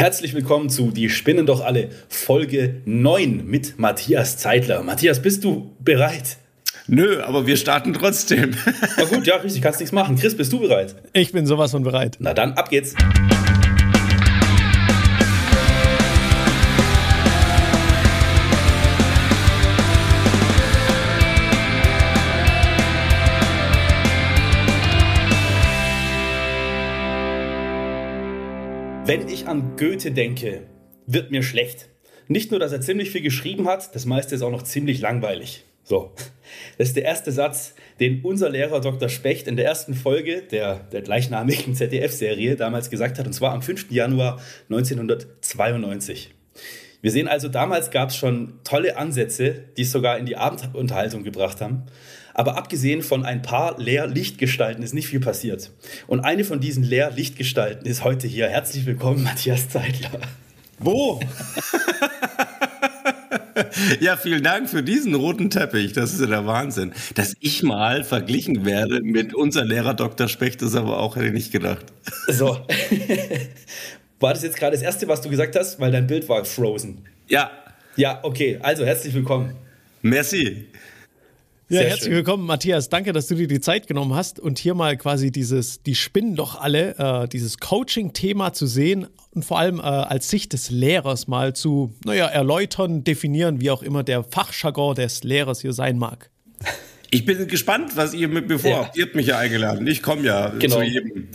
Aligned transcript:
Herzlich 0.00 0.32
willkommen 0.32 0.70
zu 0.70 0.92
Die 0.92 1.10
Spinnen 1.10 1.44
doch 1.44 1.62
alle, 1.62 1.90
Folge 2.08 2.76
9 2.86 3.44
mit 3.44 3.78
Matthias 3.78 4.38
Zeitler. 4.38 4.82
Matthias, 4.82 5.20
bist 5.20 5.44
du 5.44 5.76
bereit? 5.78 6.38
Nö, 6.86 7.22
aber 7.22 7.46
wir 7.46 7.58
starten 7.58 7.92
trotzdem. 7.92 8.56
Na 8.96 9.04
gut, 9.04 9.26
ja, 9.26 9.36
richtig, 9.36 9.60
kannst 9.60 9.78
nichts 9.78 9.92
machen. 9.92 10.16
Chris, 10.16 10.34
bist 10.34 10.54
du 10.54 10.60
bereit? 10.60 10.96
Ich 11.12 11.32
bin 11.32 11.44
sowas 11.44 11.72
von 11.72 11.82
bereit. 11.82 12.16
Na 12.18 12.32
dann, 12.32 12.54
ab 12.54 12.70
geht's. 12.70 12.94
Wenn 29.10 29.26
ich 29.26 29.48
an 29.48 29.74
Goethe 29.76 30.12
denke, 30.12 30.68
wird 31.04 31.32
mir 31.32 31.42
schlecht. 31.42 31.88
Nicht 32.28 32.52
nur, 32.52 32.60
dass 32.60 32.70
er 32.70 32.80
ziemlich 32.80 33.10
viel 33.10 33.22
geschrieben 33.22 33.66
hat, 33.66 33.92
das 33.96 34.06
meiste 34.06 34.36
ist 34.36 34.42
auch 34.42 34.52
noch 34.52 34.62
ziemlich 34.62 35.00
langweilig. 35.00 35.64
So, 35.82 36.12
das 36.78 36.90
ist 36.90 36.96
der 36.96 37.06
erste 37.06 37.32
Satz, 37.32 37.74
den 37.98 38.20
unser 38.22 38.50
Lehrer 38.50 38.80
Dr. 38.80 39.08
Specht 39.08 39.48
in 39.48 39.56
der 39.56 39.64
ersten 39.64 39.94
Folge 39.94 40.42
der, 40.42 40.84
der 40.92 41.02
gleichnamigen 41.02 41.74
ZDF-Serie 41.74 42.54
damals 42.54 42.88
gesagt 42.88 43.18
hat, 43.18 43.26
und 43.26 43.32
zwar 43.32 43.50
am 43.50 43.62
5. 43.62 43.90
Januar 43.90 44.40
1992. 44.68 46.32
Wir 47.02 47.10
sehen 47.10 47.26
also, 47.26 47.48
damals 47.48 47.90
gab 47.90 48.10
es 48.10 48.16
schon 48.16 48.60
tolle 48.62 48.96
Ansätze, 48.96 49.64
die 49.76 49.82
es 49.82 49.90
sogar 49.90 50.18
in 50.18 50.26
die 50.26 50.36
Abendunterhaltung 50.36 51.24
gebracht 51.24 51.60
haben. 51.60 51.86
Aber 52.34 52.56
abgesehen 52.56 53.02
von 53.02 53.24
ein 53.24 53.42
paar 53.42 53.78
Leerlichtgestalten 53.78 54.82
ist 54.82 54.94
nicht 54.94 55.08
viel 55.08 55.20
passiert. 55.20 55.70
Und 56.06 56.20
eine 56.20 56.44
von 56.44 56.60
diesen 56.60 56.82
Leerlichtgestalten 56.82 57.86
ist 57.86 58.04
heute 58.04 58.26
hier. 58.26 58.48
Herzlich 58.48 58.86
willkommen, 58.86 59.22
Matthias 59.22 59.68
Zeitler. 59.68 60.10
Wo? 60.78 61.20
ja, 64.00 64.16
vielen 64.16 64.42
Dank 64.42 64.70
für 64.70 64.82
diesen 64.82 65.14
roten 65.14 65.50
Teppich. 65.50 65.92
Das 65.92 66.12
ist 66.12 66.20
ja 66.20 66.26
der 66.26 66.46
Wahnsinn. 66.46 66.92
Dass 67.14 67.34
ich 67.40 67.62
mal 67.62 68.04
verglichen 68.04 68.64
werde 68.64 69.00
mit 69.02 69.34
unser 69.34 69.64
Lehrer 69.64 69.94
Dr. 69.94 70.28
Specht, 70.28 70.62
ist 70.62 70.74
aber 70.74 70.98
auch, 70.98 71.16
hätte 71.16 71.26
ich 71.26 71.32
nicht 71.32 71.52
gedacht. 71.52 71.84
So. 72.28 72.58
War 74.20 74.34
das 74.34 74.42
jetzt 74.42 74.56
gerade 74.56 74.72
das 74.72 74.82
Erste, 74.82 75.08
was 75.08 75.22
du 75.22 75.30
gesagt 75.30 75.56
hast? 75.56 75.80
Weil 75.80 75.92
dein 75.92 76.06
Bild 76.06 76.28
war 76.28 76.44
frozen. 76.44 77.06
Ja. 77.28 77.50
Ja, 77.96 78.20
okay. 78.22 78.58
Also 78.62 78.84
herzlich 78.84 79.14
willkommen. 79.14 79.56
Merci. 80.02 80.66
Ja, 81.70 81.82
Sehr 81.82 81.90
herzlich 81.90 82.06
schön. 82.06 82.14
willkommen, 82.14 82.46
Matthias. 82.46 82.88
Danke, 82.88 83.12
dass 83.12 83.28
du 83.28 83.36
dir 83.36 83.46
die 83.46 83.60
Zeit 83.60 83.86
genommen 83.86 84.12
hast 84.12 84.40
und 84.40 84.58
hier 84.58 84.74
mal 84.74 84.96
quasi 84.96 85.30
dieses, 85.30 85.84
die 85.84 85.94
spinnen 85.94 86.34
doch 86.34 86.60
alle, 86.60 86.96
äh, 86.98 87.28
dieses 87.28 87.58
Coaching-Thema 87.58 88.52
zu 88.52 88.66
sehen 88.66 89.06
und 89.30 89.44
vor 89.44 89.60
allem 89.60 89.78
äh, 89.78 89.82
als 89.82 90.28
Sicht 90.28 90.52
des 90.52 90.70
Lehrers 90.70 91.28
mal 91.28 91.54
zu, 91.54 91.94
naja, 92.04 92.26
erläutern, 92.26 93.04
definieren, 93.04 93.60
wie 93.60 93.70
auch 93.70 93.84
immer 93.84 94.02
der 94.02 94.24
Fachjargon 94.24 94.96
des 94.96 95.22
Lehrers 95.22 95.60
hier 95.60 95.72
sein 95.72 95.96
mag. 95.96 96.30
Ich 97.12 97.24
bin 97.24 97.46
gespannt, 97.46 97.96
was 97.96 98.14
ihr 98.14 98.26
mit 98.26 98.48
mir 98.48 98.58
vorhabt. 98.58 98.96
Ja. 98.96 99.02
Ihr 99.02 99.06
habt 99.06 99.14
mich 99.14 99.28
ja 99.28 99.38
eingeladen. 99.38 99.86
Ich 99.86 100.02
komme 100.02 100.22
ja 100.22 100.48
genau. 100.48 100.78
zu 100.78 100.82
jedem. 100.82 101.28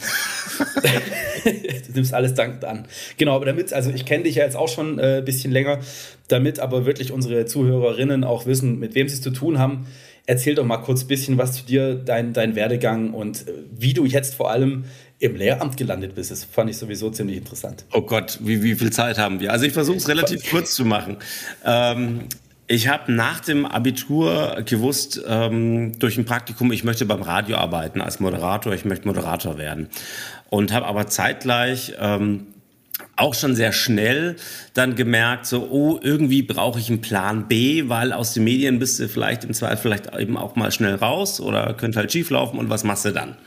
du 1.46 1.92
nimmst 1.94 2.14
alles 2.14 2.34
dankend 2.34 2.66
an. 2.66 2.88
Genau, 3.16 3.38
aber 3.38 3.46
damit, 3.46 3.72
also 3.72 3.90
ich 3.90 4.06
kenne 4.06 4.26
dich 4.26 4.36
ja 4.36 4.44
jetzt 4.44 4.58
auch 4.58 4.68
schon 4.68 5.00
ein 5.00 5.20
äh, 5.20 5.22
bisschen 5.22 5.54
länger, 5.54 5.80
damit 6.28 6.60
aber 6.60 6.86
wirklich 6.86 7.14
unsere 7.14 7.46
Zuhörerinnen 7.46 8.26
auch 8.26 8.46
wissen, 8.46 8.80
mit 8.80 8.96
wem 8.96 9.08
sie 9.08 9.16
es 9.16 9.22
zu 9.22 9.32
tun 9.32 9.60
haben. 9.60 9.88
Erzähl 10.28 10.56
doch 10.56 10.66
mal 10.66 10.78
kurz 10.78 11.04
ein 11.04 11.08
bisschen 11.08 11.38
was 11.38 11.54
zu 11.54 11.66
dir, 11.66 11.96
dein, 11.96 12.34
dein 12.34 12.56
Werdegang 12.56 13.14
und 13.14 13.48
äh, 13.48 13.52
wie 13.72 13.94
du 13.94 14.06
jetzt 14.06 14.36
vor 14.36 14.50
allem 14.50 14.86
im 15.20 15.36
Lehramt 15.36 15.78
gelandet 15.78 16.16
bist. 16.16 16.32
Das 16.32 16.44
fand 16.44 16.70
ich 16.70 16.78
sowieso 16.78 17.10
ziemlich 17.10 17.38
interessant. 17.38 17.86
Oh 17.94 18.02
Gott, 18.02 18.40
wie, 18.42 18.64
wie 18.64 18.76
viel 18.76 18.92
Zeit 18.92 19.18
haben 19.18 19.40
wir? 19.40 19.52
Also 19.52 19.66
ich 19.66 19.74
versuche 19.74 19.98
es 19.98 20.08
relativ 20.08 20.50
kurz 20.50 20.76
zu 20.76 20.84
machen. 20.84 21.18
Ähm, 21.64 22.22
ich 22.68 22.88
habe 22.88 23.12
nach 23.12 23.42
dem 23.42 23.66
Abitur 23.66 24.64
gewusst, 24.66 25.24
ähm, 25.28 25.98
durch 26.00 26.18
ein 26.18 26.26
Praktikum, 26.26 26.72
ich 26.72 26.84
möchte 26.84 27.06
beim 27.06 27.22
Radio 27.22 27.58
arbeiten 27.58 28.02
als 28.02 28.20
Moderator, 28.20 28.74
ich 28.74 28.86
möchte 28.86 29.08
Moderator 29.08 29.58
werden. 29.58 29.88
Und 30.50 30.74
habe 30.74 30.88
aber 30.88 31.08
zeitgleich 31.08 31.94
ähm, 32.00 32.48
auch 33.16 33.34
schon 33.34 33.56
sehr 33.56 33.72
schnell 33.72 34.36
dann 34.74 34.96
gemerkt, 34.96 35.46
so, 35.46 35.68
oh, 35.70 36.00
irgendwie 36.02 36.42
brauche 36.42 36.80
ich 36.80 36.90
einen 36.90 37.02
Plan 37.02 37.48
B, 37.48 37.88
weil 37.88 38.12
aus 38.14 38.34
den 38.34 38.44
Medien 38.44 38.80
bist 38.80 39.00
du 39.00 39.08
vielleicht 39.08 39.44
im 39.44 39.54
Zweifel 39.54 39.78
vielleicht 39.78 40.16
eben 40.18 40.38
auch 40.38 40.56
mal 40.56 40.72
schnell 40.72 40.96
raus 40.96 41.40
oder 41.40 41.74
könnte 41.74 42.00
halt 42.00 42.12
schief 42.12 42.30
laufen 42.30 42.60
und 42.60 42.70
was 42.70 42.84
machst 42.84 43.06
du 43.06 43.12
dann? 43.12 43.38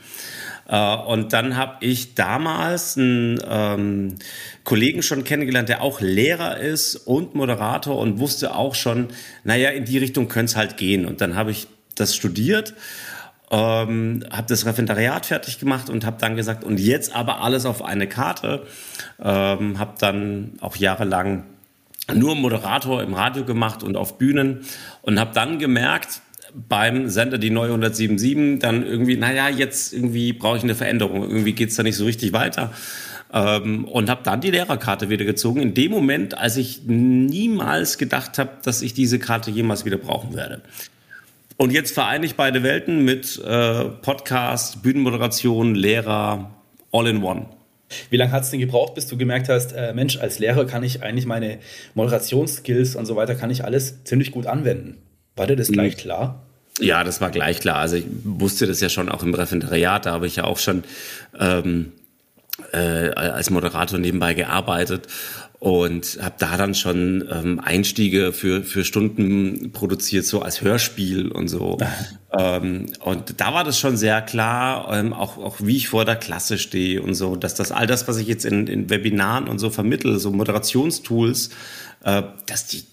Äh, 0.69 0.95
und 0.95 1.33
dann 1.33 1.57
habe 1.57 1.77
ich 1.81 2.15
damals 2.15 2.97
einen 2.97 3.39
ähm, 3.47 4.15
Kollegen 4.63 5.01
schon 5.01 5.23
kennengelernt, 5.23 5.69
der 5.69 5.81
auch 5.81 5.99
Lehrer 5.99 6.57
ist 6.57 6.95
und 6.95 7.35
Moderator 7.35 7.97
und 7.97 8.19
wusste 8.19 8.55
auch 8.55 8.75
schon, 8.75 9.07
naja, 9.43 9.69
in 9.69 9.85
die 9.85 9.97
Richtung 9.97 10.27
könnte 10.27 10.51
es 10.51 10.55
halt 10.55 10.77
gehen. 10.77 11.05
Und 11.05 11.21
dann 11.21 11.35
habe 11.35 11.51
ich 11.51 11.67
das 11.95 12.15
studiert, 12.15 12.73
ähm, 13.51 14.23
habe 14.31 14.47
das 14.47 14.65
Referendariat 14.65 15.25
fertig 15.25 15.59
gemacht 15.59 15.89
und 15.89 16.05
habe 16.05 16.17
dann 16.19 16.35
gesagt, 16.35 16.63
und 16.63 16.79
jetzt 16.79 17.15
aber 17.15 17.41
alles 17.41 17.65
auf 17.65 17.83
eine 17.83 18.07
Karte. 18.07 18.65
Ähm, 19.19 19.79
habe 19.79 19.95
dann 19.99 20.53
auch 20.61 20.75
jahrelang 20.75 21.43
nur 22.13 22.35
Moderator 22.35 23.03
im 23.03 23.13
Radio 23.13 23.45
gemacht 23.45 23.83
und 23.83 23.95
auf 23.95 24.17
Bühnen 24.17 24.61
und 25.01 25.19
habe 25.19 25.31
dann 25.33 25.59
gemerkt, 25.59 26.21
beim 26.53 27.09
Sender 27.09 27.37
die 27.37 27.51
neue 27.51 27.69
177 27.69 28.59
dann 28.59 28.85
irgendwie, 28.85 29.17
naja, 29.17 29.49
jetzt 29.49 29.93
irgendwie 29.93 30.33
brauche 30.33 30.57
ich 30.57 30.63
eine 30.63 30.75
Veränderung. 30.75 31.23
Irgendwie 31.23 31.53
geht 31.53 31.69
es 31.69 31.75
da 31.75 31.83
nicht 31.83 31.95
so 31.95 32.05
richtig 32.05 32.33
weiter. 32.33 32.71
Ähm, 33.31 33.85
und 33.85 34.09
habe 34.09 34.21
dann 34.23 34.41
die 34.41 34.49
Lehrerkarte 34.49 35.09
wieder 35.09 35.25
gezogen. 35.25 35.61
In 35.61 35.73
dem 35.75 35.91
Moment, 35.91 36.37
als 36.37 36.57
ich 36.57 36.81
niemals 36.85 37.99
gedacht 37.99 38.39
habe, 38.39 38.51
dass 38.63 38.81
ich 38.81 38.95
diese 38.95 39.19
Karte 39.19 39.51
jemals 39.51 39.85
wieder 39.85 39.97
brauchen 39.97 40.35
werde. 40.35 40.61
Und 41.61 41.73
jetzt 41.73 41.93
vereine 41.93 42.25
ich 42.25 42.35
beide 42.35 42.63
Welten 42.63 43.03
mit 43.03 43.37
äh, 43.43 43.83
Podcast, 43.83 44.81
Bühnenmoderation, 44.81 45.75
Lehrer, 45.75 46.51
all 46.93 47.05
in 47.05 47.21
one. 47.21 47.47
Wie 48.09 48.15
lange 48.15 48.31
hat 48.31 48.43
es 48.43 48.51
denn 48.51 48.61
gebraucht, 48.61 48.95
bis 48.95 49.07
du 49.07 49.17
gemerkt 49.17 49.49
hast, 49.49 49.73
äh, 49.73 49.93
Mensch, 49.93 50.17
als 50.17 50.39
Lehrer 50.39 50.65
kann 50.65 50.83
ich 50.83 51.03
eigentlich 51.03 51.25
meine 51.25 51.59
Moderationsskills 51.95 52.95
und 52.95 53.05
so 53.05 53.17
weiter, 53.17 53.35
kann 53.35 53.51
ich 53.51 53.65
alles 53.65 54.05
ziemlich 54.05 54.31
gut 54.31 54.47
anwenden? 54.47 54.99
War 55.35 55.47
dir 55.47 55.57
das 55.57 55.67
gleich 55.67 55.95
hm. 55.95 55.99
klar? 55.99 56.45
Ja, 56.79 57.03
das 57.03 57.19
war 57.19 57.29
gleich 57.29 57.59
klar. 57.59 57.75
Also 57.75 57.97
ich 57.97 58.05
wusste 58.23 58.65
das 58.65 58.79
ja 58.79 58.87
schon 58.87 59.09
auch 59.09 59.21
im 59.23 59.33
Referendariat, 59.33 60.05
da 60.05 60.13
habe 60.13 60.27
ich 60.27 60.37
ja 60.37 60.45
auch 60.45 60.59
schon 60.59 60.85
ähm, 61.37 61.91
äh, 62.71 63.09
als 63.09 63.49
Moderator 63.49 63.99
nebenbei 63.99 64.33
gearbeitet 64.33 65.07
und 65.59 66.19
habe 66.21 66.35
da 66.39 66.55
dann 66.55 66.73
schon 66.73 67.27
ähm, 67.29 67.59
Einstiege 67.59 68.31
für, 68.31 68.63
für 68.63 68.85
Stunden 68.85 69.71
produziert, 69.73 70.25
so 70.25 70.41
als 70.41 70.61
Hörspiel 70.61 71.29
und 71.31 71.49
so. 71.49 71.77
ähm, 72.37 72.85
und 73.01 73.41
da 73.41 73.53
war 73.53 73.65
das 73.65 73.77
schon 73.77 73.97
sehr 73.97 74.21
klar, 74.21 74.89
ähm, 74.97 75.11
auch, 75.11 75.37
auch 75.37 75.57
wie 75.59 75.75
ich 75.75 75.89
vor 75.89 76.05
der 76.05 76.15
Klasse 76.15 76.57
stehe 76.57 77.01
und 77.01 77.13
so, 77.13 77.35
dass 77.35 77.55
das 77.55 77.73
all 77.73 77.87
das, 77.87 78.07
was 78.07 78.17
ich 78.17 78.27
jetzt 78.27 78.45
in, 78.45 78.67
in 78.67 78.89
Webinaren 78.89 79.49
und 79.49 79.59
so 79.59 79.69
vermittle, 79.69 80.17
so 80.19 80.31
Moderationstools, 80.31 81.49
äh, 82.05 82.23
dass 82.45 82.67
die 82.67 82.83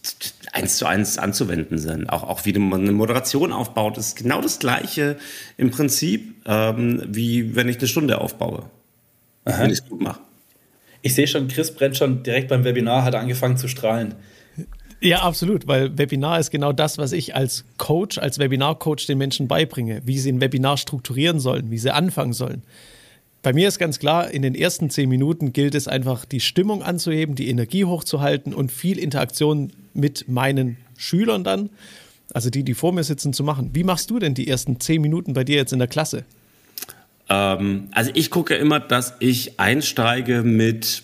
eins 0.52 0.76
zu 0.76 0.86
eins 0.86 1.18
anzuwenden 1.18 1.78
sind. 1.78 2.08
Auch, 2.08 2.24
auch 2.24 2.44
wie 2.46 2.52
man 2.54 2.80
eine 2.80 2.92
Moderation 2.92 3.52
aufbaut, 3.52 3.96
ist 3.96 4.16
genau 4.16 4.40
das 4.40 4.58
Gleiche 4.58 5.18
im 5.56 5.70
Prinzip, 5.70 6.34
ähm, 6.46 7.00
wie 7.06 7.54
wenn 7.54 7.68
ich 7.68 7.78
eine 7.78 7.86
Stunde 7.86 8.20
aufbaue. 8.20 8.64
Aha. 9.44 9.62
Wenn 9.62 9.70
ich 9.70 9.78
es 9.78 9.88
gut 9.88 10.00
mache. 10.00 10.18
Ich 11.02 11.14
sehe 11.14 11.26
schon, 11.26 11.48
Chris 11.48 11.72
brennt 11.72 11.96
schon 11.96 12.22
direkt 12.22 12.48
beim 12.48 12.64
Webinar, 12.64 13.04
hat 13.04 13.14
angefangen 13.14 13.56
zu 13.56 13.68
strahlen. 13.68 14.14
Ja, 15.00 15.22
absolut, 15.22 15.68
weil 15.68 15.96
Webinar 15.98 16.40
ist 16.40 16.50
genau 16.50 16.72
das, 16.72 16.96
was 16.96 17.12
ich 17.12 17.34
als 17.34 17.64
Coach, 17.76 18.18
als 18.18 18.38
Webinar-Coach 18.38 19.06
den 19.06 19.18
Menschen 19.18 19.46
beibringe, 19.46 20.00
wie 20.04 20.18
sie 20.18 20.32
ein 20.32 20.40
Webinar 20.40 20.78
strukturieren 20.78 21.38
sollen, 21.38 21.70
wie 21.70 21.78
sie 21.78 21.92
anfangen 21.92 22.32
sollen. 22.32 22.62
Bei 23.42 23.52
mir 23.52 23.68
ist 23.68 23.78
ganz 23.78 23.98
klar, 23.98 24.30
in 24.30 24.42
den 24.42 24.54
ersten 24.54 24.90
zehn 24.90 25.08
Minuten 25.08 25.52
gilt 25.52 25.74
es 25.74 25.86
einfach, 25.86 26.24
die 26.24 26.40
Stimmung 26.40 26.82
anzuheben, 26.82 27.34
die 27.36 27.48
Energie 27.48 27.84
hochzuhalten 27.84 28.54
und 28.54 28.72
viel 28.72 28.98
Interaktion 28.98 29.70
mit 29.94 30.28
meinen 30.28 30.78
Schülern 30.96 31.44
dann, 31.44 31.70
also 32.32 32.50
die, 32.50 32.64
die 32.64 32.74
vor 32.74 32.92
mir 32.92 33.04
sitzen, 33.04 33.32
zu 33.32 33.44
machen. 33.44 33.70
Wie 33.72 33.84
machst 33.84 34.10
du 34.10 34.18
denn 34.18 34.34
die 34.34 34.48
ersten 34.48 34.80
zehn 34.80 35.00
Minuten 35.00 35.34
bei 35.34 35.44
dir 35.44 35.56
jetzt 35.56 35.72
in 35.72 35.78
der 35.78 35.88
Klasse? 35.88 36.24
Ähm, 37.28 37.88
also 37.92 38.10
ich 38.14 38.30
gucke 38.30 38.54
immer, 38.54 38.80
dass 38.80 39.14
ich 39.18 39.58
einsteige 39.58 40.42
mit 40.42 41.02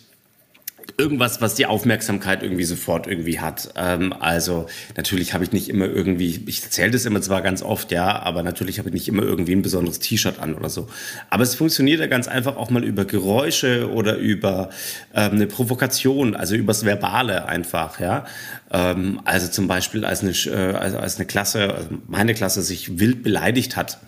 irgendwas, 0.99 1.41
was 1.41 1.55
die 1.55 1.67
Aufmerksamkeit 1.67 2.43
irgendwie 2.43 2.65
sofort 2.65 3.07
irgendwie 3.07 3.41
hat. 3.41 3.73
Ähm, 3.77 4.13
also 4.19 4.67
natürlich 4.97 5.35
habe 5.35 5.45
ich 5.45 5.53
nicht 5.53 5.69
immer 5.69 5.87
irgendwie, 5.87 6.43
ich 6.47 6.63
erzähle 6.63 6.91
das 6.91 7.07
immer 7.07 7.21
zwar 7.21 7.43
ganz 7.43 7.63
oft, 7.63 7.93
ja, 7.93 8.21
aber 8.23 8.43
natürlich 8.43 8.79
habe 8.79 8.89
ich 8.89 8.95
nicht 8.95 9.09
immer 9.09 9.23
irgendwie 9.23 9.55
ein 9.55 9.63
besonderes 9.63 9.99
T-Shirt 10.01 10.39
an 10.39 10.55
oder 10.55 10.69
so. 10.69 10.89
Aber 11.31 11.43
es 11.43 11.55
funktioniert 11.55 12.01
ja 12.01 12.07
ganz 12.07 12.29
einfach 12.29 12.57
auch 12.57 12.71
mal 12.71 12.85
über 12.85 13.05
Geräusche 13.05 13.91
oder 13.91 14.17
über 14.17 14.71
ähm, 15.15 15.33
eine 15.33 15.47
Provokation, 15.47 16.35
also 16.37 16.55
übers 16.55 16.85
Verbale 16.85 17.47
einfach, 17.47 18.01
ja. 18.01 18.27
Ähm, 18.71 19.21
also 19.25 19.49
zum 19.49 19.69
Beispiel 19.69 20.05
als 20.05 20.23
eine, 20.23 20.33
äh, 20.33 20.75
als, 20.75 21.17
eine 21.17 21.27
Klasse, 21.27 21.75
also 21.75 21.89
meine 22.07 22.35
Klasse 22.35 22.63
sich 22.63 22.99
wild 22.99 23.23
beleidigt 23.23 23.77
hat 23.77 23.99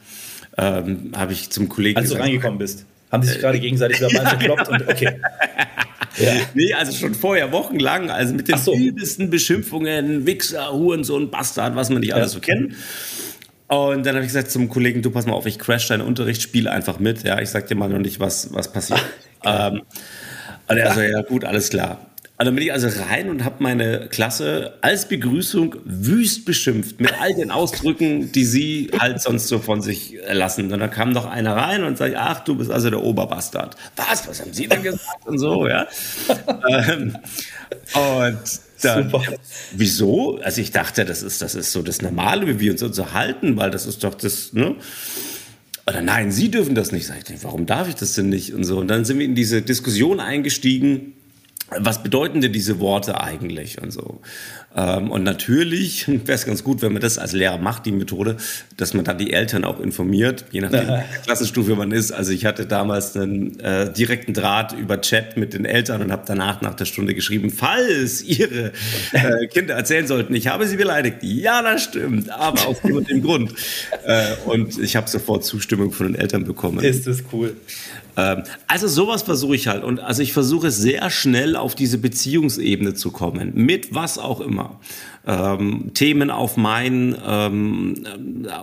ähm, 0.57 1.13
habe 1.17 1.33
ich 1.33 1.51
zum 1.51 1.69
Kollegen 1.69 1.99
Als 1.99 2.07
gesagt, 2.07 2.21
du 2.21 2.25
reingekommen 2.25 2.59
bist, 2.59 2.87
haben 3.11 3.23
die 3.23 3.29
sich 3.29 3.41
gerade 3.41 3.61
gegenseitig 3.61 4.01
verbal 4.01 4.27
verkloppt 4.27 4.69
und 4.69 4.89
okay. 4.89 5.21
Ja. 6.19 6.33
Nee, 6.55 6.73
also 6.75 6.93
schon 6.93 7.15
vorher, 7.15 7.51
wochenlang, 7.53 8.11
also 8.11 8.35
mit 8.35 8.49
den 8.49 8.59
so. 8.59 8.75
übelsten 8.75 9.31
Beschimpfungen, 9.31 10.27
Wichser, 10.27 10.73
Hurensohn, 10.73 11.31
Bastard, 11.31 11.75
was 11.75 11.91
man 11.91 12.01
nicht 12.01 12.15
alles 12.15 12.33
so 12.33 12.41
kennt. 12.41 12.75
Und 13.67 14.07
dann 14.07 14.15
habe 14.15 14.25
ich 14.25 14.29
gesagt 14.29 14.51
zum 14.51 14.69
Kollegen, 14.69 15.03
du 15.03 15.11
pass 15.11 15.27
mal 15.27 15.33
auf, 15.33 15.47
ich 15.47 15.59
crash 15.59 15.89
deinen 15.89 16.03
Unterricht, 16.03 16.43
spiele 16.43 16.71
einfach 16.71 17.01
mit. 17.01 17.25
Ja, 17.25 17.41
ich 17.41 17.51
sag 17.51 17.67
dir 17.67 17.75
mal 17.75 17.89
noch 17.89 17.99
nicht, 17.99 18.21
was, 18.21 18.53
was 18.55 18.73
passiert. 18.73 19.03
ähm, 19.45 19.83
und 20.69 20.77
er 20.77 20.95
so, 20.95 21.01
ja 21.01 21.23
gut, 21.23 21.45
alles 21.45 21.71
klar. 21.71 22.14
Und 22.37 22.47
dann 22.47 22.57
bin 22.57 22.65
ich 22.65 22.73
also 22.73 22.89
rein 23.09 23.31
und 23.31 23.45
habe 23.45 23.63
meine 23.63 24.09
Klasse 24.09 24.75
als 24.81 25.07
Begrüßung 25.07 25.77
wüst 25.85 26.45
beschimpft 26.45 27.01
mit 27.01 27.13
all 27.21 27.33
den 27.35 27.53
Ausdrücken, 27.53 28.33
die 28.33 28.45
sie 28.45 28.91
halt 28.99 29.21
sonst 29.23 29.47
so 29.47 29.61
von 29.61 29.83
sich 29.83 30.17
lassen. 30.33 30.73
Und 30.73 30.81
dann 30.81 30.91
kam 30.91 31.13
noch 31.13 31.27
einer 31.27 31.55
rein 31.55 31.85
und 31.85 31.97
sagt, 31.97 32.17
ach, 32.17 32.41
du 32.41 32.57
bist 32.57 32.73
also 32.73 32.91
der 32.91 33.05
Oberbastard. 33.05 33.77
Was? 33.95 34.27
Was 34.27 34.41
haben 34.41 34.53
Sie 34.53 34.67
denn 34.67 34.83
gesagt? 34.83 35.25
Und 35.27 35.39
so, 35.39 35.69
ja. 35.69 35.87
ähm, 36.69 37.17
und 37.95 38.39
dann, 38.83 39.11
ja, 39.11 39.21
wieso? 39.73 40.41
Also 40.43 40.61
ich 40.61 40.73
dachte, 40.73 41.05
das 41.05 41.23
ist, 41.23 41.41
das 41.41 41.55
ist 41.55 41.71
so 41.71 41.83
das 41.83 42.03
Normale, 42.03 42.49
wie 42.49 42.59
wir 42.59 42.73
uns 42.73 42.83
unterhalten, 42.83 43.57
weil 43.57 43.71
das 43.71 43.87
ist 43.87 44.03
doch 44.03 44.15
das, 44.15 44.53
ne? 44.53 44.75
Oder 45.87 46.03
nein, 46.03 46.33
Sie 46.33 46.51
dürfen 46.51 46.75
das 46.75 46.91
nicht. 46.91 47.07
Sag 47.07 47.31
ich, 47.31 47.45
warum 47.45 47.67
darf 47.67 47.89
ich 47.89 47.95
das 47.95 48.15
denn 48.15 48.29
nicht? 48.29 48.55
Und 48.55 48.65
so. 48.65 48.79
Und 48.79 48.89
dann 48.89 49.05
sind 49.05 49.21
wir 49.21 49.25
in 49.25 49.37
diese 49.37 49.63
Diskussion 49.63 50.19
eingestiegen 50.19 51.13
was 51.71 52.03
bedeuten 52.03 52.41
denn 52.41 52.53
diese 52.53 52.79
Worte 52.79 53.21
eigentlich 53.21 53.81
und 53.81 53.91
so. 53.91 54.21
Ähm, 54.77 55.11
und 55.11 55.23
natürlich 55.23 56.07
wäre 56.09 56.33
es 56.33 56.45
ganz 56.45 56.65
gut, 56.65 56.83
wenn 56.83 56.93
man 56.93 57.01
das 57.01 57.19
als 57.19 57.33
Lehrer 57.33 57.59
macht, 57.59 57.87
die 57.87 57.93
Methode, 57.93 58.37
dass 58.77 58.93
man 58.93 59.05
dann 59.05 59.19
die 59.19 59.33
Eltern 59.33 59.65
auch 59.65 59.81
informiert, 59.81 60.45
je 60.51 60.61
nachdem, 60.61 60.89
ja. 60.89 61.05
Klassenstufe 61.25 61.75
man 61.77 61.93
ist. 61.93 62.13
Also 62.13 62.33
ich 62.33 62.45
hatte 62.45 62.67
damals 62.67 63.17
einen 63.17 63.59
äh, 63.61 63.93
direkten 63.93 64.35
Draht 64.35 64.73
über 64.73 65.01
Chat 65.01 65.37
mit 65.37 65.55
den 65.55 65.65
Eltern 65.65 66.03
und 66.03 66.13
habe 66.13 66.25
danach 66.27 66.61
nach 66.61 66.75
der 66.75 66.85
Stunde 66.85 67.15
geschrieben, 67.15 67.51
falls 67.51 68.23
ihre 68.23 68.73
äh, 69.13 69.47
Kinder 69.47 69.75
erzählen 69.75 70.07
sollten, 70.07 70.35
ich 70.35 70.49
habe 70.49 70.67
sie 70.67 70.77
beleidigt. 70.77 71.19
Ja, 71.23 71.63
das 71.63 71.85
stimmt, 71.85 72.31
aber 72.31 72.67
aus 72.67 72.81
dem 72.83 72.97
und 72.97 73.09
dem 73.09 73.23
Grund. 73.23 73.55
Äh, 74.05 74.35
und 74.45 74.79
ich 74.79 74.97
habe 74.97 75.09
sofort 75.09 75.45
Zustimmung 75.45 75.93
von 75.93 76.09
den 76.09 76.17
Eltern 76.17 76.45
bekommen. 76.45 76.85
Ist 76.85 77.07
das 77.07 77.23
cool. 77.33 77.57
Ähm, 78.17 78.43
also 78.67 78.87
sowas 78.89 79.23
versuche 79.23 79.57
ich 79.57 79.69
halt. 79.69 79.85
Und 79.85 80.01
also 80.01 80.23
ich 80.23 80.33
versuche 80.33 80.71
sehr 80.71 81.11
schnell 81.11 81.57
auf 81.57 81.75
diese 81.75 81.99
Beziehungsebene 81.99 82.95
zu 82.95 83.11
kommen. 83.11 83.53
Mit 83.55 83.95
was 83.95 84.19
auch 84.19 84.41
immer. 84.41 84.81
Ähm, 85.27 85.93
Themen 85.95 86.31
auf, 86.31 86.57
mein, 86.57 87.17
ähm, 87.27 88.07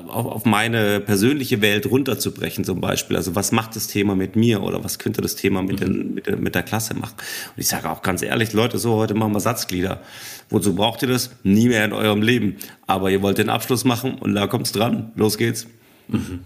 auf, 0.08 0.26
auf, 0.26 0.46
meine 0.46 1.00
persönliche 1.00 1.62
Welt 1.62 1.90
runterzubrechen 1.90 2.64
zum 2.64 2.82
Beispiel. 2.82 3.18
Also 3.18 3.36
was 3.36 3.52
macht 3.52 3.76
das 3.76 3.88
Thema 3.88 4.16
mit 4.16 4.36
mir 4.36 4.62
oder 4.62 4.84
was 4.84 5.00
könnte 5.00 5.22
das 5.22 5.36
Thema 5.36 5.64
mit, 5.64 5.80
den, 5.80 6.14
mit, 6.14 6.28
der, 6.28 6.38
mit 6.38 6.54
der 6.56 6.64
Klasse 6.64 6.94
machen? 6.94 7.16
Und 7.18 7.62
ich 7.62 7.68
sage 7.68 7.90
auch 7.90 8.02
ganz 8.04 8.22
ehrlich, 8.22 8.54
Leute, 8.54 8.78
so 8.78 8.96
heute 8.96 9.16
machen 9.16 9.34
wir 9.34 9.40
Satzglieder. 9.40 10.02
Wozu 10.50 10.76
braucht 10.76 11.02
ihr 11.02 11.08
das? 11.08 11.32
Nie 11.44 11.68
mehr 11.68 11.84
in 11.84 11.94
eurem 11.94 12.22
Leben. 12.22 12.58
Aber 12.86 13.10
ihr 13.10 13.22
wollt 13.22 13.38
den 13.38 13.50
Abschluss 13.50 13.84
machen 13.84 14.16
und 14.16 14.36
da 14.36 14.48
kommt's 14.48 14.72
dran. 14.72 15.12
Los 15.16 15.38
geht's. 15.38 15.66
Mhm. 16.10 16.42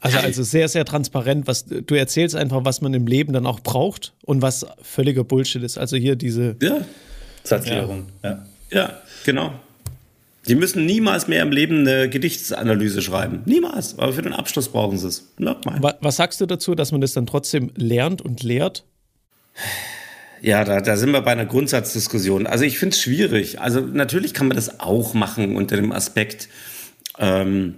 Also, 0.00 0.18
also 0.18 0.42
sehr, 0.42 0.68
sehr 0.68 0.84
transparent, 0.84 1.46
was 1.46 1.66
du 1.66 1.94
erzählst 1.94 2.36
einfach, 2.36 2.64
was 2.64 2.80
man 2.80 2.94
im 2.94 3.06
Leben 3.06 3.32
dann 3.32 3.46
auch 3.46 3.60
braucht 3.60 4.14
und 4.24 4.42
was 4.42 4.66
völliger 4.82 5.24
Bullshit 5.24 5.62
ist. 5.62 5.76
Also 5.78 5.96
hier 5.96 6.16
diese 6.16 6.56
ja. 6.62 6.84
Satzklärung. 7.42 8.06
Ja. 8.22 8.46
ja, 8.70 8.92
genau. 9.24 9.52
Die 10.46 10.54
müssen 10.54 10.86
niemals 10.86 11.28
mehr 11.28 11.42
im 11.42 11.50
Leben 11.50 11.80
eine 11.80 12.08
Gedichtsanalyse 12.08 13.02
schreiben. 13.02 13.42
Niemals. 13.44 13.98
Aber 13.98 14.12
für 14.12 14.22
den 14.22 14.32
Abschluss 14.32 14.68
brauchen 14.68 14.96
sie 14.96 15.08
es. 15.08 15.28
Was 16.00 16.16
sagst 16.16 16.40
du 16.40 16.46
dazu, 16.46 16.74
dass 16.74 16.90
man 16.90 17.00
das 17.00 17.12
dann 17.12 17.26
trotzdem 17.26 17.70
lernt 17.74 18.22
und 18.22 18.42
lehrt? 18.42 18.84
Ja, 20.40 20.64
da, 20.64 20.80
da 20.80 20.96
sind 20.96 21.10
wir 21.10 21.20
bei 21.20 21.32
einer 21.32 21.44
Grundsatzdiskussion. 21.44 22.46
Also 22.46 22.64
ich 22.64 22.78
finde 22.78 22.94
es 22.94 23.02
schwierig. 23.02 23.60
Also 23.60 23.80
natürlich 23.80 24.32
kann 24.32 24.48
man 24.48 24.56
das 24.56 24.80
auch 24.80 25.12
machen 25.12 25.56
unter 25.56 25.76
dem 25.76 25.92
Aspekt, 25.92 26.48
ähm, 27.18 27.74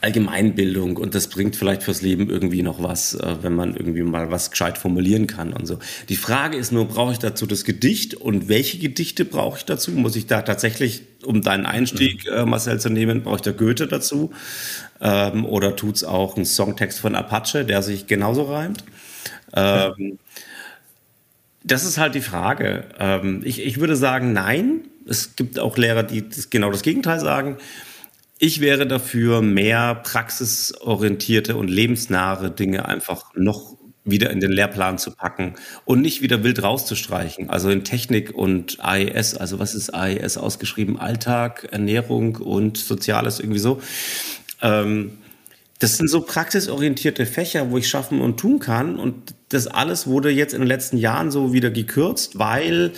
Allgemeinbildung 0.00 0.96
und 0.96 1.14
das 1.14 1.26
bringt 1.26 1.56
vielleicht 1.56 1.82
fürs 1.82 2.02
Leben 2.02 2.30
irgendwie 2.30 2.62
noch 2.62 2.82
was, 2.82 3.14
äh, 3.14 3.36
wenn 3.42 3.54
man 3.54 3.74
irgendwie 3.76 4.02
mal 4.02 4.30
was 4.30 4.50
gescheit 4.50 4.78
formulieren 4.78 5.26
kann 5.26 5.52
und 5.52 5.66
so. 5.66 5.78
Die 6.08 6.16
Frage 6.16 6.56
ist 6.56 6.70
nur, 6.70 6.86
brauche 6.86 7.12
ich 7.12 7.18
dazu 7.18 7.46
das 7.46 7.64
Gedicht 7.64 8.14
und 8.14 8.48
welche 8.48 8.78
Gedichte 8.78 9.24
brauche 9.24 9.58
ich 9.58 9.64
dazu? 9.64 9.90
Muss 9.90 10.14
ich 10.14 10.26
da 10.26 10.42
tatsächlich, 10.42 11.02
um 11.24 11.42
deinen 11.42 11.66
Einstieg, 11.66 12.26
äh, 12.26 12.44
Marcel, 12.44 12.78
zu 12.78 12.90
nehmen, 12.90 13.22
brauche 13.22 13.36
ich 13.36 13.42
da 13.42 13.50
Goethe 13.50 13.88
dazu? 13.88 14.32
Ähm, 15.00 15.44
oder 15.44 15.74
tut's 15.74 16.04
auch 16.04 16.36
ein 16.36 16.44
Songtext 16.44 17.00
von 17.00 17.16
Apache, 17.16 17.64
der 17.64 17.82
sich 17.82 18.06
genauso 18.06 18.44
reimt? 18.44 18.84
Ähm, 19.52 20.18
das 21.64 21.84
ist 21.84 21.98
halt 21.98 22.14
die 22.14 22.20
Frage. 22.20 22.84
Ähm, 22.98 23.42
ich, 23.44 23.64
ich 23.64 23.78
würde 23.78 23.96
sagen, 23.96 24.32
nein. 24.32 24.82
Es 25.04 25.34
gibt 25.34 25.58
auch 25.58 25.76
Lehrer, 25.76 26.04
die 26.04 26.28
das, 26.28 26.48
genau 26.50 26.70
das 26.70 26.82
Gegenteil 26.82 27.18
sagen. 27.18 27.56
Ich 28.44 28.60
wäre 28.60 28.88
dafür, 28.88 29.40
mehr 29.40 29.94
praxisorientierte 29.94 31.54
und 31.54 31.68
lebensnahe 31.68 32.50
Dinge 32.50 32.86
einfach 32.86 33.32
noch 33.36 33.76
wieder 34.02 34.30
in 34.30 34.40
den 34.40 34.50
Lehrplan 34.50 34.98
zu 34.98 35.12
packen 35.12 35.54
und 35.84 36.00
nicht 36.00 36.22
wieder 36.22 36.42
wild 36.42 36.60
rauszustreichen. 36.60 37.50
Also 37.50 37.70
in 37.70 37.84
Technik 37.84 38.34
und 38.34 38.84
AES, 38.84 39.36
also 39.36 39.60
was 39.60 39.76
ist 39.76 39.94
AES 39.94 40.38
ausgeschrieben? 40.38 40.98
Alltag, 40.98 41.68
Ernährung 41.70 42.34
und 42.34 42.78
Soziales 42.78 43.38
irgendwie 43.38 43.60
so. 43.60 43.80
Ähm, 44.60 45.18
das 45.78 45.96
sind 45.96 46.10
so 46.10 46.22
praxisorientierte 46.22 47.26
Fächer, 47.26 47.70
wo 47.70 47.78
ich 47.78 47.88
schaffen 47.88 48.20
und 48.20 48.40
tun 48.40 48.58
kann. 48.58 48.98
Und 48.98 49.36
das 49.50 49.68
alles 49.68 50.08
wurde 50.08 50.30
jetzt 50.30 50.52
in 50.52 50.62
den 50.62 50.68
letzten 50.68 50.96
Jahren 50.96 51.30
so 51.30 51.52
wieder 51.52 51.70
gekürzt, 51.70 52.40
weil 52.40 52.90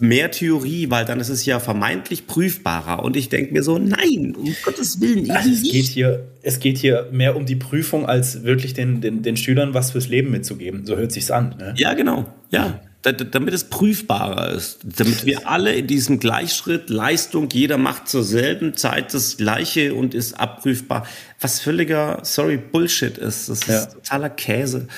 mehr 0.00 0.30
Theorie, 0.30 0.90
weil 0.90 1.04
dann 1.04 1.20
ist 1.20 1.28
es 1.28 1.44
ja 1.46 1.60
vermeintlich 1.60 2.26
prüfbarer. 2.26 3.02
Und 3.02 3.16
ich 3.16 3.28
denke 3.28 3.52
mir 3.52 3.62
so, 3.62 3.78
nein, 3.78 4.34
um 4.36 4.54
Gottes 4.64 5.00
Willen. 5.00 5.30
Also 5.30 5.50
es, 5.50 5.62
geht 5.62 5.86
hier, 5.86 6.24
es 6.42 6.58
geht 6.58 6.78
hier 6.78 7.08
mehr 7.12 7.36
um 7.36 7.46
die 7.46 7.56
Prüfung, 7.56 8.06
als 8.06 8.42
wirklich 8.42 8.74
den, 8.74 9.00
den, 9.00 9.22
den 9.22 9.36
Schülern 9.36 9.74
was 9.74 9.92
fürs 9.92 10.08
Leben 10.08 10.30
mitzugeben. 10.30 10.84
So 10.84 10.96
hört 10.96 11.12
sich's 11.12 11.30
an. 11.30 11.54
Ne? 11.58 11.74
Ja, 11.76 11.94
genau. 11.94 12.26
Ja. 12.50 12.80
Da, 13.02 13.12
damit 13.12 13.52
es 13.52 13.64
prüfbarer 13.64 14.50
ist, 14.52 14.78
damit 14.82 15.26
wir 15.26 15.46
alle 15.46 15.74
in 15.74 15.86
diesem 15.86 16.20
Gleichschritt 16.20 16.88
Leistung, 16.88 17.50
jeder 17.52 17.76
macht 17.76 18.08
zur 18.08 18.24
selben 18.24 18.74
Zeit 18.74 19.12
das 19.12 19.36
Gleiche 19.36 19.94
und 19.94 20.14
ist 20.14 20.40
abprüfbar, 20.40 21.06
was 21.38 21.60
völliger, 21.60 22.20
sorry, 22.22 22.56
Bullshit 22.56 23.18
ist. 23.18 23.50
Das 23.50 23.60
ist 23.60 23.68
ja. 23.68 23.84
totaler 23.84 24.30
Käse. 24.30 24.88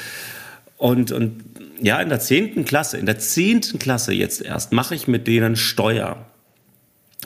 Und, 0.79 1.11
und 1.11 1.56
ja, 1.81 2.01
in 2.01 2.09
der 2.09 2.21
zehnten 2.21 2.65
Klasse, 2.65 2.99
in 2.99 3.07
der 3.07 3.19
zehnten 3.19 3.79
Klasse 3.79 4.13
jetzt 4.13 4.43
erst, 4.43 4.73
mache 4.73 4.95
ich 4.95 5.09
mit 5.09 5.27
denen 5.27 5.57
Steuer. 5.57 6.27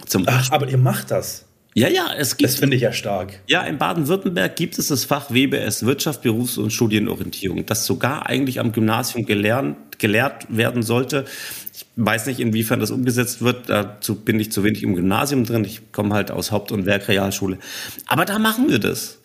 Zum 0.06 0.24
Ach, 0.26 0.50
aber 0.50 0.68
ihr 0.68 0.78
macht 0.78 1.10
das. 1.10 1.46
Ja, 1.74 1.88
ja, 1.88 2.08
es 2.16 2.36
gibt. 2.36 2.50
Das 2.50 2.58
finde 2.58 2.76
ich 2.76 2.82
ja 2.82 2.92
stark. 2.92 3.40
Ja, 3.46 3.62
in 3.62 3.78
Baden-Württemberg 3.78 4.56
gibt 4.56 4.78
es 4.78 4.88
das 4.88 5.04
Fach 5.04 5.30
WBS, 5.30 5.86
Wirtschaft, 5.86 6.22
Berufs- 6.22 6.58
und 6.58 6.72
Studienorientierung, 6.72 7.64
das 7.64 7.86
sogar 7.86 8.26
eigentlich 8.26 8.58
am 8.58 8.72
Gymnasium 8.72 9.24
gelernt, 9.24 9.98
gelehrt 9.98 10.46
werden 10.48 10.82
sollte. 10.82 11.26
Ich 11.72 11.86
weiß 11.94 12.26
nicht, 12.26 12.40
inwiefern 12.40 12.80
das 12.80 12.90
umgesetzt 12.90 13.42
wird. 13.42 13.68
Dazu 13.68 14.16
bin 14.16 14.40
ich 14.40 14.50
zu 14.50 14.64
wenig 14.64 14.82
im 14.82 14.96
Gymnasium 14.96 15.44
drin. 15.44 15.64
Ich 15.64 15.92
komme 15.92 16.14
halt 16.14 16.32
aus 16.32 16.50
Haupt- 16.50 16.72
und 16.72 16.86
Werkrealschule. 16.86 17.58
Aber 18.06 18.24
da 18.24 18.40
machen 18.40 18.68
wir 18.68 18.80
das. 18.80 19.18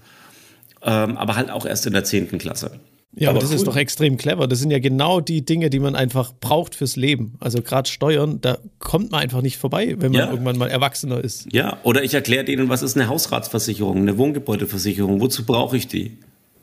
Ähm, 0.83 1.17
aber 1.17 1.35
halt 1.35 1.49
auch 1.49 1.65
erst 1.65 1.87
in 1.87 1.93
der 1.93 2.03
zehnten 2.03 2.37
Klasse. 2.37 2.79
Ja, 3.17 3.29
aber 3.29 3.39
das 3.39 3.49
cool. 3.49 3.55
ist 3.55 3.67
doch 3.67 3.77
extrem 3.77 4.17
clever. 4.17 4.47
Das 4.47 4.59
sind 4.59 4.71
ja 4.71 4.79
genau 4.79 5.21
die 5.21 5.45
Dinge, 5.45 5.69
die 5.69 5.79
man 5.79 5.95
einfach 5.95 6.33
braucht 6.33 6.75
fürs 6.75 6.97
Leben. 6.97 7.35
Also 7.39 7.61
gerade 7.61 7.89
Steuern, 7.89 8.41
da 8.41 8.57
kommt 8.79 9.11
man 9.11 9.21
einfach 9.21 9.41
nicht 9.41 9.57
vorbei, 9.57 9.95
wenn 9.97 10.11
man 10.11 10.21
ja. 10.21 10.31
irgendwann 10.31 10.57
mal 10.57 10.69
Erwachsener 10.69 11.23
ist. 11.23 11.47
Ja, 11.53 11.79
oder 11.83 12.03
ich 12.03 12.13
erkläre 12.13 12.43
denen, 12.43 12.67
was 12.67 12.81
ist 12.81 12.97
eine 12.97 13.07
Hausratsversicherung, 13.07 13.97
eine 13.97 14.17
Wohngebäudeversicherung, 14.17 15.21
wozu 15.21 15.45
brauche 15.45 15.77
ich 15.77 15.87
die? 15.87 16.17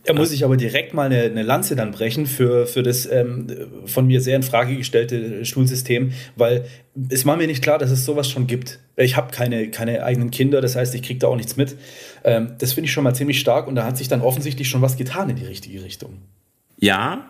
Da 0.04 0.14
muss 0.14 0.32
ich 0.32 0.44
aber 0.44 0.56
direkt 0.56 0.94
mal 0.94 1.06
eine, 1.06 1.22
eine 1.22 1.44
Lanze 1.44 1.76
dann 1.76 1.92
brechen 1.92 2.26
für, 2.26 2.66
für 2.66 2.82
das 2.82 3.06
ähm, 3.06 3.46
von 3.86 4.06
mir 4.06 4.20
sehr 4.20 4.34
in 4.34 4.42
Frage 4.42 4.76
gestellte 4.76 5.44
Schulsystem, 5.44 6.12
weil 6.34 6.64
es 7.08 7.24
war 7.24 7.36
mir 7.36 7.46
nicht 7.46 7.62
klar, 7.62 7.78
dass 7.78 7.92
es 7.92 8.04
sowas 8.04 8.28
schon 8.28 8.48
gibt. 8.48 8.80
Ich 8.96 9.16
habe 9.16 9.30
keine, 9.30 9.70
keine 9.70 10.02
eigenen 10.02 10.32
Kinder, 10.32 10.60
das 10.60 10.74
heißt, 10.74 10.92
ich 10.96 11.02
kriege 11.02 11.20
da 11.20 11.28
auch 11.28 11.36
nichts 11.36 11.56
mit. 11.56 11.76
Ähm, 12.24 12.54
das 12.58 12.72
finde 12.72 12.86
ich 12.86 12.92
schon 12.92 13.04
mal 13.04 13.14
ziemlich 13.14 13.38
stark 13.38 13.68
und 13.68 13.76
da 13.76 13.84
hat 13.84 13.96
sich 13.96 14.08
dann 14.08 14.22
offensichtlich 14.22 14.68
schon 14.68 14.82
was 14.82 14.96
getan 14.96 15.30
in 15.30 15.36
die 15.36 15.46
richtige 15.46 15.84
Richtung. 15.84 16.18
Ja, 16.82 17.26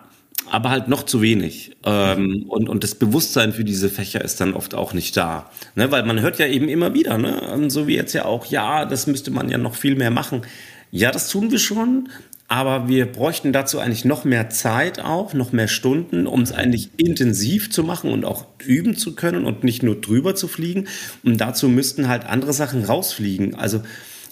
aber 0.49 0.71
halt 0.71 0.87
noch 0.87 1.03
zu 1.03 1.21
wenig. 1.21 1.77
Ähm, 1.85 2.45
und, 2.47 2.69
und 2.69 2.83
das 2.83 2.95
Bewusstsein 2.95 3.53
für 3.53 3.63
diese 3.63 3.87
Fächer 3.87 4.19
ist 4.25 4.41
dann 4.41 4.55
oft 4.55 4.73
auch 4.73 4.93
nicht 4.93 5.15
da. 5.15 5.51
Ne? 5.75 5.91
Weil 5.91 6.03
man 6.05 6.21
hört 6.21 6.39
ja 6.39 6.47
eben 6.47 6.67
immer 6.69 6.95
wieder, 6.95 7.19
ne? 7.19 7.39
Ähm, 7.53 7.69
so 7.69 7.85
wie 7.85 7.95
jetzt 7.95 8.13
ja 8.13 8.25
auch, 8.25 8.47
ja, 8.47 8.85
das 8.85 9.05
müsste 9.05 9.29
man 9.29 9.49
ja 9.49 9.59
noch 9.59 9.75
viel 9.75 9.95
mehr 9.95 10.09
machen. 10.09 10.41
Ja, 10.89 11.11
das 11.11 11.29
tun 11.29 11.51
wir 11.51 11.59
schon, 11.59 12.09
aber 12.47 12.87
wir 12.87 13.05
bräuchten 13.05 13.53
dazu 13.53 13.77
eigentlich 13.77 14.05
noch 14.05 14.25
mehr 14.25 14.49
Zeit 14.49 14.99
auch, 14.99 15.35
noch 15.35 15.51
mehr 15.51 15.67
Stunden, 15.67 16.25
um 16.25 16.41
es 16.41 16.51
eigentlich 16.51 16.89
intensiv 16.97 17.69
zu 17.69 17.83
machen 17.83 18.11
und 18.11 18.25
auch 18.25 18.47
üben 18.65 18.97
zu 18.97 19.13
können 19.13 19.45
und 19.45 19.63
nicht 19.63 19.83
nur 19.83 20.01
drüber 20.01 20.33
zu 20.33 20.47
fliegen. 20.47 20.87
Und 21.23 21.37
dazu 21.37 21.69
müssten 21.69 22.07
halt 22.07 22.25
andere 22.25 22.53
Sachen 22.53 22.85
rausfliegen. 22.85 23.53
Also 23.53 23.83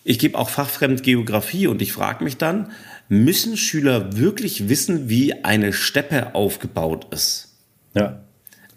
ich 0.04 0.18
gebe 0.18 0.40
auch 0.40 0.50
fachfremd 0.50 1.04
Geografie 1.04 1.68
und 1.68 1.80
ich 1.84 1.94
frage 1.94 2.24
mich 2.24 2.38
dann, 2.38 2.72
Müssen 3.12 3.58
Schüler 3.58 4.16
wirklich 4.16 4.70
wissen, 4.70 5.10
wie 5.10 5.44
eine 5.44 5.74
Steppe 5.74 6.34
aufgebaut 6.34 7.08
ist? 7.12 7.58
Ja. 7.94 8.24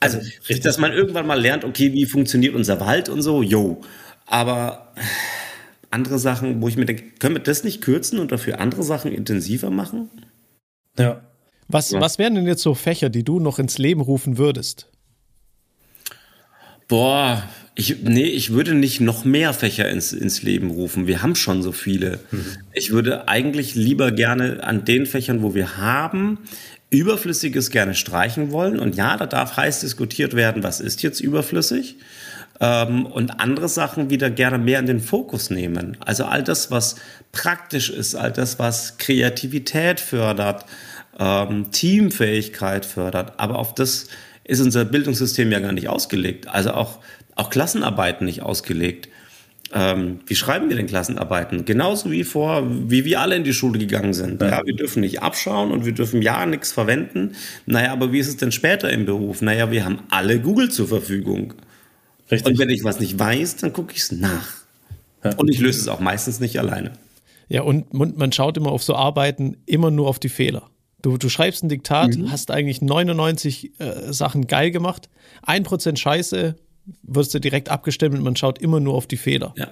Also, 0.00 0.18
Richtig. 0.18 0.58
dass 0.62 0.76
man 0.76 0.92
irgendwann 0.92 1.24
mal 1.24 1.40
lernt, 1.40 1.64
okay, 1.64 1.92
wie 1.92 2.04
funktioniert 2.04 2.56
unser 2.56 2.80
Wald 2.80 3.08
und 3.08 3.22
so, 3.22 3.44
yo. 3.44 3.80
Aber 4.26 4.92
andere 5.90 6.18
Sachen, 6.18 6.60
wo 6.60 6.66
ich 6.66 6.76
mir 6.76 6.84
denke, 6.84 7.04
können 7.20 7.36
wir 7.36 7.42
das 7.44 7.62
nicht 7.62 7.80
kürzen 7.80 8.18
und 8.18 8.32
dafür 8.32 8.58
andere 8.58 8.82
Sachen 8.82 9.12
intensiver 9.12 9.70
machen? 9.70 10.10
Ja. 10.98 11.20
Was, 11.68 11.92
ja. 11.92 12.00
was 12.00 12.18
wären 12.18 12.34
denn 12.34 12.48
jetzt 12.48 12.62
so 12.62 12.74
Fächer, 12.74 13.10
die 13.10 13.22
du 13.22 13.38
noch 13.38 13.60
ins 13.60 13.78
Leben 13.78 14.00
rufen 14.00 14.36
würdest? 14.36 14.90
Boah, 16.88 17.48
ich, 17.76 18.02
nee, 18.02 18.26
ich 18.26 18.52
würde 18.52 18.74
nicht 18.74 19.00
noch 19.00 19.24
mehr 19.24 19.52
Fächer 19.52 19.88
ins, 19.88 20.12
ins 20.12 20.42
Leben 20.42 20.70
rufen. 20.70 21.06
Wir 21.06 21.22
haben 21.22 21.34
schon 21.34 21.62
so 21.62 21.72
viele. 21.72 22.20
Mhm. 22.30 22.46
Ich 22.72 22.92
würde 22.92 23.26
eigentlich 23.26 23.74
lieber 23.74 24.12
gerne 24.12 24.62
an 24.62 24.84
den 24.84 25.06
Fächern, 25.06 25.42
wo 25.42 25.54
wir 25.54 25.76
haben, 25.76 26.38
Überflüssiges 26.90 27.70
gerne 27.70 27.94
streichen 27.94 28.52
wollen. 28.52 28.78
Und 28.78 28.94
ja, 28.94 29.16
da 29.16 29.26
darf 29.26 29.56
heiß 29.56 29.80
diskutiert 29.80 30.34
werden, 30.34 30.62
was 30.62 30.80
ist 30.80 31.02
jetzt 31.02 31.20
überflüssig. 31.20 31.96
Ähm, 32.60 33.06
und 33.06 33.40
andere 33.40 33.68
Sachen 33.68 34.10
wieder 34.10 34.30
gerne 34.30 34.58
mehr 34.58 34.78
in 34.78 34.86
den 34.86 35.00
Fokus 35.00 35.50
nehmen. 35.50 35.96
Also 35.98 36.26
all 36.26 36.44
das, 36.44 36.70
was 36.70 36.94
praktisch 37.32 37.90
ist, 37.90 38.14
all 38.14 38.30
das, 38.30 38.60
was 38.60 38.98
Kreativität 38.98 39.98
fördert, 39.98 40.64
ähm, 41.18 41.72
Teamfähigkeit 41.72 42.86
fördert. 42.86 43.32
Aber 43.38 43.58
auf 43.58 43.74
das 43.74 44.06
ist 44.44 44.60
unser 44.60 44.84
Bildungssystem 44.84 45.50
ja 45.50 45.58
gar 45.58 45.72
nicht 45.72 45.88
ausgelegt. 45.88 46.46
Also 46.46 46.72
auch, 46.72 47.00
auch 47.36 47.50
Klassenarbeiten 47.50 48.26
nicht 48.26 48.42
ausgelegt. 48.42 49.08
Ähm, 49.72 50.20
wie 50.26 50.36
schreiben 50.36 50.68
wir 50.68 50.76
denn 50.76 50.86
Klassenarbeiten? 50.86 51.64
Genauso 51.64 52.10
wie 52.10 52.22
vor, 52.22 52.62
wie 52.88 53.04
wir 53.04 53.20
alle 53.20 53.34
in 53.34 53.44
die 53.44 53.52
Schule 53.52 53.78
gegangen 53.78 54.14
sind. 54.14 54.40
Ja, 54.40 54.60
wir 54.64 54.76
dürfen 54.76 55.00
nicht 55.00 55.22
abschauen 55.22 55.72
und 55.72 55.84
wir 55.84 55.92
dürfen 55.92 56.22
ja 56.22 56.46
nichts 56.46 56.70
verwenden. 56.70 57.34
Naja, 57.66 57.92
aber 57.92 58.12
wie 58.12 58.20
ist 58.20 58.28
es 58.28 58.36
denn 58.36 58.52
später 58.52 58.90
im 58.90 59.04
Beruf? 59.04 59.42
Naja, 59.42 59.70
wir 59.70 59.84
haben 59.84 60.00
alle 60.10 60.38
Google 60.38 60.70
zur 60.70 60.86
Verfügung. 60.86 61.54
Richtig. 62.30 62.52
Und 62.52 62.58
wenn 62.58 62.70
ich 62.70 62.84
was 62.84 63.00
nicht 63.00 63.18
weiß, 63.18 63.56
dann 63.56 63.72
gucke 63.72 63.92
ich 63.94 64.02
es 64.02 64.12
nach. 64.12 64.48
Ja. 65.24 65.34
Und 65.36 65.48
ich 65.48 65.58
löse 65.58 65.80
es 65.80 65.88
auch 65.88 66.00
meistens 66.00 66.38
nicht 66.38 66.58
alleine. 66.58 66.92
Ja, 67.48 67.62
und 67.62 67.92
man 67.92 68.32
schaut 68.32 68.56
immer 68.56 68.70
auf 68.70 68.82
so 68.82 68.94
Arbeiten 68.94 69.56
immer 69.66 69.90
nur 69.90 70.08
auf 70.08 70.18
die 70.18 70.28
Fehler. 70.28 70.70
Du, 71.02 71.18
du 71.18 71.28
schreibst 71.28 71.62
ein 71.62 71.68
Diktat, 71.68 72.16
mhm. 72.16 72.30
hast 72.30 72.50
eigentlich 72.50 72.80
99 72.80 73.72
äh, 73.78 74.12
Sachen 74.12 74.46
geil 74.46 74.70
gemacht, 74.70 75.10
1% 75.46 75.96
Scheiße, 75.98 76.56
wirst 77.02 77.34
du 77.34 77.38
direkt 77.38 77.68
abgestimmt 77.68 78.16
und 78.16 78.22
man 78.22 78.36
schaut 78.36 78.58
immer 78.58 78.80
nur 78.80 78.94
auf 78.94 79.06
die 79.06 79.16
Fehler. 79.16 79.54
Ja. 79.56 79.68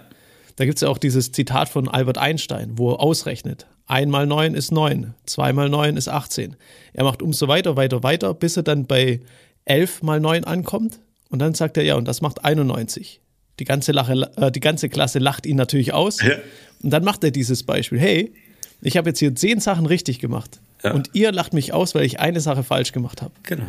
Da 0.57 0.64
gibt 0.64 0.76
es 0.76 0.83
ja 0.83 0.88
auch 0.88 0.99
dieses 0.99 1.33
Zitat 1.33 1.69
von 1.69 1.88
Albert 1.88 2.19
Einstein, 2.19 2.73
wo 2.76 2.92
er 2.92 3.00
ausrechnet. 3.00 3.66
1 3.87 4.11
mal 4.11 4.26
9 4.26 4.54
ist 4.54 4.71
9, 4.71 5.14
2 5.26 5.52
mal 5.52 5.69
9 5.69 5.97
ist 5.97 6.09
18. 6.09 6.57
Er 6.92 7.04
macht 7.04 7.23
umso 7.23 7.49
weiter, 7.49 7.76
weiter, 7.76 8.02
weiter, 8.02 8.35
bis 8.35 8.57
er 8.57 8.62
dann 8.62 8.87
bei 8.87 9.21
11 9.64 10.02
mal 10.02 10.21
9 10.21 10.45
ankommt. 10.45 10.99
Und 11.31 11.38
dann 11.38 11.54
sagt 11.54 11.76
er, 11.76 11.85
ja, 11.85 11.97
und 11.97 12.07
das 12.07 12.21
macht 12.21 12.45
91. 12.45 13.21
Die 13.59 13.64
ganze, 13.64 13.92
Lache, 13.92 14.31
äh, 14.37 14.50
die 14.50 14.61
ganze 14.61 14.88
Klasse 14.88 15.19
lacht 15.19 15.47
ihn 15.47 15.57
natürlich 15.57 15.92
aus. 15.92 16.23
Ja. 16.23 16.37
Und 16.83 16.90
dann 16.90 17.04
macht 17.04 17.25
er 17.25 17.31
dieses 17.31 17.62
Beispiel. 17.62 17.99
Hey, 17.99 18.33
ich 18.83 18.97
habe 18.97 19.11
jetzt 19.11 19.19
hier 19.19 19.35
10 19.35 19.61
Sachen 19.61 19.87
richtig 19.87 20.19
gemacht. 20.19 20.61
Ja. 20.83 20.92
Und 20.92 21.11
ihr 21.12 21.33
lacht 21.33 21.54
mich 21.54 21.73
aus, 21.73 21.95
weil 21.95 22.04
ich 22.04 22.21
eine 22.21 22.40
Sache 22.40 22.64
falsch 22.64 22.92
gemacht 22.92 23.23
habe. 23.23 23.33
Genau. 23.45 23.66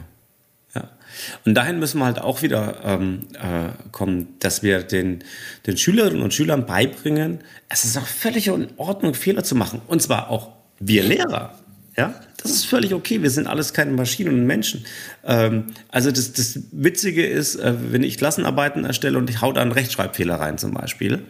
Und 1.45 1.55
dahin 1.55 1.79
müssen 1.79 1.99
wir 1.99 2.05
halt 2.05 2.19
auch 2.19 2.41
wieder 2.41 2.77
ähm, 2.83 3.27
äh, 3.33 3.69
kommen, 3.91 4.35
dass 4.39 4.63
wir 4.63 4.83
den, 4.83 5.23
den 5.67 5.77
Schülerinnen 5.77 6.21
und 6.21 6.33
Schülern 6.33 6.65
beibringen, 6.65 7.39
es 7.69 7.85
ist 7.85 7.97
auch 7.97 8.07
völlig 8.07 8.47
in 8.47 8.69
Ordnung, 8.77 9.13
Fehler 9.13 9.43
zu 9.43 9.55
machen. 9.55 9.81
Und 9.87 10.01
zwar 10.01 10.29
auch 10.29 10.49
wir 10.79 11.03
Lehrer. 11.03 11.57
Ja, 11.95 12.19
das 12.41 12.51
ist 12.51 12.65
völlig 12.65 12.93
okay. 12.93 13.21
Wir 13.21 13.29
sind 13.29 13.45
alles 13.45 13.73
keine 13.73 13.91
Maschinen 13.91 14.33
und 14.33 14.47
Menschen. 14.47 14.85
Ähm, 15.23 15.67
also 15.89 16.11
das, 16.11 16.33
das 16.33 16.59
Witzige 16.71 17.25
ist, 17.25 17.55
äh, 17.55 17.73
wenn 17.91 18.03
ich 18.03 18.17
Klassenarbeiten 18.17 18.83
erstelle 18.83 19.17
und 19.17 19.29
ich 19.29 19.41
hau 19.41 19.53
da 19.53 19.61
einen 19.61 19.71
Rechtschreibfehler 19.71 20.35
rein 20.35 20.57
zum 20.57 20.73
Beispiel 20.73 21.23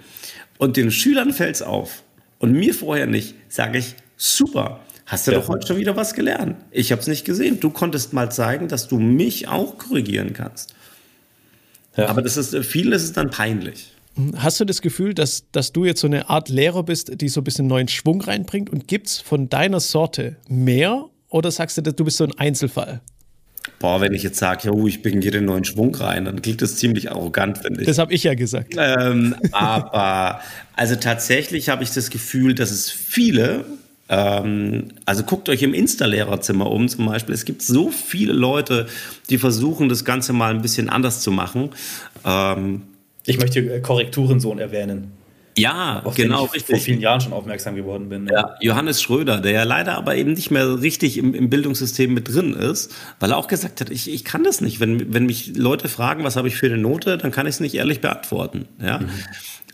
und 0.57 0.77
den 0.77 0.91
Schülern 0.91 1.33
fällt 1.33 1.55
es 1.55 1.61
auf 1.61 2.03
und 2.39 2.53
mir 2.53 2.73
vorher 2.73 3.07
nicht, 3.07 3.35
sage 3.49 3.77
ich, 3.77 3.95
super. 4.15 4.79
Hast 5.05 5.27
du 5.27 5.31
ja. 5.31 5.39
doch 5.39 5.49
heute 5.49 5.67
schon 5.67 5.77
wieder 5.77 5.95
was 5.95 6.13
gelernt. 6.13 6.55
Ich 6.71 6.91
habe 6.91 7.01
es 7.01 7.07
nicht 7.07 7.25
gesehen. 7.25 7.59
Du 7.59 7.69
konntest 7.69 8.13
mal 8.13 8.31
zeigen, 8.31 8.67
dass 8.67 8.87
du 8.87 8.99
mich 8.99 9.47
auch 9.47 9.77
korrigieren 9.77 10.33
kannst. 10.33 10.73
Ja. 11.97 12.07
Aber 12.07 12.21
das 12.21 12.37
ist, 12.37 12.55
vielen 12.65 12.91
ist 12.93 13.03
es 13.03 13.13
dann 13.13 13.29
peinlich. 13.29 13.93
Hast 14.35 14.59
du 14.59 14.65
das 14.65 14.81
Gefühl, 14.81 15.13
dass, 15.13 15.45
dass 15.51 15.73
du 15.73 15.85
jetzt 15.85 16.01
so 16.01 16.07
eine 16.07 16.29
Art 16.29 16.49
Lehrer 16.49 16.83
bist, 16.83 17.19
die 17.19 17.29
so 17.29 17.41
ein 17.41 17.43
bisschen 17.43 17.67
neuen 17.67 17.87
Schwung 17.87 18.21
reinbringt? 18.21 18.69
Und 18.69 18.87
gibt 18.87 19.07
es 19.07 19.19
von 19.19 19.49
deiner 19.49 19.79
Sorte 19.79 20.37
mehr? 20.47 21.05
Oder 21.29 21.51
sagst 21.51 21.77
du, 21.77 21.81
du 21.81 22.05
bist 22.05 22.17
so 22.17 22.23
ein 22.23 22.37
Einzelfall? 22.37 23.01
Boah, 23.79 24.01
wenn 24.01 24.13
ich 24.13 24.23
jetzt 24.23 24.37
sage, 24.37 24.71
oh, 24.71 24.87
ich 24.87 25.01
bringe 25.01 25.21
hier 25.21 25.31
den 25.31 25.45
neuen 25.45 25.63
Schwung 25.63 25.95
rein, 25.95 26.25
dann 26.25 26.41
klingt 26.41 26.61
das 26.61 26.75
ziemlich 26.75 27.11
arrogant, 27.11 27.59
finde 27.59 27.81
ich. 27.81 27.87
Das 27.87 27.97
habe 27.97 28.13
ich 28.13 28.23
ja 28.23 28.33
gesagt. 28.35 28.75
Ähm, 28.77 29.35
aber 29.51 30.41
also 30.75 30.95
tatsächlich 30.95 31.69
habe 31.69 31.83
ich 31.83 31.91
das 31.91 32.09
Gefühl, 32.09 32.55
dass 32.55 32.71
es 32.71 32.91
viele 32.91 33.65
also 34.09 35.23
guckt 35.23 35.49
euch 35.49 35.63
im 35.63 35.73
Insta-Lehrerzimmer 35.73 36.69
um 36.69 36.87
zum 36.87 37.05
Beispiel. 37.05 37.33
Es 37.33 37.45
gibt 37.45 37.61
so 37.61 37.89
viele 37.89 38.33
Leute, 38.33 38.87
die 39.29 39.37
versuchen, 39.37 39.89
das 39.89 40.05
Ganze 40.05 40.33
mal 40.33 40.53
ein 40.53 40.61
bisschen 40.61 40.89
anders 40.89 41.21
zu 41.21 41.31
machen. 41.31 41.69
Ähm, 42.25 42.83
ich 43.25 43.39
möchte 43.39 43.59
äh, 43.59 43.79
Korrekturensohn 43.79 44.59
erwähnen. 44.59 45.11
Ja, 45.57 46.01
auf 46.03 46.15
genau, 46.15 46.45
ich 46.45 46.55
richtig. 46.55 46.75
vor 46.75 46.79
vielen 46.83 46.99
Jahren 46.99 47.21
schon 47.21 47.31
aufmerksam 47.31 47.75
geworden 47.75 48.09
bin. 48.09 48.27
Ja. 48.27 48.55
Johannes 48.59 49.01
Schröder, 49.01 49.39
der 49.39 49.51
ja 49.51 49.63
leider 49.63 49.95
aber 49.95 50.15
eben 50.15 50.33
nicht 50.33 50.49
mehr 50.49 50.81
richtig 50.81 51.17
im, 51.17 51.35
im, 51.35 51.49
Bildungssystem 51.49 52.11
mit 52.11 52.33
drin 52.33 52.53
ist, 52.53 52.93
weil 53.19 53.31
er 53.31 53.37
auch 53.37 53.47
gesagt 53.47 53.79
hat, 53.79 53.91
ich, 53.91 54.11
ich 54.11 54.23
kann 54.23 54.43
das 54.43 54.61
nicht. 54.61 54.79
Wenn, 54.79 55.13
wenn 55.13 55.27
mich 55.27 55.55
Leute 55.55 55.89
fragen, 55.89 56.23
was 56.23 56.35
habe 56.35 56.47
ich 56.47 56.55
für 56.55 56.65
eine 56.65 56.77
Note, 56.77 57.17
dann 57.17 57.31
kann 57.31 57.45
ich 57.45 57.55
es 57.55 57.59
nicht 57.59 57.75
ehrlich 57.75 58.01
beantworten. 58.01 58.67
Ja. 58.81 58.99
Mhm. 58.99 59.09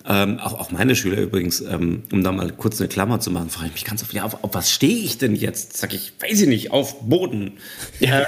Ähm, 0.06 0.40
auch, 0.40 0.54
auch 0.54 0.72
meine 0.72 0.96
Schüler 0.96 1.18
übrigens, 1.18 1.62
ähm, 1.62 2.04
um 2.12 2.24
da 2.24 2.32
mal 2.32 2.52
kurz 2.52 2.80
eine 2.80 2.88
Klammer 2.88 3.20
zu 3.20 3.32
machen, 3.32 3.50
frage 3.50 3.68
ich 3.68 3.74
mich 3.74 3.86
ganz 3.86 4.02
oft, 4.02 4.14
ja, 4.14 4.24
auf, 4.24 4.44
auf 4.44 4.54
was 4.54 4.72
stehe 4.72 4.98
ich 4.98 5.18
denn 5.18 5.36
jetzt? 5.36 5.78
Sag 5.78 5.94
ich, 5.94 6.14
weiß 6.20 6.42
ich 6.42 6.48
nicht, 6.48 6.72
auf 6.72 7.02
Boden. 7.02 7.58
Ja. 8.00 8.22
ja. 8.22 8.28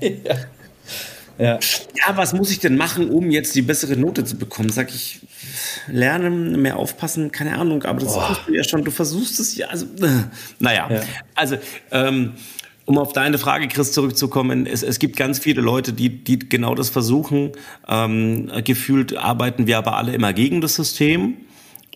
ja. 1.38 1.58
ja. 1.58 2.16
was 2.16 2.32
muss 2.32 2.50
ich 2.50 2.58
denn 2.58 2.76
machen, 2.76 3.10
um 3.10 3.30
jetzt 3.30 3.54
die 3.54 3.62
bessere 3.62 3.96
Note 3.96 4.24
zu 4.24 4.36
bekommen? 4.36 4.70
Sag 4.70 4.90
ich, 4.90 5.20
lernen, 5.86 6.60
mehr 6.60 6.76
aufpassen, 6.76 7.32
keine 7.32 7.58
Ahnung, 7.58 7.84
aber 7.84 8.00
das 8.00 8.14
tust 8.14 8.40
du 8.46 8.54
ja 8.54 8.64
schon, 8.64 8.84
du 8.84 8.90
versuchst 8.90 9.40
es 9.40 9.56
ja, 9.56 9.68
also, 9.68 9.86
äh, 10.02 10.24
naja, 10.58 10.88
ja. 10.90 11.00
also, 11.34 11.56
ähm, 11.90 12.34
um 12.88 12.96
auf 12.96 13.12
deine 13.12 13.36
Frage, 13.36 13.68
Chris, 13.68 13.92
zurückzukommen, 13.92 14.64
es, 14.64 14.82
es 14.82 14.98
gibt 14.98 15.16
ganz 15.16 15.38
viele 15.38 15.60
Leute, 15.60 15.92
die, 15.92 16.08
die 16.24 16.38
genau 16.38 16.74
das 16.74 16.88
versuchen. 16.88 17.52
Ähm, 17.86 18.50
gefühlt 18.64 19.14
arbeiten 19.14 19.66
wir 19.66 19.76
aber 19.76 19.98
alle 19.98 20.14
immer 20.14 20.32
gegen 20.32 20.62
das 20.62 20.76
System 20.76 21.34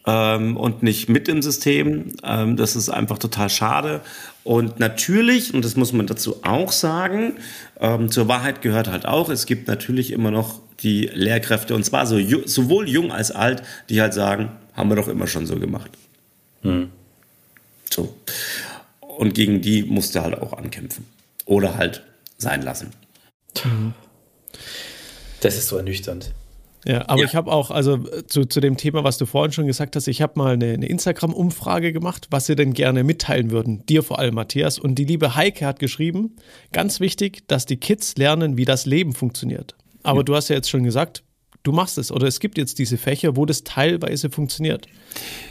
ähm, 0.07 0.59
und 0.59 0.83
nicht 0.83 1.09
mit 1.09 1.29
im 1.29 1.41
System. 1.41 2.13
Ähm, 2.23 2.59
das 2.59 2.77
ist 2.77 2.91
einfach 2.91 3.17
total 3.17 3.49
schade. 3.49 4.03
Und 4.45 4.81
natürlich, 4.81 5.55
und 5.55 5.65
das 5.65 5.77
muss 5.77 5.95
man 5.95 6.07
dazu 6.07 6.43
auch 6.43 6.73
sagen, 6.73 7.37
ähm, 7.81 8.11
zur 8.11 8.29
Wahrheit 8.29 8.61
gehört 8.61 8.89
halt 8.89 9.07
auch, 9.07 9.31
es 9.31 9.47
gibt 9.47 9.69
natürlich 9.69 10.11
immer 10.11 10.31
noch 10.31 10.61
die 10.81 11.07
Lehrkräfte, 11.07 11.75
und 11.75 11.85
zwar 11.85 12.07
so, 12.07 12.19
sowohl 12.45 12.87
jung 12.87 13.13
als 13.13 13.31
alt, 13.31 13.63
die 13.89 14.03
halt 14.03 14.13
sagen, 14.13 14.51
haben 14.75 14.91
wir 14.91 14.97
doch 14.97 15.09
immer 15.09 15.27
schon 15.27 15.47
so 15.47 15.57
gemacht. 15.57 15.91
Hm. 16.61 16.91
So. 17.91 18.15
Und 19.19 19.35
gegen 19.35 19.61
die 19.61 19.83
musste 19.83 20.23
halt 20.23 20.41
auch 20.41 20.53
ankämpfen. 20.53 21.07
Oder 21.45 21.77
halt 21.77 22.05
sein 22.39 22.63
lassen. 22.63 22.91
Das 25.41 25.57
ist 25.57 25.69
so 25.69 25.77
ernüchternd. 25.77 26.33
Ja, 26.85 27.09
aber 27.09 27.21
ja. 27.21 27.27
ich 27.27 27.35
habe 27.37 27.53
auch, 27.53 27.71
also 27.71 27.99
zu, 28.27 28.45
zu 28.45 28.61
dem 28.61 28.77
Thema, 28.77 29.05
was 29.05 29.17
du 29.17 29.27
vorhin 29.27 29.53
schon 29.53 29.67
gesagt 29.67 29.95
hast, 29.95 30.09
ich 30.09 30.21
habe 30.21 30.33
mal 30.37 30.55
eine, 30.55 30.73
eine 30.73 30.87
Instagram-Umfrage 30.87 31.93
gemacht, 31.93 32.27
was 32.31 32.47
sie 32.47 32.57
denn 32.57 32.73
gerne 32.73 33.05
mitteilen 33.05 33.53
würden. 33.53 33.87
Dir 33.87 34.03
vor 34.03 34.19
allem, 34.19 34.35
Matthias. 34.35 34.79
Und 34.81 34.97
die 34.97 35.05
liebe 35.05 35.37
Heike 35.37 35.65
hat 35.65 35.79
geschrieben, 35.79 36.37
ganz 36.73 36.99
wichtig, 36.99 37.47
dass 37.47 37.67
die 37.67 37.77
Kids 37.77 38.17
lernen, 38.17 38.57
wie 38.57 38.65
das 38.65 38.85
Leben 38.87 39.13
funktioniert. 39.13 39.77
Aber 40.03 40.21
ja. 40.21 40.25
du 40.25 40.35
hast 40.35 40.49
ja 40.49 40.57
jetzt 40.57 40.71
schon 40.71 40.83
gesagt, 40.83 41.23
du 41.63 41.73
machst 41.73 41.99
es 41.99 42.11
oder 42.11 42.27
es 42.27 42.41
gibt 42.41 42.59
jetzt 42.59 42.79
diese 42.79 42.97
Fächer, 42.99 43.37
wo 43.37 43.47
das 43.47 43.65
teilweise 43.65 44.31
funktioniert. 44.31 44.87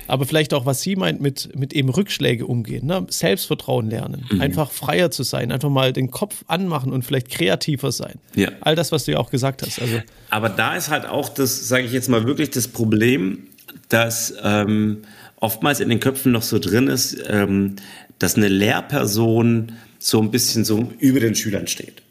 Aber 0.07 0.25
vielleicht 0.25 0.53
auch, 0.53 0.65
was 0.65 0.81
sie 0.81 0.95
meint, 0.95 1.21
mit, 1.21 1.55
mit 1.55 1.73
eben 1.73 1.89
Rückschläge 1.89 2.45
umgehen, 2.45 2.85
ne? 2.85 3.05
Selbstvertrauen 3.09 3.89
lernen, 3.89 4.25
mhm. 4.29 4.41
einfach 4.41 4.71
freier 4.71 5.11
zu 5.11 5.23
sein, 5.23 5.51
einfach 5.51 5.69
mal 5.69 5.93
den 5.93 6.11
Kopf 6.11 6.43
anmachen 6.47 6.91
und 6.91 7.03
vielleicht 7.03 7.29
kreativer 7.29 7.91
sein. 7.91 8.15
Ja. 8.35 8.49
All 8.61 8.75
das, 8.75 8.91
was 8.91 9.05
du 9.05 9.13
ja 9.13 9.19
auch 9.19 9.29
gesagt 9.29 9.61
hast. 9.61 9.81
Also 9.81 10.01
Aber 10.29 10.49
da 10.49 10.75
ist 10.75 10.89
halt 10.89 11.05
auch 11.05 11.29
das, 11.29 11.67
sage 11.67 11.85
ich 11.85 11.93
jetzt 11.93 12.09
mal 12.09 12.25
wirklich, 12.25 12.49
das 12.49 12.67
Problem, 12.67 13.47
dass 13.89 14.33
ähm, 14.43 15.03
oftmals 15.37 15.79
in 15.79 15.89
den 15.89 15.99
Köpfen 15.99 16.31
noch 16.31 16.43
so 16.43 16.59
drin 16.59 16.87
ist, 16.87 17.17
ähm, 17.27 17.77
dass 18.19 18.35
eine 18.35 18.47
Lehrperson 18.47 19.73
so 19.99 20.21
ein 20.21 20.31
bisschen 20.31 20.65
so 20.65 20.91
über 20.99 21.19
den 21.19 21.35
Schülern 21.35 21.67
steht. 21.67 22.01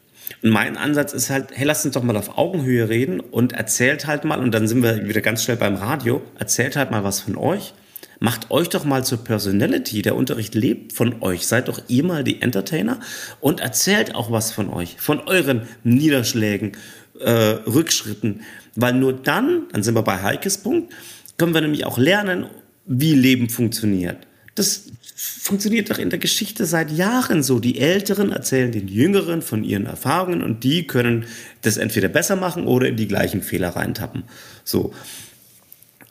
Und 0.43 0.49
mein 0.49 0.77
Ansatz 0.77 1.13
ist 1.13 1.29
halt, 1.29 1.49
hey, 1.53 1.65
lasst 1.65 1.85
uns 1.85 1.93
doch 1.93 2.03
mal 2.03 2.17
auf 2.17 2.37
Augenhöhe 2.37 2.89
reden 2.89 3.19
und 3.19 3.53
erzählt 3.53 4.07
halt 4.07 4.25
mal, 4.25 4.39
und 4.39 4.51
dann 4.51 4.67
sind 4.67 4.81
wir 4.81 5.07
wieder 5.07 5.21
ganz 5.21 5.43
schnell 5.43 5.57
beim 5.57 5.75
Radio, 5.75 6.21
erzählt 6.39 6.75
halt 6.75 6.89
mal 6.89 7.03
was 7.03 7.19
von 7.19 7.35
euch, 7.35 7.73
macht 8.19 8.49
euch 8.49 8.69
doch 8.69 8.83
mal 8.83 9.03
zur 9.03 9.23
Personality. 9.23 10.01
Der 10.01 10.15
Unterricht 10.15 10.55
lebt 10.55 10.93
von 10.93 11.21
euch. 11.21 11.47
Seid 11.47 11.67
doch 11.67 11.81
ihr 11.87 12.03
mal 12.03 12.23
die 12.23 12.41
Entertainer 12.41 12.99
und 13.39 13.59
erzählt 13.59 14.15
auch 14.15 14.31
was 14.31 14.51
von 14.51 14.69
euch, 14.69 14.95
von 14.99 15.19
euren 15.19 15.67
Niederschlägen, 15.83 16.73
äh, 17.19 17.31
Rückschritten. 17.31 18.41
Weil 18.75 18.93
nur 18.93 19.13
dann, 19.13 19.67
dann 19.71 19.83
sind 19.83 19.95
wir 19.95 20.03
bei 20.03 20.21
Heikes 20.21 20.59
Punkt, 20.59 20.93
können 21.37 21.53
wir 21.53 21.61
nämlich 21.61 21.85
auch 21.85 21.97
lernen, 21.97 22.47
wie 22.85 23.13
Leben 23.13 23.49
funktioniert. 23.49 24.17
Das 24.55 24.85
funktioniert 25.15 25.89
doch 25.89 25.97
in 25.97 26.09
der 26.09 26.19
Geschichte 26.19 26.65
seit 26.65 26.91
Jahren 26.91 27.43
so. 27.43 27.59
Die 27.59 27.79
Älteren 27.79 28.31
erzählen 28.31 28.71
den 28.71 28.87
Jüngeren 28.87 29.41
von 29.41 29.63
ihren 29.63 29.85
Erfahrungen 29.85 30.41
und 30.41 30.63
die 30.63 30.87
können 30.87 31.25
das 31.61 31.77
entweder 31.77 32.07
besser 32.07 32.35
machen 32.35 32.65
oder 32.65 32.87
in 32.87 32.97
die 32.97 33.07
gleichen 33.07 33.41
Fehler 33.41 33.69
reintappen. 33.69 34.23
So. 34.63 34.93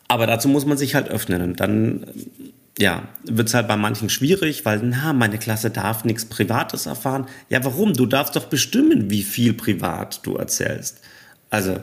Aber 0.08 0.26
dazu 0.26 0.48
muss 0.48 0.66
man 0.66 0.78
sich 0.78 0.94
halt 0.94 1.08
öffnen 1.08 1.42
und 1.42 1.60
dann, 1.60 2.06
ja, 2.78 3.08
wird 3.24 3.48
es 3.48 3.54
halt 3.54 3.68
bei 3.68 3.76
manchen 3.76 4.10
schwierig, 4.10 4.64
weil, 4.64 4.80
na, 4.82 5.12
meine 5.12 5.38
Klasse 5.38 5.70
darf 5.70 6.04
nichts 6.04 6.24
Privates 6.24 6.86
erfahren. 6.86 7.26
Ja, 7.48 7.64
warum? 7.64 7.94
Du 7.94 8.06
darfst 8.06 8.36
doch 8.36 8.46
bestimmen, 8.46 9.10
wie 9.10 9.22
viel 9.22 9.52
privat 9.52 10.20
du 10.24 10.36
erzählst. 10.36 11.00
Also, 11.48 11.76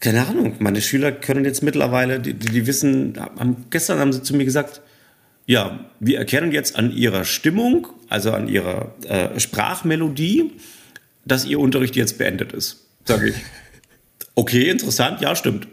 keine 0.00 0.26
Ahnung, 0.26 0.56
meine 0.58 0.82
Schüler 0.82 1.12
können 1.12 1.44
jetzt 1.44 1.62
mittlerweile, 1.62 2.20
die, 2.20 2.34
die 2.34 2.66
wissen, 2.66 3.14
haben, 3.18 3.64
gestern 3.70 3.98
haben 3.98 4.12
sie 4.12 4.22
zu 4.22 4.36
mir 4.36 4.44
gesagt, 4.44 4.80
ja, 5.46 5.80
wir 6.00 6.18
erkennen 6.18 6.52
jetzt 6.52 6.76
an 6.76 6.92
ihrer 6.92 7.24
Stimmung, 7.24 7.86
also 8.08 8.32
an 8.32 8.48
ihrer 8.48 8.94
äh, 9.08 9.38
Sprachmelodie, 9.38 10.52
dass 11.24 11.44
ihr 11.44 11.60
Unterricht 11.60 11.96
jetzt 11.96 12.18
beendet 12.18 12.52
ist, 12.52 12.86
sage 13.04 13.30
ich. 13.30 13.36
Okay, 14.38 14.68
interessant, 14.68 15.22
ja, 15.22 15.34
stimmt. 15.34 15.66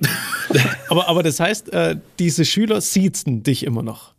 aber, 0.88 1.10
aber 1.10 1.22
das 1.22 1.42
heißt, 1.42 1.74
äh, 1.74 1.98
diese 2.18 2.46
Schüler 2.46 2.80
siezen 2.80 3.44
dich 3.44 3.66
immer 3.66 3.84
noch. 3.84 4.14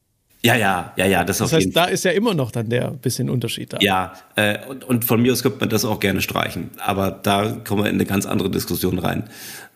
Ja, 0.45 0.55
ja, 0.55 0.93
ja, 0.97 1.07
ja, 1.07 1.25
das, 1.25 1.39
das 1.39 1.55
heißt, 1.55 1.75
da 1.75 1.87
ist 1.87 2.05
ja 2.05 2.11
immer 2.11 2.35
noch 2.35 2.51
dann 2.51 2.69
der 2.69 2.91
bisschen 2.91 3.31
Unterschied 3.31 3.73
da. 3.73 3.79
Ja, 3.81 4.13
äh, 4.37 4.59
und, 4.67 4.85
und 4.85 5.07
von 5.07 5.23
mir 5.23 5.33
aus 5.33 5.43
könnte 5.43 5.61
man 5.61 5.71
das 5.71 5.87
auch 5.87 5.99
gerne 5.99 6.21
streichen, 6.21 6.69
aber 6.77 7.11
da 7.11 7.53
kommen 7.65 7.85
wir 7.85 7.89
in 7.89 7.97
eine 7.97 8.05
ganz 8.05 8.27
andere 8.27 8.51
Diskussion 8.51 8.99
rein. 8.99 9.31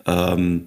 Ähm, 0.07 0.67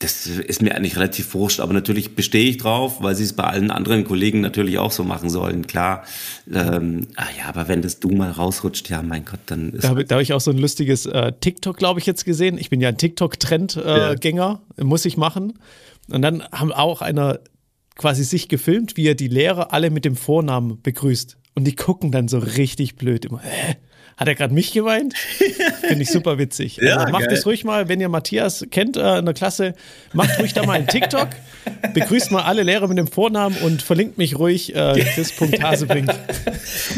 das 0.00 0.26
ist 0.26 0.62
mir 0.62 0.74
eigentlich 0.74 0.96
relativ 0.96 1.34
wurscht, 1.34 1.60
aber 1.60 1.74
natürlich 1.74 2.16
bestehe 2.16 2.48
ich 2.48 2.56
drauf, 2.56 3.02
weil 3.02 3.14
sie 3.14 3.24
es 3.24 3.34
bei 3.34 3.44
allen 3.44 3.70
anderen 3.70 4.04
Kollegen 4.04 4.40
natürlich 4.40 4.78
auch 4.78 4.92
so 4.92 5.04
machen 5.04 5.28
sollen, 5.28 5.66
klar. 5.66 6.04
Ähm, 6.50 7.06
ah 7.16 7.26
ja, 7.36 7.44
aber 7.48 7.68
wenn 7.68 7.82
das 7.82 8.00
du 8.00 8.08
mal 8.08 8.30
rausrutscht, 8.30 8.88
ja, 8.88 9.02
mein 9.02 9.26
Gott, 9.26 9.40
dann 9.46 9.74
ist. 9.74 9.84
Da, 9.84 9.90
habe 9.90 10.22
ich 10.22 10.32
auch 10.32 10.40
so 10.40 10.52
ein 10.52 10.58
lustiges 10.58 11.04
äh, 11.04 11.32
TikTok, 11.38 11.76
glaube 11.76 12.00
ich, 12.00 12.06
jetzt 12.06 12.24
gesehen. 12.24 12.56
Ich 12.56 12.70
bin 12.70 12.80
ja 12.80 12.88
ein 12.88 12.96
TikTok-Trendgänger, 12.96 14.60
äh, 14.76 14.80
ja. 14.80 14.84
muss 14.84 15.04
ich 15.04 15.18
machen. 15.18 15.58
Und 16.08 16.22
dann 16.22 16.44
haben 16.50 16.72
auch 16.72 17.02
einer 17.02 17.40
quasi 17.96 18.24
sich 18.24 18.48
gefilmt, 18.48 18.96
wie 18.96 19.06
er 19.06 19.14
die 19.14 19.28
Lehrer 19.28 19.74
alle 19.74 19.90
mit 19.90 20.06
dem 20.06 20.16
Vornamen 20.16 20.80
begrüßt. 20.80 21.36
Und 21.54 21.64
die 21.64 21.76
gucken 21.76 22.10
dann 22.10 22.26
so 22.26 22.38
richtig 22.38 22.96
blöd 22.96 23.26
immer. 23.26 23.40
Hä? 23.42 23.76
Hat 24.20 24.28
er 24.28 24.34
gerade 24.34 24.52
mich 24.52 24.72
geweint? 24.72 25.14
Finde 25.80 26.02
ich 26.02 26.10
super 26.10 26.36
witzig. 26.36 26.76
ja, 26.76 26.98
also 26.98 27.10
macht 27.10 27.32
es 27.32 27.46
ruhig 27.46 27.64
mal, 27.64 27.88
wenn 27.88 28.02
ihr 28.02 28.10
Matthias 28.10 28.66
kennt 28.70 28.98
äh, 28.98 29.18
in 29.18 29.24
der 29.24 29.32
Klasse, 29.32 29.74
macht 30.12 30.38
ruhig 30.38 30.52
da 30.52 30.62
mal 30.66 30.74
einen 30.74 30.88
TikTok, 30.88 31.28
begrüßt 31.94 32.30
mal 32.30 32.42
alle 32.42 32.62
Lehrer 32.62 32.86
mit 32.86 32.98
dem 32.98 33.06
Vornamen 33.06 33.56
und 33.62 33.80
verlinkt 33.80 34.18
mich 34.18 34.38
ruhig 34.38 34.76
äh, 34.76 35.02
Chris.hasebrink. 35.14 36.10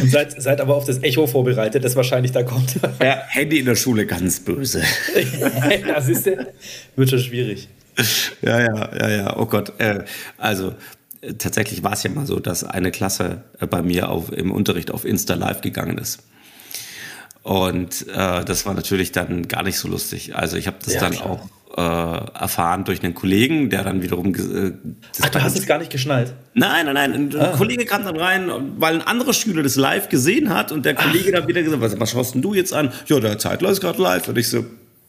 Und 0.00 0.10
seid, 0.10 0.42
seid 0.42 0.60
aber 0.60 0.74
auf 0.74 0.84
das 0.84 1.00
Echo 1.04 1.28
vorbereitet, 1.28 1.84
das 1.84 1.94
wahrscheinlich 1.94 2.32
da 2.32 2.42
kommt. 2.42 2.80
Ja, 3.00 3.22
Handy 3.28 3.60
in 3.60 3.66
der 3.66 3.76
Schule 3.76 4.04
ganz 4.04 4.40
böse. 4.40 4.82
ja, 5.86 6.00
siehst 6.00 6.26
du, 6.26 6.52
wird 6.96 7.08
schon 7.08 7.20
schwierig. 7.20 7.68
Ja, 8.40 8.58
ja, 8.58 8.98
ja, 8.98 9.10
ja, 9.10 9.36
oh 9.36 9.46
Gott. 9.46 9.74
Äh, 9.78 10.02
also, 10.38 10.74
tatsächlich 11.38 11.84
war 11.84 11.92
es 11.92 12.02
ja 12.02 12.10
mal 12.10 12.26
so, 12.26 12.40
dass 12.40 12.64
eine 12.64 12.90
Klasse 12.90 13.44
äh, 13.60 13.68
bei 13.68 13.80
mir 13.80 14.08
auf, 14.08 14.32
im 14.32 14.50
Unterricht 14.50 14.90
auf 14.90 15.04
Insta 15.04 15.34
Live 15.34 15.60
gegangen 15.60 15.98
ist. 15.98 16.24
Und 17.42 18.06
äh, 18.08 18.44
das 18.44 18.66
war 18.66 18.74
natürlich 18.74 19.12
dann 19.12 19.48
gar 19.48 19.62
nicht 19.62 19.76
so 19.76 19.88
lustig. 19.88 20.36
Also 20.36 20.56
ich 20.56 20.66
habe 20.66 20.76
das 20.84 20.94
ja, 20.94 21.00
dann 21.00 21.12
klar. 21.12 21.30
auch 21.30 21.48
äh, 21.76 22.38
erfahren 22.38 22.84
durch 22.84 23.02
einen 23.02 23.14
Kollegen, 23.14 23.70
der 23.70 23.82
dann 23.82 24.02
wiederum. 24.02 24.34
Äh, 24.34 24.72
Ach, 25.22 25.28
du 25.28 25.42
hast 25.42 25.58
es 25.58 25.66
gar 25.66 25.78
nicht 25.78 25.90
geschnallt? 25.90 26.34
Nein, 26.54 26.86
nein, 26.86 26.94
nein. 26.94 27.14
Ein 27.14 27.40
ah. 27.40 27.56
Kollege 27.56 27.84
kam 27.84 28.04
dann 28.04 28.16
rein, 28.16 28.50
weil 28.76 28.94
ein 28.94 29.02
anderer 29.02 29.32
Schüler 29.32 29.62
das 29.62 29.76
live 29.76 30.08
gesehen 30.08 30.50
hat 30.50 30.70
und 30.70 30.84
der 30.84 30.94
Kollege 30.94 31.30
Ach. 31.32 31.40
dann 31.40 31.48
wieder 31.48 31.62
gesagt, 31.62 31.82
was, 31.82 31.98
was 31.98 32.10
schaust 32.12 32.34
denn 32.34 32.42
du 32.42 32.54
jetzt 32.54 32.72
an? 32.72 32.92
Ja, 33.06 33.18
der 33.18 33.38
Zeitler 33.38 33.70
ist 33.70 33.80
gerade 33.80 34.00
live. 34.00 34.28
Und 34.28 34.38
ich 34.38 34.48
so, 34.48 34.64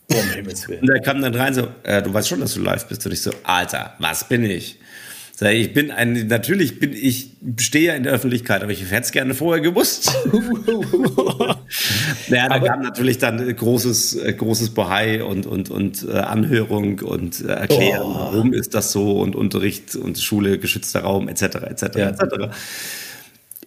Willen. 0.10 0.82
Und 0.82 0.88
der 0.88 1.00
kam 1.02 1.22
dann 1.22 1.34
rein 1.36 1.54
so, 1.54 1.68
äh, 1.84 2.02
du 2.02 2.14
weißt 2.14 2.28
schon, 2.28 2.40
dass 2.40 2.54
du 2.54 2.62
live 2.62 2.88
bist. 2.88 3.06
Und 3.06 3.12
ich 3.12 3.22
so, 3.22 3.32
Alter, 3.44 3.94
was 4.00 4.28
bin 4.28 4.44
ich? 4.44 4.80
Ich 5.52 5.74
bin 5.74 5.92
ein, 5.92 6.28
natürlich 6.28 6.80
bin 6.80 6.94
ich, 6.94 7.32
stehe 7.60 7.88
ja 7.88 7.94
in 7.96 8.04
der 8.04 8.14
Öffentlichkeit, 8.14 8.62
aber 8.62 8.72
ich 8.72 8.82
hätte 8.92 9.02
es 9.02 9.12
gerne 9.12 9.34
vorher 9.34 9.62
gewusst. 9.62 10.16
naja, 12.30 12.50
da 12.50 12.60
kam 12.60 12.82
natürlich 12.82 13.18
dann 13.18 13.56
großes, 13.56 14.20
großes 14.38 14.70
Bohai 14.72 15.24
und, 15.24 15.46
und, 15.46 15.70
und 15.70 16.08
äh, 16.08 16.14
Anhörung 16.14 17.00
und 17.00 17.42
äh, 17.42 17.48
Erklären, 17.48 18.04
oh. 18.04 18.16
warum 18.16 18.54
ist 18.54 18.76
das 18.76 18.92
so 18.92 19.20
und 19.20 19.36
Unterricht 19.36 19.96
und 19.96 20.18
Schule, 20.20 20.60
geschützter 20.60 21.02
Raum, 21.02 21.28
etc., 21.28 21.44
etc., 21.44 21.82
ja. 21.96 22.10
etc. 22.10 22.56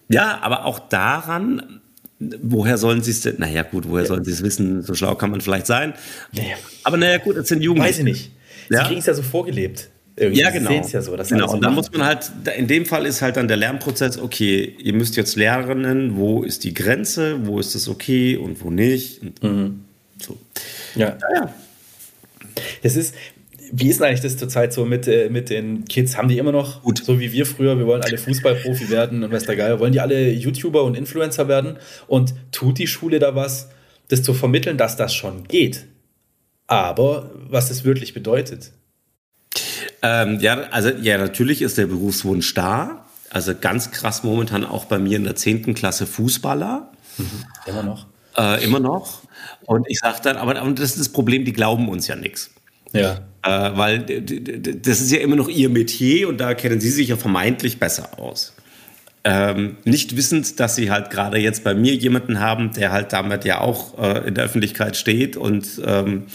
Ja, 0.09 0.39
aber 0.41 0.65
auch 0.65 0.79
daran, 0.79 1.81
woher 2.19 2.77
sollen 2.77 3.01
sie 3.01 3.11
es 3.11 3.21
denn, 3.21 3.35
naja 3.39 3.63
gut, 3.63 3.89
woher 3.89 4.03
ja. 4.03 4.07
sollen 4.07 4.23
sie 4.23 4.31
es 4.31 4.41
wissen, 4.41 4.81
so 4.81 4.93
schlau 4.95 5.15
kann 5.15 5.31
man 5.31 5.41
vielleicht 5.41 5.67
sein. 5.67 5.93
Naja. 6.31 6.55
Aber 6.83 6.97
naja 6.97 7.17
gut, 7.17 7.35
es 7.35 7.47
sind 7.49 7.61
Jugendliche. 7.61 7.89
Weiß 7.89 7.97
ich 7.99 8.03
nicht. 8.05 8.31
Sie 8.69 8.75
ja? 8.75 8.85
kriegen 8.85 8.99
es 8.99 9.05
ja 9.05 9.13
so 9.13 9.21
vorgelebt. 9.21 9.89
Irgendwie 10.19 10.41
ja, 10.41 10.49
genau. 10.49 10.71
ja 10.71 11.01
so. 11.01 11.15
genau. 11.15 11.53
Und 11.53 11.63
da 11.63 11.69
muss 11.69 11.91
man 11.91 12.03
halt, 12.03 12.31
in 12.57 12.67
dem 12.67 12.87
Fall 12.87 13.05
ist 13.05 13.21
halt 13.21 13.37
dann 13.37 13.47
der 13.47 13.57
Lernprozess, 13.57 14.17
okay, 14.17 14.75
ihr 14.79 14.93
müsst 14.93 15.15
jetzt 15.15 15.35
lernen, 15.35 16.17
wo 16.17 16.41
ist 16.41 16.63
die 16.63 16.73
Grenze, 16.73 17.45
wo 17.45 17.59
ist 17.59 17.75
es 17.75 17.87
okay 17.87 18.35
und 18.35 18.63
wo 18.63 18.71
nicht. 18.71 19.21
Und 19.21 19.43
mhm. 19.43 19.85
so. 20.19 20.35
Ja. 20.95 21.17
ja. 21.35 21.53
Das 22.81 22.95
ist, 22.95 23.13
wie 23.71 23.89
ist 23.89 23.99
denn 23.99 24.07
eigentlich 24.07 24.21
das 24.21 24.37
zurzeit 24.37 24.73
so 24.73 24.85
mit, 24.85 25.07
äh, 25.07 25.29
mit 25.29 25.51
den 25.51 25.85
Kids? 25.85 26.17
Haben 26.17 26.29
die 26.29 26.39
immer 26.39 26.51
noch, 26.51 26.81
Gut. 26.81 27.03
so 27.03 27.19
wie 27.19 27.31
wir 27.31 27.45
früher, 27.45 27.77
wir 27.77 27.85
wollen 27.85 28.01
alle 28.01 28.17
Fußballprofi 28.17 28.89
werden 28.89 29.23
und 29.23 29.31
was 29.31 29.43
da 29.43 29.53
geil, 29.53 29.79
wollen 29.79 29.93
die 29.93 29.99
alle 29.99 30.31
YouTuber 30.31 30.83
und 30.83 30.97
Influencer 30.97 31.47
werden? 31.47 31.77
Und 32.07 32.33
tut 32.51 32.79
die 32.79 32.87
Schule 32.87 33.19
da 33.19 33.35
was, 33.35 33.69
das 34.07 34.23
zu 34.23 34.33
vermitteln, 34.33 34.77
dass 34.77 34.95
das 34.95 35.13
schon 35.13 35.43
geht? 35.47 35.85
Aber 36.65 37.31
was 37.35 37.69
das 37.69 37.83
wirklich 37.83 38.15
bedeutet? 38.15 38.71
Ähm, 40.01 40.39
ja, 40.39 40.67
also 40.71 40.89
ja, 40.89 41.17
natürlich 41.17 41.61
ist 41.61 41.77
der 41.77 41.87
Berufswunsch 41.87 42.53
da. 42.53 43.05
Also 43.29 43.53
ganz 43.59 43.91
krass 43.91 44.23
momentan 44.23 44.63
auch 44.63 44.85
bei 44.85 44.99
mir 44.99 45.17
in 45.17 45.23
der 45.23 45.35
10. 45.35 45.73
Klasse 45.73 46.05
Fußballer. 46.05 46.91
Mhm. 47.17 47.25
Immer 47.65 47.83
noch. 47.83 48.05
Äh, 48.37 48.63
immer 48.63 48.79
noch. 48.79 49.23
Und 49.65 49.85
ich 49.89 49.99
sage 49.99 50.19
dann, 50.23 50.37
aber 50.37 50.53
das 50.53 50.91
ist 50.91 50.99
das 50.99 51.09
Problem, 51.09 51.43
die 51.43 51.53
glauben 51.53 51.89
uns 51.89 52.07
ja 52.07 52.15
nichts. 52.15 52.51
Ja. 52.93 53.19
Äh, 53.43 53.77
weil 53.77 53.99
das 53.99 55.01
ist 55.01 55.11
ja 55.11 55.19
immer 55.19 55.35
noch 55.35 55.49
ihr 55.49 55.69
Metier 55.69 56.29
und 56.29 56.37
da 56.37 56.53
kennen 56.53 56.79
sie 56.79 56.89
sich 56.89 57.09
ja 57.09 57.17
vermeintlich 57.17 57.79
besser 57.79 58.19
aus. 58.19 58.53
Ähm, 59.23 59.77
nicht 59.83 60.15
wissend, 60.15 60.59
dass 60.59 60.75
sie 60.75 60.89
halt 60.89 61.09
gerade 61.09 61.37
jetzt 61.37 61.63
bei 61.65 61.73
mir 61.73 61.95
jemanden 61.95 62.39
haben, 62.39 62.71
der 62.73 62.93
halt 62.93 63.11
damit 63.11 63.43
ja 63.43 63.59
auch 63.59 63.97
äh, 63.99 64.27
in 64.27 64.35
der 64.35 64.45
Öffentlichkeit 64.45 64.95
steht 64.95 65.35
und 65.35 65.81
ähm, 65.83 66.27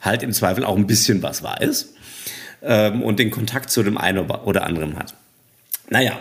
halt 0.00 0.22
im 0.22 0.32
Zweifel 0.32 0.64
auch 0.64 0.76
ein 0.76 0.86
bisschen 0.86 1.22
was 1.22 1.42
weiß 1.42 1.95
ähm, 2.62 3.02
und 3.02 3.18
den 3.18 3.30
Kontakt 3.30 3.70
zu 3.70 3.82
dem 3.82 3.98
einen 3.98 4.30
oder 4.30 4.64
anderen 4.64 4.98
hat. 4.98 5.14
Naja, 5.88 6.18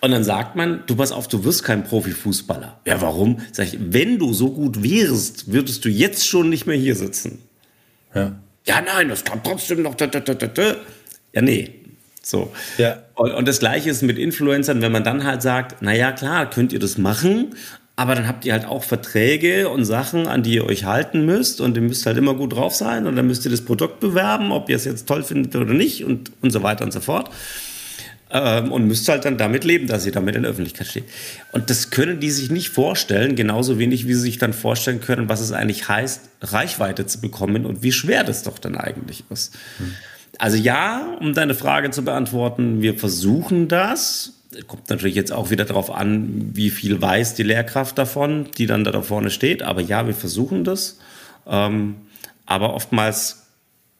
und 0.00 0.10
dann 0.10 0.24
sagt 0.24 0.56
man, 0.56 0.82
du 0.86 0.96
pass 0.96 1.10
auf, 1.10 1.26
du 1.26 1.44
wirst 1.44 1.64
kein 1.64 1.84
Profifußballer. 1.84 2.80
Ja, 2.86 3.00
warum? 3.00 3.40
Sag 3.52 3.68
ich, 3.68 3.78
wenn 3.80 4.18
du 4.18 4.34
so 4.34 4.52
gut 4.52 4.82
wärst, 4.82 5.52
würdest 5.52 5.84
du 5.84 5.88
jetzt 5.88 6.26
schon 6.26 6.50
nicht 6.50 6.66
mehr 6.66 6.76
hier 6.76 6.94
sitzen. 6.94 7.42
Ja. 8.14 8.38
Ja, 8.66 8.80
nein, 8.82 9.08
das 9.08 9.24
kann 9.24 9.42
trotzdem 9.42 9.82
noch. 9.82 9.94
Ja, 9.98 11.40
nee. 11.40 11.70
So. 12.20 12.52
Ja. 12.76 13.04
Und, 13.14 13.30
und 13.32 13.46
das 13.46 13.60
Gleiche 13.60 13.88
ist 13.88 14.02
mit 14.02 14.18
Influencern, 14.18 14.82
wenn 14.82 14.90
man 14.92 15.04
dann 15.04 15.24
halt 15.24 15.42
sagt, 15.42 15.80
naja, 15.80 16.12
klar, 16.12 16.50
könnt 16.50 16.72
ihr 16.72 16.80
das 16.80 16.98
machen, 16.98 17.54
aber 17.98 18.14
dann 18.14 18.28
habt 18.28 18.44
ihr 18.44 18.52
halt 18.52 18.66
auch 18.66 18.84
Verträge 18.84 19.70
und 19.70 19.86
Sachen, 19.86 20.26
an 20.26 20.42
die 20.42 20.54
ihr 20.54 20.66
euch 20.66 20.84
halten 20.84 21.24
müsst 21.24 21.62
und 21.62 21.76
ihr 21.76 21.82
müsst 21.82 22.04
halt 22.04 22.18
immer 22.18 22.34
gut 22.34 22.54
drauf 22.54 22.74
sein 22.74 23.06
und 23.06 23.16
dann 23.16 23.26
müsst 23.26 23.46
ihr 23.46 23.50
das 23.50 23.62
Produkt 23.62 24.00
bewerben, 24.00 24.52
ob 24.52 24.68
ihr 24.68 24.76
es 24.76 24.84
jetzt 24.84 25.08
toll 25.08 25.22
findet 25.22 25.56
oder 25.56 25.72
nicht 25.72 26.04
und, 26.04 26.30
und 26.42 26.50
so 26.50 26.62
weiter 26.62 26.84
und 26.84 26.92
so 26.92 27.00
fort. 27.00 27.30
Ähm, 28.30 28.70
und 28.70 28.86
müsst 28.86 29.08
halt 29.08 29.24
dann 29.24 29.38
damit 29.38 29.64
leben, 29.64 29.86
dass 29.86 30.04
ihr 30.04 30.12
damit 30.12 30.36
in 30.36 30.42
der 30.42 30.50
Öffentlichkeit 30.50 30.88
steht. 30.88 31.04
Und 31.52 31.70
das 31.70 31.90
können 31.90 32.20
die 32.20 32.30
sich 32.30 32.50
nicht 32.50 32.68
vorstellen, 32.68 33.34
genauso 33.34 33.78
wenig 33.78 34.06
wie 34.06 34.14
sie 34.14 34.20
sich 34.20 34.38
dann 34.38 34.52
vorstellen 34.52 35.00
können, 35.00 35.28
was 35.30 35.40
es 35.40 35.52
eigentlich 35.52 35.88
heißt, 35.88 36.28
Reichweite 36.42 37.06
zu 37.06 37.20
bekommen 37.20 37.64
und 37.64 37.82
wie 37.82 37.92
schwer 37.92 38.24
das 38.24 38.42
doch 38.42 38.58
dann 38.58 38.76
eigentlich 38.76 39.24
ist. 39.30 39.54
Hm. 39.78 39.94
Also 40.38 40.58
ja, 40.58 41.16
um 41.20 41.32
deine 41.32 41.54
Frage 41.54 41.90
zu 41.92 42.04
beantworten, 42.04 42.82
wir 42.82 42.98
versuchen 42.98 43.68
das 43.68 44.35
Kommt 44.66 44.88
natürlich 44.90 45.16
jetzt 45.16 45.32
auch 45.32 45.50
wieder 45.50 45.64
darauf 45.64 45.90
an, 45.90 46.50
wie 46.54 46.70
viel 46.70 47.00
weiß 47.00 47.34
die 47.34 47.42
Lehrkraft 47.42 47.98
davon, 47.98 48.48
die 48.56 48.66
dann 48.66 48.84
da 48.84 49.02
vorne 49.02 49.30
steht. 49.30 49.62
Aber 49.62 49.80
ja, 49.80 50.06
wir 50.06 50.14
versuchen 50.14 50.64
das. 50.64 50.98
Ähm, 51.46 51.96
aber 52.46 52.74
oftmals 52.74 53.46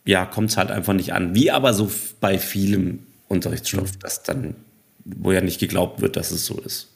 ja, 0.07 0.25
kommt 0.25 0.51
es 0.51 0.57
halt 0.57 0.71
einfach 0.71 0.95
nicht 0.95 1.13
an. 1.13 1.35
Wie 1.35 1.51
aber 1.51 1.75
so 1.75 1.91
bei 2.21 2.39
vielem 2.39 3.01
Unterrichtsstoff, 3.29 3.93
mhm. 3.95 3.99
das 4.01 4.23
dann, 4.23 4.55
wo 5.05 5.33
ja 5.33 5.41
nicht 5.41 5.59
geglaubt 5.59 6.01
wird, 6.01 6.17
dass 6.17 6.31
es 6.31 6.47
so 6.47 6.59
ist. 6.61 6.89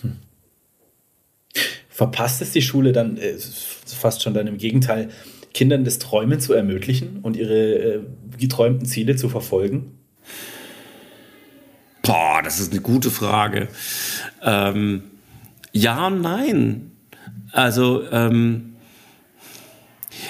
Hm. 0.00 0.16
Verpasst 1.88 2.40
es 2.40 2.52
die 2.52 2.62
Schule 2.62 2.92
dann 2.92 3.16
äh, 3.16 3.34
fast 3.86 4.22
schon 4.22 4.34
dann 4.34 4.46
im 4.46 4.58
Gegenteil, 4.58 5.10
Kindern 5.54 5.84
das 5.84 5.98
Träumen 5.98 6.38
zu 6.38 6.52
ermöglichen 6.52 7.20
und 7.22 7.36
ihre 7.36 7.74
äh, 7.74 8.00
geträumten 8.38 8.86
Ziele 8.86 9.16
zu 9.16 9.28
verfolgen? 9.28 9.95
Boah, 12.06 12.40
das 12.42 12.60
ist 12.60 12.72
eine 12.72 12.80
gute 12.80 13.10
Frage. 13.10 13.68
Ähm, 14.42 15.02
ja 15.72 16.06
und 16.06 16.20
nein. 16.20 16.92
Also, 17.52 18.02
ähm, 18.10 18.76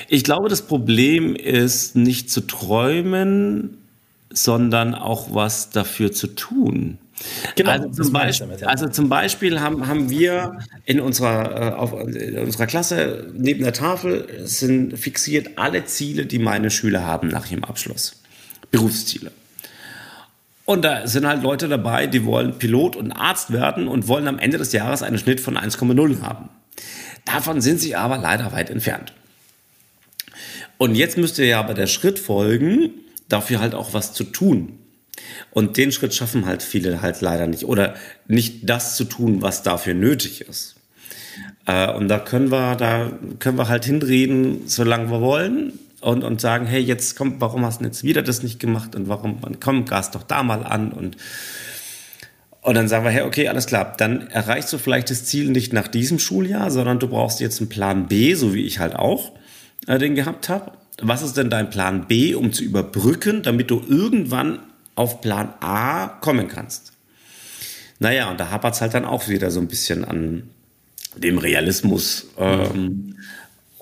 ich 0.08 0.24
glaube, 0.24 0.48
das 0.48 0.62
Problem 0.62 1.36
ist 1.36 1.96
nicht 1.96 2.30
zu 2.30 2.40
träumen, 2.46 3.78
sondern 4.30 4.94
auch 4.94 5.34
was 5.34 5.70
dafür 5.70 6.12
zu 6.12 6.28
tun. 6.28 6.98
Genau, 7.54 7.70
also 7.70 7.88
zum, 7.88 8.12
Beispiel, 8.12 8.46
damit, 8.46 8.60
ja. 8.60 8.68
also 8.68 8.88
zum 8.88 9.08
Beispiel 9.08 9.60
haben, 9.60 9.86
haben 9.86 10.10
wir 10.10 10.58
in 10.84 11.00
unserer, 11.00 11.72
äh, 11.72 11.74
auf, 11.74 11.94
in 11.94 12.38
unserer 12.38 12.66
Klasse 12.66 13.32
neben 13.34 13.62
der 13.62 13.72
Tafel 13.72 14.26
sind 14.44 14.98
fixiert 14.98 15.56
alle 15.56 15.86
Ziele, 15.86 16.26
die 16.26 16.38
meine 16.38 16.70
Schüler 16.70 17.06
haben 17.06 17.28
nach 17.28 17.50
ihrem 17.50 17.64
Abschluss. 17.64 18.20
Berufsziele. 18.70 19.30
Und 20.66 20.84
da 20.84 21.06
sind 21.06 21.26
halt 21.26 21.42
Leute 21.42 21.68
dabei, 21.68 22.08
die 22.08 22.24
wollen 22.24 22.58
Pilot 22.58 22.96
und 22.96 23.12
Arzt 23.12 23.52
werden 23.52 23.86
und 23.86 24.08
wollen 24.08 24.26
am 24.26 24.38
Ende 24.38 24.58
des 24.58 24.72
Jahres 24.72 25.02
einen 25.02 25.16
Schnitt 25.16 25.40
von 25.40 25.56
1,0 25.56 26.20
haben. 26.22 26.48
Davon 27.24 27.60
sind 27.60 27.80
sie 27.80 27.94
aber 27.94 28.18
leider 28.18 28.52
weit 28.52 28.68
entfernt. 28.68 29.12
Und 30.76 30.96
jetzt 30.96 31.16
müsste 31.16 31.44
ja 31.44 31.60
aber 31.60 31.72
der 31.72 31.86
Schritt 31.86 32.18
folgen, 32.18 32.90
dafür 33.28 33.60
halt 33.60 33.74
auch 33.74 33.94
was 33.94 34.12
zu 34.12 34.24
tun. 34.24 34.80
Und 35.52 35.76
den 35.76 35.92
Schritt 35.92 36.14
schaffen 36.14 36.46
halt 36.46 36.64
viele 36.64 37.00
halt 37.00 37.20
leider 37.20 37.46
nicht. 37.46 37.64
Oder 37.64 37.94
nicht 38.26 38.68
das 38.68 38.96
zu 38.96 39.04
tun, 39.04 39.42
was 39.42 39.62
dafür 39.62 39.94
nötig 39.94 40.42
ist. 40.42 40.74
Äh, 41.66 41.92
und 41.92 42.08
da 42.08 42.18
können 42.18 42.50
wir, 42.50 42.74
da 42.74 43.12
können 43.38 43.56
wir 43.56 43.68
halt 43.68 43.84
hinreden, 43.84 44.66
solange 44.66 45.10
wir 45.10 45.20
wollen 45.20 45.78
und, 46.06 46.22
und 46.22 46.40
sagen, 46.40 46.66
hey, 46.66 46.80
jetzt 46.80 47.16
komm, 47.16 47.40
warum 47.40 47.64
hast 47.64 47.80
du 47.80 47.84
jetzt 47.84 48.04
wieder 48.04 48.22
das 48.22 48.44
nicht 48.44 48.60
gemacht 48.60 48.94
und 48.94 49.08
warum, 49.08 49.40
komm, 49.58 49.86
gas 49.86 50.12
doch 50.12 50.22
da 50.22 50.44
mal 50.44 50.64
an 50.64 50.92
und 50.92 51.16
und 52.60 52.74
dann 52.74 52.88
sagen 52.88 53.04
wir, 53.04 53.12
hey, 53.12 53.22
okay, 53.22 53.46
alles 53.46 53.66
klar, 53.66 53.94
dann 53.96 54.26
erreichst 54.26 54.72
du 54.72 54.78
vielleicht 54.78 55.10
das 55.10 55.24
Ziel 55.24 55.50
nicht 55.50 55.72
nach 55.72 55.86
diesem 55.86 56.18
Schuljahr, 56.18 56.72
sondern 56.72 56.98
du 56.98 57.06
brauchst 57.06 57.38
jetzt 57.38 57.60
einen 57.60 57.68
Plan 57.68 58.08
B, 58.08 58.34
so 58.34 58.54
wie 58.54 58.62
ich 58.62 58.80
halt 58.80 58.96
auch 58.96 59.32
äh, 59.86 59.98
den 59.98 60.16
gehabt 60.16 60.48
habe. 60.48 60.72
Was 61.00 61.22
ist 61.22 61.36
denn 61.36 61.48
dein 61.48 61.70
Plan 61.70 62.06
B, 62.08 62.34
um 62.34 62.52
zu 62.52 62.64
überbrücken, 62.64 63.44
damit 63.44 63.70
du 63.70 63.82
irgendwann 63.88 64.58
auf 64.96 65.20
Plan 65.20 65.54
A 65.60 66.08
kommen 66.08 66.48
kannst? 66.48 66.92
Naja, 68.00 68.30
und 68.30 68.40
da 68.40 68.50
hapert 68.50 68.74
es 68.74 68.80
halt 68.80 68.94
dann 68.94 69.04
auch 69.04 69.28
wieder 69.28 69.52
so 69.52 69.60
ein 69.60 69.68
bisschen 69.68 70.04
an 70.04 70.50
dem 71.16 71.38
Realismus 71.38 72.28
ähm, 72.36 73.14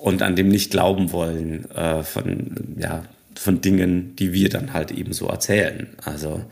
und 0.05 0.21
an 0.21 0.35
dem 0.35 0.49
nicht 0.49 0.69
glauben 0.69 1.11
wollen 1.11 1.69
äh, 1.71 2.03
von, 2.03 2.75
ja, 2.77 3.05
von 3.33 3.61
Dingen, 3.61 4.15
die 4.15 4.33
wir 4.33 4.49
dann 4.49 4.71
halt 4.71 4.91
eben 4.91 5.13
so 5.13 5.25
erzählen. 5.25 5.87
Also 6.03 6.45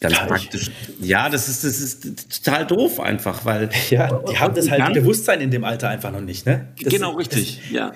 ganz 0.00 0.14
Gleich. 0.14 0.28
praktisch. 0.28 0.70
Ja, 1.02 1.28
das 1.28 1.50
ist, 1.50 1.62
das 1.62 1.78
ist 1.78 2.42
total 2.42 2.66
doof 2.66 3.00
einfach, 3.00 3.44
weil. 3.44 3.68
Ja, 3.90 4.22
die 4.30 4.38
haben 4.38 4.54
das 4.54 4.70
halt 4.70 4.94
Bewusstsein 4.94 5.42
in 5.42 5.50
dem 5.50 5.62
Alter 5.62 5.90
einfach 5.90 6.10
noch 6.10 6.22
nicht, 6.22 6.46
ne? 6.46 6.68
Das 6.80 6.90
genau, 6.90 7.16
richtig, 7.16 7.60
ist, 7.64 7.70
ja. 7.70 7.92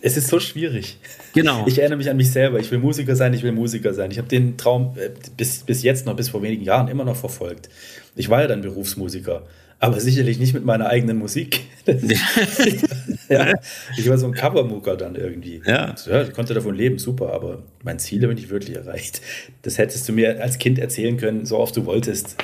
Es 0.00 0.16
ist 0.16 0.28
so 0.28 0.38
schwierig. 0.38 0.98
Genau. 1.34 1.66
Ich 1.66 1.80
erinnere 1.80 1.98
mich 1.98 2.08
an 2.08 2.16
mich 2.16 2.30
selber. 2.30 2.60
Ich 2.60 2.70
will 2.70 2.78
Musiker 2.78 3.16
sein, 3.16 3.34
ich 3.34 3.42
will 3.42 3.52
Musiker 3.52 3.92
sein. 3.92 4.12
Ich 4.12 4.18
habe 4.18 4.28
den 4.28 4.56
Traum 4.56 4.96
äh, 4.96 5.10
bis, 5.36 5.64
bis 5.64 5.82
jetzt 5.82 6.06
noch, 6.06 6.14
bis 6.14 6.28
vor 6.28 6.42
wenigen 6.42 6.62
Jahren 6.62 6.86
immer 6.86 7.04
noch 7.04 7.16
verfolgt. 7.16 7.68
Ich 8.14 8.28
war 8.28 8.40
ja 8.40 8.46
dann 8.46 8.60
Berufsmusiker 8.60 9.48
aber 9.80 9.98
sicherlich 9.98 10.38
nicht 10.38 10.52
mit 10.52 10.64
meiner 10.64 10.86
eigenen 10.86 11.18
Musik. 11.18 11.62
ja, 13.28 13.54
ich 13.96 14.08
war 14.08 14.18
so 14.18 14.26
ein 14.26 14.34
Covermucker 14.34 14.94
dann 14.94 15.16
irgendwie. 15.16 15.62
Ja. 15.64 15.94
ja. 16.06 16.22
Ich 16.22 16.34
konnte 16.34 16.52
davon 16.52 16.74
leben, 16.74 16.98
super, 16.98 17.32
aber 17.32 17.62
mein 17.82 17.98
Ziel 17.98 18.22
habe 18.22 18.34
ich 18.34 18.40
nicht 18.40 18.50
wirklich 18.50 18.76
erreicht. 18.76 19.22
Das 19.62 19.78
hättest 19.78 20.06
du 20.06 20.12
mir 20.12 20.42
als 20.42 20.58
Kind 20.58 20.78
erzählen 20.78 21.16
können, 21.16 21.46
so 21.46 21.58
oft 21.58 21.74
du 21.78 21.86
wolltest. 21.86 22.36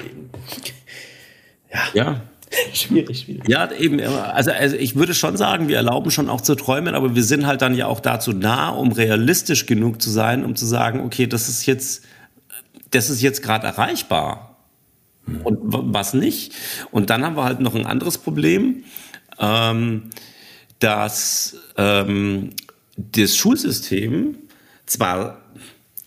Ja. 1.70 1.80
Ja. 1.92 2.22
schwierig, 2.72 3.20
schwierig. 3.20 3.42
Ja, 3.48 3.70
eben. 3.70 4.00
Also, 4.00 4.52
also 4.52 4.76
ich 4.76 4.96
würde 4.96 5.12
schon 5.12 5.36
sagen, 5.36 5.68
wir 5.68 5.76
erlauben 5.76 6.10
schon 6.10 6.30
auch 6.30 6.40
zu 6.40 6.54
träumen, 6.54 6.94
aber 6.94 7.14
wir 7.14 7.22
sind 7.22 7.46
halt 7.46 7.60
dann 7.60 7.74
ja 7.74 7.86
auch 7.86 8.00
dazu 8.00 8.32
nah, 8.32 8.70
um 8.70 8.92
realistisch 8.92 9.66
genug 9.66 10.00
zu 10.00 10.08
sein, 10.10 10.42
um 10.42 10.56
zu 10.56 10.64
sagen, 10.64 11.00
okay, 11.00 11.26
das 11.26 11.50
ist 11.50 11.66
jetzt, 11.66 12.04
das 12.92 13.10
ist 13.10 13.20
jetzt 13.20 13.42
gerade 13.42 13.66
erreichbar 13.66 14.55
und 15.44 15.58
was 15.62 16.14
nicht. 16.14 16.52
Und 16.90 17.10
dann 17.10 17.24
haben 17.24 17.36
wir 17.36 17.44
halt 17.44 17.60
noch 17.60 17.74
ein 17.74 17.86
anderes 17.86 18.18
Problem, 18.18 18.84
ähm, 19.38 20.10
dass 20.78 21.56
ähm, 21.76 22.50
das 22.96 23.36
Schulsystem 23.36 24.36
zwar 24.86 25.40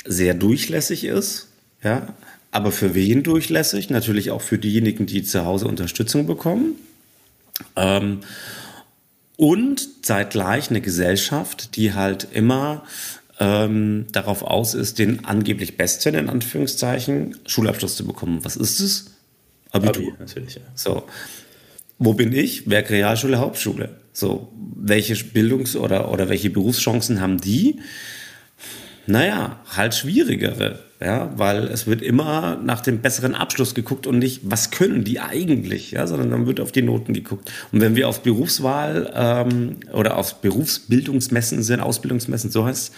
sehr 0.06 0.34
durchlässig 0.34 1.04
ist, 1.04 1.50
ja, 1.84 2.14
aber 2.52 2.72
für 2.72 2.96
wen 2.96 3.24
durchlässig? 3.24 3.90
Natürlich 3.90 4.32
auch 4.32 4.42
für 4.42 4.58
diejenigen, 4.58 5.06
die 5.06 5.24
zu 5.24 5.46
Hause 5.46 5.68
Unterstützung 5.68 6.26
bekommen. 6.26 6.76
Ähm, 7.76 8.22
und 9.38 10.06
zeitgleich 10.06 10.70
eine 10.70 10.82
Gesellschaft, 10.82 11.76
die 11.76 11.94
halt 11.94 12.28
immer 12.34 12.84
ähm, 13.40 14.06
darauf 14.12 14.44
aus 14.44 14.74
ist, 14.74 15.00
den 15.00 15.26
angeblich 15.26 15.78
Besten, 15.78 16.16
in 16.16 16.30
Anführungszeichen, 16.30 17.38
Schulabschluss 17.46 17.96
zu 17.96 18.06
bekommen. 18.06 18.44
Was 18.44 18.56
ist 18.56 18.80
es? 18.80 19.12
Abitur. 19.72 20.14
Abi, 20.14 20.20
natürlich, 20.20 20.56
ja. 20.56 20.62
So. 20.76 21.04
Wo 21.98 22.14
bin 22.14 22.34
ich? 22.34 22.70
Werk 22.70 22.90
Realschule, 22.90 23.40
Hauptschule. 23.40 23.98
So, 24.14 24.52
welche 24.76 25.16
Bildungs- 25.16 25.76
oder, 25.76 26.12
oder 26.12 26.30
welche 26.30 26.50
Berufschancen 26.50 27.22
haben 27.22 27.40
die? 27.40 27.80
Naja, 29.10 29.60
halt 29.76 29.96
schwierigere 29.96 30.80
ja, 31.02 31.32
weil 31.38 31.64
es 31.70 31.88
wird 31.88 32.02
immer 32.02 32.60
nach 32.62 32.82
dem 32.82 33.00
besseren 33.00 33.34
Abschluss 33.34 33.74
geguckt 33.74 34.06
und 34.06 34.20
nicht, 34.20 34.42
was 34.44 34.70
können 34.70 35.06
die 35.06 35.22
eigentlich, 35.22 35.92
ja, 35.92 36.06
sondern 36.08 36.30
dann 36.30 36.46
wird 36.46 36.60
auf 36.60 36.74
die 36.74 36.82
Noten 36.82 37.14
geguckt. 37.14 37.50
Und 37.72 37.80
wenn 37.80 37.96
wir 37.96 38.10
auf 38.10 38.22
Berufswahl 38.22 39.10
ähm, 39.16 39.78
oder 39.94 40.18
auf 40.18 40.42
Berufsbildungsmessen 40.42 41.64
sind, 41.64 41.80
Ausbildungsmessen, 41.80 42.52
so 42.52 42.66
heißt 42.66 42.94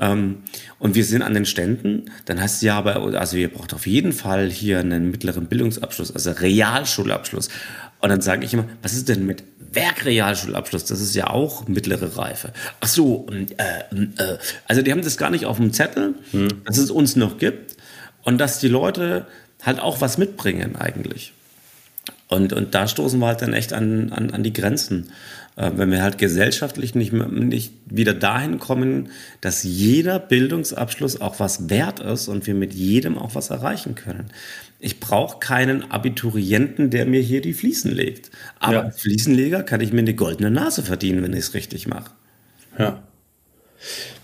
ähm, 0.00 0.38
und 0.80 0.96
wir 0.96 1.04
sind 1.04 1.22
an 1.22 1.34
den 1.34 1.44
Ständen, 1.44 2.10
dann 2.24 2.40
heißt 2.40 2.56
es 2.56 2.62
ja, 2.62 2.76
aber, 2.76 2.96
also 3.20 3.36
ihr 3.36 3.48
braucht 3.48 3.72
auf 3.72 3.86
jeden 3.86 4.12
Fall 4.12 4.50
hier 4.50 4.80
einen 4.80 5.12
mittleren 5.12 5.46
Bildungsabschluss, 5.46 6.12
also 6.12 6.32
Realschulabschluss. 6.32 7.50
Und 8.04 8.10
dann 8.10 8.20
sage 8.20 8.44
ich 8.44 8.52
immer, 8.52 8.66
was 8.82 8.92
ist 8.92 9.08
denn 9.08 9.24
mit 9.24 9.44
Werkrealschulabschluss? 9.72 10.84
Das 10.84 11.00
ist 11.00 11.14
ja 11.14 11.30
auch 11.30 11.66
mittlere 11.68 12.18
Reife. 12.18 12.52
Ach 12.80 12.86
so, 12.86 13.26
äh, 13.30 13.94
äh, 13.94 14.38
also 14.68 14.82
die 14.82 14.92
haben 14.92 15.00
das 15.00 15.16
gar 15.16 15.30
nicht 15.30 15.46
auf 15.46 15.56
dem 15.56 15.72
Zettel, 15.72 16.12
hm. 16.32 16.48
dass 16.66 16.76
es 16.76 16.90
uns 16.90 17.16
noch 17.16 17.38
gibt 17.38 17.78
und 18.22 18.36
dass 18.36 18.58
die 18.58 18.68
Leute 18.68 19.26
halt 19.62 19.80
auch 19.80 20.02
was 20.02 20.18
mitbringen 20.18 20.76
eigentlich. 20.76 21.32
Und, 22.28 22.52
und 22.52 22.74
da 22.74 22.88
stoßen 22.88 23.18
wir 23.20 23.26
halt 23.26 23.40
dann 23.40 23.54
echt 23.54 23.72
an, 23.72 24.12
an, 24.12 24.32
an 24.32 24.42
die 24.42 24.52
Grenzen. 24.52 25.10
Äh, 25.56 25.70
wenn 25.76 25.90
wir 25.90 26.02
halt 26.02 26.18
gesellschaftlich 26.18 26.94
nicht, 26.94 27.14
nicht 27.14 27.72
wieder 27.86 28.12
dahin 28.12 28.58
kommen, 28.58 29.08
dass 29.40 29.62
jeder 29.62 30.18
Bildungsabschluss 30.18 31.22
auch 31.22 31.40
was 31.40 31.70
wert 31.70 32.00
ist 32.00 32.28
und 32.28 32.46
wir 32.46 32.54
mit 32.54 32.74
jedem 32.74 33.16
auch 33.16 33.34
was 33.34 33.48
erreichen 33.48 33.94
können. 33.94 34.26
Ich 34.84 35.00
brauche 35.00 35.38
keinen 35.38 35.90
Abiturienten, 35.90 36.90
der 36.90 37.06
mir 37.06 37.22
hier 37.22 37.40
die 37.40 37.54
Fliesen 37.54 37.90
legt. 37.90 38.30
Aber 38.60 38.74
ja. 38.74 38.80
als 38.82 39.00
Fliesenleger 39.00 39.62
kann 39.62 39.80
ich 39.80 39.94
mir 39.94 40.00
eine 40.00 40.12
goldene 40.12 40.50
Nase 40.50 40.82
verdienen, 40.82 41.22
wenn 41.22 41.32
ich 41.32 41.38
es 41.38 41.54
richtig 41.54 41.86
mache. 41.86 42.10
Ja. 42.78 43.02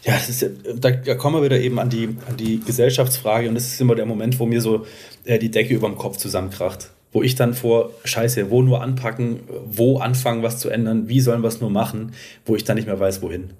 Ja, 0.03 0.17
ist, 0.17 0.45
da, 0.77 0.91
da, 0.91 1.15
kommen 1.15 1.37
wir 1.37 1.45
wieder 1.45 1.59
eben 1.59 1.79
an 1.79 1.89
die, 1.89 2.15
an 2.29 2.37
die 2.37 2.61
Gesellschaftsfrage 2.61 3.49
und 3.49 3.55
das 3.55 3.69
ist 3.69 3.81
immer 3.81 3.95
der 3.95 4.05
Moment, 4.05 4.39
wo 4.39 4.45
mir 4.45 4.61
so 4.61 4.87
äh, 5.25 5.39
die 5.39 5.51
Decke 5.51 5.73
über 5.73 5.89
dem 5.89 5.97
Kopf 5.97 6.19
zusammenkracht. 6.19 6.91
Wo 7.11 7.23
ich 7.23 7.37
dann 7.37 7.55
vor, 7.55 7.93
scheiße, 8.05 8.51
wo 8.51 8.61
nur 8.61 8.83
anpacken, 8.83 9.41
wo 9.65 9.99
anfangen, 9.99 10.43
was 10.43 10.59
zu 10.59 10.69
ändern, 10.69 11.09
wie 11.09 11.21
sollen 11.21 11.43
wir 11.43 11.49
es 11.49 11.63
nur 11.63 11.71
machen, 11.71 12.13
wo 12.45 12.55
ich 12.55 12.65
dann 12.65 12.77
nicht 12.77 12.87
mehr 12.87 13.01
weiß, 13.01 13.23
wohin. 13.23 13.55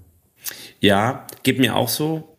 Ja, 0.81 1.27
geht 1.45 1.59
mir 1.59 1.77
auch 1.77 1.89
so. 1.89 2.30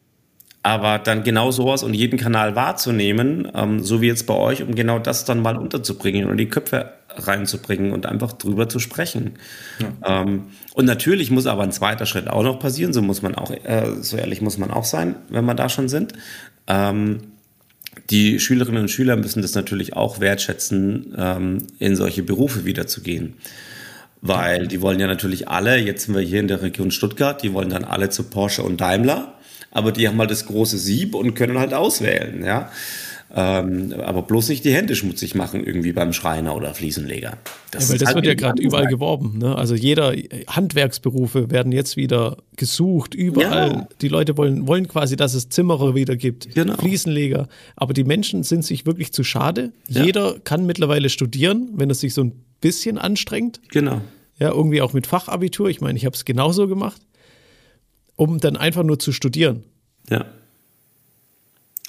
Aber 0.63 0.99
dann 0.99 1.23
genau 1.23 1.49
sowas 1.49 1.81
und 1.81 1.95
jeden 1.95 2.19
Kanal 2.19 2.55
wahrzunehmen, 2.55 3.51
ähm, 3.55 3.79
so 3.79 4.01
wie 4.01 4.07
jetzt 4.07 4.27
bei 4.27 4.35
euch, 4.35 4.61
um 4.61 4.75
genau 4.75 4.99
das 4.99 5.25
dann 5.25 5.41
mal 5.41 5.57
unterzubringen 5.57 6.29
und 6.29 6.37
die 6.37 6.49
Köpfe 6.49 6.93
reinzubringen 7.15 7.91
und 7.91 8.05
einfach 8.05 8.33
drüber 8.33 8.69
zu 8.69 8.79
sprechen. 8.79 9.33
Ja. 9.79 10.21
Ähm, 10.21 10.45
und 10.73 10.85
natürlich 10.85 11.31
muss 11.31 11.47
aber 11.47 11.63
ein 11.63 11.71
zweiter 11.71 12.05
Schritt 12.05 12.27
auch 12.27 12.43
noch 12.43 12.59
passieren, 12.59 12.93
so 12.93 13.01
muss 13.01 13.23
man 13.23 13.33
auch, 13.35 13.49
äh, 13.51 13.95
so 14.01 14.17
ehrlich 14.17 14.41
muss 14.41 14.59
man 14.59 14.69
auch 14.69 14.85
sein, 14.85 15.15
wenn 15.29 15.45
wir 15.45 15.55
da 15.55 15.67
schon 15.67 15.89
sind. 15.89 16.13
Ähm, 16.67 17.21
die 18.09 18.39
Schülerinnen 18.39 18.83
und 18.83 18.89
Schüler 18.89 19.15
müssen 19.15 19.41
das 19.41 19.55
natürlich 19.55 19.95
auch 19.95 20.19
wertschätzen, 20.19 21.15
ähm, 21.17 21.67
in 21.79 21.95
solche 21.95 22.23
Berufe 22.23 22.65
wiederzugehen. 22.65 23.35
Weil 24.21 24.67
die 24.67 24.81
wollen 24.81 24.99
ja 24.99 25.07
natürlich 25.07 25.47
alle, 25.47 25.77
jetzt 25.77 26.05
sind 26.05 26.15
wir 26.15 26.21
hier 26.21 26.39
in 26.39 26.47
der 26.47 26.61
Region 26.61 26.91
Stuttgart, 26.91 27.41
die 27.41 27.53
wollen 27.53 27.69
dann 27.69 27.83
alle 27.83 28.09
zu 28.09 28.23
Porsche 28.23 28.61
und 28.61 28.79
Daimler 28.79 29.33
aber 29.71 29.91
die 29.91 30.07
haben 30.07 30.19
halt 30.19 30.31
das 30.31 30.45
große 30.45 30.77
Sieb 30.77 31.15
und 31.15 31.33
können 31.33 31.57
halt 31.57 31.73
auswählen, 31.73 32.43
ja. 32.43 32.69
Ähm, 33.33 33.93
aber 33.97 34.23
bloß 34.23 34.49
nicht 34.49 34.65
die 34.65 34.73
Hände 34.73 34.93
schmutzig 34.95 35.35
machen, 35.35 35.65
irgendwie 35.65 35.93
beim 35.93 36.11
Schreiner 36.11 36.53
oder 36.53 36.73
Fliesenleger. 36.73 37.37
Das, 37.71 37.83
ja, 37.83 37.91
weil 37.91 37.97
das 37.99 38.07
halt 38.07 38.15
wird 38.17 38.25
ja 38.25 38.33
gerade 38.33 38.61
überall 38.61 38.87
geworben. 38.87 39.37
Ne? 39.37 39.55
Also 39.55 39.73
jeder 39.73 40.13
Handwerksberufe 40.47 41.49
werden 41.49 41.71
jetzt 41.71 41.95
wieder 41.95 42.37
gesucht, 42.57 43.15
überall. 43.15 43.71
Ja. 43.71 43.87
Die 44.01 44.09
Leute 44.09 44.35
wollen, 44.35 44.67
wollen 44.67 44.89
quasi, 44.89 45.15
dass 45.15 45.33
es 45.33 45.47
Zimmerer 45.47 45.95
wieder 45.95 46.17
gibt, 46.17 46.53
genau. 46.53 46.75
Fliesenleger. 46.75 47.47
Aber 47.77 47.93
die 47.93 48.03
Menschen 48.03 48.43
sind 48.43 48.65
sich 48.65 48.85
wirklich 48.85 49.13
zu 49.13 49.23
schade. 49.23 49.71
Ja. 49.87 50.03
Jeder 50.03 50.35
kann 50.43 50.65
mittlerweile 50.65 51.07
studieren, 51.09 51.69
wenn 51.75 51.89
es 51.89 52.01
sich 52.01 52.13
so 52.13 52.25
ein 52.25 52.33
bisschen 52.59 52.97
anstrengt. 52.97 53.61
Genau. 53.71 54.01
Ja, 54.39 54.49
irgendwie 54.49 54.81
auch 54.81 54.91
mit 54.91 55.07
Fachabitur. 55.07 55.69
Ich 55.69 55.79
meine, 55.79 55.97
ich 55.97 56.05
habe 56.05 56.15
es 56.15 56.25
genauso 56.25 56.67
gemacht, 56.67 57.01
um 58.21 58.39
dann 58.39 58.55
einfach 58.55 58.83
nur 58.83 58.99
zu 58.99 59.11
studieren. 59.11 59.63
Ja 60.09 60.25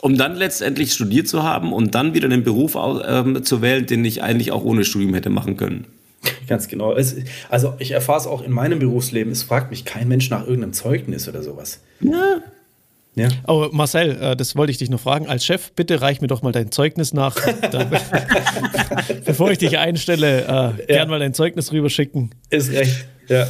um 0.04 0.18
dann 0.18 0.34
letztendlich 0.34 0.92
studiert 0.92 1.28
zu 1.28 1.44
haben 1.44 1.72
und 1.72 1.94
dann 1.94 2.12
wieder 2.12 2.26
einen 2.26 2.42
Beruf 2.42 2.76
ähm, 2.76 3.44
zu 3.44 3.62
wählen, 3.62 3.86
den 3.86 4.04
ich 4.04 4.20
eigentlich 4.20 4.50
auch 4.50 4.64
ohne 4.64 4.84
Studium 4.84 5.14
hätte 5.14 5.30
machen 5.30 5.56
können. 5.56 5.86
Ganz 6.48 6.66
genau. 6.66 6.92
Es, 6.92 7.14
also 7.50 7.74
ich 7.78 7.92
erfahre 7.92 8.18
es 8.18 8.26
auch 8.26 8.42
in 8.42 8.50
meinem 8.50 8.80
Berufsleben. 8.80 9.32
Es 9.32 9.44
fragt 9.44 9.70
mich 9.70 9.84
kein 9.84 10.08
Mensch 10.08 10.28
nach 10.28 10.40
irgendeinem 10.40 10.72
Zeugnis 10.72 11.28
oder 11.28 11.44
sowas. 11.44 11.82
Ja. 12.00 12.38
Ja. 13.14 13.28
Oh, 13.46 13.68
Marcel, 13.70 14.18
äh, 14.20 14.36
das 14.36 14.56
wollte 14.56 14.72
ich 14.72 14.78
dich 14.78 14.90
noch 14.90 14.98
fragen. 14.98 15.28
Als 15.28 15.44
Chef, 15.44 15.70
bitte 15.72 16.00
reich 16.00 16.20
mir 16.20 16.26
doch 16.26 16.42
mal 16.42 16.50
dein 16.50 16.72
Zeugnis 16.72 17.12
nach. 17.12 17.36
bevor 19.24 19.52
ich 19.52 19.58
dich 19.58 19.78
einstelle, 19.78 20.40
äh, 20.40 20.48
ja. 20.48 20.72
gern 20.88 21.10
mal 21.10 21.20
dein 21.20 21.32
Zeugnis 21.34 21.70
rüberschicken. 21.70 22.30
Ist 22.50 22.72
recht. 22.72 23.06
Ja. 23.28 23.46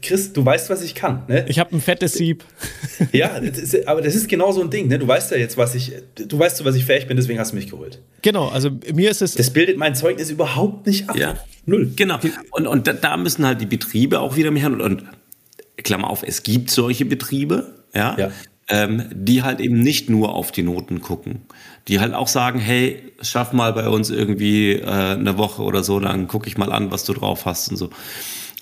Chris, 0.00 0.32
du 0.32 0.44
weißt, 0.44 0.70
was 0.70 0.82
ich 0.82 0.94
kann. 0.94 1.24
Ne? 1.28 1.44
Ich 1.48 1.58
habe 1.58 1.74
ein 1.74 1.80
fettes 1.80 2.14
Sieb. 2.14 2.44
ja, 3.12 3.40
das 3.40 3.58
ist, 3.58 3.88
aber 3.88 4.00
das 4.00 4.14
ist 4.14 4.28
genau 4.28 4.52
so 4.52 4.62
ein 4.62 4.70
Ding. 4.70 4.88
Ne? 4.88 4.98
Du 4.98 5.08
weißt 5.08 5.30
ja 5.32 5.36
jetzt, 5.36 5.56
was 5.56 5.74
ich, 5.74 5.92
du 6.14 6.38
weißt, 6.38 6.64
was 6.64 6.76
ich 6.76 6.84
fähig 6.84 7.06
bin, 7.06 7.16
deswegen 7.16 7.38
hast 7.38 7.52
du 7.52 7.56
mich 7.56 7.68
geholt. 7.68 8.00
Genau, 8.22 8.48
also 8.48 8.70
mir 8.94 9.10
ist 9.10 9.22
es. 9.22 9.34
Das 9.34 9.50
bildet 9.50 9.76
mein 9.76 9.94
Zeugnis 9.94 10.30
überhaupt 10.30 10.86
nicht 10.86 11.08
ab. 11.10 11.16
Ja. 11.16 11.34
Null. 11.66 11.92
Genau. 11.96 12.18
Und, 12.52 12.66
und 12.66 12.86
da 13.02 13.16
müssen 13.16 13.44
halt 13.44 13.60
die 13.60 13.66
Betriebe 13.66 14.20
auch 14.20 14.36
wieder 14.36 14.50
mehr. 14.50 14.66
Und, 14.66 14.80
und 14.80 15.04
Klammer 15.82 16.10
auf, 16.10 16.22
es 16.22 16.42
gibt 16.42 16.70
solche 16.70 17.04
Betriebe, 17.04 17.74
ja, 17.94 18.16
ja. 18.18 18.30
Ähm, 18.70 19.04
die 19.12 19.42
halt 19.42 19.60
eben 19.60 19.80
nicht 19.80 20.10
nur 20.10 20.34
auf 20.34 20.52
die 20.52 20.62
Noten 20.62 21.00
gucken. 21.00 21.42
Die 21.88 22.00
halt 22.00 22.12
auch 22.12 22.28
sagen, 22.28 22.58
hey, 22.58 23.02
schaff 23.22 23.54
mal 23.54 23.72
bei 23.72 23.88
uns 23.88 24.10
irgendwie 24.10 24.72
äh, 24.72 24.84
eine 24.84 25.38
Woche 25.38 25.62
oder 25.62 25.82
so, 25.82 25.98
dann 26.00 26.28
gucke 26.28 26.48
ich 26.48 26.58
mal 26.58 26.70
an, 26.70 26.90
was 26.90 27.04
du 27.04 27.14
drauf 27.14 27.46
hast 27.46 27.70
und 27.70 27.78
so. 27.78 27.88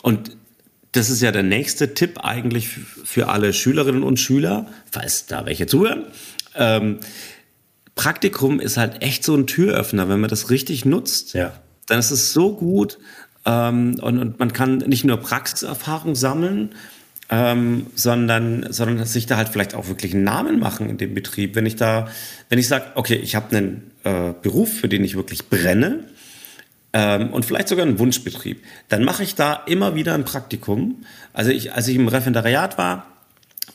Und 0.03 0.37
das 0.97 1.11
ist 1.11 1.23
ja 1.23 1.33
der 1.33 1.43
nächste 1.43 1.95
Tipp 1.95 2.21
eigentlich 2.25 2.69
für 2.69 3.29
alle 3.29 3.53
Schülerinnen 3.53 4.03
und 4.03 4.19
Schüler, 4.19 4.67
falls 4.91 5.27
da 5.27 5.47
welche 5.47 5.67
zuhören. 5.67 6.05
Ähm, 6.55 6.99
Praktikum 7.95 8.61
ist 8.61 8.77
halt 8.77 9.03
echt 9.03 9.25
so 9.25 9.35
ein 9.35 9.47
Türöffner, 9.47 10.09
wenn 10.09 10.21
man 10.21 10.31
das 10.31 10.51
richtig 10.51 10.85
nutzt. 10.85 11.35
Ja. 11.35 11.53
Dann 11.87 11.99
ist 11.99 12.11
es 12.11 12.33
so 12.33 12.55
gut 12.55 12.99
ähm, 13.45 13.99
und, 14.01 14.19
und 14.19 14.39
man 14.39 14.53
kann 14.53 14.79
nicht 14.79 15.05
nur 15.05 15.19
Praxiserfahrung 15.19 16.15
sammeln, 16.15 16.75
ähm, 17.29 17.87
sondern, 17.95 18.73
sondern 18.73 19.05
sich 19.05 19.27
da 19.27 19.37
halt 19.37 19.49
vielleicht 19.49 19.75
auch 19.75 19.89
wirklich 19.89 20.15
einen 20.15 20.25
Namen 20.25 20.59
machen 20.59 20.89
in 20.89 20.99
dem 20.99 21.15
Betrieb. 21.15 21.55
Wenn 21.55 21.67
ich 21.67 21.77
da, 21.77 22.09
wenn 22.49 22.59
ich 22.59 22.69
sage, 22.69 22.85
okay, 22.95 23.17
ich 23.17 23.35
habe 23.35 23.57
einen 23.57 23.91
äh, 24.05 24.33
Beruf, 24.43 24.73
für 24.73 24.89
den 24.89 25.05
ich 25.05 25.17
wirklich 25.17 25.49
brenne, 25.49 26.05
ähm, 26.97 27.29
und 27.29 27.45
vielleicht 27.45 27.69
sogar 27.69 27.85
einen 27.85 27.99
Wunschbetrieb, 27.99 28.65
dann 28.89 29.05
mache 29.05 29.23
ich 29.23 29.35
da 29.35 29.53
immer 29.67 29.95
wieder 29.95 30.15
ein 30.15 30.25
Praktikum. 30.25 31.05
Also 31.35 31.51
ich, 31.51 31.75
als 31.75 31.89
ich 31.89 31.97
im 31.97 32.09
Referendariat 32.09 32.79
war, 32.79 33.07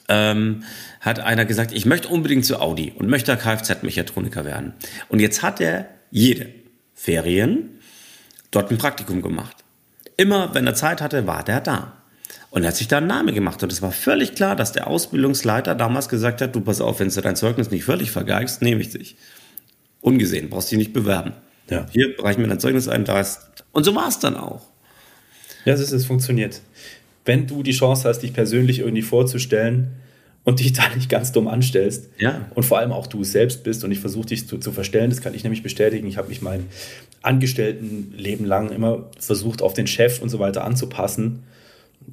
ähm, 0.10 0.64
hat 1.02 1.20
einer 1.20 1.46
gesagt, 1.46 1.72
ich 1.72 1.86
möchte 1.86 2.08
unbedingt 2.08 2.46
zu 2.46 2.60
Audi 2.60 2.94
und 2.98 3.08
möchte 3.10 3.38
Kfz-Mechatroniker 3.38 4.44
werden. 4.44 4.74
Und 5.08 5.20
jetzt 5.20 5.44
hat 5.44 5.62
er 5.62 5.86
jede 6.10 6.50
Ferien 6.96 7.78
dort 8.50 8.72
ein 8.72 8.80
Praktikum 8.80 9.22
gemacht. 9.22 9.58
Immer, 10.18 10.56
wenn 10.56 10.66
er 10.66 10.74
Zeit 10.74 11.00
hatte, 11.00 11.28
war 11.28 11.44
der 11.44 11.62
da. 11.62 11.94
Und 12.50 12.64
er 12.64 12.70
hat 12.70 12.76
sich 12.76 12.88
da 12.88 12.98
einen 12.98 13.08
Namen 13.08 13.36
gemacht. 13.36 13.62
Und 13.62 13.72
es 13.72 13.84
war 13.84 13.92
völlig 13.92 14.34
klar, 14.34 14.56
dass 14.56 14.72
der 14.72 14.88
Ausbildungsleiter 14.88 15.76
damals 15.76 16.10
gesagt 16.10 16.42
hat, 16.42 16.56
du 16.56 16.62
pass 16.62 16.82
auf, 16.82 17.00
wenn 17.00 17.10
du 17.10 17.22
dein 17.22 17.36
Zeugnis 17.36 17.70
nicht 17.70 17.84
völlig 17.84 18.10
vergeigst, 18.10 18.64
nehme 18.64 18.82
ich 18.82 18.90
dich. 18.90 19.16
Ungesehen, 20.02 20.50
brauchst 20.50 20.72
dich 20.72 20.80
nicht 20.80 20.92
bewerben. 20.92 21.34
Ja. 21.70 21.86
Hier 21.92 22.16
reichen 22.20 22.42
wir 22.42 22.48
dein 22.48 22.60
Zeugnis 22.60 22.88
ein, 22.88 23.06
da 23.06 23.20
ist. 23.20 23.40
Und 23.72 23.84
so 23.84 23.96
war 23.96 24.08
es 24.08 24.20
dann 24.20 24.36
auch. 24.36 24.62
Ja, 25.66 25.74
es, 25.74 25.82
ist, 25.82 25.92
es 25.92 26.06
funktioniert. 26.06 26.62
Wenn 27.26 27.48
du 27.48 27.64
die 27.64 27.72
Chance 27.72 28.08
hast, 28.10 28.20
dich 28.20 28.34
persönlich 28.34 28.80
irgendwie 28.80 29.04
vorzustellen 29.04 29.92
und 30.44 30.60
dich 30.60 30.74
da 30.74 30.84
nicht 30.96 31.10
ganz 31.10 31.32
dumm 31.32 31.48
anstellst 31.48 32.10
ja. 32.18 32.48
und 32.56 32.64
vor 32.64 32.80
allem 32.80 32.92
auch 32.92 33.08
du 33.08 33.24
selbst 33.24 33.64
bist 33.64 33.84
und 33.84 33.92
ich 33.92 34.00
versuche 34.00 34.28
dich 34.28 34.48
zu, 34.48 34.58
zu 34.58 34.72
verstellen, 34.72 35.10
das 35.10 35.22
kann 35.22 35.34
ich 35.34 35.44
nämlich 35.44 35.64
bestätigen. 35.64 36.08
Ich 36.08 36.18
habe 36.18 36.30
mich 36.30 36.42
mein 36.42 36.68
Angestelltenleben 37.22 38.46
lang 38.46 38.72
immer 38.72 39.10
versucht, 39.20 39.62
auf 39.62 39.74
den 39.74 39.88
Chef 39.88 40.22
und 40.22 40.30
so 40.30 40.40
weiter 40.40 40.64
anzupassen. 40.64 41.44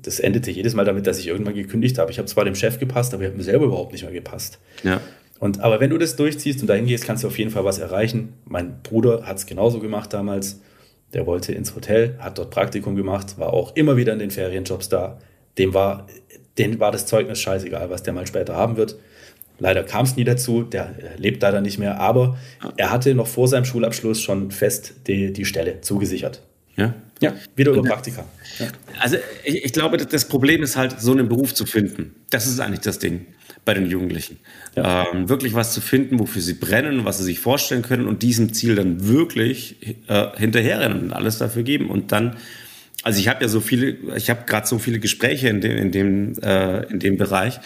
Das 0.02 0.20
endete 0.20 0.50
jedes 0.50 0.74
Mal 0.74 0.84
damit, 0.84 1.06
dass 1.06 1.18
ich 1.18 1.28
irgendwann 1.28 1.54
gekündigt 1.54 1.96
habe. 1.96 2.10
Ich 2.10 2.18
habe 2.18 2.28
zwar 2.28 2.44
dem 2.44 2.54
Chef 2.54 2.78
gepasst, 2.78 3.14
aber 3.14 3.22
ich 3.22 3.28
habe 3.28 3.38
mir 3.38 3.44
selber 3.44 3.64
überhaupt 3.64 3.92
nicht 3.92 4.02
mehr 4.02 4.12
gepasst. 4.12 4.58
Ja. 4.84 5.00
Und, 5.40 5.60
aber 5.60 5.80
wenn 5.80 5.90
du 5.90 5.98
das 5.98 6.16
durchziehst 6.16 6.60
und 6.60 6.66
dahin 6.66 6.86
gehst, 6.86 7.04
kannst 7.04 7.22
du 7.22 7.28
auf 7.28 7.38
jeden 7.38 7.50
Fall 7.50 7.64
was 7.64 7.78
erreichen. 7.78 8.34
Mein 8.44 8.82
Bruder 8.82 9.24
hat 9.24 9.38
es 9.38 9.46
genauso 9.46 9.78
gemacht 9.78 10.12
damals. 10.12 10.60
Der 11.12 11.26
wollte 11.26 11.52
ins 11.52 11.74
Hotel, 11.74 12.16
hat 12.18 12.38
dort 12.38 12.50
Praktikum 12.50 12.96
gemacht, 12.96 13.38
war 13.38 13.52
auch 13.52 13.74
immer 13.76 13.96
wieder 13.96 14.12
in 14.12 14.18
den 14.18 14.30
Ferienjobs 14.30 14.88
da. 14.88 15.18
Dem 15.56 15.74
war, 15.74 16.06
dem 16.58 16.80
war 16.80 16.92
das 16.92 17.06
Zeugnis 17.06 17.40
scheißegal, 17.40 17.88
was 17.88 18.02
der 18.02 18.12
mal 18.12 18.26
später 18.26 18.56
haben 18.56 18.76
wird. 18.76 18.96
Leider 19.60 19.82
kam 19.84 20.04
es 20.04 20.16
nie 20.16 20.24
dazu, 20.24 20.62
der 20.62 20.94
lebt 21.16 21.42
leider 21.42 21.60
nicht 21.60 21.78
mehr, 21.78 21.98
aber 21.98 22.36
er 22.76 22.92
hatte 22.92 23.14
noch 23.14 23.26
vor 23.26 23.48
seinem 23.48 23.64
Schulabschluss 23.64 24.20
schon 24.20 24.50
fest 24.50 24.94
die, 25.06 25.32
die 25.32 25.44
Stelle 25.44 25.80
zugesichert. 25.80 26.42
Ja? 26.76 26.94
Ja, 27.20 27.34
wieder 27.56 27.72
über 27.72 27.82
Praktika. 27.82 28.24
Ja. 28.60 28.66
Also 29.00 29.16
ich, 29.44 29.64
ich, 29.64 29.72
glaube, 29.72 29.96
das 29.96 30.26
Problem 30.26 30.62
ist 30.62 30.76
halt, 30.76 31.00
so 31.00 31.10
einen 31.10 31.28
Beruf 31.28 31.54
zu 31.54 31.66
finden. 31.66 32.14
Das 32.30 32.46
ist 32.46 32.60
eigentlich 32.60 32.80
das 32.80 33.00
Ding 33.00 33.26
bei 33.68 33.74
den 33.74 33.84
Jugendlichen. 33.84 34.38
Ja. 34.76 35.06
Ähm, 35.12 35.28
wirklich 35.28 35.52
was 35.52 35.74
zu 35.74 35.82
finden, 35.82 36.18
wofür 36.18 36.40
sie 36.40 36.54
brennen, 36.54 37.04
was 37.04 37.18
sie 37.18 37.24
sich 37.24 37.38
vorstellen 37.38 37.82
können 37.82 38.08
und 38.08 38.22
diesem 38.22 38.54
Ziel 38.54 38.76
dann 38.76 39.06
wirklich 39.06 39.76
äh, 40.06 40.28
hinterherrennen 40.38 41.02
und 41.02 41.12
alles 41.12 41.36
dafür 41.36 41.64
geben. 41.64 41.90
Und 41.90 42.10
dann, 42.10 42.38
also 43.02 43.20
ich 43.20 43.28
habe 43.28 43.42
ja 43.42 43.48
so 43.48 43.60
viele, 43.60 43.90
ich 44.16 44.30
habe 44.30 44.46
gerade 44.46 44.66
so 44.66 44.78
viele 44.78 45.00
Gespräche 45.00 45.50
in 45.50 45.60
dem, 45.60 45.76
in 45.76 45.92
dem, 45.92 46.38
äh, 46.38 46.84
in 46.84 46.98
dem 46.98 47.18
Bereich. 47.18 47.60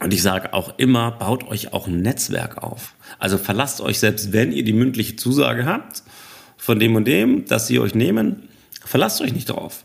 Und 0.00 0.12
ich 0.12 0.20
sage 0.20 0.52
auch 0.52 0.80
immer, 0.80 1.12
baut 1.12 1.46
euch 1.46 1.72
auch 1.72 1.86
ein 1.86 2.02
Netzwerk 2.02 2.60
auf. 2.60 2.96
Also 3.20 3.38
verlasst 3.38 3.80
euch 3.80 4.00
selbst, 4.00 4.32
wenn 4.32 4.50
ihr 4.50 4.64
die 4.64 4.72
mündliche 4.72 5.14
Zusage 5.14 5.64
habt, 5.64 6.02
von 6.56 6.80
dem 6.80 6.96
und 6.96 7.06
dem, 7.06 7.44
dass 7.44 7.68
sie 7.68 7.78
euch 7.78 7.94
nehmen, 7.94 8.48
verlasst 8.84 9.20
euch 9.20 9.32
nicht 9.32 9.48
drauf. 9.48 9.84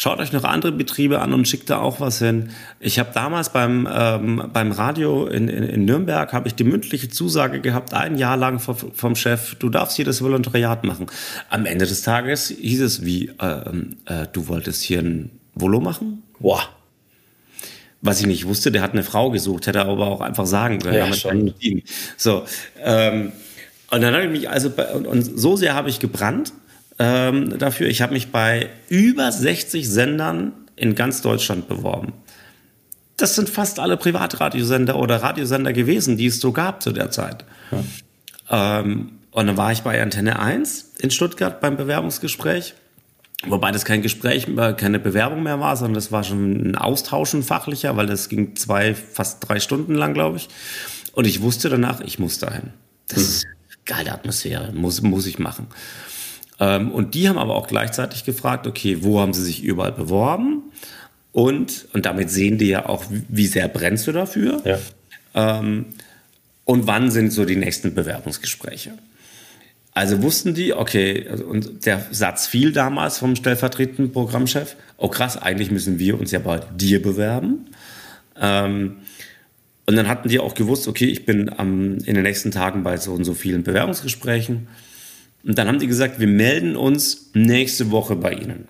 Schaut 0.00 0.18
euch 0.18 0.32
noch 0.32 0.44
andere 0.44 0.72
Betriebe 0.72 1.20
an 1.20 1.34
und 1.34 1.46
schickt 1.46 1.68
da 1.68 1.78
auch 1.78 2.00
was 2.00 2.20
hin. 2.20 2.52
Ich 2.78 2.98
habe 2.98 3.10
damals 3.12 3.52
beim, 3.52 3.86
ähm, 3.92 4.48
beim 4.50 4.72
Radio 4.72 5.26
in, 5.26 5.46
in, 5.48 5.62
in 5.62 5.84
Nürnberg 5.84 6.32
habe 6.32 6.48
ich 6.48 6.54
die 6.54 6.64
mündliche 6.64 7.10
Zusage 7.10 7.60
gehabt, 7.60 7.92
ein 7.92 8.16
Jahr 8.16 8.38
lang 8.38 8.60
vom 8.60 9.14
Chef, 9.14 9.56
du 9.56 9.68
darfst 9.68 9.96
hier 9.96 10.06
das 10.06 10.22
Volontariat 10.22 10.84
machen. 10.84 11.04
Am 11.50 11.66
Ende 11.66 11.84
des 11.84 12.00
Tages 12.00 12.48
hieß 12.48 12.80
es 12.80 13.04
wie, 13.04 13.30
äh, 13.42 13.60
äh, 14.06 14.26
du 14.32 14.48
wolltest 14.48 14.80
hier 14.84 15.00
ein 15.00 15.32
Volo 15.54 15.82
machen? 15.82 16.22
Boah. 16.38 16.62
Was 18.00 18.22
ich 18.22 18.26
nicht 18.26 18.46
wusste, 18.46 18.72
der 18.72 18.80
hat 18.80 18.92
eine 18.92 19.02
Frau 19.02 19.30
gesucht, 19.30 19.66
hätte 19.66 19.82
aber 19.82 20.06
auch 20.06 20.22
einfach 20.22 20.46
sagen 20.46 20.78
können. 20.78 20.96
Ja, 20.96 21.12
schon. 21.12 21.52
So, 22.16 22.46
ähm, 22.82 23.32
und 23.90 24.00
dann 24.00 24.14
habe 24.14 24.24
ich 24.24 24.30
mich 24.30 24.48
also, 24.48 24.72
und, 24.94 25.06
und 25.06 25.22
so 25.38 25.56
sehr 25.56 25.74
habe 25.74 25.90
ich 25.90 25.98
gebrannt, 25.98 26.54
ähm, 27.00 27.58
dafür. 27.58 27.88
Ich 27.88 28.02
habe 28.02 28.12
mich 28.12 28.30
bei 28.30 28.68
über 28.88 29.32
60 29.32 29.88
Sendern 29.88 30.52
in 30.76 30.94
ganz 30.94 31.22
Deutschland 31.22 31.66
beworben. 31.66 32.12
Das 33.16 33.34
sind 33.34 33.48
fast 33.48 33.80
alle 33.80 33.96
Privatradiosender 33.96 34.96
oder 34.96 35.22
Radiosender 35.22 35.72
gewesen, 35.72 36.16
die 36.18 36.26
es 36.26 36.40
so 36.40 36.52
gab 36.52 36.82
zu 36.82 36.92
der 36.92 37.10
Zeit. 37.10 37.44
Ja. 38.50 38.80
Ähm, 38.80 39.12
und 39.30 39.46
dann 39.46 39.56
war 39.56 39.72
ich 39.72 39.80
bei 39.80 40.00
Antenne 40.02 40.38
1 40.38 40.92
in 40.98 41.10
Stuttgart 41.10 41.60
beim 41.60 41.76
Bewerbungsgespräch. 41.76 42.74
Wobei 43.46 43.70
das 43.70 43.86
kein 43.86 44.02
Gespräch, 44.02 44.46
keine 44.76 44.98
Bewerbung 44.98 45.42
mehr 45.42 45.58
war, 45.58 45.74
sondern 45.76 45.94
das 45.94 46.12
war 46.12 46.24
schon 46.24 46.72
ein 46.72 46.76
Austauschen 46.76 47.42
fachlicher, 47.42 47.96
weil 47.96 48.06
das 48.06 48.28
ging 48.28 48.54
zwei, 48.56 48.94
fast 48.94 49.48
drei 49.48 49.60
Stunden 49.60 49.94
lang, 49.94 50.12
glaube 50.12 50.36
ich. 50.36 50.48
Und 51.12 51.26
ich 51.26 51.40
wusste 51.40 51.70
danach, 51.70 52.02
ich 52.02 52.18
muss 52.18 52.38
dahin. 52.38 52.74
Das 53.08 53.18
mhm. 53.18 53.24
ist 53.24 53.46
geile 53.86 54.12
Atmosphäre, 54.12 54.72
muss, 54.72 55.00
muss 55.00 55.26
ich 55.26 55.38
machen. 55.38 55.68
Ähm, 56.60 56.92
und 56.92 57.14
die 57.14 57.28
haben 57.28 57.38
aber 57.38 57.56
auch 57.56 57.66
gleichzeitig 57.66 58.24
gefragt, 58.24 58.66
okay, 58.66 58.98
wo 59.00 59.18
haben 59.18 59.32
sie 59.32 59.42
sich 59.42 59.64
überall 59.64 59.92
beworben? 59.92 60.62
Und, 61.32 61.88
und 61.92 62.06
damit 62.06 62.30
sehen 62.30 62.58
die 62.58 62.68
ja 62.68 62.86
auch, 62.86 63.04
wie 63.08 63.46
sehr 63.46 63.66
brennst 63.66 64.06
du 64.06 64.12
dafür? 64.12 64.62
Ja. 64.64 64.78
Ähm, 65.34 65.86
und 66.64 66.86
wann 66.86 67.10
sind 67.10 67.32
so 67.32 67.44
die 67.44 67.56
nächsten 67.56 67.94
Bewerbungsgespräche? 67.94 68.92
Also 69.92 70.22
wussten 70.22 70.54
die, 70.54 70.72
okay, 70.72 71.26
also, 71.28 71.44
und 71.46 71.86
der 71.86 72.06
Satz 72.12 72.46
fiel 72.46 72.72
damals 72.72 73.18
vom 73.18 73.34
stellvertretenden 73.34 74.12
Programmchef, 74.12 74.76
oh 74.98 75.08
krass, 75.08 75.36
eigentlich 75.36 75.70
müssen 75.72 75.98
wir 75.98 76.20
uns 76.20 76.30
ja 76.30 76.38
bei 76.38 76.60
dir 76.76 77.02
bewerben. 77.02 77.66
Ähm, 78.40 78.96
Und 79.86 79.96
dann 79.96 80.06
hatten 80.06 80.28
die 80.28 80.38
auch 80.38 80.54
gewusst, 80.54 80.86
okay, 80.86 81.06
ich 81.06 81.26
bin 81.26 81.48
am, 81.48 81.98
in 82.04 82.14
den 82.14 82.22
nächsten 82.22 82.52
Tagen 82.52 82.84
bei 82.84 82.96
so 82.96 83.12
und 83.12 83.24
so 83.24 83.34
vielen 83.34 83.64
Bewerbungsgesprächen. 83.64 84.68
Und 85.44 85.58
dann 85.58 85.68
haben 85.68 85.78
die 85.78 85.86
gesagt, 85.86 86.20
wir 86.20 86.26
melden 86.26 86.76
uns 86.76 87.30
nächste 87.34 87.90
Woche 87.90 88.16
bei 88.16 88.32
Ihnen. 88.32 88.68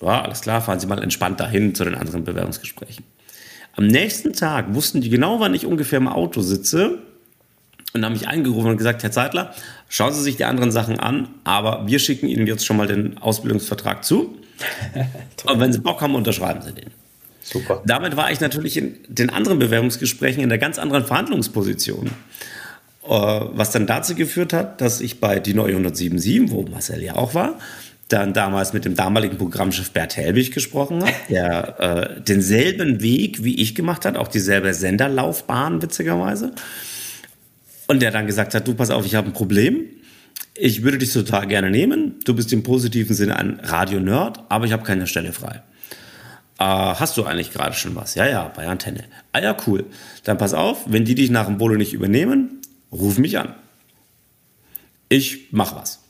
Ja, 0.00 0.22
alles 0.22 0.40
klar, 0.40 0.60
fahren 0.60 0.80
Sie 0.80 0.86
mal 0.86 1.02
entspannt 1.02 1.40
dahin 1.40 1.74
zu 1.74 1.84
den 1.84 1.94
anderen 1.94 2.24
Bewerbungsgesprächen. 2.24 3.04
Am 3.76 3.86
nächsten 3.86 4.32
Tag 4.32 4.74
wussten 4.74 5.00
die 5.00 5.08
genau, 5.08 5.40
wann 5.40 5.54
ich 5.54 5.66
ungefähr 5.66 5.98
im 5.98 6.08
Auto 6.08 6.42
sitze 6.42 6.98
und 7.92 8.04
haben 8.04 8.12
mich 8.12 8.28
angerufen 8.28 8.70
und 8.70 8.76
gesagt, 8.76 9.02
Herr 9.02 9.10
Zeitler, 9.10 9.54
schauen 9.88 10.12
Sie 10.12 10.22
sich 10.22 10.36
die 10.36 10.44
anderen 10.44 10.72
Sachen 10.72 11.00
an, 11.00 11.28
aber 11.44 11.86
wir 11.86 11.98
schicken 11.98 12.28
Ihnen 12.28 12.46
jetzt 12.46 12.66
schon 12.66 12.76
mal 12.76 12.86
den 12.86 13.18
Ausbildungsvertrag 13.18 14.04
zu. 14.04 14.36
und 15.46 15.60
wenn 15.60 15.72
Sie 15.72 15.80
Bock 15.80 16.00
haben, 16.02 16.14
unterschreiben 16.14 16.62
Sie 16.62 16.72
den. 16.72 16.90
Super. 17.42 17.82
Damit 17.84 18.16
war 18.16 18.30
ich 18.30 18.40
natürlich 18.40 18.76
in 18.76 18.96
den 19.08 19.30
anderen 19.30 19.58
Bewerbungsgesprächen 19.58 20.42
in 20.42 20.50
einer 20.50 20.58
ganz 20.58 20.78
anderen 20.78 21.04
Verhandlungsposition. 21.04 22.10
Äh, 23.06 23.10
was 23.10 23.70
dann 23.70 23.86
dazu 23.86 24.14
geführt 24.14 24.52
hat, 24.52 24.80
dass 24.80 25.00
ich 25.00 25.20
bei 25.20 25.38
die 25.38 25.54
neue 25.54 25.72
177, 25.72 26.50
wo 26.50 26.62
Marcel 26.62 27.02
ja 27.02 27.16
auch 27.16 27.34
war, 27.34 27.58
dann 28.08 28.32
damals 28.32 28.72
mit 28.72 28.84
dem 28.84 28.94
damaligen 28.94 29.36
Programmchef 29.36 29.90
Bert 29.90 30.16
Helbig 30.16 30.52
gesprochen 30.52 31.02
habe, 31.02 31.12
der 31.28 31.80
äh, 31.80 32.20
denselben 32.22 33.02
Weg 33.02 33.44
wie 33.44 33.60
ich 33.60 33.74
gemacht 33.74 34.04
hat, 34.04 34.16
auch 34.16 34.28
dieselbe 34.28 34.72
Senderlaufbahn 34.72 35.82
witzigerweise. 35.82 36.52
Und 37.86 38.00
der 38.00 38.10
dann 38.10 38.26
gesagt 38.26 38.54
hat, 38.54 38.66
du 38.66 38.74
pass 38.74 38.90
auf, 38.90 39.04
ich 39.04 39.14
habe 39.14 39.28
ein 39.28 39.32
Problem. 39.34 39.82
Ich 40.54 40.82
würde 40.82 40.98
dich 40.98 41.12
total 41.12 41.46
gerne 41.46 41.70
nehmen. 41.70 42.14
Du 42.24 42.34
bist 42.34 42.52
im 42.52 42.62
positiven 42.62 43.14
Sinne 43.14 43.36
ein 43.36 43.60
Radio-Nerd, 43.62 44.44
aber 44.48 44.64
ich 44.64 44.72
habe 44.72 44.84
keine 44.84 45.06
Stelle 45.06 45.32
frei. 45.32 45.62
Äh, 46.58 46.64
hast 46.64 47.16
du 47.16 47.24
eigentlich 47.24 47.52
gerade 47.52 47.74
schon 47.74 47.96
was? 47.96 48.14
Ja, 48.14 48.26
ja, 48.26 48.50
bei 48.54 48.66
Antenne. 48.66 49.04
Ah 49.32 49.40
ja, 49.40 49.56
cool. 49.66 49.84
Dann 50.22 50.38
pass 50.38 50.54
auf, 50.54 50.84
wenn 50.86 51.04
die 51.04 51.14
dich 51.14 51.30
nach 51.30 51.46
dem 51.46 51.58
Bolo 51.58 51.76
nicht 51.76 51.92
übernehmen, 51.92 52.53
ruf 52.94 53.18
mich 53.18 53.38
an. 53.38 53.54
Ich 55.08 55.48
mach 55.50 55.76
was. 55.76 56.00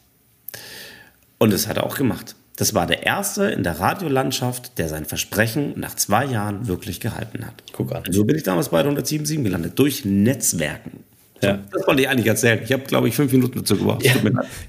Und 1.39 1.53
das 1.53 1.67
hat 1.67 1.77
er 1.77 1.85
auch 1.85 1.97
gemacht. 1.97 2.37
Das 2.57 2.73
war 2.73 2.87
der 2.87 3.05
erste 3.05 3.47
in 3.47 3.65
der 3.65 3.81
Radiolandschaft, 3.81 4.79
der 4.79 4.89
sein 4.89 5.05
Versprechen 5.05 5.73
nach 5.77 5.97
zwei 5.97 6.25
Jahren 6.25 6.69
wirklich 6.69 7.01
gehalten 7.01 7.45
hat. 7.45 7.55
Guck 7.73 7.93
an. 7.93 8.05
So 8.09 8.25
bin 8.25 8.37
ich 8.37 8.45
damals 8.45 8.69
bei 8.69 8.81
107.7 8.81 9.43
gelandet, 9.43 9.79
durch 9.79 10.05
Netzwerken. 10.05 11.03
Ja. 11.43 11.59
Das 11.73 11.87
wollte 11.87 12.03
ich 12.03 12.09
eigentlich 12.09 12.29
erzählen. 12.29 12.61
Ich 12.63 12.73
habe, 12.73 12.85
glaube 12.85 13.09
ich, 13.09 13.17
fünf 13.17 13.33
Minuten 13.33 13.59
dazu 13.59 13.77
gebraucht. 13.77 14.05
Ja. 14.05 14.15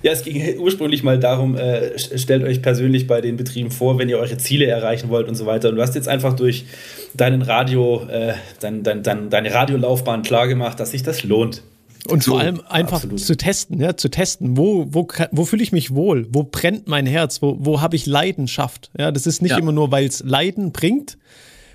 ja. 0.01 0.12
es 0.12 0.23
ging 0.23 0.60
ursprünglich 0.60 1.04
mal 1.04 1.19
darum, 1.19 1.56
äh, 1.56 1.97
stellt 1.97 2.43
euch 2.43 2.62
persönlich 2.62 3.08
bei 3.08 3.21
den 3.21 3.38
Betrieben 3.38 3.71
vor, 3.71 3.97
wenn 3.99 4.10
ihr 4.10 4.17
eure 4.17 4.38
Ziele 4.38 4.65
erreichen 4.65 5.10
wollt 5.10 5.28
und 5.28 5.36
so 5.36 5.45
weiter. 5.45 5.69
Und 5.69 5.75
du 5.75 5.82
hast 5.82 5.95
jetzt 5.95 6.08
einfach 6.08 6.34
durch 6.36 6.65
deinen 7.13 7.43
Radio, 7.43 8.06
äh, 8.10 8.34
dein, 8.60 8.84
dein, 8.84 9.04
dein, 9.04 9.30
deine 9.30 9.54
Radiolaufbahn 9.54 10.23
klargemacht, 10.23 10.80
dass 10.80 10.91
sich 10.91 11.04
das 11.04 11.23
lohnt. 11.23 11.62
Und 12.08 12.24
so, 12.24 12.32
vor 12.32 12.39
allem 12.39 12.62
einfach 12.68 12.98
absolut. 12.98 13.20
zu 13.20 13.36
testen, 13.36 13.80
ja, 13.80 13.98
zu 13.98 14.10
testen, 14.10 14.58
wo, 14.58 14.86
wo, 14.89 15.08
wo 15.32 15.46
fühle 15.46 15.63
ich 15.63 15.72
mich 15.72 15.94
wohl, 15.94 16.28
wo 16.30 16.44
brennt 16.44 16.88
mein 16.88 17.06
Herz, 17.06 17.41
wo, 17.41 17.58
wo 17.60 17.82
habe 17.82 17.96
ich 17.96 18.06
Leidenschaft. 18.06 18.91
Ja, 18.98 19.12
das 19.12 19.26
ist 19.26 19.41
nicht 19.41 19.52
ja. 19.52 19.58
immer 19.58 19.72
nur, 19.72 19.91
weil 19.91 20.06
es 20.06 20.24
Leiden 20.24 20.72
bringt, 20.72 21.18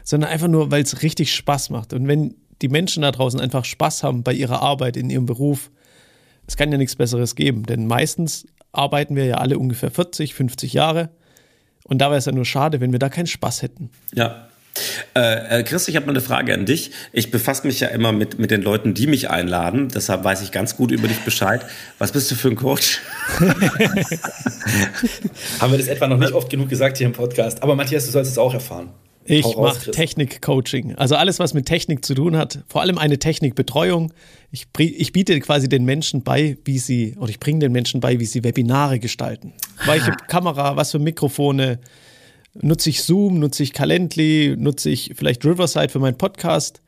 sondern 0.04 0.30
einfach 0.30 0.48
nur, 0.48 0.70
weil 0.70 0.82
es 0.82 1.02
richtig 1.02 1.34
Spaß 1.34 1.70
macht. 1.70 1.92
Und 1.92 2.06
wenn 2.06 2.34
die 2.62 2.68
Menschen 2.68 3.02
da 3.02 3.10
draußen 3.10 3.40
einfach 3.40 3.64
Spaß 3.64 4.02
haben 4.02 4.22
bei 4.22 4.32
ihrer 4.32 4.62
Arbeit, 4.62 4.96
in 4.96 5.10
ihrem 5.10 5.26
Beruf, 5.26 5.70
es 6.46 6.56
kann 6.56 6.70
ja 6.70 6.78
nichts 6.78 6.96
Besseres 6.96 7.34
geben. 7.34 7.64
Denn 7.64 7.86
meistens 7.86 8.46
arbeiten 8.72 9.16
wir 9.16 9.24
ja 9.24 9.36
alle 9.36 9.58
ungefähr 9.58 9.90
40, 9.90 10.34
50 10.34 10.72
Jahre. 10.72 11.10
Und 11.84 11.98
da 11.98 12.06
wäre 12.06 12.18
es 12.18 12.26
ja 12.26 12.32
nur 12.32 12.44
schade, 12.44 12.80
wenn 12.80 12.92
wir 12.92 12.98
da 12.98 13.08
keinen 13.08 13.26
Spaß 13.26 13.62
hätten. 13.62 13.90
Ja, 14.14 14.48
äh, 15.14 15.60
äh, 15.60 15.62
Chris, 15.62 15.88
ich 15.88 15.96
habe 15.96 16.06
mal 16.06 16.12
eine 16.12 16.20
Frage 16.20 16.54
an 16.54 16.66
dich. 16.66 16.92
Ich 17.12 17.30
befasse 17.30 17.66
mich 17.66 17.80
ja 17.80 17.88
immer 17.88 18.12
mit, 18.12 18.38
mit 18.38 18.50
den 18.50 18.62
Leuten, 18.62 18.94
die 18.94 19.06
mich 19.06 19.28
einladen. 19.30 19.88
Deshalb 19.88 20.24
weiß 20.24 20.42
ich 20.42 20.52
ganz 20.52 20.76
gut 20.76 20.90
über 20.90 21.08
dich 21.08 21.20
Bescheid. 21.20 21.62
Was 21.98 22.12
bist 22.12 22.30
du 22.30 22.34
für 22.34 22.48
ein 22.48 22.56
Coach? 22.56 23.00
Haben 25.60 25.72
wir 25.72 25.78
das 25.78 25.88
etwa 25.88 26.06
noch 26.06 26.18
nicht 26.18 26.32
oft 26.32 26.48
genug 26.50 26.68
gesagt 26.68 26.98
hier 26.98 27.06
im 27.06 27.12
Podcast. 27.12 27.62
Aber 27.62 27.74
Matthias, 27.74 28.06
du 28.06 28.12
sollst 28.12 28.30
es 28.30 28.38
auch 28.38 28.54
erfahren. 28.54 28.90
Ich 29.24 29.56
mache 29.56 29.90
Technik-Coaching. 29.90 30.96
Also 30.96 31.14
alles, 31.14 31.38
was 31.38 31.54
mit 31.54 31.66
Technik 31.66 32.04
zu 32.04 32.14
tun 32.14 32.36
hat. 32.36 32.60
Vor 32.68 32.80
allem 32.80 32.98
eine 32.98 33.18
Technikbetreuung. 33.18 34.12
Ich, 34.50 34.66
ich 34.78 35.12
biete 35.12 35.38
quasi 35.40 35.68
den 35.68 35.84
Menschen 35.84 36.22
bei, 36.22 36.56
wie 36.64 36.78
sie, 36.78 37.16
oder 37.18 37.28
ich 37.28 37.38
bringe 37.38 37.60
den 37.60 37.70
Menschen 37.72 38.00
bei, 38.00 38.18
wie 38.18 38.24
sie 38.24 38.42
Webinare 38.42 38.98
gestalten. 38.98 39.52
Welche 39.84 40.12
ah. 40.12 40.16
Kamera, 40.26 40.76
was 40.76 40.90
für 40.90 40.98
Mikrofone, 40.98 41.78
Nutze 42.54 42.90
ich 42.90 43.02
Zoom, 43.02 43.38
nutze 43.38 43.62
ich 43.62 43.72
Calendly, 43.72 44.56
nutze 44.58 44.90
ich 44.90 45.12
vielleicht 45.14 45.44
Riverside 45.44 45.88
für 45.88 46.00
meinen 46.00 46.18
Podcast? 46.18 46.82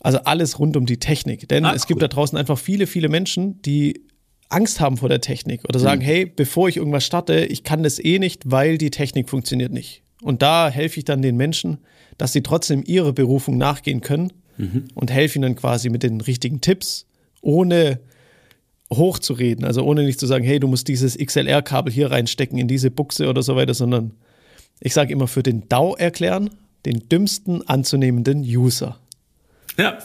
Also 0.00 0.18
alles 0.18 0.58
rund 0.58 0.76
um 0.76 0.86
die 0.86 0.98
Technik. 0.98 1.48
Denn 1.48 1.64
ah, 1.64 1.72
es 1.74 1.82
cool. 1.82 1.88
gibt 1.88 2.02
da 2.02 2.08
draußen 2.08 2.38
einfach 2.38 2.58
viele, 2.58 2.86
viele 2.86 3.08
Menschen, 3.08 3.60
die 3.62 4.02
Angst 4.48 4.78
haben 4.80 4.96
vor 4.96 5.08
der 5.08 5.20
Technik 5.20 5.64
oder 5.68 5.80
sagen, 5.80 6.02
mhm. 6.02 6.06
hey, 6.06 6.26
bevor 6.26 6.68
ich 6.68 6.76
irgendwas 6.76 7.04
starte, 7.04 7.44
ich 7.46 7.64
kann 7.64 7.82
das 7.82 7.98
eh 8.02 8.18
nicht, 8.20 8.50
weil 8.50 8.78
die 8.78 8.90
Technik 8.90 9.28
funktioniert 9.28 9.72
nicht. 9.72 10.02
Und 10.22 10.42
da 10.42 10.68
helfe 10.70 10.98
ich 10.98 11.04
dann 11.04 11.22
den 11.22 11.36
Menschen, 11.36 11.78
dass 12.16 12.32
sie 12.32 12.42
trotzdem 12.42 12.82
ihrer 12.86 13.12
Berufung 13.12 13.58
nachgehen 13.58 14.00
können 14.00 14.32
mhm. 14.56 14.84
und 14.94 15.10
helfe 15.10 15.38
ihnen 15.38 15.42
dann 15.42 15.56
quasi 15.56 15.90
mit 15.90 16.02
den 16.02 16.20
richtigen 16.20 16.60
Tipps, 16.60 17.06
ohne 17.40 18.00
hochzureden, 18.92 19.64
also 19.64 19.82
ohne 19.82 20.04
nicht 20.04 20.20
zu 20.20 20.26
sagen, 20.26 20.44
hey, 20.44 20.60
du 20.60 20.68
musst 20.68 20.86
dieses 20.86 21.18
XLR-Kabel 21.18 21.92
hier 21.92 22.12
reinstecken 22.12 22.58
in 22.58 22.68
diese 22.68 22.90
Buchse 22.90 23.28
oder 23.28 23.42
so 23.42 23.56
weiter, 23.56 23.74
sondern 23.74 24.12
ich 24.80 24.94
sage 24.94 25.12
immer 25.12 25.28
für 25.28 25.42
den 25.42 25.68
DAO 25.68 25.94
erklären, 25.96 26.50
den 26.84 27.08
dümmsten 27.08 27.66
anzunehmenden 27.68 28.42
User. 28.42 28.98
Ja, 29.76 29.98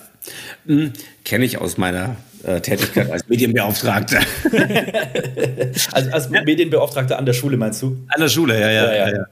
hm, 0.66 0.94
kenne 1.24 1.46
ich 1.46 1.58
aus 1.58 1.78
meiner 1.78 2.18
äh, 2.44 2.60
Tätigkeit 2.62 3.10
als 3.10 3.28
Medienbeauftragter. 3.28 4.20
also 5.92 6.12
als 6.12 6.30
ja. 6.32 6.44
Medienbeauftragter 6.44 7.18
an 7.18 7.26
der 7.26 7.34
Schule 7.34 7.58
meinst 7.58 7.82
du? 7.82 7.98
An 8.08 8.22
der 8.22 8.30
Schule, 8.30 8.60
ja, 8.60 8.70
ja, 8.70 8.94
ja. 8.94 9.10
ja, 9.10 9.28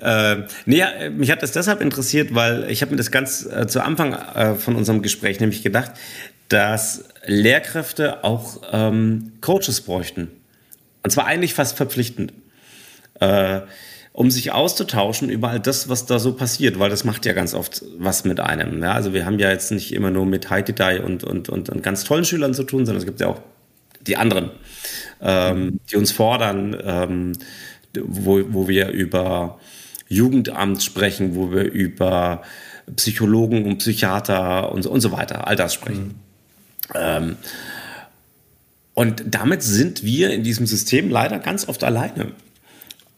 ja. 0.00 0.32
Äh, 0.32 0.46
nee, 0.66 0.82
mich 1.10 1.30
hat 1.30 1.42
das 1.42 1.52
deshalb 1.52 1.80
interessiert, 1.80 2.34
weil 2.34 2.70
ich 2.70 2.82
habe 2.82 2.92
mir 2.92 2.96
das 2.96 3.10
ganz 3.10 3.46
äh, 3.46 3.66
zu 3.66 3.82
Anfang 3.82 4.12
äh, 4.12 4.54
von 4.54 4.76
unserem 4.76 5.02
Gespräch 5.02 5.40
nämlich 5.40 5.62
gedacht, 5.62 5.92
dass 6.48 7.04
Lehrkräfte 7.26 8.22
auch 8.22 8.60
ähm, 8.72 9.32
Coaches 9.40 9.80
bräuchten. 9.80 10.30
Und 11.02 11.10
zwar 11.10 11.26
eigentlich 11.26 11.54
fast 11.54 11.76
verpflichtend. 11.76 12.32
Äh, 13.20 13.60
um 14.14 14.30
sich 14.30 14.52
auszutauschen 14.52 15.28
über 15.28 15.48
all 15.48 15.58
das, 15.58 15.88
was 15.88 16.06
da 16.06 16.20
so 16.20 16.34
passiert, 16.34 16.78
weil 16.78 16.88
das 16.88 17.02
macht 17.02 17.26
ja 17.26 17.32
ganz 17.32 17.52
oft 17.52 17.82
was 17.98 18.24
mit 18.24 18.38
einem. 18.38 18.80
Ja? 18.80 18.92
Also 18.92 19.12
wir 19.12 19.26
haben 19.26 19.40
ja 19.40 19.50
jetzt 19.50 19.72
nicht 19.72 19.92
immer 19.92 20.12
nur 20.12 20.24
mit 20.24 20.50
High 20.50 20.64
Detail 20.64 21.02
und, 21.02 21.24
und, 21.24 21.48
und, 21.48 21.68
und 21.68 21.82
ganz 21.82 22.04
tollen 22.04 22.24
Schülern 22.24 22.54
zu 22.54 22.62
tun, 22.62 22.86
sondern 22.86 23.00
es 23.00 23.06
gibt 23.06 23.20
ja 23.20 23.26
auch 23.26 23.42
die 24.06 24.16
anderen, 24.16 24.52
ähm, 25.20 25.80
die 25.90 25.96
uns 25.96 26.12
fordern, 26.12 26.76
ähm, 26.84 27.32
wo, 28.00 28.40
wo 28.50 28.68
wir 28.68 28.90
über 28.90 29.58
Jugendamt 30.06 30.84
sprechen, 30.84 31.34
wo 31.34 31.50
wir 31.50 31.64
über 31.64 32.42
Psychologen 32.94 33.64
und 33.64 33.78
Psychiater 33.78 34.70
und, 34.70 34.86
und 34.86 35.00
so 35.00 35.10
weiter, 35.10 35.48
all 35.48 35.56
das 35.56 35.74
sprechen. 35.74 36.20
Mhm. 36.90 36.94
Ähm, 36.94 37.36
und 38.94 39.24
damit 39.26 39.64
sind 39.64 40.04
wir 40.04 40.30
in 40.30 40.44
diesem 40.44 40.66
System 40.66 41.10
leider 41.10 41.40
ganz 41.40 41.66
oft 41.66 41.82
alleine. 41.82 42.30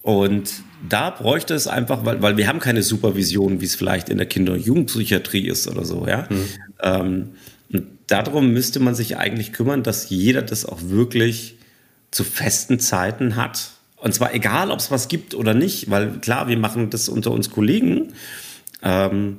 Und 0.00 0.64
da 0.88 1.11
bräuchte 1.11 1.55
es 1.55 1.66
einfach, 1.66 2.05
weil, 2.05 2.22
weil 2.22 2.37
wir 2.37 2.49
haben 2.49 2.61
keine 2.61 2.83
Supervision, 2.83 3.61
wie 3.61 3.64
es 3.64 3.75
vielleicht 3.75 4.09
in 4.09 4.18
der 4.18 4.27
Kinder- 4.27 4.55
und 4.55 4.64
Jugendpsychiatrie 4.64 5.49
ist 5.49 5.68
oder 5.68 5.85
so, 5.85 6.07
ja. 6.07 6.27
Mhm. 6.29 6.49
Ähm, 6.83 7.29
und 7.72 7.87
darum 8.07 8.53
müsste 8.53 8.81
man 8.81 8.94
sich 8.94 9.16
eigentlich 9.16 9.53
kümmern, 9.53 9.83
dass 9.83 10.11
jeder 10.11 10.42
das 10.42 10.64
auch 10.64 10.79
wirklich 10.83 11.57
zu 12.11 12.25
festen 12.25 12.79
Zeiten 12.79 13.37
hat. 13.37 13.70
Und 13.96 14.14
zwar 14.14 14.35
egal, 14.35 14.70
ob 14.70 14.79
es 14.79 14.90
was 14.90 15.09
gibt 15.09 15.35
oder 15.35 15.55
nicht, 15.55 15.90
weil 15.90 16.18
klar, 16.20 16.49
wir 16.49 16.59
machen 16.59 16.90
das 16.90 17.09
unter 17.09 17.31
uns 17.31 17.51
Kollegen. 17.51 18.12
Ähm, 18.83 19.38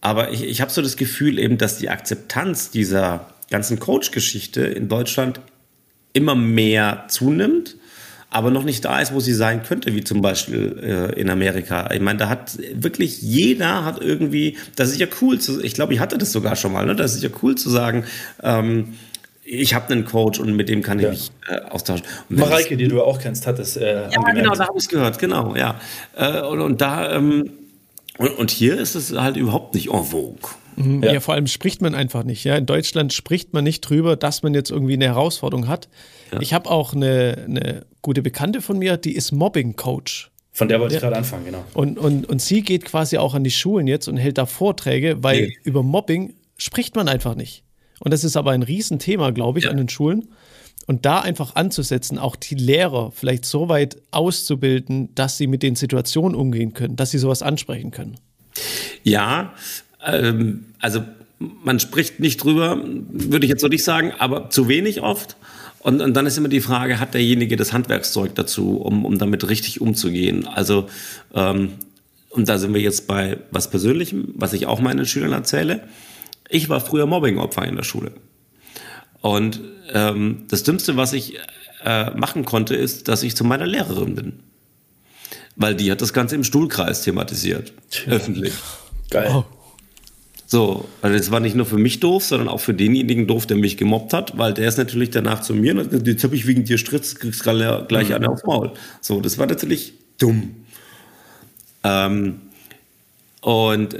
aber 0.00 0.32
ich, 0.32 0.44
ich 0.44 0.60
habe 0.60 0.70
so 0.70 0.82
das 0.82 0.96
Gefühl 0.96 1.38
eben, 1.38 1.58
dass 1.58 1.78
die 1.78 1.90
Akzeptanz 1.90 2.70
dieser 2.70 3.28
ganzen 3.50 3.78
Coach-Geschichte 3.78 4.62
in 4.62 4.88
Deutschland 4.88 5.40
immer 6.12 6.34
mehr 6.34 7.04
zunimmt 7.08 7.76
aber 8.32 8.50
noch 8.50 8.64
nicht 8.64 8.84
da 8.84 8.98
ist, 8.98 9.12
wo 9.12 9.20
sie 9.20 9.34
sein 9.34 9.62
könnte, 9.62 9.94
wie 9.94 10.02
zum 10.02 10.22
Beispiel 10.22 10.78
äh, 10.82 11.20
in 11.20 11.28
Amerika. 11.28 11.90
Ich 11.92 12.00
meine, 12.00 12.18
da 12.18 12.28
hat 12.30 12.58
wirklich 12.74 13.20
jeder 13.20 13.84
hat 13.84 14.00
irgendwie, 14.00 14.56
das 14.74 14.90
ist 14.90 14.98
ja 14.98 15.06
cool 15.20 15.38
zu, 15.38 15.62
ich 15.62 15.74
glaube, 15.74 15.92
ich 15.92 16.00
hatte 16.00 16.16
das 16.16 16.32
sogar 16.32 16.56
schon 16.56 16.72
mal, 16.72 16.86
ne? 16.86 16.96
das 16.96 17.14
ist 17.14 17.22
ja 17.22 17.28
cool 17.42 17.56
zu 17.56 17.68
sagen, 17.68 18.04
ähm, 18.42 18.94
ich 19.44 19.74
habe 19.74 19.92
einen 19.92 20.06
Coach 20.06 20.40
und 20.40 20.56
mit 20.56 20.70
dem 20.70 20.82
kann 20.82 20.98
ich 20.98 21.04
ja. 21.04 21.10
mich 21.10 21.30
äh, 21.46 21.60
austauschen. 21.68 22.06
Mareike, 22.30 22.78
die 22.78 22.88
du 22.88 23.02
auch 23.02 23.18
kennst, 23.18 23.46
hat 23.46 23.58
es 23.58 23.76
äh, 23.76 23.84
Ja, 23.84 24.02
angemerkt. 24.04 24.36
genau, 24.36 24.54
da 24.54 24.68
habe 24.68 24.78
ich 24.78 24.84
es 24.84 24.88
gehört, 24.88 25.18
genau, 25.18 25.54
ja. 25.54 25.78
Äh, 26.16 26.40
und, 26.40 26.60
und, 26.60 26.80
da, 26.80 27.14
ähm, 27.14 27.50
und, 28.16 28.30
und 28.30 28.50
hier 28.50 28.78
ist 28.78 28.94
es 28.94 29.12
halt 29.12 29.36
überhaupt 29.36 29.74
nicht 29.74 29.90
en 29.90 30.04
vogue. 30.04 30.50
Mhm, 30.76 31.02
ja. 31.02 31.14
ja. 31.14 31.20
vor 31.20 31.34
allem 31.34 31.46
spricht 31.46 31.82
man 31.82 31.94
einfach 31.94 32.24
nicht. 32.24 32.44
Ja, 32.44 32.56
in 32.56 32.66
Deutschland 32.66 33.12
spricht 33.12 33.52
man 33.52 33.64
nicht 33.64 33.80
drüber, 33.82 34.16
dass 34.16 34.42
man 34.42 34.54
jetzt 34.54 34.70
irgendwie 34.70 34.94
eine 34.94 35.06
Herausforderung 35.06 35.68
hat. 35.68 35.88
Ja. 36.32 36.40
Ich 36.40 36.52
habe 36.52 36.70
auch 36.70 36.94
eine, 36.94 37.44
eine 37.46 37.86
gute 38.00 38.22
Bekannte 38.22 38.60
von 38.60 38.78
mir, 38.78 38.96
die 38.96 39.14
ist 39.14 39.32
Mobbing-Coach. 39.32 40.30
Von 40.52 40.68
der 40.68 40.80
wollte 40.80 40.94
ja. 40.94 40.98
ich 40.98 41.02
gerade 41.02 41.16
anfangen, 41.16 41.46
genau. 41.46 41.64
Und, 41.72 41.98
und, 41.98 42.28
und 42.28 42.42
sie 42.42 42.62
geht 42.62 42.84
quasi 42.84 43.16
auch 43.16 43.34
an 43.34 43.42
die 43.42 43.50
Schulen 43.50 43.86
jetzt 43.86 44.06
und 44.06 44.18
hält 44.18 44.36
da 44.36 44.46
Vorträge, 44.46 45.22
weil 45.22 45.46
nee. 45.46 45.56
über 45.64 45.82
Mobbing 45.82 46.34
spricht 46.58 46.94
man 46.94 47.08
einfach 47.08 47.34
nicht. 47.34 47.64
Und 48.00 48.12
das 48.12 48.24
ist 48.24 48.36
aber 48.36 48.50
ein 48.50 48.62
Riesenthema, 48.62 49.30
glaube 49.30 49.58
ich, 49.58 49.70
an 49.70 49.76
den 49.76 49.88
Schulen. 49.88 50.28
Und 50.86 51.06
da 51.06 51.20
einfach 51.20 51.54
anzusetzen, 51.54 52.18
auch 52.18 52.34
die 52.34 52.56
Lehrer 52.56 53.12
vielleicht 53.12 53.44
so 53.44 53.68
weit 53.68 53.96
auszubilden, 54.10 55.14
dass 55.14 55.38
sie 55.38 55.46
mit 55.46 55.62
den 55.62 55.76
Situationen 55.76 56.34
umgehen 56.34 56.74
können, 56.74 56.96
dass 56.96 57.12
sie 57.12 57.18
sowas 57.18 57.42
ansprechen 57.42 57.92
können. 57.92 58.16
Ja, 59.04 59.54
ähm, 60.04 60.66
also 60.80 61.02
man 61.38 61.80
spricht 61.80 62.20
nicht 62.20 62.42
drüber, 62.42 62.80
würde 62.84 63.46
ich 63.46 63.50
jetzt 63.50 63.60
so 63.60 63.68
nicht 63.68 63.84
sagen, 63.84 64.12
aber 64.18 64.50
zu 64.50 64.68
wenig 64.68 65.02
oft. 65.02 65.36
Und, 65.80 66.00
und 66.00 66.14
dann 66.14 66.26
ist 66.26 66.38
immer 66.38 66.48
die 66.48 66.60
Frage, 66.60 67.00
hat 67.00 67.14
derjenige 67.14 67.56
das 67.56 67.72
Handwerkszeug 67.72 68.34
dazu, 68.36 68.76
um, 68.76 69.04
um 69.04 69.18
damit 69.18 69.48
richtig 69.48 69.80
umzugehen? 69.80 70.46
Also, 70.46 70.88
ähm, 71.34 71.72
und 72.30 72.48
da 72.48 72.58
sind 72.58 72.72
wir 72.72 72.80
jetzt 72.80 73.08
bei 73.08 73.38
was 73.50 73.68
Persönlichem, 73.68 74.32
was 74.36 74.52
ich 74.52 74.66
auch 74.66 74.80
meinen 74.80 75.06
Schülern 75.06 75.32
erzähle. 75.32 75.88
Ich 76.48 76.68
war 76.68 76.80
früher 76.80 77.06
Mobbingopfer 77.06 77.66
in 77.66 77.76
der 77.76 77.82
Schule. 77.82 78.12
Und 79.20 79.60
ähm, 79.92 80.44
das 80.48 80.62
Dümmste, 80.62 80.96
was 80.96 81.12
ich 81.12 81.38
äh, 81.84 82.10
machen 82.10 82.44
konnte, 82.44 82.76
ist, 82.76 83.08
dass 83.08 83.22
ich 83.22 83.34
zu 83.36 83.44
meiner 83.44 83.66
Lehrerin 83.66 84.14
bin. 84.14 84.32
Weil 85.56 85.74
die 85.74 85.90
hat 85.90 86.00
das 86.00 86.12
Ganze 86.12 86.36
im 86.36 86.44
Stuhlkreis 86.44 87.02
thematisiert. 87.02 87.72
Tja. 87.90 88.12
Öffentlich. 88.12 88.54
Geil. 89.10 89.30
Oh. 89.30 89.44
So, 90.52 90.86
also 91.00 91.16
das 91.16 91.30
war 91.30 91.40
nicht 91.40 91.56
nur 91.56 91.64
für 91.64 91.78
mich 91.78 91.98
doof, 92.00 92.24
sondern 92.24 92.48
auch 92.48 92.60
für 92.60 92.74
denjenigen 92.74 93.26
doof, 93.26 93.46
der 93.46 93.56
mich 93.56 93.78
gemobbt 93.78 94.12
hat, 94.12 94.36
weil 94.36 94.52
der 94.52 94.68
ist 94.68 94.76
natürlich 94.76 95.08
danach 95.08 95.40
zu 95.40 95.54
mir, 95.54 95.74
und 95.74 96.06
jetzt 96.06 96.24
habe 96.24 96.36
ich 96.36 96.46
wegen 96.46 96.66
dir 96.66 96.76
Stritz, 96.76 97.14
kriegst 97.14 97.42
gleich 97.42 98.08
mhm. 98.10 98.14
eine 98.14 98.28
aufs 98.28 98.44
Maul. 98.44 98.72
So, 99.00 99.22
das 99.22 99.38
war 99.38 99.46
natürlich 99.46 99.94
dumm. 100.18 100.56
Ähm, 101.84 102.42
und 103.40 103.96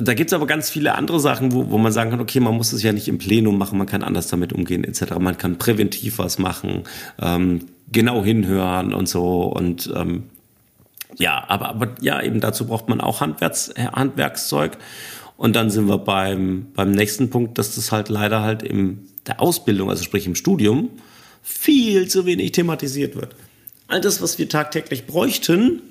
da 0.00 0.14
gibt 0.14 0.30
es 0.30 0.34
aber 0.34 0.48
ganz 0.48 0.70
viele 0.70 0.96
andere 0.96 1.20
Sachen, 1.20 1.52
wo, 1.52 1.70
wo 1.70 1.78
man 1.78 1.92
sagen 1.92 2.10
kann, 2.10 2.20
okay, 2.20 2.40
man 2.40 2.56
muss 2.56 2.72
es 2.72 2.82
ja 2.82 2.92
nicht 2.92 3.06
im 3.06 3.18
Plenum 3.18 3.56
machen, 3.56 3.78
man 3.78 3.86
kann 3.86 4.02
anders 4.02 4.26
damit 4.26 4.52
umgehen, 4.52 4.82
etc. 4.82 5.20
Man 5.20 5.38
kann 5.38 5.56
präventiv 5.56 6.18
was 6.18 6.36
machen, 6.40 6.82
ähm, 7.20 7.66
genau 7.92 8.24
hinhören 8.24 8.92
und 8.92 9.08
so. 9.08 9.44
Und 9.44 9.88
ähm, 9.94 10.24
ja, 11.16 11.44
aber, 11.46 11.68
aber 11.68 11.88
ja, 12.00 12.20
eben 12.20 12.40
dazu 12.40 12.66
braucht 12.66 12.88
man 12.88 13.00
auch 13.00 13.20
Handwerks, 13.20 13.72
Handwerkszeug. 13.76 14.78
Und 15.36 15.56
dann 15.56 15.70
sind 15.70 15.86
wir 15.86 15.98
beim, 15.98 16.66
beim 16.74 16.92
nächsten 16.92 17.30
Punkt, 17.30 17.58
dass 17.58 17.74
das 17.74 17.92
halt 17.92 18.08
leider 18.08 18.42
halt 18.42 18.62
in 18.62 19.08
der 19.26 19.40
Ausbildung, 19.40 19.90
also 19.90 20.02
sprich 20.02 20.26
im 20.26 20.34
Studium, 20.34 20.90
viel 21.42 22.08
zu 22.08 22.26
wenig 22.26 22.52
thematisiert 22.52 23.16
wird. 23.16 23.34
All 23.88 24.00
das, 24.00 24.22
was 24.22 24.38
wir 24.38 24.48
tagtäglich 24.48 25.06
bräuchten 25.06 25.82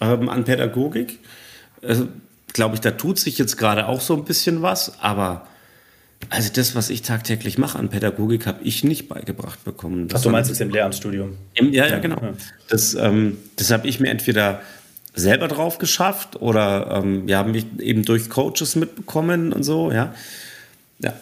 ähm, 0.00 0.28
an 0.28 0.44
Pädagogik, 0.44 1.18
äh, 1.82 1.96
glaube 2.52 2.76
ich, 2.76 2.80
da 2.80 2.92
tut 2.92 3.18
sich 3.18 3.38
jetzt 3.38 3.56
gerade 3.56 3.86
auch 3.86 4.00
so 4.00 4.14
ein 4.14 4.24
bisschen 4.24 4.62
was, 4.62 5.00
aber 5.00 5.46
also 6.30 6.50
das, 6.52 6.74
was 6.74 6.90
ich 6.90 7.02
tagtäglich 7.02 7.58
mache 7.58 7.78
an 7.78 7.88
Pädagogik, 7.88 8.46
habe 8.46 8.62
ich 8.62 8.84
nicht 8.84 9.08
beigebracht 9.08 9.64
bekommen. 9.64 10.08
Das 10.08 10.20
Ach, 10.20 10.24
du 10.24 10.30
meinst 10.30 10.50
es 10.50 10.60
im 10.60 10.70
Lehramtsstudium? 10.70 11.36
Im, 11.54 11.72
ja, 11.72 11.86
ja, 11.86 11.98
genau. 11.98 12.20
Ja. 12.20 12.32
Das, 12.68 12.94
ähm, 12.94 13.38
das 13.56 13.70
habe 13.70 13.88
ich 13.88 13.98
mir 13.98 14.10
entweder 14.10 14.62
selber 15.14 15.48
drauf 15.48 15.78
geschafft 15.78 16.40
oder 16.40 17.02
ähm, 17.02 17.26
wir 17.26 17.36
haben 17.36 17.52
mich 17.52 17.66
eben 17.78 18.04
durch 18.04 18.30
Coaches 18.30 18.76
mitbekommen 18.76 19.52
und 19.52 19.62
so, 19.62 19.92
ja. 19.92 20.14
Ja. 21.00 21.14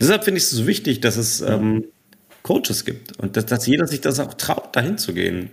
Deshalb 0.00 0.24
finde 0.24 0.38
ich 0.38 0.44
es 0.44 0.50
so 0.50 0.66
wichtig, 0.66 1.00
dass 1.00 1.16
es 1.16 1.40
ähm, 1.40 1.84
Coaches 2.42 2.84
gibt 2.84 3.18
und 3.18 3.36
dass, 3.36 3.46
dass 3.46 3.66
jeder 3.66 3.86
sich 3.86 4.00
das 4.00 4.20
auch 4.20 4.34
traut, 4.34 4.76
dahin 4.76 4.98
zu 4.98 5.12
gehen. 5.14 5.50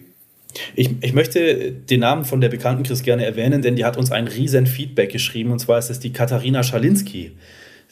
Ich, 0.76 0.92
ich 1.02 1.14
möchte 1.14 1.72
den 1.72 2.02
Namen 2.02 2.26
von 2.26 2.42
der 2.42 2.50
bekannten 2.50 2.84
Chris 2.84 3.02
gerne 3.02 3.26
erwähnen, 3.26 3.64
denn 3.64 3.76
die 3.76 3.86
hat 3.86 3.98
uns 3.98 4.12
ein 4.12 4.28
riesen 4.28 4.68
Feedback 4.68 5.12
geschrieben 5.12 5.52
und 5.52 5.60
zwar 5.60 5.80
ist 5.80 5.90
es 5.90 6.00
die 6.00 6.14
Katharina 6.14 6.62
Schalinski, 6.62 7.32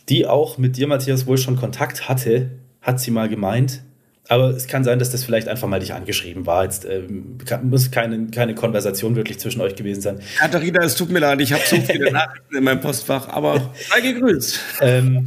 die 0.10 0.28
auch 0.28 0.60
mit 0.60 0.78
dir, 0.78 0.88
Matthias, 0.88 1.26
wohl 1.26 1.40
schon 1.40 1.56
Kontakt 1.56 2.08
hatte, 2.08 2.52
hat 2.82 3.00
sie 3.00 3.10
mal 3.10 3.30
gemeint. 3.30 3.82
Aber 4.32 4.52
es 4.52 4.66
kann 4.68 4.86
sein, 4.86 4.98
dass 4.98 5.10
das 5.10 5.26
vielleicht 5.26 5.50
einfach 5.50 5.68
mal 5.68 5.82
dich 5.82 5.94
angeschrieben 5.94 6.46
war. 6.46 6.64
Jetzt 6.64 6.86
ähm, 6.86 7.38
muss 7.64 7.92
keine, 7.92 8.28
keine 8.28 8.56
Konversation 8.56 9.18
wirklich 9.18 9.40
zwischen 9.40 9.60
euch 9.60 9.76
gewesen 9.76 10.00
sein. 10.00 10.22
Katharina, 10.40 10.86
es 10.86 10.96
tut 10.96 11.10
mir 11.10 11.20
leid, 11.20 11.42
ich 11.42 11.52
habe 11.52 11.62
so 11.66 11.76
viele 11.76 12.10
Nachrichten 12.14 12.56
in 12.56 12.64
meinem 12.64 12.80
Postfach, 12.80 13.28
aber 13.28 13.74
sei 13.90 14.00
gegrüßt. 14.00 14.60
ähm, 14.80 15.26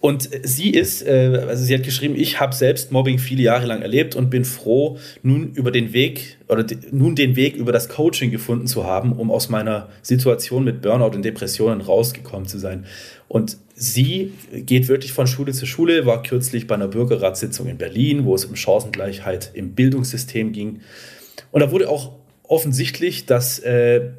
und 0.00 0.30
sie 0.44 0.70
ist, 0.70 1.04
äh, 1.04 1.44
also 1.48 1.64
sie 1.64 1.74
hat 1.74 1.82
geschrieben, 1.82 2.14
ich 2.16 2.38
habe 2.38 2.54
selbst 2.54 2.92
Mobbing 2.92 3.18
viele 3.18 3.42
Jahre 3.42 3.66
lang 3.66 3.82
erlebt 3.82 4.14
und 4.14 4.30
bin 4.30 4.44
froh, 4.44 4.98
nun 5.22 5.52
über 5.54 5.72
den 5.72 5.92
Weg 5.92 6.38
oder 6.48 6.64
nun 6.92 7.16
den 7.16 7.34
Weg 7.34 7.56
über 7.56 7.72
das 7.72 7.88
Coaching 7.88 8.30
gefunden 8.30 8.68
zu 8.68 8.84
haben, 8.84 9.12
um 9.12 9.32
aus 9.32 9.48
meiner 9.48 9.88
Situation 10.02 10.62
mit 10.62 10.82
Burnout 10.82 11.16
und 11.16 11.24
Depressionen 11.24 11.80
rausgekommen 11.80 12.46
zu 12.46 12.58
sein. 12.58 12.86
Und 13.26 13.58
sie 13.74 14.32
geht 14.52 14.86
wirklich 14.86 15.12
von 15.12 15.26
Schule 15.26 15.52
zu 15.52 15.66
Schule, 15.66 16.06
war 16.06 16.22
kürzlich 16.22 16.68
bei 16.68 16.76
einer 16.76 16.88
Bürgerratssitzung 16.88 17.66
in 17.66 17.76
Berlin, 17.76 18.24
wo 18.24 18.36
es 18.36 18.44
um 18.44 18.54
Chancengleichheit 18.54 19.50
im 19.54 19.74
Bildungssystem 19.74 20.52
ging. 20.52 20.80
Und 21.50 21.60
da 21.60 21.72
wurde 21.72 21.88
auch 21.88 22.12
offensichtlich, 22.44 23.26
dass 23.26 23.58
äh, 23.58 24.10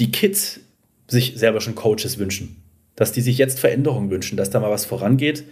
die 0.00 0.10
Kids 0.10 0.60
sich 1.06 1.34
selber 1.36 1.60
schon 1.60 1.76
Coaches 1.76 2.18
wünschen. 2.18 2.56
Dass 2.98 3.12
die 3.12 3.20
sich 3.20 3.38
jetzt 3.38 3.60
Veränderungen 3.60 4.10
wünschen, 4.10 4.36
dass 4.36 4.50
da 4.50 4.58
mal 4.58 4.70
was 4.70 4.84
vorangeht. 4.84 5.44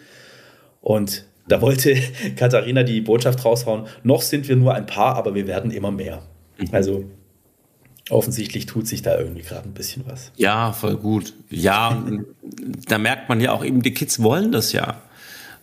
Und 0.80 1.24
da 1.46 1.60
wollte 1.60 1.96
Katharina 2.36 2.82
die 2.82 3.00
Botschaft 3.00 3.44
raushauen, 3.44 3.86
noch 4.02 4.22
sind 4.22 4.48
wir 4.48 4.56
nur 4.56 4.74
ein 4.74 4.86
paar, 4.86 5.14
aber 5.14 5.36
wir 5.36 5.46
werden 5.46 5.70
immer 5.70 5.92
mehr. 5.92 6.22
Mhm. 6.58 6.68
Also 6.72 7.04
offensichtlich 8.10 8.66
tut 8.66 8.88
sich 8.88 9.02
da 9.02 9.16
irgendwie 9.18 9.42
gerade 9.42 9.68
ein 9.68 9.74
bisschen 9.74 10.04
was. 10.06 10.32
Ja, 10.36 10.72
voll 10.72 10.96
gut. 10.96 11.34
Ja, 11.48 12.04
da 12.88 12.98
merkt 12.98 13.28
man 13.28 13.40
ja 13.40 13.52
auch 13.52 13.64
eben, 13.64 13.82
die 13.82 13.94
Kids 13.94 14.22
wollen 14.22 14.50
das 14.50 14.72
ja. 14.72 15.02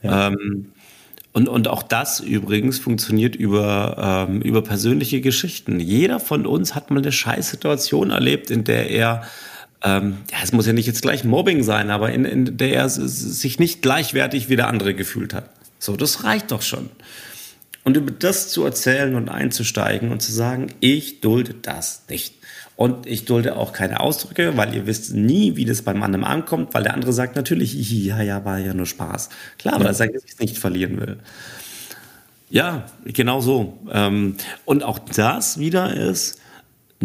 ja. 0.01 0.27
Ähm, 0.29 0.69
und, 1.33 1.49
und 1.49 1.67
auch 1.67 1.81
das 1.81 2.19
übrigens 2.19 2.77
funktioniert 2.77 3.35
über, 3.35 4.27
ähm, 4.29 4.41
über 4.41 4.61
persönliche 4.61 5.19
Geschichten. 5.19 5.79
Jeder 5.79 6.19
von 6.19 6.45
uns 6.45 6.75
hat 6.75 6.91
mal 6.91 6.99
eine 6.99 7.11
Scheißsituation 7.11 8.11
erlebt, 8.11 8.51
in 8.51 8.63
der 8.63 8.91
er, 8.91 9.23
ähm, 9.83 10.17
ja, 10.31 10.37
es 10.41 10.53
muss 10.53 10.65
ja 10.65 10.73
nicht 10.73 10.87
jetzt 10.87 11.01
gleich 11.01 11.23
Mobbing 11.23 11.63
sein, 11.63 11.89
aber 11.89 12.11
in, 12.11 12.25
in 12.25 12.57
der 12.57 12.73
er 12.73 12.89
sich 12.89 13.59
nicht 13.59 13.81
gleichwertig 13.81 14.49
wie 14.49 14.55
der 14.55 14.67
andere 14.67 14.93
gefühlt 14.93 15.33
hat. 15.33 15.49
So, 15.77 15.97
das 15.97 16.23
reicht 16.23 16.51
doch 16.51 16.61
schon. 16.61 16.89
Und 17.83 17.97
über 17.97 18.11
das 18.11 18.47
zu 18.47 18.63
erzählen 18.63 19.15
und 19.15 19.27
einzusteigen 19.27 20.11
und 20.11 20.21
zu 20.21 20.31
sagen, 20.31 20.67
ich 20.79 21.19
dulde 21.19 21.53
das 21.61 22.03
nicht. 22.09 22.35
Und 22.75 23.05
ich 23.05 23.25
dulde 23.25 23.55
auch 23.57 23.73
keine 23.73 23.99
Ausdrücke, 23.99 24.57
weil 24.57 24.73
ihr 24.73 24.87
wisst 24.87 25.13
nie, 25.13 25.57
wie 25.57 25.65
das 25.65 25.81
beim 25.81 26.01
anderen 26.01 26.23
ankommt, 26.23 26.73
weil 26.73 26.83
der 26.83 26.93
andere 26.93 27.13
sagt 27.13 27.35
natürlich, 27.35 27.73
ja, 27.91 28.21
ja, 28.21 28.45
war 28.45 28.57
ja 28.57 28.73
nur 28.73 28.85
Spaß. 28.85 29.29
Klar, 29.59 29.79
weil 29.79 29.87
er 29.87 29.93
sein 29.93 30.11
Gesicht 30.11 30.39
nicht 30.39 30.57
verlieren 30.57 30.99
will. 30.99 31.17
Ja, 32.49 32.85
genau 33.03 33.41
so. 33.41 33.79
Ähm, 33.91 34.37
und 34.65 34.83
auch 34.83 34.99
das 34.99 35.59
wieder 35.59 35.93
ist, 35.93 36.39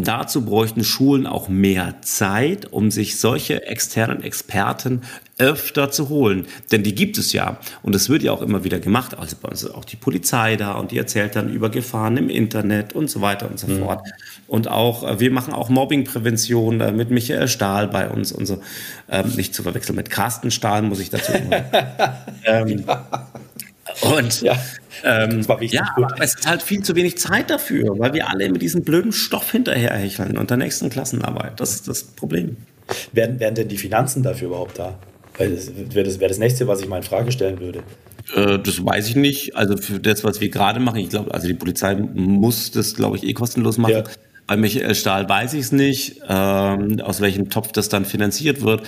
Dazu 0.05 0.45
bräuchten 0.45 0.85
Schulen 0.85 1.27
auch 1.27 1.49
mehr 1.49 1.97
Zeit, 2.03 2.73
um 2.73 2.91
sich 2.91 3.19
solche 3.19 3.67
externen 3.67 4.23
Experten 4.23 5.03
öfter 5.39 5.91
zu 5.91 6.09
holen. 6.09 6.47
Denn 6.73 6.83
die 6.83 6.95
gibt 6.95 7.17
es 7.17 7.33
ja. 7.33 7.59
Und 7.83 7.95
es 7.95 8.09
wird 8.09 8.23
ja 8.23 8.33
auch 8.33 8.43
immer 8.43 8.65
wieder 8.65 8.81
gemacht. 8.81 9.17
Also 9.19 9.37
bei 9.41 9.49
uns 9.49 9.63
ist 9.63 9.71
auch 9.71 9.85
die 9.85 9.97
Polizei 9.97 10.57
da 10.57 10.73
und 10.73 10.91
die 10.91 10.99
erzählt 10.99 11.37
dann 11.37 11.53
über 11.53 11.71
Gefahren 11.71 12.17
im 12.17 12.29
Internet 12.29 12.93
und 12.93 13.09
so 13.09 13.21
weiter 13.21 13.49
und 13.49 13.59
so 13.59 13.69
mhm. 13.69 13.81
fort. 13.81 14.07
Und 14.47 14.69
auch, 14.69 15.09
äh, 15.09 15.21
wir 15.21 15.31
machen 15.31 15.55
auch 15.55 15.69
Mobbingprävention 15.69 16.81
äh, 16.81 16.93
mit 16.93 17.11
Michael 17.11 17.49
Stahl 17.49 17.89
bei 17.89 18.09
uns 18.09 18.33
und 18.33 18.47
so. 18.47 18.61
Ähm, 19.09 19.33
nicht 19.37 19.55
zu 19.55 19.63
verwechseln 19.63 19.97
mit 19.97 20.11
Carsten 20.11 20.51
Stahl, 20.51 20.83
muss 20.83 21.01
ich 21.01 21.11
dazu 21.11 21.33
sagen. 21.33 21.51
ähm, 22.45 22.85
und 24.03 24.43
ja. 24.43 24.57
Ähm, 25.05 25.39
das 25.39 25.49
war 25.49 25.61
wichtig. 25.61 25.79
Ja, 25.79 25.93
aber 25.97 26.15
es 26.21 26.35
ist 26.35 26.47
halt 26.47 26.63
viel 26.63 26.83
zu 26.83 26.97
wenig 26.97 27.19
Zeit 27.19 27.51
dafür, 27.51 27.99
weil 27.99 28.13
wir 28.15 28.29
alle 28.29 28.51
mit 28.51 28.63
diesem 28.63 28.83
blöden 28.83 29.13
Stoff 29.13 29.53
hinterherhecheln 29.53 30.37
und 30.37 30.51
der 30.51 30.57
nächsten 30.57 30.91
Klassenarbeit. 30.91 31.61
Das 31.61 31.73
ist 31.75 31.89
das 31.89 32.03
Problem. 32.05 32.57
Wären, 33.13 33.39
wären 33.39 33.55
denn 33.55 33.69
die 33.69 33.77
Finanzen 33.77 34.23
dafür 34.23 34.49
überhaupt 34.49 34.79
da? 34.79 34.99
Weil 35.37 35.55
das 35.55 35.71
wäre 35.77 36.05
das, 36.05 36.19
wär 36.19 36.29
das 36.29 36.39
nächste, 36.39 36.67
was 36.67 36.81
ich 36.81 36.89
mal 36.89 36.99
in 36.99 37.03
Frage 37.03 37.31
stellen 37.31 37.61
würde. 37.61 37.83
Äh, 38.35 38.59
das 38.59 38.85
weiß 38.85 39.09
ich 39.09 39.17
nicht. 39.17 39.57
Also 39.57 39.77
für 39.77 40.01
das, 40.01 40.25
was 40.25 40.41
wir 40.41 40.49
gerade 40.49 40.81
machen, 40.81 40.99
ich 40.99 41.11
glaube, 41.11 41.33
also 41.33 41.47
die 41.47 41.55
Polizei 41.55 41.95
muss 41.95 42.71
das, 42.71 42.95
glaube 42.95 43.17
ich, 43.17 43.25
eh 43.25 43.33
kostenlos 43.35 43.79
machen. 43.79 43.93
Ja. 43.93 44.05
Bei 44.47 44.57
Michael 44.57 44.95
Stahl 44.95 45.29
weiß 45.29 45.53
ich 45.55 45.61
es 45.61 45.73
nicht, 45.73 46.23
ähm, 46.27 47.01
aus 47.03 47.21
welchem 47.21 47.51
Topf 47.51 47.73
das 47.73 47.89
dann 47.89 48.05
finanziert 48.05 48.63
wird. 48.63 48.83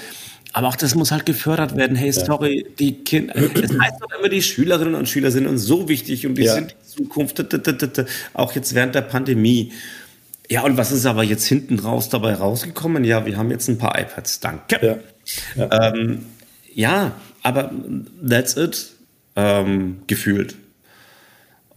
Aber 0.53 0.69
auch 0.69 0.77
das 0.77 0.95
muss 0.95 1.13
halt 1.13 1.27
gefördert 1.27 1.77
werden. 1.77 1.97
Hey, 1.97 2.13
sorry, 2.13 2.67
die 2.79 3.05
Kinder, 3.05 3.37
es 3.55 3.79
heißt 3.79 4.01
doch 4.01 4.19
immer, 4.19 4.29
die 4.29 4.43
Schülerinnen 4.43 4.95
und 4.95 5.09
Schüler 5.09 5.31
sind 5.31 5.47
uns 5.47 5.63
so 5.63 5.89
wichtig 5.89 6.27
und 6.27 6.37
die 6.37 6.45
ja. 6.45 6.55
sind 6.55 6.73
die 6.73 6.97
Zukunft, 6.97 7.45
auch 8.35 8.53
jetzt 8.55 8.75
während 8.75 8.95
der 8.95 9.03
Pandemie. 9.03 9.73
Ja, 10.49 10.63
und 10.63 10.77
was 10.77 10.91
ist 10.91 11.07
aber 11.07 11.23
jetzt 11.23 11.47
hinten 11.47 11.79
raus 11.79 12.09
dabei 12.09 12.35
rausgekommen? 12.35 13.05
Ja, 13.05 13.25
wir 13.25 13.37
haben 13.37 13.51
jetzt 13.51 13.69
ein 13.69 13.79
paar 13.79 13.99
iPads, 13.99 14.41
danke. 14.41 15.01
Ja, 15.57 15.67
ja. 15.69 15.95
Ähm, 15.95 16.27
ja 16.75 17.13
aber 17.43 17.71
that's 18.29 18.57
it, 18.57 18.91
ähm, 19.37 20.03
gefühlt. 20.09 20.57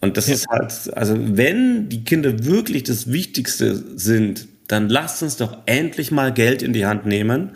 Und 0.02 0.18
das 0.18 0.28
ja. 0.28 0.34
ist 0.34 0.48
halt, 0.50 0.98
also 0.98 1.16
wenn 1.18 1.88
die 1.88 2.04
Kinder 2.04 2.44
wirklich 2.46 2.84
das 2.84 3.12
Wichtigste 3.12 3.82
sind, 3.96 4.48
dann 4.68 4.90
lasst 4.90 5.22
uns 5.22 5.38
doch 5.38 5.58
endlich 5.68 6.12
mal 6.12 6.34
Geld 6.34 6.64
in 6.64 6.74
die 6.74 6.86
Hand 6.86 7.06
nehmen 7.06 7.52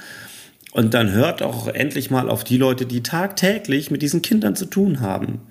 Und 0.77 0.93
dann 0.93 1.11
hört 1.11 1.41
auch 1.41 1.67
endlich 1.67 2.11
mal 2.11 2.29
auf 2.29 2.43
die 2.43 2.57
Leute, 2.57 2.85
die 2.85 3.01
tagtäglich 3.01 3.89
mit 3.89 4.03
diesen 4.03 4.21
Kindern 4.21 4.55
zu 4.55 4.67
tun 4.67 5.01
haben. 5.01 5.41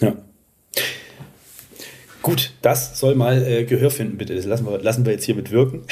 Ja. 0.00 0.16
Gut, 2.20 2.52
das 2.60 2.98
soll 3.00 3.14
mal 3.14 3.42
äh, 3.42 3.64
Gehör 3.64 3.90
finden, 3.90 4.18
bitte. 4.18 4.34
Das 4.34 4.44
lassen 4.44 4.66
wir, 4.66 4.78
lassen 4.82 5.06
wir 5.06 5.12
jetzt 5.12 5.24
hier 5.24 5.34
mit 5.34 5.50
wirken. 5.50 5.86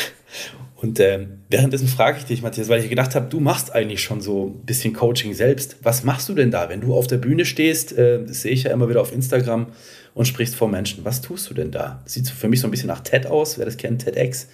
Und 0.76 1.00
äh, 1.00 1.28
währenddessen 1.48 1.88
frage 1.88 2.18
ich 2.18 2.26
dich, 2.26 2.42
Matthias, 2.42 2.68
weil 2.68 2.82
ich 2.82 2.90
gedacht 2.90 3.14
habe, 3.14 3.26
du 3.30 3.40
machst 3.40 3.74
eigentlich 3.74 4.02
schon 4.02 4.20
so 4.20 4.48
ein 4.48 4.66
bisschen 4.66 4.92
Coaching 4.92 5.32
selbst. 5.32 5.78
Was 5.82 6.04
machst 6.04 6.28
du 6.28 6.34
denn 6.34 6.50
da, 6.50 6.68
wenn 6.68 6.82
du 6.82 6.94
auf 6.94 7.06
der 7.06 7.16
Bühne 7.16 7.46
stehst? 7.46 7.96
Äh, 7.96 8.22
das 8.26 8.42
sehe 8.42 8.52
ich 8.52 8.64
ja 8.64 8.70
immer 8.70 8.90
wieder 8.90 9.00
auf 9.00 9.14
Instagram 9.14 9.68
und 10.12 10.26
sprichst 10.26 10.56
vor 10.56 10.68
Menschen. 10.68 11.06
Was 11.06 11.22
tust 11.22 11.48
du 11.48 11.54
denn 11.54 11.70
da? 11.70 12.02
Sieht 12.04 12.28
für 12.28 12.48
mich 12.48 12.60
so 12.60 12.68
ein 12.68 12.70
bisschen 12.70 12.88
nach 12.88 13.00
TED 13.00 13.26
aus, 13.26 13.56
wer 13.56 13.64
das 13.64 13.78
kennt, 13.78 14.02
TEDx. 14.04 14.48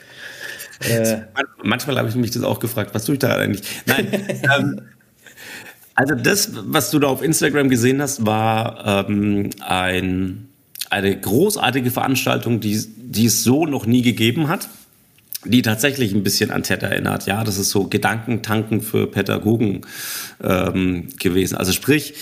Äh, 0.81 1.19
Manchmal 1.63 1.99
habe 1.99 2.09
ich 2.09 2.15
mich 2.15 2.31
das 2.31 2.43
auch 2.43 2.61
gefragt, 2.61 2.95
was 2.95 3.05
tue 3.05 3.15
ich 3.15 3.19
da 3.19 3.37
eigentlich? 3.37 3.63
Nein. 3.87 4.09
ähm, 4.57 4.81
also 5.95 6.15
das, 6.15 6.51
was 6.55 6.91
du 6.91 6.99
da 6.99 7.09
auf 7.09 7.23
Instagram 7.23 7.71
gesehen 7.71 8.03
hast, 8.03 8.27
war 8.27 9.09
ähm, 9.09 9.51
ein, 9.61 10.49
eine 10.91 11.19
großartige 11.19 11.91
Veranstaltung, 11.91 12.61
die, 12.61 12.85
die 12.97 13.27
es 13.27 13.45
so 13.45 13.65
noch 13.65 13.87
nie 13.87 14.03
gegeben 14.03 14.49
hat 14.49 14.69
die 15.49 15.63
tatsächlich 15.63 16.13
ein 16.13 16.23
bisschen 16.23 16.51
an 16.51 16.63
TED 16.63 16.83
erinnert. 16.83 17.27
Ja, 17.27 17.45
das 17.45 17.59
ist 17.59 17.71
so 17.71 17.85
Gedankentanken 17.85 18.81
für 18.81 19.07
Pädagogen 19.07 19.83
ähm, 20.43 21.09
gewesen. 21.19 21.57
Also 21.57 21.73
sprich, 21.73 22.15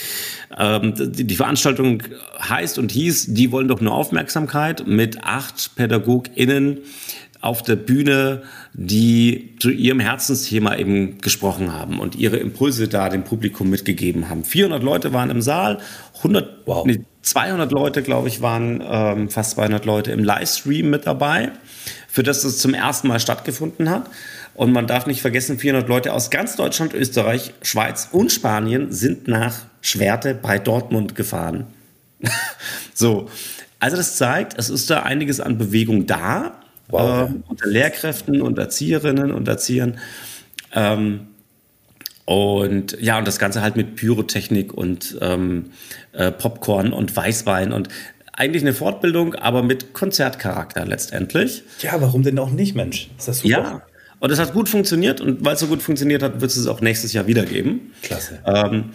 ähm, 0.59 0.95
die, 0.97 1.25
die 1.25 1.37
Veranstaltung 1.37 2.03
heißt 2.41 2.79
und 2.79 2.93
hieß, 2.93 3.35
die 3.35 3.51
wollen 3.51 3.69
doch 3.69 3.81
nur 3.81 3.95
Aufmerksamkeit 3.95 4.87
mit 4.87 5.25
acht 5.25 5.75
PädagogInnen 5.77 6.79
auf 7.45 7.63
der 7.63 7.77
Bühne, 7.77 8.43
die 8.73 9.57
zu 9.59 9.71
ihrem 9.71 10.01
Herzensthema 10.01 10.77
eben 10.77 11.19
gesprochen 11.19 11.73
haben 11.73 12.01
und 12.01 12.17
ihre 12.17 12.39
Impulse 12.39 12.89
da 12.89 13.09
dem 13.09 13.25
Publikum 13.25 13.71
mitgegeben 13.71 14.29
haben. 14.29 14.45
400 14.45 14.83
Leute 14.83 15.13
waren 15.13 15.31
im 15.31 15.43
Saal, 15.43 15.79
100, 16.19 16.67
wow. 16.67 16.87
nee, 16.87 17.01
200 17.23 17.71
Leute, 17.73 18.03
glaube 18.03 18.29
ich, 18.29 18.43
waren 18.43 18.83
ähm, 18.87 19.31
fast 19.31 19.53
200 19.53 19.85
Leute 19.85 20.13
im 20.13 20.25
Livestream 20.25 20.91
mit 20.91 21.07
dabei 21.07 21.53
für 22.15 22.23
das 22.23 22.45
es 22.45 22.59
zum 22.59 22.75
ersten 22.75 23.09
Mal 23.09 23.19
stattgefunden 23.19 23.91
hat. 23.91 24.09
Und 24.55 24.73
man 24.73 24.87
darf 24.87 25.07
nicht 25.07 25.21
vergessen, 25.21 25.59
400 25.59 25.89
Leute 25.89 26.13
aus 26.13 26.31
ganz 26.31 26.55
Deutschland, 26.55 26.95
Österreich, 26.95 27.55
Schweiz 27.61 28.09
und 28.13 28.31
Spanien 28.31 28.93
sind 28.93 29.27
nach 29.27 29.63
Schwerte 29.81 30.33
bei 30.33 30.61
Dortmund 30.61 31.17
gefahren. 31.17 31.67
so, 32.95 33.29
also 33.81 33.97
das 33.97 34.17
zeigt, 34.17 34.57
es 34.57 34.71
ist 34.71 34.91
da 34.91 35.03
einiges 35.03 35.41
an 35.41 35.59
Bewegung 35.59 36.07
da 36.07 36.61
wow. 36.89 37.31
äh, 37.31 37.35
unter 37.49 37.69
Lehrkräften 37.69 38.43
und 38.43 38.59
Erzieherinnen 38.59 39.33
und 39.33 39.49
Erziehern. 39.49 39.99
Ähm, 40.73 41.29
und 42.25 42.97
ja, 43.01 43.19
und 43.19 43.29
das 43.29 43.39
Ganze 43.39 43.61
halt 43.61 43.77
mit 43.77 43.97
Pyrotechnik 43.97 44.73
und 44.73 45.19
ähm, 45.21 45.67
äh, 46.13 46.31
Popcorn 46.31 46.93
und 46.93 47.15
Weißwein 47.15 47.73
und 47.73 47.89
eigentlich 48.33 48.63
eine 48.63 48.73
Fortbildung, 48.73 49.35
aber 49.35 49.63
mit 49.63 49.93
Konzertcharakter 49.93 50.87
letztendlich. 50.87 51.63
Ja, 51.81 52.01
warum 52.01 52.23
denn 52.23 52.39
auch 52.39 52.51
nicht, 52.51 52.75
Mensch? 52.75 53.11
Ist 53.19 53.29
das 53.29 53.39
super? 53.41 53.51
Ja, 53.51 53.83
und 54.21 54.31
es 54.31 54.39
hat 54.39 54.55
gut 54.55 54.71
funktioniert 54.71 55.21
und 55.21 55.45
weil 55.45 55.53
es 55.55 55.61
so 55.61 55.67
gut 55.67 55.83
funktioniert 55.83 56.23
hat, 56.23 56.41
wird 56.41 56.51
es 56.51 56.57
es 56.57 56.67
auch 56.67 56.81
nächstes 56.81 57.13
Jahr 57.13 57.27
wieder 57.27 57.45
geben. 57.45 57.93
Klasse. 58.01 58.41
Ähm, 58.47 58.91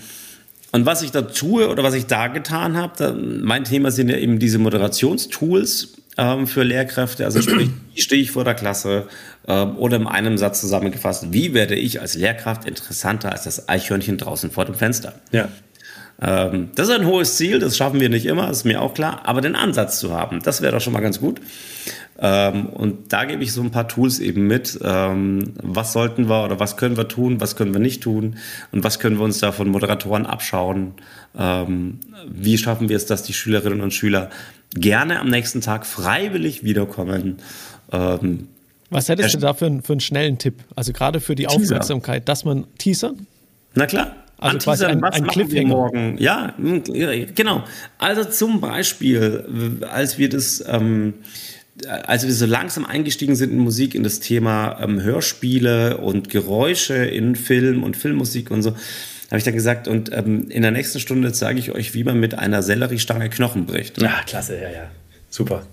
und 0.71 0.85
was 0.87 1.03
ich 1.03 1.11
da 1.11 1.21
tue 1.21 1.69
oder 1.69 1.83
was 1.83 1.93
ich 1.93 2.07
da 2.07 2.27
getan 2.27 2.77
habe, 2.77 3.13
mein 3.13 3.63
Thema 3.63 3.91
sind 3.91 4.09
ja 4.09 4.17
eben 4.17 4.39
diese 4.39 4.57
Moderationstools 4.57 5.99
ähm, 6.20 6.47
für 6.47 6.63
Lehrkräfte. 6.63 7.26
Also 7.26 7.41
sprich, 7.41 7.70
wie 7.95 8.01
stehe 8.01 8.22
ich 8.22 8.32
vor 8.32 8.43
der 8.43 8.55
Klasse? 8.55 9.07
Ähm, 9.47 9.78
oder 9.78 9.97
in 9.97 10.07
einem 10.07 10.38
Satz 10.38 10.61
zusammengefasst, 10.61 11.32
wie 11.32 11.53
werde 11.53 11.76
ich 11.76 12.01
als 12.01 12.15
Lehrkraft 12.15 12.65
interessanter 12.65 13.32
als 13.32 13.43
das 13.43 13.70
Eichhörnchen 13.70 14.17
draußen 14.17 14.51
vor 14.51 14.65
dem 14.65 14.76
Fenster? 14.76 15.13
Ja. 15.32 15.47
Ähm, 16.22 16.72
das 16.76 16.89
ist 16.89 16.95
ein 16.95 17.05
hohes 17.05 17.38
Ziel, 17.38 17.59
das 17.59 17.78
schaffen 17.78 18.01
wir 18.01 18.09
nicht 18.09 18.26
immer, 18.26 18.49
ist 18.49 18.65
mir 18.65 18.82
auch 18.82 18.93
klar, 18.93 19.22
aber 19.24 19.39
den 19.39 19.55
Ansatz 19.55 19.99
zu 19.99 20.13
haben, 20.13 20.41
das 20.43 20.61
wäre 20.61 20.74
doch 20.74 20.82
schon 20.82 20.91
mal 20.91 20.99
ganz 20.99 21.22
gut. 21.22 21.39
Ähm, 22.22 22.65
und 22.65 23.13
da 23.13 23.24
gebe 23.24 23.41
ich 23.41 23.53
so 23.53 23.61
ein 23.61 23.72
paar 23.72 23.88
Tools 23.88 24.20
eben 24.20 24.45
mit. 24.45 24.78
Ähm, 24.84 25.53
was 25.63 25.93
sollten 25.93 26.28
wir 26.28 26.43
oder 26.43 26.59
was 26.59 26.76
können 26.76 26.97
wir 26.97 27.07
tun, 27.07 27.39
was 27.39 27.55
können 27.55 27.72
wir 27.72 27.80
nicht 27.80 28.03
tun 28.03 28.36
und 28.74 28.84
was 28.84 28.99
können 28.99 29.17
wir 29.17 29.24
uns 29.24 29.39
da 29.39 29.53
von 29.53 29.70
Moderatoren 29.70 30.26
abschauen? 30.26 30.93
wie 31.32 32.57
schaffen 32.57 32.89
wir 32.89 32.97
es, 32.97 33.05
dass 33.05 33.22
die 33.22 33.34
Schülerinnen 33.34 33.82
und 33.82 33.93
Schüler 33.93 34.32
gerne 34.74 35.20
am 35.20 35.30
nächsten 35.30 35.61
Tag 35.61 35.86
freiwillig 35.86 36.63
wiederkommen? 36.63 37.38
was 37.91 39.09
hättest 39.09 39.34
du 39.34 39.39
da 39.39 39.55
für, 39.55 39.65
einen, 39.65 39.82
für 39.82 39.93
einen 39.93 39.99
schnellen 39.99 40.38
Tipp? 40.38 40.63
Also 40.76 40.93
gerade 40.93 41.20
für 41.20 41.34
die 41.34 41.47
Aufmerksamkeit, 41.47 42.30
dass 42.30 42.45
man 42.45 42.65
teasern? 42.78 43.26
Na 43.74 43.88
klar. 43.88 44.15
Also 44.39 44.57
quasi 44.59 44.86
ein, 44.86 45.03
ein 45.03 45.28
Cliffhanger. 45.28 45.67
Morgen? 45.67 46.17
Ja, 46.17 46.53
genau. 46.57 47.63
Also 47.97 48.24
zum 48.24 48.61
Beispiel, 48.61 49.80
als 49.89 50.17
wir 50.17 50.30
das, 50.30 50.63
ähm, 50.65 51.15
als 51.88 52.26
wir 52.26 52.34
so 52.34 52.45
langsam 52.45 52.86
eingestiegen 52.86 53.36
sind 53.36 53.51
in 53.51 53.59
Musik, 53.59 53.95
in 53.95 54.03
das 54.03 54.22
Thema 54.22 54.80
ähm, 54.82 55.01
Hörspiele 55.01 55.97
und 55.97 56.30
Geräusche 56.30 56.95
in 56.95 57.36
Film 57.36 57.84
und 57.84 57.97
Filmmusik 57.97 58.49
und 58.49 58.61
so, 58.61 58.76
habe 59.30 59.38
ich 59.38 59.43
dann 59.43 59.53
gesagt, 59.53 59.88
und 59.88 60.11
ähm, 60.11 60.49
in 60.49 60.61
der 60.61 60.71
nächsten 60.71 60.99
Stunde 60.99 61.32
zeige 61.32 61.59
ich 61.59 61.71
euch, 61.71 61.93
wie 61.93 62.03
man 62.03 62.19
mit 62.19 62.34
einer 62.34 62.63
Selleriestange 62.63 63.30
Knochen 63.30 63.65
bricht. 63.65 64.01
Ja, 64.01 64.21
klasse, 64.25 64.55
ja, 64.55 64.69
ja. 64.69 64.91
Super. 65.30 65.63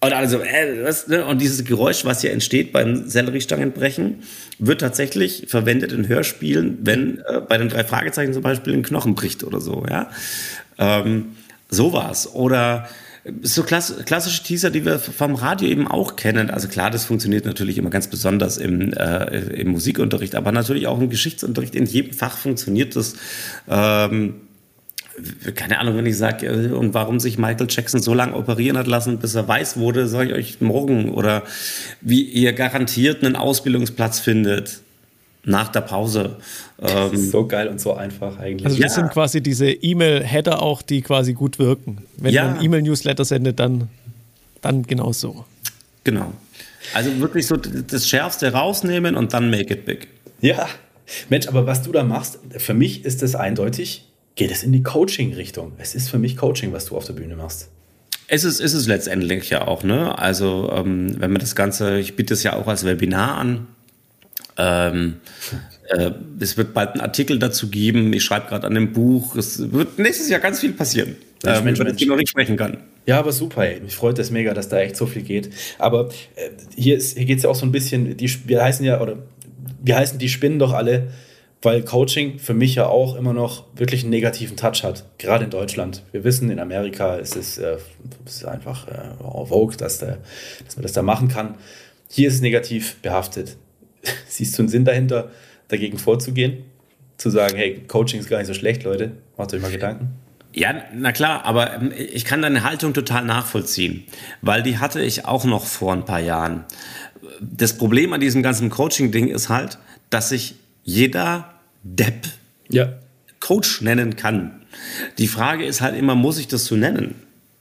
Und 0.00 0.12
also, 0.12 0.40
äh, 0.40 0.84
was, 0.84 1.08
ne? 1.08 1.24
und 1.24 1.40
dieses 1.40 1.64
Geräusch, 1.64 2.04
was 2.04 2.20
hier 2.20 2.32
entsteht 2.32 2.72
beim 2.72 3.08
Selleriestangenbrechen, 3.08 4.22
wird 4.58 4.80
tatsächlich 4.80 5.46
verwendet 5.48 5.92
in 5.92 6.06
Hörspielen, 6.06 6.78
wenn 6.82 7.18
äh, 7.26 7.40
bei 7.40 7.58
den 7.58 7.68
drei 7.68 7.82
Fragezeichen 7.84 8.32
zum 8.32 8.42
Beispiel 8.42 8.74
ein 8.74 8.82
Knochen 8.82 9.14
bricht 9.14 9.42
oder 9.42 9.60
so, 9.60 9.84
ja. 9.90 10.10
Ähm, 10.78 11.36
sowas. 11.68 12.32
Oder 12.32 12.88
so 13.42 13.62
klass 13.62 13.94
klassische 14.04 14.42
Teaser, 14.42 14.70
die 14.70 14.84
wir 14.84 14.98
vom 14.98 15.34
Radio 15.34 15.68
eben 15.68 15.88
auch 15.88 16.16
kennen. 16.16 16.50
Also 16.50 16.68
klar, 16.68 16.90
das 16.90 17.04
funktioniert 17.04 17.44
natürlich 17.44 17.78
immer 17.78 17.90
ganz 17.90 18.08
besonders 18.08 18.56
im, 18.56 18.92
äh, 18.92 19.38
im 19.60 19.68
Musikunterricht, 19.68 20.34
aber 20.34 20.52
natürlich 20.52 20.86
auch 20.86 21.00
im 21.00 21.10
Geschichtsunterricht. 21.10 21.74
In 21.74 21.86
jedem 21.86 22.12
Fach 22.12 22.36
funktioniert 22.36 22.96
das. 22.96 23.14
Ähm, 23.68 24.34
keine 25.54 25.80
Ahnung, 25.80 25.96
wenn 25.96 26.06
ich 26.06 26.16
sage, 26.16 26.46
äh, 26.46 26.72
und 26.72 26.94
warum 26.94 27.20
sich 27.20 27.38
Michael 27.38 27.66
Jackson 27.68 28.00
so 28.00 28.14
lange 28.14 28.34
operieren 28.34 28.78
hat 28.78 28.86
lassen, 28.86 29.18
bis 29.18 29.34
er 29.34 29.48
weiß 29.48 29.76
wurde, 29.76 30.06
sage 30.06 30.30
ich 30.30 30.34
euch 30.34 30.60
morgen. 30.60 31.10
Oder 31.10 31.42
wie 32.00 32.22
ihr 32.22 32.52
garantiert 32.52 33.24
einen 33.24 33.36
Ausbildungsplatz 33.36 34.20
findet 34.20 34.80
nach 35.48 35.68
der 35.68 35.80
Pause. 35.80 36.36
Ähm, 36.80 37.16
so 37.16 37.46
geil 37.46 37.68
und 37.68 37.80
so 37.80 37.94
einfach 37.94 38.38
eigentlich. 38.38 38.66
Also 38.66 38.80
das 38.80 38.96
ja. 38.96 39.02
sind 39.02 39.12
quasi 39.12 39.40
diese 39.40 39.70
E-Mail-Header 39.70 40.62
auch, 40.62 40.82
die 40.82 41.02
quasi 41.02 41.32
gut 41.32 41.58
wirken. 41.58 41.98
Wenn 42.16 42.32
ja. 42.32 42.44
man 42.44 42.62
E-Mail-Newsletter 42.62 43.24
sendet, 43.24 43.58
dann, 43.58 43.88
dann 44.60 44.82
genau 44.84 45.12
so. 45.12 45.44
Genau. 46.04 46.32
Also 46.94 47.18
wirklich 47.20 47.46
so 47.46 47.56
das 47.56 48.08
Schärfste 48.08 48.52
rausnehmen 48.52 49.16
und 49.16 49.34
dann 49.34 49.50
make 49.50 49.74
it 49.74 49.84
big. 49.84 50.08
Ja. 50.40 50.68
Mensch, 51.28 51.48
aber 51.48 51.66
was 51.66 51.82
du 51.82 51.90
da 51.90 52.04
machst, 52.04 52.38
für 52.56 52.74
mich 52.74 53.04
ist 53.04 53.22
es 53.22 53.34
eindeutig 53.34 54.04
geht 54.38 54.52
es 54.52 54.62
in 54.62 54.72
die 54.72 54.84
Coaching-Richtung. 54.84 55.72
Es 55.78 55.94
ist 55.94 56.08
für 56.08 56.18
mich 56.18 56.36
Coaching, 56.36 56.72
was 56.72 56.86
du 56.86 56.96
auf 56.96 57.04
der 57.04 57.12
Bühne 57.12 57.34
machst. 57.34 57.68
Es 58.28 58.44
ist, 58.44 58.60
ist 58.60 58.72
es 58.72 58.86
letztendlich 58.86 59.50
ja 59.50 59.66
auch, 59.66 59.82
ne? 59.82 60.16
Also, 60.16 60.70
ähm, 60.72 61.16
wenn 61.18 61.32
man 61.32 61.40
das 61.40 61.56
Ganze, 61.56 61.98
ich 61.98 62.14
biete 62.14 62.34
es 62.34 62.44
ja 62.44 62.54
auch 62.54 62.68
als 62.68 62.84
Webinar 62.84 63.36
an. 63.36 63.66
Ähm, 64.58 65.16
äh, 65.88 66.10
es 66.40 66.56
wird 66.56 66.74
bald 66.74 66.90
einen 66.90 67.00
Artikel 67.00 67.38
dazu 67.38 67.70
geben. 67.70 68.12
Ich 68.12 68.24
schreibe 68.24 68.48
gerade 68.48 68.66
an 68.66 68.74
dem 68.74 68.92
Buch. 68.92 69.36
Es 69.36 69.72
wird 69.72 69.98
nächstes 69.98 70.28
Jahr 70.28 70.40
ganz 70.40 70.60
viel 70.60 70.72
passieren, 70.72 71.16
Mensch, 71.44 71.58
äh, 71.58 71.62
Mensch, 71.62 71.80
über 71.80 71.90
das 71.90 72.00
ich 72.00 72.08
noch 72.08 72.16
nicht 72.16 72.28
sprechen 72.28 72.56
kann. 72.56 72.78
Ja, 73.06 73.18
aber 73.18 73.32
super. 73.32 73.64
Ey. 73.64 73.80
Mich 73.80 73.94
freut 73.94 74.18
das 74.18 74.30
mega, 74.30 74.52
dass 74.52 74.68
da 74.68 74.80
echt 74.80 74.96
so 74.96 75.06
viel 75.06 75.22
geht. 75.22 75.50
Aber 75.78 76.10
äh, 76.34 76.50
hier, 76.76 76.98
hier 76.98 77.24
geht 77.24 77.38
es 77.38 77.44
ja 77.44 77.50
auch 77.50 77.54
so 77.54 77.64
ein 77.64 77.72
bisschen, 77.72 78.16
die, 78.16 78.48
wir 78.48 78.62
heißen 78.62 78.84
ja, 78.84 79.00
oder 79.00 79.16
wir 79.82 79.96
heißen, 79.96 80.18
die 80.18 80.28
spinnen 80.28 80.58
doch 80.58 80.72
alle 80.72 81.08
weil 81.62 81.82
Coaching 81.82 82.38
für 82.38 82.54
mich 82.54 82.76
ja 82.76 82.86
auch 82.86 83.16
immer 83.16 83.32
noch 83.32 83.64
wirklich 83.74 84.02
einen 84.02 84.10
negativen 84.10 84.56
Touch 84.56 84.84
hat, 84.84 85.04
gerade 85.18 85.44
in 85.44 85.50
Deutschland. 85.50 86.02
Wir 86.12 86.24
wissen, 86.24 86.50
in 86.50 86.60
Amerika 86.60 87.16
ist 87.16 87.36
es, 87.36 87.58
äh, 87.58 87.78
ist 88.24 88.44
einfach 88.44 88.86
äh, 88.86 89.46
vogue, 89.46 89.76
dass, 89.76 89.98
der, 89.98 90.18
dass 90.64 90.76
man 90.76 90.82
das 90.82 90.92
da 90.92 91.02
machen 91.02 91.28
kann. 91.28 91.56
Hier 92.08 92.28
ist 92.28 92.34
es 92.34 92.40
negativ 92.40 92.96
behaftet. 93.02 93.56
Siehst 94.28 94.58
du 94.58 94.62
einen 94.62 94.68
Sinn 94.68 94.84
dahinter, 94.84 95.30
dagegen 95.68 95.98
vorzugehen? 95.98 96.64
Zu 97.16 97.30
sagen, 97.30 97.56
hey, 97.56 97.82
Coaching 97.88 98.20
ist 98.20 98.28
gar 98.28 98.38
nicht 98.38 98.46
so 98.46 98.54
schlecht, 98.54 98.84
Leute, 98.84 99.12
macht 99.36 99.52
euch 99.52 99.60
mal 99.60 99.70
Gedanken. 99.70 100.10
Ja, 100.54 100.74
na 100.94 101.12
klar, 101.12 101.44
aber 101.44 101.74
ähm, 101.74 101.92
ich 101.96 102.24
kann 102.24 102.42
deine 102.42 102.64
Haltung 102.64 102.94
total 102.94 103.24
nachvollziehen, 103.24 104.04
weil 104.40 104.62
die 104.62 104.78
hatte 104.78 105.02
ich 105.02 105.24
auch 105.24 105.44
noch 105.44 105.66
vor 105.66 105.92
ein 105.92 106.04
paar 106.04 106.20
Jahren. 106.20 106.64
Das 107.40 107.76
Problem 107.76 108.12
an 108.12 108.20
diesem 108.20 108.42
ganzen 108.42 108.70
Coaching-Ding 108.70 109.28
ist 109.28 109.48
halt, 109.48 109.78
dass 110.10 110.32
ich 110.32 110.54
jeder 110.84 111.54
Depp 111.82 112.26
ja. 112.70 112.94
Coach 113.40 113.82
nennen 113.82 114.16
kann. 114.16 114.62
Die 115.18 115.28
Frage 115.28 115.64
ist 115.64 115.80
halt 115.80 115.96
immer, 115.96 116.14
muss 116.14 116.38
ich 116.38 116.48
das 116.48 116.64
so 116.64 116.76
nennen? 116.76 117.14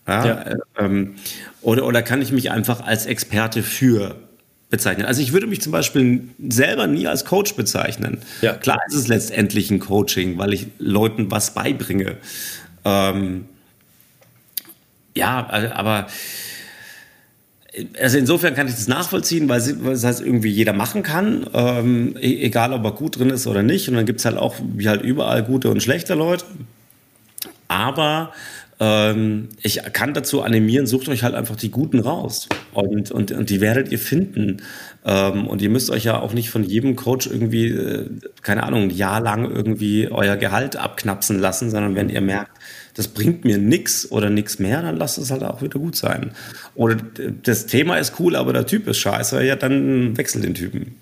Ja, 0.08 0.26
ja. 0.26 0.42
Äh, 0.42 0.58
ähm, 0.78 1.16
oder, 1.62 1.86
oder 1.86 2.02
kann 2.02 2.22
ich 2.22 2.32
mich 2.32 2.52
einfach 2.52 2.82
als 2.82 3.06
Experte 3.06 3.64
für 3.64 4.16
bezeichnen. 4.70 5.06
Also 5.06 5.22
ich 5.22 5.32
würde 5.32 5.48
mich 5.48 5.62
zum 5.62 5.72
Beispiel 5.72 6.30
selber 6.50 6.88
nie 6.88 7.08
als 7.08 7.26
Coach 7.26 7.56
bezeichnen. 7.56 8.20
Ja. 8.42 8.54
Klar 8.54 8.80
ist 8.88 8.96
es 8.96 9.08
letztendlich 9.08 9.72
ein 9.72 9.80
Coaching, 9.80 10.38
weil 10.38 10.54
ich 10.54 10.68
Leuten 10.78 11.32
was 11.32 11.54
beibringe. 11.54 12.18
Ähm, 12.84 13.46
ja, 15.16 15.48
aber 15.74 16.08
also 18.00 18.18
insofern 18.18 18.56
kann 18.56 18.68
ich 18.68 18.74
das 18.74 18.88
nachvollziehen, 18.88 19.50
weil 19.50 19.60
es 19.60 20.04
heißt 20.04 20.22
irgendwie 20.22 20.50
jeder 20.50 20.74
machen 20.74 21.04
kann, 21.04 21.48
ähm, 21.54 22.16
e-, 22.20 22.42
egal 22.42 22.74
ob 22.74 22.84
er 22.84 22.92
gut 22.92 23.20
drin 23.20 23.30
ist 23.30 23.48
oder 23.48 23.64
nicht. 23.64 23.88
Und 23.88 23.96
dann 23.96 24.06
gibt 24.06 24.20
es 24.20 24.26
halt 24.26 24.38
auch, 24.38 24.56
wie 24.76 24.90
halt 24.90 25.02
überall, 25.02 25.44
gute 25.44 25.70
und 25.70 25.82
schlechte 25.82 26.14
Leute. 26.14 26.46
Aber 27.68 28.34
ähm, 28.80 29.50
ich 29.64 29.82
kann 29.94 30.14
dazu 30.14 30.44
animieren, 30.44 30.86
sucht 30.86 31.10
euch 31.10 31.24
halt 31.24 31.34
einfach 31.34 31.56
die 31.56 31.72
Guten 31.72 32.00
raus. 32.00 32.48
Und, 32.74 33.12
und, 33.12 33.32
und 33.32 33.50
die 33.50 33.60
werdet 33.60 33.92
ihr 33.92 33.98
finden. 33.98 34.58
Ähm, 35.04 35.48
und 35.48 35.62
ihr 35.62 35.70
müsst 35.70 35.90
euch 35.90 36.04
ja 36.04 36.20
auch 36.20 36.34
nicht 36.34 36.52
von 36.52 36.64
jedem 36.64 36.96
Coach 36.96 37.28
irgendwie, 37.28 37.70
äh, 37.70 38.10
keine 38.44 38.64
Ahnung, 38.64 38.84
ein 38.84 38.90
Jahr 38.92 39.20
lang 39.20 39.50
irgendwie 39.50 40.10
euer 40.10 40.38
Gehalt 40.38 40.76
abknapsen 40.76 41.40
lassen, 41.40 41.72
sondern 41.72 41.96
wenn 41.96 42.10
ihr 42.10 42.22
merkt, 42.22 42.52
das 42.94 43.08
bringt 43.08 43.46
mir 43.46 43.58
nichts 43.58 44.12
oder 44.12 44.30
nichts 44.30 44.60
mehr, 44.60 44.82
dann 44.82 44.98
lasst 44.98 45.18
es 45.18 45.32
halt 45.32 45.44
auch 45.44 45.62
wieder 45.62 45.80
gut 45.80 45.96
sein. 45.96 46.32
Oder 46.76 46.98
das 47.44 47.66
Thema 47.68 47.98
ist 47.98 48.20
cool, 48.20 48.36
aber 48.36 48.54
der 48.54 48.66
Typ 48.66 48.88
ist 48.88 48.98
scheiße, 48.98 49.44
ja, 49.44 49.56
dann 49.56 50.18
wechsel 50.18 50.42
den 50.42 50.54
Typen. 50.54 50.96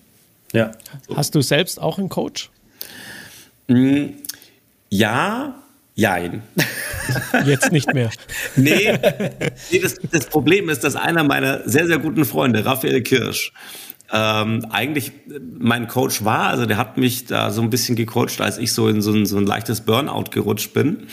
Ja. 0.53 0.71
Hast 1.13 1.35
du 1.35 1.41
selbst 1.41 1.81
auch 1.81 1.97
einen 1.97 2.09
Coach? 2.09 2.49
Mm, 3.67 4.07
ja, 4.89 5.55
jein. 5.95 6.43
Jetzt 7.45 7.71
nicht 7.71 7.93
mehr. 7.93 8.11
nee, 8.55 8.93
nee 9.71 9.79
das, 9.79 9.95
das, 10.11 10.25
Problem 10.27 10.69
ist, 10.69 10.83
dass 10.83 10.95
einer 10.95 11.23
meiner 11.23 11.67
sehr, 11.67 11.87
sehr 11.87 11.97
guten 11.97 12.25
Freunde, 12.25 12.65
Raphael 12.65 13.01
Kirsch, 13.01 13.53
ähm, 14.11 14.65
eigentlich 14.69 15.11
mein 15.57 15.87
Coach 15.87 16.23
war. 16.23 16.49
Also 16.49 16.65
der 16.65 16.77
hat 16.77 16.97
mich 16.97 17.25
da 17.25 17.51
so 17.51 17.61
ein 17.61 17.69
bisschen 17.69 17.95
gecoacht, 17.95 18.41
als 18.41 18.57
ich 18.57 18.73
so 18.73 18.87
in 18.87 19.01
so 19.01 19.11
ein, 19.11 19.25
so 19.25 19.37
ein 19.37 19.45
leichtes 19.45 19.81
Burnout 19.81 20.25
gerutscht 20.31 20.73
bin 20.73 21.07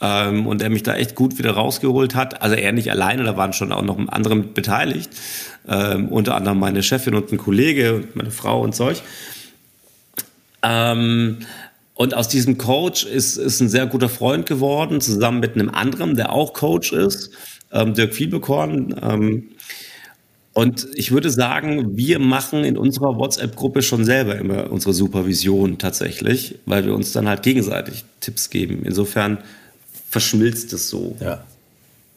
ähm, 0.00 0.46
und 0.46 0.62
er 0.62 0.70
mich 0.70 0.82
da 0.82 0.94
echt 0.94 1.14
gut 1.14 1.38
wieder 1.38 1.52
rausgeholt 1.52 2.14
hat. 2.14 2.42
Also 2.42 2.56
er 2.56 2.72
nicht 2.72 2.90
alleine, 2.90 3.24
da 3.24 3.36
waren 3.36 3.52
schon 3.52 3.72
auch 3.72 3.82
noch 3.82 3.98
andere 4.08 4.36
mit 4.36 4.54
beteiligt, 4.54 5.10
ähm, 5.68 6.08
unter 6.08 6.36
anderem 6.36 6.58
meine 6.58 6.82
Chefin 6.82 7.14
und 7.14 7.32
ein 7.32 7.38
Kollege 7.38 7.94
und 7.96 8.16
meine 8.16 8.30
Frau 8.30 8.62
und 8.62 8.74
Zeug. 8.74 9.02
Ähm, 10.62 11.38
und 12.00 12.14
aus 12.14 12.28
diesem 12.28 12.56
Coach 12.56 13.04
ist, 13.04 13.36
ist 13.36 13.60
ein 13.60 13.68
sehr 13.68 13.84
guter 13.84 14.08
Freund 14.08 14.46
geworden, 14.46 15.02
zusammen 15.02 15.38
mit 15.38 15.52
einem 15.54 15.68
anderen, 15.68 16.16
der 16.16 16.32
auch 16.32 16.54
Coach 16.54 16.94
ist, 16.94 17.32
ähm, 17.72 17.92
Dirk 17.92 18.14
Fielbekorn. 18.14 18.98
Ähm, 19.02 19.50
und 20.54 20.88
ich 20.94 21.12
würde 21.12 21.28
sagen, 21.28 21.98
wir 21.98 22.18
machen 22.18 22.64
in 22.64 22.78
unserer 22.78 23.18
WhatsApp-Gruppe 23.18 23.82
schon 23.82 24.06
selber 24.06 24.36
immer 24.36 24.72
unsere 24.72 24.94
Supervision 24.94 25.76
tatsächlich, 25.76 26.54
weil 26.64 26.86
wir 26.86 26.94
uns 26.94 27.12
dann 27.12 27.28
halt 27.28 27.42
gegenseitig 27.42 28.06
Tipps 28.20 28.48
geben. 28.48 28.80
Insofern 28.86 29.36
verschmilzt 30.08 30.72
es 30.72 30.88
so. 30.88 31.18
Ja. 31.20 31.44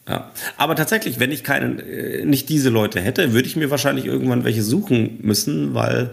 Ja. 0.07 0.31
Aber 0.55 0.77
tatsächlich, 0.77 1.19
wenn 1.19 1.33
ich 1.33 1.43
keinen, 1.43 1.79
äh, 1.79 2.23
nicht 2.23 2.47
diese 2.47 2.69
Leute 2.69 3.01
hätte, 3.01 3.33
würde 3.33 3.49
ich 3.49 3.57
mir 3.57 3.69
wahrscheinlich 3.69 4.05
irgendwann 4.05 4.45
welche 4.45 4.63
suchen 4.63 5.19
müssen, 5.21 5.73
weil 5.73 6.11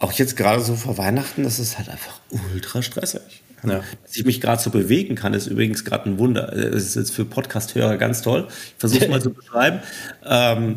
auch 0.00 0.12
jetzt 0.12 0.36
gerade 0.36 0.62
so 0.62 0.74
vor 0.74 0.98
Weihnachten, 0.98 1.44
das 1.44 1.58
ist 1.58 1.78
halt 1.78 1.88
einfach 1.88 2.18
ultra 2.52 2.82
stressig. 2.82 3.42
Ja. 3.62 3.82
Dass 4.02 4.16
ich 4.16 4.24
mich 4.24 4.40
gerade 4.40 4.60
so 4.60 4.70
bewegen 4.70 5.14
kann, 5.14 5.34
ist 5.34 5.46
übrigens 5.46 5.84
gerade 5.84 6.08
ein 6.08 6.18
Wunder. 6.18 6.46
Das 6.46 6.82
ist 6.82 6.96
jetzt 6.96 7.12
für 7.12 7.26
Podcast-Hörer 7.26 7.98
ganz 7.98 8.22
toll. 8.22 8.46
Ich 8.48 8.74
versuche 8.78 9.04
es 9.04 9.10
mal 9.10 9.20
zu 9.20 9.30
beschreiben. 9.34 9.80
Ähm, 10.24 10.76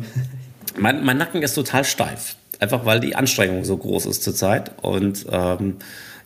mein, 0.78 1.02
mein 1.02 1.16
Nacken 1.16 1.42
ist 1.42 1.54
total 1.54 1.84
steif. 1.84 2.36
Einfach 2.60 2.84
weil 2.84 3.00
die 3.00 3.16
Anstrengung 3.16 3.64
so 3.64 3.76
groß 3.76 4.04
ist 4.06 4.22
zurzeit. 4.22 4.72
Und 4.82 5.24
ähm, 5.30 5.76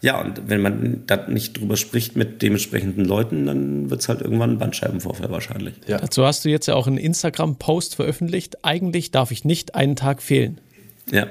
ja, 0.00 0.20
und 0.20 0.48
wenn 0.48 0.60
man 0.60 1.04
da 1.06 1.28
nicht 1.28 1.58
drüber 1.58 1.76
spricht 1.76 2.16
mit 2.16 2.42
dementsprechenden 2.42 3.04
Leuten, 3.04 3.46
dann 3.46 3.90
wird 3.90 4.00
es 4.00 4.08
halt 4.08 4.20
irgendwann 4.20 4.50
ein 4.50 4.58
Bandscheibenvorfall 4.58 5.30
wahrscheinlich. 5.30 5.74
Ja. 5.86 5.98
Dazu 5.98 6.24
hast 6.24 6.44
du 6.44 6.48
jetzt 6.48 6.66
ja 6.66 6.74
auch 6.74 6.88
einen 6.88 6.98
Instagram-Post 6.98 7.94
veröffentlicht. 7.94 8.64
Eigentlich 8.64 9.12
darf 9.12 9.30
ich 9.30 9.44
nicht 9.44 9.76
einen 9.76 9.94
Tag 9.94 10.22
fehlen. 10.22 10.60
Ja. 11.10 11.28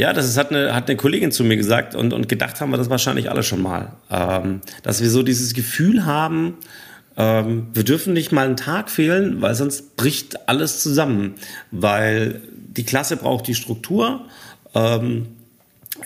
Ja, 0.00 0.14
das 0.14 0.26
ist, 0.26 0.38
hat, 0.38 0.48
eine, 0.48 0.74
hat 0.74 0.88
eine 0.88 0.96
Kollegin 0.96 1.30
zu 1.30 1.44
mir 1.44 1.58
gesagt 1.58 1.94
und, 1.94 2.14
und 2.14 2.26
gedacht 2.26 2.58
haben 2.62 2.70
wir 2.70 2.78
das 2.78 2.88
wahrscheinlich 2.88 3.28
alle 3.30 3.42
schon 3.42 3.60
mal. 3.60 3.92
Ähm, 4.10 4.62
dass 4.82 5.02
wir 5.02 5.10
so 5.10 5.22
dieses 5.22 5.52
Gefühl 5.52 6.06
haben, 6.06 6.54
ähm, 7.18 7.66
wir 7.74 7.84
dürfen 7.84 8.14
nicht 8.14 8.32
mal 8.32 8.46
einen 8.46 8.56
Tag 8.56 8.90
fehlen, 8.90 9.42
weil 9.42 9.54
sonst 9.54 9.96
bricht 9.96 10.48
alles 10.48 10.82
zusammen. 10.82 11.34
Weil 11.70 12.40
die 12.54 12.84
Klasse 12.84 13.18
braucht 13.18 13.46
die 13.46 13.54
Struktur. 13.54 14.24
Ähm, 14.74 15.26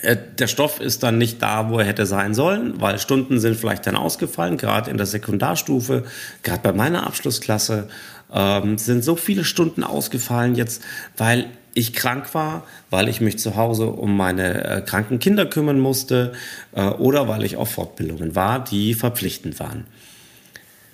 äh, 0.01 0.17
der 0.39 0.47
Stoff 0.47 0.81
ist 0.81 1.03
dann 1.03 1.17
nicht 1.17 1.41
da, 1.41 1.69
wo 1.69 1.79
er 1.79 1.85
hätte 1.85 2.05
sein 2.05 2.33
sollen, 2.33 2.81
weil 2.81 2.99
Stunden 2.99 3.39
sind 3.39 3.55
vielleicht 3.55 3.87
dann 3.87 3.95
ausgefallen, 3.95 4.57
gerade 4.57 4.91
in 4.91 4.97
der 4.97 5.05
Sekundarstufe, 5.05 6.03
gerade 6.43 6.61
bei 6.61 6.73
meiner 6.73 7.07
Abschlussklasse 7.07 7.87
ähm, 8.33 8.77
sind 8.77 9.05
so 9.05 9.15
viele 9.15 9.45
Stunden 9.45 9.85
ausgefallen 9.85 10.55
jetzt, 10.55 10.83
weil 11.15 11.45
ich 11.75 11.93
krank 11.93 12.33
war, 12.33 12.63
weil 12.89 13.07
ich 13.09 13.21
mich 13.21 13.37
zu 13.37 13.55
Hause 13.55 13.87
um 13.87 14.17
meine 14.17 14.63
äh, 14.63 14.81
kranken 14.81 15.19
Kinder 15.19 15.45
kümmern 15.45 15.79
musste 15.79 16.31
äh, 16.73 16.87
oder 16.87 17.27
weil 17.27 17.43
ich 17.43 17.57
auf 17.57 17.69
Fortbildungen 17.69 18.33
war, 18.33 18.63
die 18.63 18.95
verpflichtend 18.95 19.59
waren. 19.59 19.85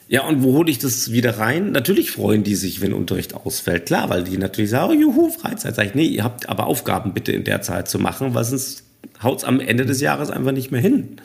Ja, 0.09 0.23
und 0.23 0.43
wo 0.43 0.53
hole 0.53 0.69
ich 0.69 0.79
das 0.79 1.11
wieder 1.11 1.37
rein? 1.37 1.71
Natürlich 1.71 2.11
freuen 2.11 2.43
die 2.43 2.55
sich, 2.55 2.81
wenn 2.81 2.91
Unterricht 2.91 3.33
ausfällt. 3.33 3.85
Klar, 3.85 4.09
weil 4.09 4.25
die 4.25 4.37
natürlich 4.37 4.71
sagen, 4.71 4.91
oh, 4.91 4.99
juhu, 4.99 5.29
Freizeit. 5.29 5.75
Sag 5.75 5.85
ich, 5.85 5.95
nee, 5.95 6.07
ihr 6.07 6.25
habt 6.25 6.49
aber 6.49 6.65
Aufgaben 6.65 7.13
bitte 7.13 7.31
in 7.31 7.45
der 7.45 7.61
Zeit 7.61 7.87
zu 7.87 7.97
machen, 7.97 8.33
weil 8.33 8.43
sonst 8.43 8.83
haut 9.23 9.37
es 9.37 9.43
am 9.45 9.61
Ende 9.61 9.85
des 9.85 10.01
Jahres 10.01 10.29
einfach 10.29 10.51
nicht 10.51 10.71
mehr 10.71 10.81
hin. 10.81 11.17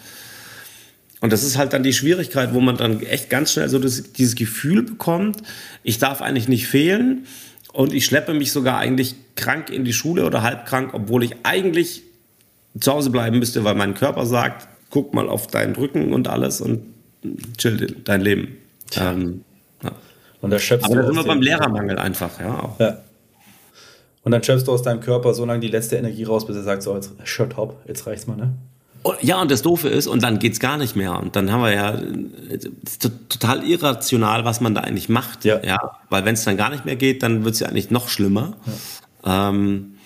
Und 1.20 1.32
das 1.32 1.42
ist 1.42 1.56
halt 1.56 1.72
dann 1.72 1.82
die 1.82 1.94
Schwierigkeit, 1.94 2.52
wo 2.52 2.60
man 2.60 2.76
dann 2.76 3.00
echt 3.00 3.30
ganz 3.30 3.52
schnell 3.52 3.68
so 3.70 3.78
das, 3.78 4.12
dieses 4.12 4.36
Gefühl 4.36 4.82
bekommt, 4.82 5.42
ich 5.82 5.98
darf 5.98 6.20
eigentlich 6.20 6.46
nicht 6.46 6.68
fehlen 6.68 7.26
und 7.76 7.92
ich 7.92 8.06
schleppe 8.06 8.32
mich 8.32 8.52
sogar 8.52 8.78
eigentlich 8.78 9.16
krank 9.34 9.68
in 9.68 9.84
die 9.84 9.92
Schule 9.92 10.24
oder 10.24 10.42
halb 10.42 10.64
krank, 10.64 10.94
obwohl 10.94 11.22
ich 11.22 11.36
eigentlich 11.42 12.02
zu 12.80 12.90
Hause 12.90 13.10
bleiben 13.10 13.38
müsste, 13.38 13.64
weil 13.64 13.74
mein 13.74 13.92
Körper 13.92 14.24
sagt, 14.24 14.66
guck 14.88 15.12
mal 15.12 15.28
auf 15.28 15.46
deinen 15.46 15.76
Rücken 15.76 16.14
und 16.14 16.26
alles 16.26 16.62
und 16.62 16.86
chill 17.58 17.96
dein 18.02 18.22
Leben. 18.22 18.56
Ähm, 18.96 19.44
ja. 19.82 19.92
Und 20.40 20.50
da 20.50 20.58
schöpfst 20.58 20.86
Aber 20.86 20.96
da 20.96 21.06
sind 21.06 21.16
wir 21.16 21.24
beim 21.24 21.42
Lehrermangel 21.42 21.98
einfach, 21.98 22.40
ja. 22.40 22.74
Ja. 22.78 22.98
Und 24.22 24.32
dann 24.32 24.42
schöpfst 24.42 24.66
du 24.66 24.72
aus 24.72 24.82
deinem 24.82 25.00
Körper 25.00 25.34
so 25.34 25.44
lange 25.44 25.60
die 25.60 25.68
letzte 25.68 25.96
Energie 25.96 26.24
raus, 26.24 26.46
bis 26.46 26.56
er 26.56 26.62
sagt, 26.62 26.82
so, 26.82 26.94
jetzt 26.94 27.12
shut 27.24 27.58
up, 27.58 27.76
jetzt 27.86 28.06
reicht's 28.06 28.26
mal, 28.26 28.36
ne? 28.36 28.54
Ja, 29.20 29.40
und 29.40 29.50
das 29.50 29.62
Doofe 29.62 29.88
ist, 29.88 30.06
und 30.06 30.22
dann 30.22 30.38
geht's 30.38 30.60
gar 30.60 30.78
nicht 30.78 30.96
mehr. 30.96 31.18
Und 31.18 31.36
dann 31.36 31.52
haben 31.52 31.62
wir 31.62 31.72
ja 31.72 31.98
total 33.28 33.64
irrational, 33.64 34.44
was 34.44 34.60
man 34.60 34.74
da 34.74 34.82
eigentlich 34.82 35.08
macht. 35.08 35.44
Ja. 35.44 35.62
ja 35.62 35.78
weil 36.08 36.24
wenn 36.24 36.34
es 36.34 36.44
dann 36.44 36.56
gar 36.56 36.70
nicht 36.70 36.84
mehr 36.84 36.96
geht, 36.96 37.22
dann 37.22 37.44
wird's 37.44 37.60
ja 37.60 37.68
eigentlich 37.68 37.90
noch 37.90 38.08
schlimmer. 38.08 38.56
Ja. 39.24 39.50
Ähm, 39.50 39.96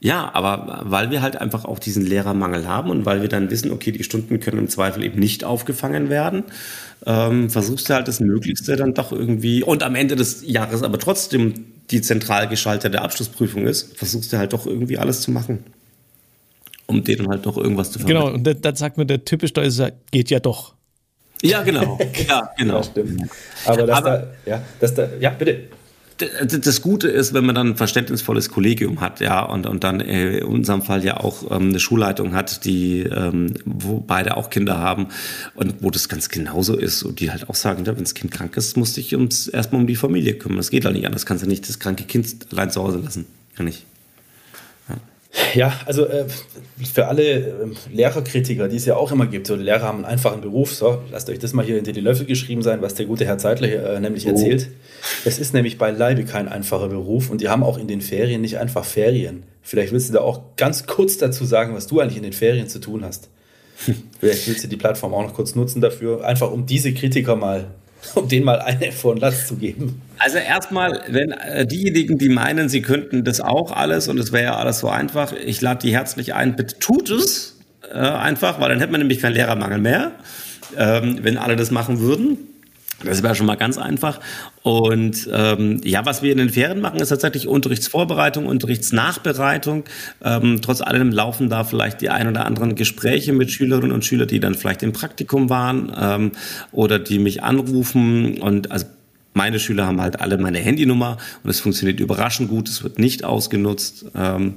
ja, 0.00 0.30
aber 0.32 0.82
weil 0.84 1.10
wir 1.10 1.22
halt 1.22 1.36
einfach 1.36 1.64
auch 1.64 1.80
diesen 1.80 2.06
Lehrermangel 2.06 2.68
haben 2.68 2.90
und 2.90 3.04
weil 3.04 3.20
wir 3.20 3.28
dann 3.28 3.50
wissen, 3.50 3.72
okay, 3.72 3.90
die 3.90 4.04
Stunden 4.04 4.38
können 4.38 4.58
im 4.58 4.68
Zweifel 4.68 5.02
eben 5.02 5.18
nicht 5.18 5.42
aufgefangen 5.42 6.08
werden, 6.08 6.44
ähm, 7.04 7.50
versuchst 7.50 7.88
du 7.88 7.94
halt 7.94 8.06
das 8.06 8.20
Möglichste 8.20 8.76
dann 8.76 8.94
doch 8.94 9.10
irgendwie 9.10 9.64
und 9.64 9.82
am 9.82 9.96
Ende 9.96 10.14
des 10.14 10.44
Jahres 10.46 10.84
aber 10.84 11.00
trotzdem 11.00 11.54
die 11.90 12.00
zentral 12.00 12.46
geschaltete 12.46 13.02
Abschlussprüfung 13.02 13.66
ist, 13.66 13.96
versuchst 13.96 14.32
du 14.32 14.38
halt 14.38 14.52
doch 14.52 14.66
irgendwie 14.66 14.98
alles 14.98 15.20
zu 15.20 15.32
machen, 15.32 15.64
um 16.88 17.04
dann 17.04 17.28
halt 17.28 17.46
doch 17.46 17.56
irgendwas 17.56 17.92
zu 17.92 17.98
vermitteln. 17.98 18.24
Genau, 18.24 18.34
und 18.34 18.44
dann, 18.44 18.60
dann 18.60 18.74
sagt 18.74 18.98
mir 18.98 19.06
der 19.06 19.24
typisch 19.24 19.52
Deutsche, 19.52 19.92
geht 20.10 20.30
ja 20.30 20.40
doch. 20.40 20.74
Ja, 21.42 21.62
genau. 21.62 21.98
Ja, 22.28 22.50
genau. 22.56 22.78
Ja, 22.78 22.82
stimmt. 22.82 23.30
Aber, 23.64 23.86
das 23.86 23.96
aber 23.96 24.10
da, 24.10 24.50
ja, 24.50 24.62
das 24.80 24.94
da, 24.94 25.08
ja, 25.20 25.30
bitte 25.30 25.68
das 26.18 26.82
Gute 26.82 27.08
ist, 27.08 27.32
wenn 27.32 27.46
man 27.46 27.54
dann 27.54 27.68
ein 27.68 27.76
verständnisvolles 27.76 28.48
Kollegium 28.48 29.00
hat, 29.00 29.20
ja, 29.20 29.42
und, 29.42 29.66
und 29.66 29.84
dann 29.84 30.00
äh, 30.00 30.38
in 30.38 30.46
unserem 30.46 30.82
Fall 30.82 31.04
ja 31.04 31.18
auch 31.18 31.50
ähm, 31.50 31.68
eine 31.68 31.78
Schulleitung 31.78 32.34
hat, 32.34 32.64
die, 32.64 33.02
ähm, 33.02 33.54
wo 33.64 34.00
beide 34.00 34.36
auch 34.36 34.50
Kinder 34.50 34.78
haben 34.78 35.08
und 35.54 35.76
wo 35.80 35.90
das 35.90 36.08
ganz 36.08 36.28
genauso 36.28 36.76
ist 36.76 37.04
und 37.04 37.20
die 37.20 37.30
halt 37.30 37.48
auch 37.48 37.54
sagen, 37.54 37.84
ja, 37.84 37.94
wenn 37.94 38.02
das 38.02 38.14
Kind 38.14 38.32
krank 38.32 38.56
ist, 38.56 38.76
musst 38.76 38.96
du 38.96 39.00
dich 39.00 39.14
ums, 39.14 39.46
erstmal 39.46 39.80
um 39.80 39.86
die 39.86 39.94
Familie 39.94 40.34
kümmern. 40.34 40.58
Das 40.58 40.70
geht 40.70 40.84
halt 40.84 40.96
nicht 40.96 41.06
anders. 41.06 41.24
Kannst 41.24 41.44
du 41.44 41.48
nicht 41.48 41.68
das 41.68 41.78
kranke 41.78 42.02
Kind 42.02 42.48
allein 42.50 42.70
zu 42.70 42.82
Hause 42.82 42.98
lassen. 42.98 43.26
Kann 43.54 43.66
nicht. 43.66 43.86
Ja, 45.54 45.78
also 45.86 46.06
äh, 46.06 46.24
für 46.92 47.06
alle 47.06 47.22
äh, 47.22 47.52
Lehrerkritiker, 47.92 48.68
die 48.68 48.76
es 48.76 48.86
ja 48.86 48.96
auch 48.96 49.12
immer 49.12 49.26
gibt, 49.26 49.46
so 49.46 49.56
die 49.56 49.62
Lehrer 49.62 49.82
haben 49.82 49.98
einen 49.98 50.04
einfachen 50.06 50.40
Beruf, 50.40 50.74
so, 50.74 51.02
lasst 51.10 51.28
euch 51.28 51.38
das 51.38 51.52
mal 51.52 51.64
hier 51.64 51.76
hinter 51.76 51.92
die 51.92 52.00
Löffel 52.00 52.26
geschrieben 52.26 52.62
sein, 52.62 52.80
was 52.80 52.94
der 52.94 53.06
gute 53.06 53.24
Herr 53.26 53.38
Zeitler 53.38 53.68
äh, 53.68 54.00
nämlich 54.00 54.26
oh. 54.26 54.30
erzählt. 54.30 54.68
Es 55.24 55.38
ist 55.38 55.54
nämlich 55.54 55.78
beileibe 55.78 56.24
kein 56.24 56.48
einfacher 56.48 56.88
Beruf 56.88 57.30
und 57.30 57.40
die 57.40 57.48
haben 57.48 57.62
auch 57.62 57.78
in 57.78 57.88
den 57.88 58.00
Ferien 58.00 58.40
nicht 58.40 58.58
einfach 58.58 58.84
Ferien. 58.84 59.42
Vielleicht 59.62 59.92
willst 59.92 60.08
du 60.08 60.14
da 60.14 60.20
auch 60.20 60.40
ganz 60.56 60.86
kurz 60.86 61.18
dazu 61.18 61.44
sagen, 61.44 61.74
was 61.74 61.86
du 61.86 62.00
eigentlich 62.00 62.16
in 62.16 62.22
den 62.22 62.32
Ferien 62.32 62.68
zu 62.68 62.78
tun 62.78 63.04
hast. 63.04 63.28
Vielleicht 64.20 64.48
willst 64.48 64.64
du 64.64 64.68
die 64.68 64.76
Plattform 64.76 65.14
auch 65.14 65.22
noch 65.22 65.34
kurz 65.34 65.54
nutzen 65.54 65.80
dafür, 65.80 66.24
einfach 66.24 66.50
um 66.50 66.66
diese 66.66 66.92
Kritiker 66.94 67.36
mal, 67.36 67.66
um 68.14 68.28
denen 68.28 68.44
mal 68.44 68.60
eine 68.60 68.92
von 68.92 69.18
Last 69.18 69.48
zu 69.48 69.56
geben. 69.56 70.00
Also 70.18 70.38
erstmal, 70.38 71.02
wenn 71.08 71.32
äh, 71.32 71.66
diejenigen, 71.66 72.18
die 72.18 72.28
meinen, 72.28 72.68
sie 72.68 72.82
könnten 72.82 73.24
das 73.24 73.40
auch 73.40 73.72
alles 73.72 74.08
und 74.08 74.18
es 74.18 74.32
wäre 74.32 74.44
ja 74.44 74.56
alles 74.56 74.80
so 74.80 74.88
einfach, 74.88 75.32
ich 75.32 75.60
lade 75.60 75.80
die 75.86 75.92
herzlich 75.92 76.34
ein, 76.34 76.56
bitte 76.56 76.78
tut 76.78 77.10
es 77.10 77.56
äh, 77.92 77.98
einfach, 77.98 78.60
weil 78.60 78.68
dann 78.68 78.80
hätte 78.80 78.92
man 78.92 79.00
nämlich 79.00 79.20
keinen 79.20 79.34
Lehrermangel 79.34 79.78
mehr, 79.78 80.12
ähm, 80.76 81.18
wenn 81.22 81.38
alle 81.38 81.56
das 81.56 81.70
machen 81.70 82.00
würden. 82.00 82.38
Das 83.04 83.22
wäre 83.22 83.34
schon 83.36 83.46
mal 83.46 83.56
ganz 83.56 83.78
einfach. 83.78 84.18
Und 84.62 85.28
ähm, 85.32 85.80
ja, 85.84 86.04
was 86.04 86.22
wir 86.22 86.32
in 86.32 86.38
den 86.38 86.50
Ferien 86.50 86.80
machen, 86.80 86.98
ist 86.98 87.10
tatsächlich 87.10 87.46
Unterrichtsvorbereitung, 87.46 88.46
Unterrichtsnachbereitung. 88.46 89.84
Ähm, 90.22 90.60
trotz 90.62 90.80
allem 90.80 91.12
laufen 91.12 91.48
da 91.48 91.62
vielleicht 91.62 92.00
die 92.00 92.10
ein 92.10 92.26
oder 92.28 92.44
anderen 92.44 92.74
Gespräche 92.74 93.32
mit 93.32 93.52
Schülerinnen 93.52 93.92
und 93.92 94.04
Schülern, 94.04 94.26
die 94.26 94.40
dann 94.40 94.54
vielleicht 94.54 94.82
im 94.82 94.92
Praktikum 94.92 95.48
waren 95.48 95.92
ähm, 95.96 96.32
oder 96.72 96.98
die 96.98 97.20
mich 97.20 97.44
anrufen. 97.44 98.40
Und 98.40 98.72
also 98.72 98.86
meine 99.32 99.60
Schüler 99.60 99.86
haben 99.86 100.00
halt 100.00 100.20
alle 100.20 100.36
meine 100.36 100.58
Handynummer 100.58 101.18
und 101.44 101.50
es 101.50 101.60
funktioniert 101.60 102.00
überraschend 102.00 102.48
gut, 102.48 102.68
es 102.68 102.82
wird 102.82 102.98
nicht 102.98 103.24
ausgenutzt. 103.24 104.06
Ähm, 104.16 104.54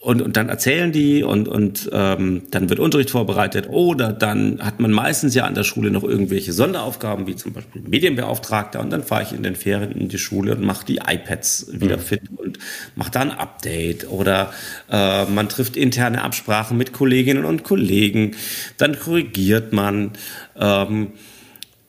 und, 0.00 0.22
und 0.22 0.38
dann 0.38 0.48
erzählen 0.48 0.92
die 0.92 1.22
und, 1.22 1.46
und 1.46 1.90
ähm, 1.92 2.44
dann 2.50 2.70
wird 2.70 2.80
Unterricht 2.80 3.10
vorbereitet 3.10 3.68
oder 3.68 4.14
dann 4.14 4.58
hat 4.64 4.80
man 4.80 4.92
meistens 4.92 5.34
ja 5.34 5.44
an 5.44 5.54
der 5.54 5.62
Schule 5.62 5.90
noch 5.90 6.04
irgendwelche 6.04 6.54
Sonderaufgaben, 6.54 7.26
wie 7.26 7.36
zum 7.36 7.52
Beispiel 7.52 7.82
Medienbeauftragter 7.82 8.80
und 8.80 8.88
dann 8.90 9.02
fahre 9.02 9.24
ich 9.24 9.32
in 9.32 9.42
den 9.42 9.56
Ferien 9.56 9.92
in 9.92 10.08
die 10.08 10.18
Schule 10.18 10.56
und 10.56 10.62
mache 10.62 10.86
die 10.86 11.00
iPads 11.06 11.68
wieder 11.72 11.98
mhm. 11.98 12.00
fit 12.00 12.22
und 12.34 12.58
mache 12.96 13.10
da 13.10 13.20
ein 13.20 13.30
Update 13.30 14.10
oder 14.10 14.54
äh, 14.90 15.26
man 15.26 15.50
trifft 15.50 15.76
interne 15.76 16.22
Absprachen 16.22 16.78
mit 16.78 16.94
Kolleginnen 16.94 17.44
und 17.44 17.62
Kollegen, 17.62 18.36
dann 18.78 18.98
korrigiert 18.98 19.74
man. 19.74 20.12
Ähm, 20.58 21.08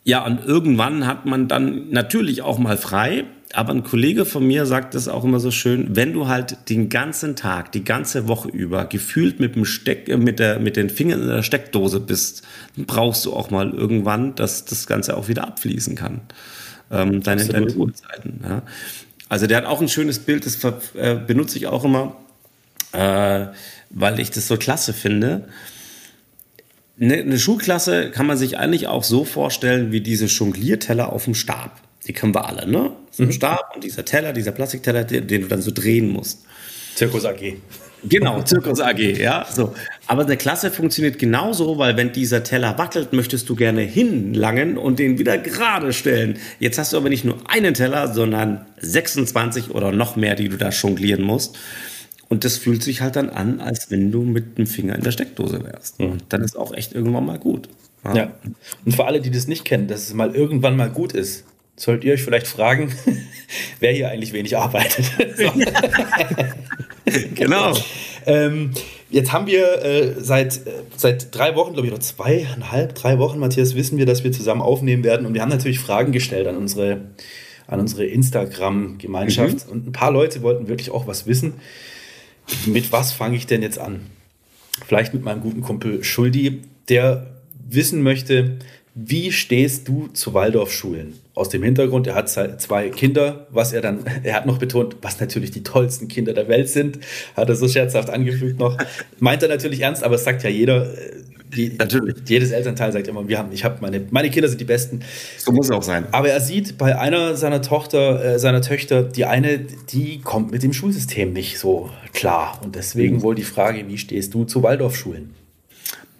ja, 0.03 0.25
und 0.25 0.43
irgendwann 0.43 1.07
hat 1.07 1.25
man 1.25 1.47
dann 1.47 1.91
natürlich 1.91 2.41
auch 2.41 2.57
mal 2.57 2.75
frei 2.75 3.23
aber 3.53 3.73
ein 3.73 3.83
Kollege 3.83 4.25
von 4.25 4.45
mir 4.45 4.65
sagt 4.65 4.93
das 4.93 5.07
auch 5.07 5.23
immer 5.23 5.39
so 5.39 5.51
schön, 5.51 5.95
wenn 5.95 6.13
du 6.13 6.27
halt 6.27 6.69
den 6.69 6.89
ganzen 6.89 7.35
Tag, 7.35 7.71
die 7.71 7.83
ganze 7.83 8.27
Woche 8.27 8.49
über 8.49 8.85
gefühlt 8.85 9.39
mit 9.39 9.55
dem 9.55 9.65
Steck, 9.65 10.07
äh, 10.09 10.17
mit 10.17 10.39
der, 10.39 10.59
mit 10.59 10.77
den 10.77 10.89
Fingern 10.89 11.21
in 11.21 11.27
der 11.27 11.43
Steckdose 11.43 11.99
bist, 11.99 12.43
brauchst 12.77 13.25
du 13.25 13.33
auch 13.33 13.49
mal 13.49 13.71
irgendwann, 13.71 14.35
dass 14.35 14.65
das 14.65 14.87
Ganze 14.87 15.17
auch 15.17 15.27
wieder 15.27 15.47
abfließen 15.47 15.95
kann. 15.95 16.21
Ähm, 16.91 17.21
deine, 17.23 17.45
deine 17.45 17.71
Ruhezeiten. 17.71 18.41
Ja. 18.43 18.63
Also 19.29 19.47
der 19.47 19.57
hat 19.57 19.65
auch 19.65 19.81
ein 19.81 19.89
schönes 19.89 20.19
Bild, 20.19 20.45
das 20.45 20.63
äh, 20.95 21.15
benutze 21.15 21.57
ich 21.57 21.67
auch 21.67 21.83
immer, 21.83 22.17
äh, 22.91 23.47
weil 23.89 24.19
ich 24.19 24.31
das 24.31 24.47
so 24.47 24.57
klasse 24.57 24.93
finde. 24.93 25.47
Eine, 26.99 27.17
eine 27.17 27.39
Schulklasse 27.39 28.11
kann 28.11 28.27
man 28.27 28.37
sich 28.37 28.57
eigentlich 28.57 28.87
auch 28.87 29.03
so 29.03 29.25
vorstellen 29.25 29.91
wie 29.91 30.01
diese 30.01 30.25
Jonglierteller 30.25 31.11
auf 31.11 31.25
dem 31.25 31.33
Stab. 31.35 31.81
Die 32.07 32.13
kennen 32.13 32.33
wir 32.33 32.45
alle, 32.45 32.67
ne? 32.67 32.91
So 33.11 33.23
ein 33.23 33.27
mhm. 33.27 33.33
Stab 33.33 33.71
und 33.75 33.83
dieser 33.83 34.05
Teller, 34.05 34.33
dieser 34.33 34.51
Plastikteller, 34.51 35.03
den, 35.03 35.27
den, 35.27 35.41
du 35.43 35.47
dann 35.47 35.61
so 35.61 35.71
drehen 35.71 36.09
musst. 36.09 36.43
Zirkus 36.95 37.25
AG. 37.25 37.55
Genau, 38.03 38.41
Zirkus 38.43 38.79
AG, 38.79 38.99
ja. 38.99 39.45
So. 39.49 39.73
Aber 40.07 40.23
eine 40.23 40.37
Klasse 40.37 40.71
funktioniert 40.71 41.19
genauso, 41.19 41.77
weil 41.77 41.97
wenn 41.97 42.11
dieser 42.11 42.43
Teller 42.43 42.77
wackelt, 42.77 43.13
möchtest 43.13 43.47
du 43.49 43.55
gerne 43.55 43.81
hinlangen 43.81 44.77
und 44.77 44.97
den 44.99 45.19
wieder 45.19 45.37
gerade 45.37 45.93
stellen. 45.93 46.39
Jetzt 46.59 46.79
hast 46.79 46.93
du 46.93 46.97
aber 46.97 47.09
nicht 47.09 47.23
nur 47.23 47.37
einen 47.47 47.73
Teller, 47.73 48.11
sondern 48.13 48.65
26 48.79 49.69
oder 49.71 49.91
noch 49.91 50.15
mehr, 50.15 50.35
die 50.35 50.49
du 50.49 50.57
da 50.57 50.69
jonglieren 50.69 51.21
musst. 51.21 51.57
Und 52.29 52.45
das 52.45 52.57
fühlt 52.57 52.81
sich 52.81 53.01
halt 53.01 53.17
dann 53.17 53.29
an, 53.29 53.59
als 53.59 53.91
wenn 53.91 54.11
du 54.11 54.21
mit 54.21 54.57
dem 54.57 54.65
Finger 54.65 54.95
in 54.95 55.01
der 55.03 55.11
Steckdose 55.11 55.63
wärst. 55.63 55.99
Mhm. 55.99 56.11
Und 56.11 56.23
dann 56.29 56.41
ist 56.41 56.57
auch 56.57 56.73
echt 56.73 56.93
irgendwann 56.93 57.25
mal 57.25 57.37
gut. 57.37 57.67
Ja. 58.05 58.15
ja. 58.15 58.31
Und 58.85 58.95
für 58.95 59.05
alle, 59.05 59.21
die 59.21 59.31
das 59.31 59.47
nicht 59.47 59.65
kennen, 59.65 59.87
dass 59.87 60.03
es 60.03 60.13
mal 60.13 60.33
irgendwann 60.33 60.75
mal 60.75 60.89
gut 60.89 61.13
ist, 61.13 61.43
sollt 61.75 62.03
ihr 62.03 62.13
euch 62.13 62.23
vielleicht 62.23 62.47
fragen, 62.47 62.91
wer 63.79 63.91
hier 63.91 64.09
eigentlich 64.09 64.33
wenig 64.33 64.57
arbeitet. 64.57 65.11
genau. 67.35 67.75
ähm, 68.25 68.71
jetzt 69.09 69.31
haben 69.31 69.47
wir 69.47 69.83
äh, 69.83 70.13
seit, 70.19 70.67
äh, 70.67 70.71
seit 70.95 71.33
drei 71.35 71.55
Wochen, 71.55 71.73
glaube 71.73 71.87
ich, 71.87 71.93
oder 71.93 72.01
zweieinhalb, 72.01 72.95
drei 72.95 73.19
Wochen, 73.19 73.39
Matthias, 73.39 73.75
wissen 73.75 73.97
wir, 73.97 74.05
dass 74.05 74.23
wir 74.23 74.31
zusammen 74.31 74.61
aufnehmen 74.61 75.03
werden. 75.03 75.25
Und 75.25 75.33
wir 75.33 75.41
haben 75.41 75.49
natürlich 75.49 75.79
Fragen 75.79 76.11
gestellt 76.11 76.47
an 76.47 76.57
unsere, 76.57 77.01
an 77.67 77.79
unsere 77.79 78.05
Instagram-Gemeinschaft. 78.05 79.67
Mhm. 79.67 79.71
Und 79.71 79.87
ein 79.87 79.91
paar 79.91 80.11
Leute 80.11 80.41
wollten 80.41 80.67
wirklich 80.67 80.91
auch 80.91 81.07
was 81.07 81.27
wissen. 81.27 81.53
Mit 82.65 82.91
was 82.91 83.11
fange 83.11 83.37
ich 83.37 83.47
denn 83.47 83.61
jetzt 83.61 83.79
an? 83.79 84.01
Vielleicht 84.87 85.13
mit 85.13 85.23
meinem 85.23 85.41
guten 85.41 85.61
Kumpel 85.61 86.03
Schuldi, 86.03 86.61
der 86.89 87.27
wissen 87.69 88.01
möchte, 88.01 88.57
wie 88.93 89.31
stehst 89.31 89.87
du 89.87 90.07
zu 90.07 90.33
Waldorfschulen? 90.33 91.13
Aus 91.33 91.47
dem 91.47 91.63
Hintergrund, 91.63 92.07
er 92.07 92.15
hat 92.15 92.29
zwei 92.29 92.89
Kinder, 92.89 93.47
was 93.51 93.71
er 93.71 93.81
dann, 93.81 94.03
er 94.23 94.35
hat 94.35 94.45
noch 94.45 94.57
betont, 94.57 94.97
was 95.01 95.19
natürlich 95.19 95.51
die 95.51 95.63
tollsten 95.63 96.07
Kinder 96.07 96.33
der 96.33 96.47
Welt 96.47 96.69
sind, 96.69 96.99
hat 97.35 97.47
er 97.47 97.55
so 97.55 97.67
scherzhaft 97.67 98.09
angefügt 98.09 98.59
noch. 98.59 98.77
Meint 99.19 99.41
er 99.41 99.49
natürlich 99.49 99.81
ernst, 99.81 100.03
aber 100.03 100.15
es 100.15 100.23
sagt 100.23 100.43
ja 100.43 100.49
jeder, 100.49 100.93
äh, 100.93 101.21
die, 101.55 101.73
natürlich. 101.77 102.15
jedes 102.27 102.51
Elternteil 102.51 102.91
sagt 102.91 103.07
immer, 103.07 103.27
wir 103.27 103.37
haben, 103.37 103.51
ich 103.51 103.63
habe 103.63 103.77
meine, 103.81 104.01
meine 104.09 104.29
Kinder 104.29 104.47
sind 104.47 104.61
die 104.61 104.65
besten. 104.65 105.01
So 105.37 105.51
muss 105.51 105.67
es 105.67 105.71
auch 105.71 105.83
sein. 105.83 106.05
Aber 106.11 106.29
er 106.29 106.39
sieht 106.39 106.77
bei 106.77 106.97
einer 106.97 107.35
seiner 107.35 107.61
Tochter, 107.61 108.23
äh, 108.23 108.39
seiner 108.39 108.61
Töchter, 108.61 109.03
die 109.03 109.25
eine, 109.25 109.59
die 109.59 110.21
kommt 110.21 110.51
mit 110.51 110.63
dem 110.63 110.73
Schulsystem 110.73 111.33
nicht 111.33 111.59
so 111.59 111.89
klar. 112.13 112.59
Und 112.63 112.75
deswegen 112.75 113.17
mhm. 113.17 113.21
wohl 113.23 113.35
die 113.35 113.43
Frage, 113.43 113.87
wie 113.87 113.97
stehst 113.97 114.33
du 114.33 114.45
zu 114.45 114.63
Waldorfschulen? 114.63 115.33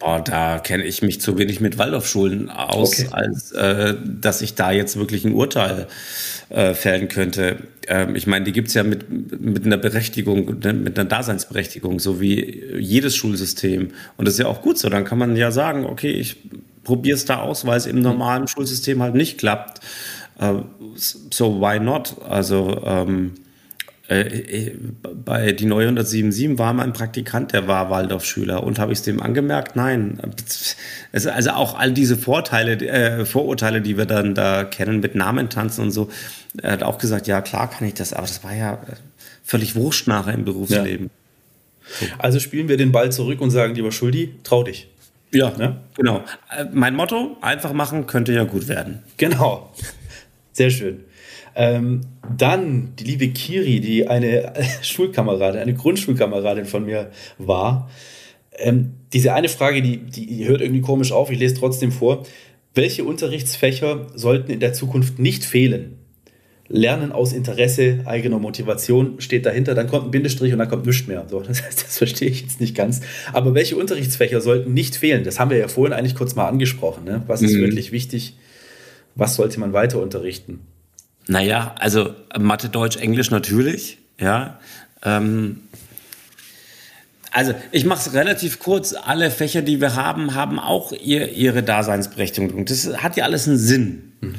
Boah, 0.02 0.20
da 0.20 0.58
kenne 0.58 0.84
ich 0.84 1.04
mich 1.04 1.22
zu 1.22 1.38
wenig 1.38 1.62
mit 1.62 1.78
Waldorfschulen 1.78 2.50
aus, 2.50 3.02
okay. 3.02 3.08
als 3.12 3.52
äh, 3.52 3.96
dass 4.04 4.42
ich 4.42 4.56
da 4.56 4.72
jetzt 4.72 4.98
wirklich 4.98 5.26
ein 5.26 5.34
Urteil 5.34 5.88
äh, 6.50 6.74
fällen 6.74 7.08
könnte. 7.08 7.58
Ähm, 7.88 8.16
ich 8.16 8.26
meine, 8.26 8.44
die 8.44 8.52
gibt's 8.52 8.74
ja 8.74 8.82
mit, 8.82 9.10
mit 9.40 9.64
einer 9.64 9.78
Berechtigung, 9.78 10.46
mit 10.46 10.98
einer 10.98 11.08
Daseinsberechtigung, 11.08 12.00
so 12.00 12.20
wie 12.20 12.64
jedes 12.80 13.16
Schulsystem. 13.16 13.92
Und 14.18 14.28
das 14.28 14.34
ist 14.34 14.40
ja 14.40 14.48
auch 14.48 14.64
gut 14.64 14.80
so. 14.80 14.90
Dann 14.90 15.06
kann 15.06 15.20
man 15.20 15.36
ja 15.36 15.52
sagen, 15.52 15.86
okay, 15.86 16.12
ich 16.12 16.38
probiere 16.84 17.16
es 17.16 17.26
da 17.26 17.42
aus, 17.42 17.68
weil 17.68 17.78
es 17.78 17.86
im 17.86 18.00
normalen 18.00 18.48
Schulsystem 18.48 19.04
halt 19.04 19.14
nicht 19.14 19.38
klappt. 19.38 19.82
Äh, 20.40 20.56
so 20.96 21.62
why 21.62 21.80
not? 21.80 22.16
Also 22.28 22.82
ähm, 22.86 23.34
äh, 24.12 24.68
äh, 24.68 24.78
bei 25.24 25.54
die 25.54 25.66
977 25.66 26.60
war 26.60 26.74
mein 26.74 26.92
Praktikant, 26.92 27.54
der 27.54 27.70
war 27.70 27.90
Waldorfschüler 27.90 28.62
und 28.62 28.78
habe 28.78 28.92
ich 28.92 29.00
es 29.00 29.06
dem 29.06 29.22
angemerkt? 29.22 29.78
Nein. 29.78 30.20
also 31.14 31.52
auch 31.52 31.80
all 31.80 31.94
diese 31.94 32.18
Vorteile, 32.18 32.74
äh, 32.74 33.26
Vorurteile, 33.26 33.80
die 33.82 33.98
wir 33.98 34.06
dann 34.06 34.36
da 34.36 34.66
kennen 34.66 35.00
mit 35.00 35.16
Namen 35.16 35.50
tanzen 35.50 35.84
und 35.84 35.92
so. 35.92 36.10
Er 36.62 36.74
hat 36.74 36.84
auch 36.84 36.98
gesagt, 36.98 37.28
ja 37.28 37.40
klar 37.42 37.70
kann 37.70 37.88
ich 37.88 37.94
das, 37.94 38.12
aber 38.12 38.28
das 38.28 38.44
war 38.44 38.54
ja 38.54 38.80
völlig 39.46 39.76
wurscht 39.76 40.08
nachher 40.08 40.34
im 40.34 40.44
Berufsleben. 40.44 41.10
Ja. 42.02 42.08
Also 42.18 42.42
spielen 42.42 42.68
wir 42.68 42.76
den 42.76 42.92
Ball 42.92 43.14
zurück 43.14 43.40
und 43.40 43.52
sagen, 43.52 43.76
lieber 43.76 43.94
Schuldi, 43.94 44.36
trau 44.44 44.64
dich. 44.64 44.90
Ja, 45.32 45.54
ja, 45.58 45.78
genau. 45.96 46.26
Äh, 46.58 46.66
mein 46.74 46.96
Motto, 46.96 47.38
einfach 47.40 47.72
machen, 47.72 48.08
könnte 48.08 48.34
ja 48.34 48.44
gut 48.44 48.68
werden. 48.68 49.04
Genau. 49.16 49.72
Sehr 50.52 50.70
schön. 50.70 51.06
Ähm, 51.56 52.02
dann 52.38 52.94
die 52.98 53.04
liebe 53.04 53.28
Kiri, 53.30 53.80
die 53.80 54.08
eine 54.08 54.54
Schulkameradin, 54.82 55.62
eine 55.62 55.74
Grundschulkameradin 55.74 56.66
von 56.66 56.86
mir 56.86 57.12
war. 57.38 57.90
Ähm, 58.58 58.94
diese 59.14 59.34
eine 59.34 59.50
Frage, 59.50 59.82
die, 59.82 59.98
die 59.98 60.48
hört 60.48 60.62
irgendwie 60.62 60.82
komisch 60.82 61.12
auf, 61.12 61.32
ich 61.32 61.40
lese 61.40 61.56
trotzdem 61.56 61.92
vor. 61.92 62.24
Welche 62.74 63.04
Unterrichtsfächer 63.04 64.08
sollten 64.16 64.52
in 64.52 64.62
der 64.62 64.74
Zukunft 64.74 65.20
nicht 65.20 65.44
fehlen? 65.44 65.98
Lernen 66.70 67.12
aus 67.12 67.34
Interesse, 67.34 68.00
eigener 68.06 68.40
Motivation 68.40 69.20
steht 69.20 69.46
dahinter, 69.46 69.76
dann 69.76 69.88
kommt 69.88 70.06
ein 70.06 70.12
Bindestrich 70.12 70.54
und 70.54 70.60
dann 70.60 70.70
kommt 70.70 70.86
nichts 70.86 71.06
mehr. 71.06 71.26
So, 71.30 71.40
das, 71.48 71.62
das 71.62 71.98
verstehe 71.98 72.30
ich 72.30 72.42
jetzt 72.42 72.62
nicht 72.62 72.76
ganz. 72.76 73.02
Aber 73.34 73.54
welche 73.54 73.76
Unterrichtsfächer 73.76 74.40
sollten 74.40 74.74
nicht 74.74 74.96
fehlen? 74.96 75.26
Das 75.26 75.38
haben 75.38 75.52
wir 75.52 75.58
ja 75.58 75.68
vorhin 75.68 75.92
eigentlich 75.92 76.16
kurz 76.16 76.36
mal 76.36 76.48
angesprochen. 76.48 77.04
Ne? 77.04 77.24
Was 77.28 77.42
ist 77.42 77.56
mhm. 77.56 77.62
wirklich 77.62 77.92
wichtig? 77.92 78.38
Was 79.16 79.36
sollte 79.36 79.60
man 79.60 79.74
weiter 79.74 80.02
unterrichten? 80.02 80.62
Naja, 81.32 81.76
also 81.80 82.14
Mathe, 82.38 82.68
Deutsch, 82.68 82.98
Englisch 82.98 83.32
natürlich, 83.32 84.00
ja. 84.20 84.60
Ähm, 85.02 85.62
also 87.32 87.54
ich 87.72 87.86
mache 87.86 88.10
es 88.10 88.14
relativ 88.14 88.60
kurz. 88.60 88.94
Alle 88.94 89.32
Fächer, 89.32 89.62
die 89.62 89.80
wir 89.80 89.96
haben, 89.96 90.36
haben 90.36 90.60
auch 90.60 90.92
ihr, 90.92 91.32
ihre 91.32 91.64
Daseinsberechtigung. 91.64 92.66
Das 92.66 93.02
hat 93.02 93.16
ja 93.16 93.24
alles 93.24 93.48
einen 93.48 93.58
Sinn. 93.58 94.12
Mhm. 94.20 94.36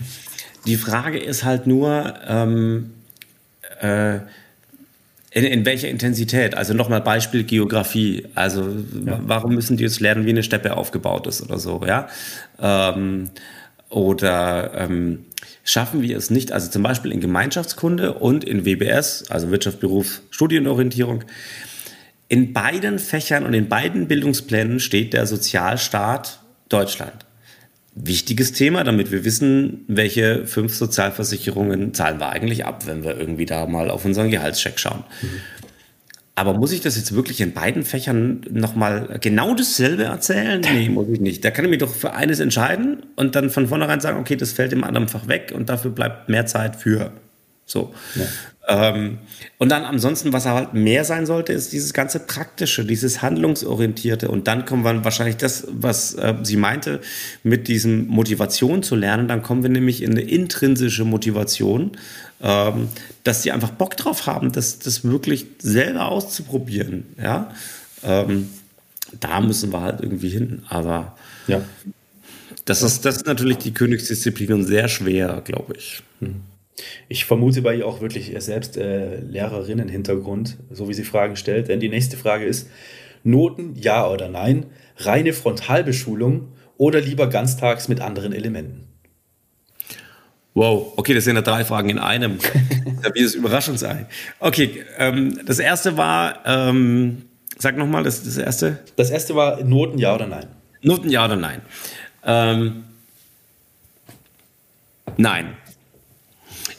Die 0.67 0.77
Frage 0.77 1.19
ist 1.19 1.45
halt 1.45 1.67
nur, 1.67 2.13
ähm, 2.29 2.91
äh, 3.81 4.17
in, 5.31 5.45
in 5.45 5.65
welcher 5.65 5.89
Intensität? 5.89 6.55
Also 6.55 6.75
nochmal 6.75 7.01
Beispiel 7.01 7.45
Geografie. 7.45 8.27
Also 8.35 8.69
ja. 9.07 9.19
warum 9.23 9.55
müssen 9.55 9.79
die 9.79 9.85
jetzt 9.85 10.01
lernen, 10.01 10.27
wie 10.27 10.31
eine 10.31 10.43
Steppe 10.43 10.77
aufgebaut 10.77 11.27
ist 11.27 11.41
oder 11.41 11.59
so, 11.59 11.81
ja? 11.87 12.07
Ähm, 12.61 13.31
oder 13.89 14.73
ähm, 14.77 15.25
schaffen 15.65 16.03
wir 16.03 16.17
es 16.17 16.31
nicht, 16.31 16.53
also 16.53 16.71
zum 16.71 16.83
Beispiel 16.83 17.13
in 17.13 17.21
Gemeinschaftskunde 17.21 18.15
und 18.15 18.45
in 18.45 18.65
WBS, 18.65 19.31
also 19.31 19.51
Wirtschaft, 19.51 19.81
Beruf, 19.81 20.23
Studienorientierung, 20.31 21.25
in 22.29 22.53
beiden 22.53 22.99
Fächern 22.99 23.45
und 23.45 23.55
in 23.55 23.69
beiden 23.69 24.09
Bildungsplänen 24.09 24.81
steht 24.81 25.13
der 25.13 25.27
Sozialstaat 25.27 26.41
Deutschland. 26.69 27.27
wichtiges 27.95 28.53
Thema, 28.53 28.85
damit 28.85 29.13
wir 29.13 29.23
wissen, 29.27 29.85
welche 29.87 30.47
fünf 30.47 30.75
Sozialversicherungen 30.75 31.93
zahlen 31.93 32.21
wir 32.21 32.31
eigentlich 32.31 32.65
ab, 32.65 32.87
wenn 32.87 33.05
wir 33.05 33.19
irgendwie 33.19 33.45
da 33.45 33.67
mal 33.67 33.91
auf 33.91 34.07
unseren 34.07 34.31
Gehaltscheck 34.31 34.81
schauen. 34.81 35.05
Mhm. 35.21 35.29
Aber 36.35 36.55
muss 36.55 36.73
ich 36.73 36.81
das 36.81 36.97
jetzt 36.97 37.15
wirklich 37.15 37.41
in 37.43 37.53
beiden 37.53 37.83
Fächern 37.83 38.41
nochmal 38.51 39.19
genau 39.21 39.55
dasselbe 39.55 40.05
erzählen? 40.05 40.63
Nee, 40.73 40.89
muss 40.89 41.09
ich 41.09 41.21
nicht. 41.21 41.45
Da 41.45 41.51
kann 41.51 41.65
ich 41.67 41.71
mich 41.71 41.81
doch 41.81 41.95
für 41.95 42.15
eines 42.15 42.41
entscheiden 42.41 43.03
und 43.17 43.37
dann 43.37 43.51
von 43.51 43.69
vornherein 43.69 44.01
sagen, 44.01 44.19
okay, 44.19 44.37
das 44.37 44.53
fällt 44.53 44.73
im 44.73 44.85
anderen 44.85 45.09
Fach 45.09 45.29
weg 45.29 45.53
und 45.55 45.69
dafür 45.69 45.91
bleibt 45.91 46.31
mehr 46.31 46.47
Zeit 46.47 46.77
für 46.77 47.13
so. 47.73 47.95
Ja. 48.15 48.27
Ähm, 48.69 49.19
und 49.59 49.71
dann 49.71 49.85
ansonsten, 49.85 50.33
was 50.33 50.47
halt 50.47 50.73
mehr 50.73 51.05
sein 51.05 51.27
sollte, 51.27 51.53
ist 51.53 51.73
dieses 51.73 51.93
ganze 51.93 52.21
Praktische, 52.21 52.85
dieses 52.85 53.21
Handlungsorientierte. 53.21 54.29
Und 54.29 54.47
dann 54.47 54.65
kommen 54.67 54.85
wir 54.85 55.05
wahrscheinlich 55.05 55.37
das, 55.37 55.67
was 55.69 56.15
äh, 56.15 56.35
sie 56.43 56.57
meinte, 56.57 57.01
mit 57.43 57.67
diesem 57.67 58.07
Motivation 58.07 58.83
zu 58.85 58.95
lernen. 58.95 59.27
Dann 59.27 59.43
kommen 59.43 59.63
wir 59.65 59.71
nämlich 59.71 60.03
in 60.03 60.13
eine 60.13 60.21
intrinsische 60.21 61.05
Motivation, 61.05 61.93
ähm, 62.41 62.89
dass 63.25 63.43
sie 63.43 63.51
einfach 63.51 63.71
Bock 63.71 63.97
drauf 63.97 64.27
haben, 64.27 64.53
das, 64.53 64.79
das 64.79 65.03
wirklich 65.03 65.47
selber 65.59 66.09
auszuprobieren. 66.09 67.05
Ja, 67.21 67.53
ähm, 68.05 68.51
da 69.19 69.41
müssen 69.41 69.73
wir 69.73 69.81
halt 69.81 70.01
irgendwie 70.01 70.29
hin. 70.29 70.63
Aber 70.69 71.17
ja. 71.49 71.63
das, 72.65 72.83
ist, 72.83 73.05
das 73.05 73.17
ist 73.17 73.27
natürlich 73.27 73.59
die 73.59 73.75
Königsdisziplin 73.75 74.53
und 74.53 74.65
sehr 74.65 74.89
schwer, 74.89 75.43
glaube 75.45 75.75
ich. 75.77 76.03
Mhm. 76.21 76.43
Ich 77.09 77.25
vermute 77.25 77.63
bei 77.63 77.77
ihr 77.77 77.87
auch 77.87 78.01
wirklich 78.01 78.35
selbst 78.39 78.77
äh, 78.77 79.21
Lehrerinnen-Hintergrund, 79.21 80.59
so 80.71 80.89
wie 80.89 80.95
sie 80.95 81.05
Fragen 81.05 81.37
stellt. 81.37 81.69
Denn 81.69 81.81
die 81.81 81.89
nächste 81.89 82.17
Frage 82.17 82.45
ist: 82.45 82.69
Noten, 83.25 83.75
ja 83.77 84.09
oder 84.09 84.29
nein? 84.29 84.67
Reine 84.97 85.33
Frontalbeschulung 85.33 86.49
oder 86.79 87.01
lieber 87.01 87.29
ganztags 87.29 87.89
mit 87.89 88.01
anderen 88.01 88.33
Elementen? 88.33 88.89
Wow, 90.55 90.93
okay, 90.97 91.15
das 91.15 91.25
sind 91.25 91.37
ja 91.37 91.43
drei 91.43 91.65
Fragen 91.65 91.89
in 91.89 91.99
einem. 91.99 92.39
wie 93.15 93.23
das 93.23 93.35
Überraschungsei. 93.35 94.07
Okay, 94.39 94.85
ähm, 94.99 95.41
das 95.47 95.59
erste 95.59 95.97
war, 95.97 96.41
ähm, 96.45 97.23
sag 97.59 97.77
nochmal, 97.77 98.03
das, 98.03 98.23
das 98.23 98.37
erste? 98.37 98.79
Das 98.97 99.11
erste 99.11 99.35
war 99.35 99.63
Noten, 99.65 99.99
ja 99.99 100.15
oder 100.15 100.27
nein? 100.27 100.47
Noten, 100.83 101.09
ja 101.09 101.25
oder 101.25 101.37
nein? 101.37 101.63
Ähm, 102.25 102.85
nein. 105.17 105.57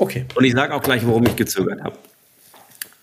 Okay. 0.03 0.25
Und 0.35 0.43
ich 0.43 0.51
sage 0.51 0.73
auch 0.75 0.81
gleich, 0.81 1.07
warum 1.07 1.25
ich 1.25 1.37
gezögert 1.37 1.81
habe. 1.81 1.97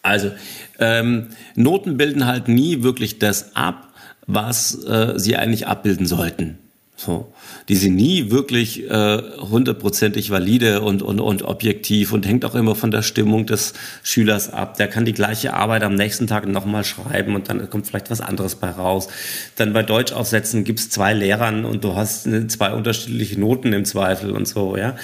Also, 0.03 0.33
ähm, 0.79 1.29
Noten 1.55 1.97
bilden 1.97 2.27
halt 2.27 2.47
nie 2.47 2.83
wirklich 2.83 3.19
das 3.19 3.57
ab, 3.57 3.89
was 4.27 4.85
äh, 4.85 5.15
sie 5.17 5.37
eigentlich 5.37 5.67
abbilden 5.67 6.05
sollten. 6.05 6.59
So, 6.97 7.33
die 7.71 7.77
sind 7.77 7.97
nie 7.97 8.31
wirklich 8.31 8.87
äh, 8.91 9.23
hundertprozentig 9.39 10.31
valide 10.31 10.83
und, 10.83 11.01
und, 11.01 11.21
und 11.21 11.43
objektiv 11.43 12.13
und 12.13 12.27
hängt 12.27 12.45
auch 12.45 12.55
immer 12.55 12.75
von 12.75 12.91
der 12.91 13.01
Stimmung 13.01 13.47
des 13.47 13.73
Schülers 14.03 14.53
ab. 14.53 14.77
Der 14.77 14.87
kann 14.87 15.07
die 15.07 15.15
gleiche 15.15 15.55
Arbeit 15.55 15.83
am 15.83 15.95
nächsten 15.95 16.27
Tag 16.27 16.47
nochmal 16.47 16.85
schreiben 16.85 17.35
und 17.35 17.49
dann 17.49 17.71
kommt 17.71 17.87
vielleicht 17.87 18.11
was 18.11 18.21
anderes 18.21 18.57
bei 18.57 18.69
raus. 18.69 19.09
Dann 19.57 19.73
bei 19.73 19.83
Deutschaufsätzen 19.83 20.65
gibt's 20.65 20.91
zwei 20.91 21.15
Lehrern 21.15 21.65
und 21.65 21.83
du 21.83 21.97
hast 21.97 22.27
äh, 22.27 22.47
zwei 22.49 22.75
unterschiedliche 22.75 23.41
Noten 23.41 23.73
im 23.73 23.87
Zweifel 23.87 24.33
und 24.33 24.47
so, 24.47 24.77
ja. 24.77 24.97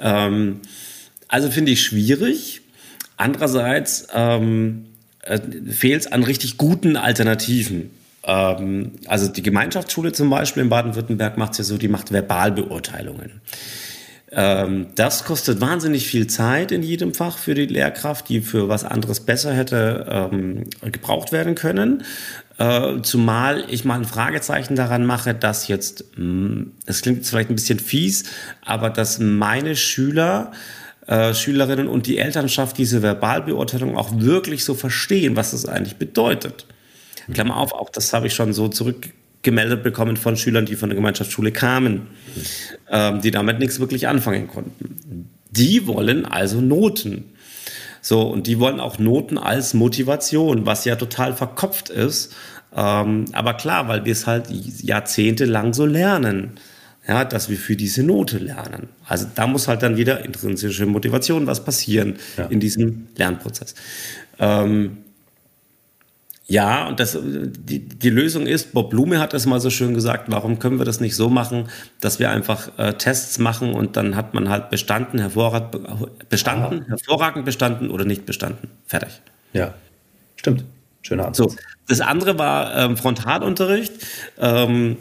Ähm, 0.00 0.60
also 1.34 1.50
finde 1.50 1.72
ich 1.72 1.82
schwierig. 1.82 2.60
Andererseits 3.16 4.06
ähm, 4.14 4.84
äh, 5.22 5.40
fehlt 5.68 6.02
es 6.02 6.12
an 6.12 6.22
richtig 6.22 6.58
guten 6.58 6.96
Alternativen. 6.96 7.90
Ähm, 8.22 8.92
also 9.08 9.26
die 9.26 9.42
Gemeinschaftsschule 9.42 10.12
zum 10.12 10.30
Beispiel 10.30 10.62
in 10.62 10.68
Baden-Württemberg 10.68 11.36
macht 11.36 11.50
es 11.52 11.58
ja 11.58 11.64
so, 11.64 11.76
die 11.76 11.88
macht 11.88 12.12
Verbalbeurteilungen. 12.12 13.40
Ähm, 14.30 14.86
das 14.94 15.24
kostet 15.24 15.60
wahnsinnig 15.60 16.06
viel 16.06 16.28
Zeit 16.28 16.70
in 16.70 16.84
jedem 16.84 17.14
Fach 17.14 17.36
für 17.36 17.54
die 17.54 17.66
Lehrkraft, 17.66 18.28
die 18.28 18.40
für 18.40 18.68
was 18.68 18.84
anderes 18.84 19.18
besser 19.18 19.52
hätte 19.52 20.06
ähm, 20.08 20.70
gebraucht 20.82 21.32
werden 21.32 21.56
können. 21.56 22.04
Äh, 22.58 23.02
zumal 23.02 23.64
ich 23.68 23.84
mal 23.84 23.96
ein 23.96 24.04
Fragezeichen 24.04 24.76
daran 24.76 25.04
mache, 25.04 25.34
dass 25.34 25.66
jetzt, 25.66 26.02
es 26.02 26.16
hm, 26.16 26.72
klingt 26.86 27.18
jetzt 27.18 27.30
vielleicht 27.30 27.50
ein 27.50 27.56
bisschen 27.56 27.80
fies, 27.80 28.22
aber 28.64 28.90
dass 28.90 29.18
meine 29.18 29.74
Schüler 29.74 30.52
äh, 31.06 31.34
Schülerinnen 31.34 31.88
und 31.88 32.06
die 32.06 32.18
Elternschaft 32.18 32.78
diese 32.78 33.02
Verbalbeurteilung 33.02 33.96
auch 33.96 34.10
wirklich 34.20 34.64
so 34.64 34.74
verstehen, 34.74 35.36
was 35.36 35.50
das 35.50 35.66
eigentlich 35.66 35.96
bedeutet. 35.96 36.66
Klammer 37.32 37.56
auf, 37.56 37.72
auch 37.72 37.90
das 37.90 38.12
habe 38.12 38.26
ich 38.26 38.34
schon 38.34 38.52
so 38.52 38.68
zurückgemeldet 38.68 39.82
bekommen 39.82 40.16
von 40.16 40.36
Schülern, 40.36 40.66
die 40.66 40.76
von 40.76 40.88
der 40.88 40.96
Gemeinschaftsschule 40.96 41.52
kamen, 41.52 42.08
ähm, 42.90 43.20
die 43.20 43.30
damit 43.30 43.58
nichts 43.58 43.80
wirklich 43.80 44.08
anfangen 44.08 44.48
konnten. 44.48 45.30
Die 45.50 45.86
wollen 45.86 46.26
also 46.26 46.60
Noten. 46.60 47.24
So, 48.00 48.22
und 48.22 48.46
die 48.46 48.58
wollen 48.58 48.80
auch 48.80 48.98
Noten 48.98 49.38
als 49.38 49.72
Motivation, 49.72 50.66
was 50.66 50.84
ja 50.84 50.96
total 50.96 51.34
verkopft 51.34 51.88
ist. 51.88 52.34
Ähm, 52.76 53.26
aber 53.32 53.54
klar, 53.54 53.88
weil 53.88 54.04
wir 54.04 54.12
es 54.12 54.26
halt 54.26 54.48
jahrzehntelang 54.50 55.72
so 55.72 55.86
lernen 55.86 56.58
ja, 57.06 57.24
dass 57.24 57.48
wir 57.48 57.56
für 57.56 57.76
diese 57.76 58.02
Note 58.02 58.38
lernen. 58.38 58.88
Also 59.06 59.26
da 59.34 59.46
muss 59.46 59.68
halt 59.68 59.82
dann 59.82 59.96
wieder 59.96 60.24
intrinsische 60.24 60.86
Motivation 60.86 61.46
was 61.46 61.64
passieren 61.64 62.16
ja. 62.36 62.46
in 62.46 62.60
diesem 62.60 63.08
Lernprozess. 63.16 63.74
Ähm, 64.38 64.98
ja, 66.46 66.86
und 66.88 67.00
das, 67.00 67.18
die, 67.22 67.80
die 67.80 68.10
Lösung 68.10 68.46
ist, 68.46 68.74
Bob 68.74 68.90
Blume 68.90 69.18
hat 69.18 69.32
es 69.32 69.46
mal 69.46 69.60
so 69.60 69.70
schön 69.70 69.94
gesagt, 69.94 70.30
warum 70.30 70.58
können 70.58 70.78
wir 70.78 70.84
das 70.84 71.00
nicht 71.00 71.16
so 71.16 71.30
machen, 71.30 71.68
dass 72.00 72.18
wir 72.18 72.30
einfach 72.30 72.78
äh, 72.78 72.92
Tests 72.94 73.38
machen 73.38 73.72
und 73.72 73.96
dann 73.96 74.14
hat 74.14 74.34
man 74.34 74.50
halt 74.50 74.68
bestanden, 74.68 75.18
hervorragend, 75.18 76.28
bestanden, 76.28 76.82
Aha. 76.82 76.88
hervorragend 76.88 77.46
bestanden 77.46 77.90
oder 77.90 78.04
nicht 78.04 78.26
bestanden. 78.26 78.68
Fertig. 78.84 79.22
Ja, 79.54 79.72
stimmt. 80.36 80.64
Schöner 81.00 81.28
Ansatz. 81.28 81.52
So, 81.52 81.58
das 81.88 82.02
andere 82.02 82.38
war 82.38 82.76
ähm, 82.76 82.96
Frontalunterricht. 82.98 83.92
Ähm, 84.38 84.98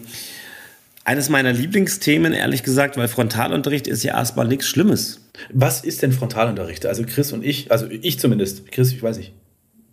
eines 1.05 1.29
meiner 1.29 1.51
Lieblingsthemen, 1.51 2.33
ehrlich 2.33 2.63
gesagt, 2.63 2.97
weil 2.97 3.07
Frontalunterricht 3.07 3.87
ist 3.87 4.03
ja 4.03 4.15
erstmal 4.15 4.47
nichts 4.47 4.67
Schlimmes. 4.67 5.21
Was 5.51 5.83
ist 5.83 6.01
denn 6.01 6.11
Frontalunterricht? 6.11 6.85
Also 6.85 7.03
Chris 7.05 7.33
und 7.33 7.43
ich, 7.43 7.71
also 7.71 7.87
ich 7.89 8.19
zumindest. 8.19 8.71
Chris, 8.71 8.91
ich 8.91 9.03
weiß 9.03 9.17
nicht. 9.17 9.33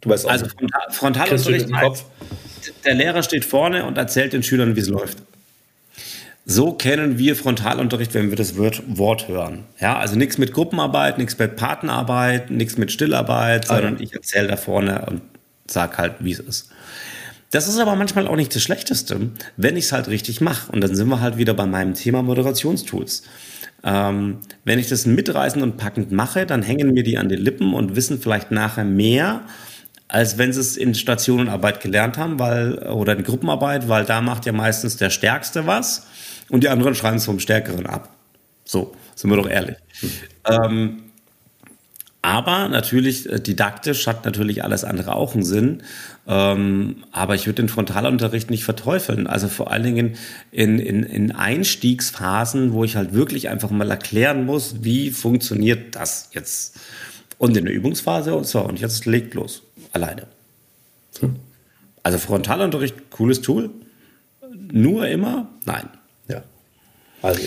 Du 0.00 0.10
weißt 0.10 0.26
auch. 0.26 0.30
Also 0.30 0.46
Frontal 0.46 0.80
Frontalunterricht 0.90 1.72
heißt, 1.72 2.04
der 2.84 2.94
Lehrer 2.94 3.22
steht 3.22 3.44
vorne 3.44 3.84
und 3.84 3.98
erzählt 3.98 4.32
den 4.32 4.42
Schülern, 4.42 4.76
wie 4.76 4.80
es 4.80 4.88
läuft. 4.88 5.18
So 6.46 6.72
kennen 6.72 7.18
wir 7.18 7.36
Frontalunterricht, 7.36 8.14
wenn 8.14 8.30
wir 8.30 8.36
das 8.36 8.56
Wort 8.56 9.28
hören. 9.28 9.64
Ja, 9.78 9.98
also 9.98 10.16
nichts 10.16 10.38
mit 10.38 10.52
Gruppenarbeit, 10.52 11.18
nichts 11.18 11.38
mit 11.38 11.56
Partnerarbeit, 11.56 12.50
nichts 12.50 12.76
mit 12.76 12.90
Stillarbeit, 12.90 13.70
ah, 13.70 13.76
sondern 13.76 14.02
ich 14.02 14.12
erzähle 14.14 14.48
da 14.48 14.56
vorne 14.56 15.04
und 15.06 15.22
sag 15.68 15.98
halt, 15.98 16.14
wie 16.20 16.32
es 16.32 16.40
ist. 16.40 16.70
Das 17.50 17.66
ist 17.66 17.78
aber 17.78 17.96
manchmal 17.96 18.28
auch 18.28 18.36
nicht 18.36 18.54
das 18.54 18.62
Schlechteste, 18.62 19.30
wenn 19.56 19.76
ich 19.76 19.86
es 19.86 19.92
halt 19.92 20.08
richtig 20.08 20.40
mache. 20.40 20.70
Und 20.70 20.82
dann 20.82 20.94
sind 20.94 21.08
wir 21.08 21.20
halt 21.20 21.36
wieder 21.36 21.54
bei 21.54 21.66
meinem 21.66 21.94
Thema 21.94 22.22
Moderationstools. 22.22 23.24
Ähm, 23.82 24.38
wenn 24.64 24.78
ich 24.78 24.88
das 24.88 25.06
mitreißend 25.06 25.62
und 25.62 25.76
packend 25.76 26.12
mache, 26.12 26.46
dann 26.46 26.62
hängen 26.62 26.92
mir 26.92 27.02
die 27.02 27.18
an 27.18 27.28
den 27.28 27.40
Lippen 27.40 27.74
und 27.74 27.96
wissen 27.96 28.20
vielleicht 28.20 28.50
nachher 28.50 28.84
mehr, 28.84 29.42
als 30.06 30.38
wenn 30.38 30.52
sie 30.52 30.60
es 30.60 30.76
in 30.76 30.94
Stationenarbeit 30.94 31.80
gelernt 31.80 32.18
haben, 32.18 32.38
weil, 32.38 32.78
oder 32.88 33.16
in 33.16 33.24
Gruppenarbeit, 33.24 33.88
weil 33.88 34.04
da 34.04 34.20
macht 34.20 34.46
ja 34.46 34.52
meistens 34.52 34.96
der 34.96 35.10
Stärkste 35.10 35.66
was 35.66 36.06
und 36.50 36.62
die 36.62 36.68
anderen 36.68 36.94
schreiben 36.94 37.16
es 37.16 37.24
vom 37.24 37.40
Stärkeren 37.40 37.86
ab. 37.86 38.10
So, 38.64 38.94
sind 39.14 39.30
wir 39.30 39.36
doch 39.36 39.48
ehrlich. 39.48 39.76
Ähm, 40.44 41.04
aber 42.22 42.68
natürlich, 42.68 43.30
äh, 43.30 43.40
didaktisch 43.40 44.06
hat 44.06 44.24
natürlich 44.24 44.62
alles 44.62 44.84
andere 44.84 45.16
auch 45.16 45.34
einen 45.34 45.44
Sinn. 45.44 45.82
Ähm, 46.30 47.02
aber 47.10 47.34
ich 47.34 47.46
würde 47.46 47.62
den 47.62 47.68
Frontalunterricht 47.68 48.50
nicht 48.50 48.62
verteufeln. 48.62 49.26
Also 49.26 49.48
vor 49.48 49.72
allen 49.72 49.82
Dingen 49.82 50.16
in, 50.52 50.78
in, 50.78 51.02
in 51.02 51.32
Einstiegsphasen, 51.32 52.72
wo 52.72 52.84
ich 52.84 52.94
halt 52.94 53.12
wirklich 53.12 53.48
einfach 53.48 53.70
mal 53.70 53.90
erklären 53.90 54.46
muss, 54.46 54.84
wie 54.84 55.10
funktioniert 55.10 55.96
das 55.96 56.30
jetzt. 56.32 56.78
Und 57.38 57.56
in 57.56 57.64
der 57.64 57.74
Übungsphase 57.74 58.36
und 58.36 58.46
so, 58.46 58.60
und 58.60 58.78
jetzt 58.78 59.06
legt 59.06 59.34
los. 59.34 59.62
Alleine. 59.92 60.28
Hm. 61.18 61.34
Also 62.04 62.18
Frontalunterricht, 62.18 63.10
cooles 63.10 63.40
Tool. 63.40 63.70
Nur 64.72 65.08
immer? 65.08 65.48
Nein. 65.64 65.88
Ja. 66.28 66.44
Also, 67.22 67.42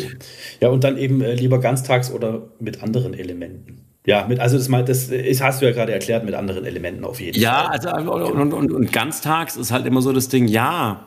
ja, 0.60 0.68
und 0.68 0.84
dann 0.84 0.98
eben 0.98 1.22
äh, 1.22 1.36
lieber 1.36 1.62
ganztags 1.62 2.12
oder 2.12 2.50
mit 2.60 2.84
anderen 2.84 3.14
Elementen. 3.14 3.86
Ja, 4.06 4.26
mit, 4.28 4.40
also 4.40 4.58
das, 4.58 4.68
mal, 4.68 4.84
das 4.84 5.08
ist, 5.08 5.42
hast 5.42 5.62
du 5.62 5.66
ja 5.66 5.72
gerade 5.72 5.94
erklärt 5.94 6.26
mit 6.26 6.34
anderen 6.34 6.66
Elementen 6.66 7.06
auf 7.06 7.22
jeden 7.22 7.40
ja, 7.40 7.70
Fall. 7.70 7.80
Ja, 7.84 7.92
also 7.92 8.12
und, 8.12 8.54
und, 8.54 8.72
und 8.72 8.92
ganztags 8.92 9.56
ist 9.56 9.72
halt 9.72 9.86
immer 9.86 10.02
so 10.02 10.12
das 10.12 10.28
Ding, 10.28 10.48
ja, 10.48 11.06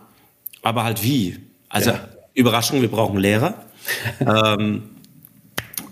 aber 0.63 0.85
halt 0.85 1.03
wie? 1.03 1.37
Also 1.69 1.91
ja. 1.91 2.01
Überraschung, 2.33 2.81
wir 2.81 2.91
brauchen 2.91 3.19
Lehrer. 3.19 3.55
ähm, 4.21 4.96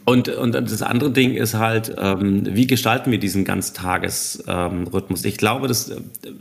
Und, 0.06 0.28
und 0.28 0.52
das 0.52 0.82
andere 0.82 1.10
Ding 1.12 1.34
ist 1.34 1.54
halt, 1.54 1.94
ähm, 1.96 2.42
wie 2.54 2.66
gestalten 2.66 3.10
wir 3.10 3.18
diesen 3.18 3.44
Ganztagesrhythmus? 3.46 5.24
Ähm, 5.24 5.30
ich 5.30 5.38
glaube, 5.38 5.66
das 5.66 5.92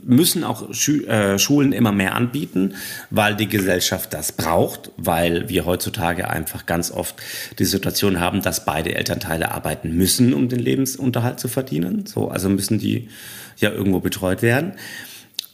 müssen 0.02 0.44
auch 0.44 0.74
Schu 0.74 1.02
äh, 1.04 1.38
Schulen 1.38 1.72
immer 1.72 1.90
mehr 1.90 2.14
anbieten, 2.14 2.74
weil 3.08 3.34
die 3.36 3.48
Gesellschaft 3.48 4.12
das 4.12 4.32
braucht, 4.32 4.90
weil 4.98 5.48
wir 5.48 5.64
heutzutage 5.64 6.28
einfach 6.28 6.66
ganz 6.66 6.90
oft 6.90 7.14
die 7.58 7.64
Situation 7.64 8.20
haben, 8.20 8.42
dass 8.42 8.66
beide 8.66 8.94
Elternteile 8.94 9.50
arbeiten 9.50 9.96
müssen, 9.96 10.34
um 10.34 10.50
den 10.50 10.58
Lebensunterhalt 10.58 11.40
zu 11.40 11.48
verdienen. 11.48 12.04
So, 12.04 12.28
also 12.28 12.50
müssen 12.50 12.78
die 12.78 13.08
ja 13.56 13.70
irgendwo 13.70 14.00
betreut 14.00 14.42
werden. 14.42 14.74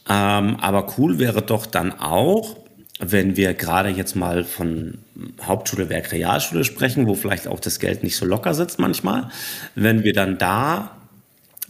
Ähm, 0.09 0.57
aber 0.59 0.93
cool 0.97 1.17
wäre 1.17 1.41
doch 1.41 1.65
dann 1.65 1.93
auch, 1.93 2.57
wenn 3.01 3.35
wir 3.35 3.53
gerade 3.53 3.89
jetzt 3.89 4.15
mal 4.15 4.43
von 4.43 4.99
Hauptschule, 5.41 5.89
Werk, 5.89 6.11
Realschule 6.11 6.63
sprechen, 6.63 7.07
wo 7.07 7.15
vielleicht 7.15 7.47
auch 7.47 7.59
das 7.59 7.79
Geld 7.79 8.03
nicht 8.03 8.15
so 8.15 8.25
locker 8.25 8.53
sitzt 8.53 8.79
manchmal, 8.79 9.29
wenn 9.75 10.03
wir 10.03 10.13
dann 10.13 10.37
da 10.37 10.97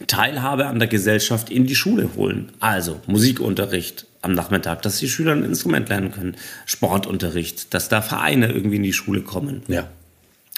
Teilhabe 0.07 0.65
an 0.65 0.79
der 0.79 0.87
Gesellschaft 0.87 1.49
in 1.49 1.65
die 1.65 1.75
Schule 1.75 2.09
holen. 2.15 2.51
Also 2.59 2.99
Musikunterricht 3.07 4.07
am 4.21 4.33
Nachmittag, 4.33 4.81
dass 4.81 4.97
die 4.97 5.09
Schüler 5.09 5.31
ein 5.33 5.43
Instrument 5.43 5.89
lernen 5.89 6.11
können, 6.11 6.35
Sportunterricht, 6.65 7.73
dass 7.73 7.87
da 7.87 8.01
Vereine 8.01 8.51
irgendwie 8.51 8.77
in 8.77 8.83
die 8.83 8.93
Schule 8.93 9.21
kommen. 9.21 9.63
Ja. 9.67 9.87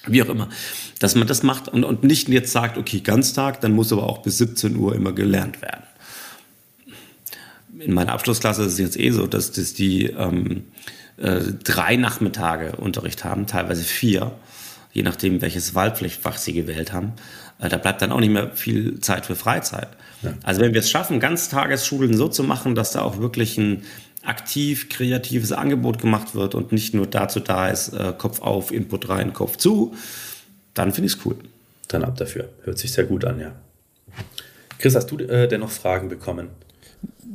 Wie 0.07 0.21
auch 0.21 0.30
immer. 0.30 0.49
Dass 0.99 1.15
man 1.15 1.28
das 1.28 1.43
macht 1.43 1.69
und, 1.69 1.84
und 1.84 2.03
nicht 2.03 2.28
jetzt 2.28 2.51
sagt, 2.51 2.78
okay, 2.78 2.99
Ganztag, 2.99 3.61
dann 3.61 3.71
muss 3.74 3.93
aber 3.93 4.03
auch 4.03 4.19
bis 4.19 4.38
17 4.38 4.76
Uhr 4.76 4.95
immer 4.95 5.13
gelernt 5.13 5.61
werden 5.61 5.84
in 7.84 7.93
meiner 7.93 8.13
Abschlussklasse 8.13 8.63
ist 8.63 8.73
es 8.73 8.79
jetzt 8.79 8.99
eh 8.99 9.11
so, 9.11 9.27
dass, 9.27 9.51
dass 9.51 9.73
die 9.73 10.07
ähm, 10.07 10.65
äh, 11.17 11.41
drei 11.63 11.95
Nachmittage 11.95 12.75
Unterricht 12.77 13.23
haben, 13.23 13.47
teilweise 13.47 13.84
vier, 13.84 14.31
je 14.91 15.03
nachdem, 15.03 15.41
welches 15.41 15.75
Wahlpflichtfach 15.75 16.38
sie 16.38 16.53
gewählt 16.53 16.93
haben. 16.93 17.13
Äh, 17.59 17.69
da 17.69 17.77
bleibt 17.77 18.01
dann 18.01 18.11
auch 18.11 18.19
nicht 18.19 18.31
mehr 18.31 18.51
viel 18.51 18.99
Zeit 18.99 19.25
für 19.25 19.36
Freizeit. 19.36 19.89
Ja. 20.21 20.34
Also 20.43 20.61
wenn 20.61 20.73
wir 20.73 20.79
es 20.79 20.89
schaffen, 20.89 21.19
Ganztagesschulen 21.19 22.15
so 22.15 22.27
zu 22.27 22.43
machen, 22.43 22.75
dass 22.75 22.91
da 22.91 23.01
auch 23.01 23.19
wirklich 23.19 23.57
ein 23.57 23.84
aktiv 24.23 24.88
kreatives 24.89 25.51
Angebot 25.51 25.99
gemacht 25.99 26.34
wird 26.34 26.55
und 26.55 26.71
nicht 26.71 26.93
nur 26.93 27.07
dazu 27.07 27.39
da 27.39 27.69
ist, 27.69 27.89
äh, 27.89 28.13
Kopf 28.17 28.41
auf, 28.41 28.71
Input 28.71 29.09
rein, 29.09 29.34
Kopf 29.34 29.57
zu, 29.57 29.95
dann 30.73 30.93
finde 30.93 31.07
ich 31.07 31.15
es 31.15 31.25
cool. 31.25 31.36
Dann 31.89 32.03
ab 32.03 32.17
dafür. 32.17 32.49
Hört 32.63 32.77
sich 32.77 32.91
sehr 32.91 33.03
gut 33.03 33.25
an, 33.25 33.39
ja. 33.39 33.51
Chris, 34.79 34.95
hast 34.95 35.07
du 35.07 35.17
äh, 35.17 35.47
denn 35.47 35.59
noch 35.59 35.69
Fragen 35.69 36.09
bekommen? 36.09 36.49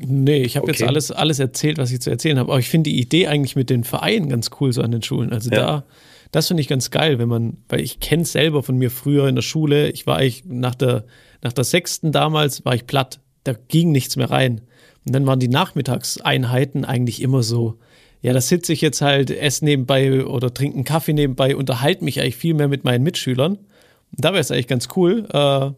Nee, 0.00 0.42
ich 0.42 0.56
habe 0.56 0.64
okay. 0.64 0.72
jetzt 0.72 0.82
alles, 0.88 1.10
alles 1.10 1.38
erzählt, 1.38 1.78
was 1.78 1.90
ich 1.90 2.00
zu 2.00 2.10
erzählen 2.10 2.38
habe. 2.38 2.52
Aber 2.52 2.60
ich 2.60 2.68
finde 2.68 2.90
die 2.90 3.00
Idee 3.00 3.26
eigentlich 3.26 3.56
mit 3.56 3.68
den 3.68 3.84
Vereinen 3.84 4.28
ganz 4.28 4.50
cool 4.60 4.72
so 4.72 4.82
an 4.82 4.92
den 4.92 5.02
Schulen. 5.02 5.32
Also 5.32 5.50
ja. 5.50 5.56
da, 5.56 5.84
das 6.30 6.48
finde 6.48 6.60
ich 6.60 6.68
ganz 6.68 6.90
geil, 6.90 7.18
wenn 7.18 7.28
man, 7.28 7.58
weil 7.68 7.80
ich 7.80 7.98
kenne 7.98 8.22
es 8.22 8.32
selber 8.32 8.62
von 8.62 8.76
mir 8.76 8.90
früher 8.90 9.28
in 9.28 9.34
der 9.34 9.42
Schule. 9.42 9.90
Ich 9.90 10.06
war 10.06 10.16
eigentlich 10.16 10.44
nach 10.44 10.74
der, 10.74 11.04
nach 11.42 11.52
der 11.52 11.64
sechsten 11.64 12.12
damals 12.12 12.64
war 12.64 12.74
ich 12.74 12.86
platt. 12.86 13.20
Da 13.44 13.54
ging 13.68 13.90
nichts 13.90 14.16
mehr 14.16 14.30
rein. 14.30 14.60
Und 15.04 15.14
dann 15.14 15.26
waren 15.26 15.40
die 15.40 15.48
Nachmittagseinheiten 15.48 16.84
eigentlich 16.84 17.20
immer 17.22 17.42
so, 17.42 17.78
ja, 18.20 18.32
da 18.32 18.40
sitze 18.40 18.72
ich 18.72 18.80
jetzt 18.80 19.00
halt, 19.00 19.30
esse 19.30 19.64
nebenbei 19.64 20.24
oder 20.24 20.52
trinke 20.52 20.76
einen 20.76 20.84
Kaffee 20.84 21.12
nebenbei, 21.12 21.56
unterhalte 21.56 22.04
mich 22.04 22.20
eigentlich 22.20 22.36
viel 22.36 22.54
mehr 22.54 22.68
mit 22.68 22.84
meinen 22.84 23.02
Mitschülern. 23.02 23.52
Und 23.56 24.24
da 24.24 24.30
wäre 24.30 24.40
es 24.40 24.50
eigentlich 24.50 24.66
ganz 24.66 24.88
cool, 24.96 25.26
äh, 25.32 25.70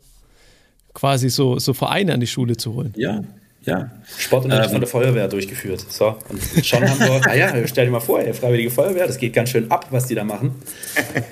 quasi 0.95 1.31
so, 1.31 1.59
so 1.59 1.73
Vereine 1.75 2.15
an 2.15 2.21
die 2.21 2.27
Schule 2.27 2.57
zu 2.57 2.75
holen. 2.75 2.93
Ja, 2.97 3.23
ja. 3.65 3.91
Sportunterricht 4.17 4.69
ähm, 4.69 4.73
von 4.73 4.81
der 4.81 4.89
Feuerwehr 4.89 5.29
durchgeführt. 5.29 5.85
So, 5.89 6.17
und 6.29 6.67
schon 6.67 6.89
haben 6.89 6.99
wir, 6.99 7.21
naja, 7.21 7.49
ah 7.55 7.67
stell 7.67 7.85
dir 7.87 7.91
mal 7.91 8.01
vor, 8.01 8.21
ey, 8.21 8.33
Freiwillige 8.33 8.71
Feuerwehr, 8.71 9.07
das 9.07 9.19
geht 9.19 9.35
ganz 9.35 9.51
schön 9.51 9.71
ab, 9.71 9.87
was 9.91 10.07
die 10.07 10.15
da 10.15 10.25
machen. 10.25 10.55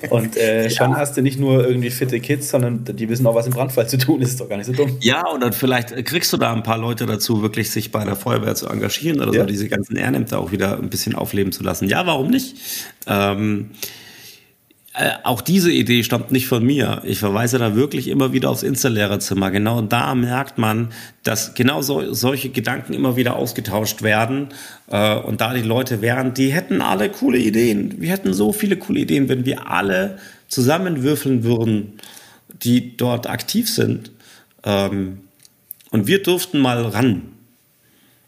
Und 0.09 0.37
äh, 0.37 0.69
schon 0.69 0.91
ja. 0.91 0.97
hast 0.97 1.17
du 1.17 1.21
nicht 1.21 1.39
nur 1.39 1.67
irgendwie 1.67 1.89
fitte 1.89 2.19
Kids, 2.19 2.49
sondern 2.49 2.85
die 2.85 3.09
wissen 3.09 3.25
auch, 3.25 3.35
was 3.35 3.47
im 3.47 3.53
Brandfall 3.53 3.87
zu 3.87 3.97
tun 3.97 4.21
ist. 4.21 4.29
Ist 4.29 4.41
doch 4.41 4.49
gar 4.49 4.57
nicht 4.57 4.67
so 4.67 4.73
dumm. 4.73 4.97
Ja, 5.01 5.27
und 5.27 5.41
dann 5.41 5.53
vielleicht 5.53 6.05
kriegst 6.05 6.31
du 6.31 6.37
da 6.37 6.53
ein 6.53 6.63
paar 6.63 6.77
Leute 6.77 7.05
dazu, 7.07 7.41
wirklich 7.41 7.71
sich 7.71 7.91
bei 7.91 8.03
der 8.05 8.15
Feuerwehr 8.15 8.53
zu 8.55 8.67
engagieren 8.67 9.19
oder 9.21 9.33
ja. 9.33 9.41
so, 9.41 9.47
diese 9.47 9.67
ganzen 9.67 9.95
Ehrenämter 9.95 10.39
auch 10.39 10.51
wieder 10.51 10.77
ein 10.77 10.89
bisschen 10.89 11.15
aufleben 11.15 11.51
zu 11.51 11.63
lassen. 11.63 11.87
Ja, 11.87 12.05
warum 12.05 12.29
nicht? 12.29 12.55
Ähm, 13.07 13.71
äh, 14.99 15.13
auch 15.23 15.39
diese 15.39 15.71
Idee 15.71 16.03
stammt 16.03 16.33
nicht 16.33 16.47
von 16.47 16.65
mir. 16.65 17.01
Ich 17.05 17.19
verweise 17.19 17.57
da 17.57 17.73
wirklich 17.73 18.09
immer 18.09 18.33
wieder 18.33 18.49
aufs 18.49 18.63
Insta-Lehrerzimmer. 18.63 19.49
Genau 19.49 19.81
da 19.81 20.13
merkt 20.13 20.57
man, 20.57 20.89
dass 21.23 21.53
genau 21.53 21.81
so, 21.81 22.13
solche 22.13 22.49
Gedanken 22.49 22.93
immer 22.93 23.15
wieder 23.15 23.37
ausgetauscht 23.37 24.01
werden. 24.01 24.49
Äh, 24.87 25.15
und 25.15 25.39
da 25.39 25.53
die 25.53 25.61
Leute 25.61 26.01
wären, 26.01 26.33
die 26.33 26.51
hätten 26.51 26.81
alle 26.81 27.09
coole 27.09 27.37
Ideen. 27.37 28.01
Wir 28.01 28.11
hätten 28.11 28.33
so 28.33 28.51
viele 28.51 28.75
coole 28.75 28.99
Ideen, 28.99 29.29
wenn 29.29 29.45
wir 29.45 29.71
alle 29.71 30.17
zusammenwürfeln 30.49 31.45
würden, 31.45 31.93
die 32.61 32.97
dort 32.97 33.29
aktiv 33.29 33.69
sind. 33.69 34.11
Ähm, 34.65 35.19
und 35.91 36.07
wir 36.07 36.21
durften 36.21 36.59
mal 36.59 36.81
ran. 36.81 37.21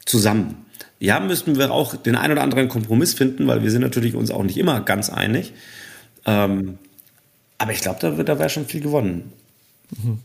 Zusammen. 0.05 0.55
Ja, 0.99 1.19
müssten 1.19 1.57
wir 1.57 1.71
auch 1.71 1.97
den 1.97 2.15
ein 2.15 2.31
oder 2.31 2.43
anderen 2.43 2.69
Kompromiss 2.69 3.13
finden, 3.13 3.47
weil 3.47 3.61
wir 3.61 3.71
sind 3.71 3.81
natürlich 3.81 4.15
uns 4.15 4.31
auch 4.31 4.43
nicht 4.43 4.57
immer 4.57 4.79
ganz 4.79 5.09
einig. 5.09 5.51
Ähm, 6.25 6.77
aber 7.57 7.71
ich 7.71 7.81
glaube, 7.81 7.99
da, 7.99 8.11
da 8.23 8.39
wäre 8.39 8.49
schon 8.49 8.65
viel 8.65 8.81
gewonnen. 8.81 9.31
Mhm. 10.03 10.19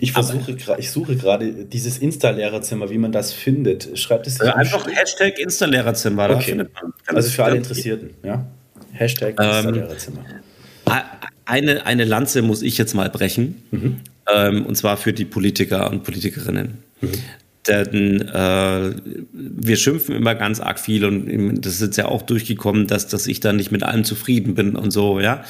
Ich 0.00 0.12
versuche, 0.12 0.56
ich 0.78 0.90
suche 0.92 1.16
gerade 1.16 1.52
dieses 1.64 1.98
Insta-Lehrerzimmer, 1.98 2.88
wie 2.88 2.98
man 2.98 3.10
das 3.10 3.32
findet. 3.32 3.98
Schreibt 3.98 4.28
es 4.28 4.40
also 4.40 4.52
einfach 4.52 4.86
Hashtag 4.86 5.40
Insta-Lehrerzimmer. 5.40 6.30
Okay. 6.30 6.64
Also 7.06 7.30
für 7.30 7.44
alle 7.44 7.56
Interessierten, 7.56 8.10
ja. 8.22 8.46
Hashtag 8.92 9.34
ähm, 9.40 9.46
Insta-Lehrerzimmer. 9.46 10.24
Eine, 11.44 11.84
eine 11.84 12.04
Lanze 12.04 12.42
muss 12.42 12.62
ich 12.62 12.78
jetzt 12.78 12.94
mal 12.94 13.10
brechen. 13.10 13.62
Mhm. 13.72 14.00
Ähm, 14.32 14.66
und 14.66 14.76
zwar 14.76 14.98
für 14.98 15.12
die 15.12 15.24
Politiker 15.24 15.90
und 15.90 16.04
Politikerinnen. 16.04 16.78
Mhm. 17.00 17.12
Denn 17.68 18.22
äh, 18.22 18.94
wir 19.32 19.76
schimpfen 19.76 20.14
immer 20.14 20.34
ganz 20.34 20.60
arg 20.60 20.80
viel 20.80 21.04
und 21.04 21.60
das 21.60 21.74
ist 21.74 21.82
jetzt 21.82 21.96
ja 21.96 22.06
auch 22.06 22.22
durchgekommen, 22.22 22.86
dass, 22.86 23.08
dass 23.08 23.26
ich 23.26 23.40
da 23.40 23.52
nicht 23.52 23.70
mit 23.70 23.82
allem 23.82 24.04
zufrieden 24.04 24.54
bin 24.54 24.74
und 24.74 24.90
so, 24.90 25.20
ja. 25.20 25.44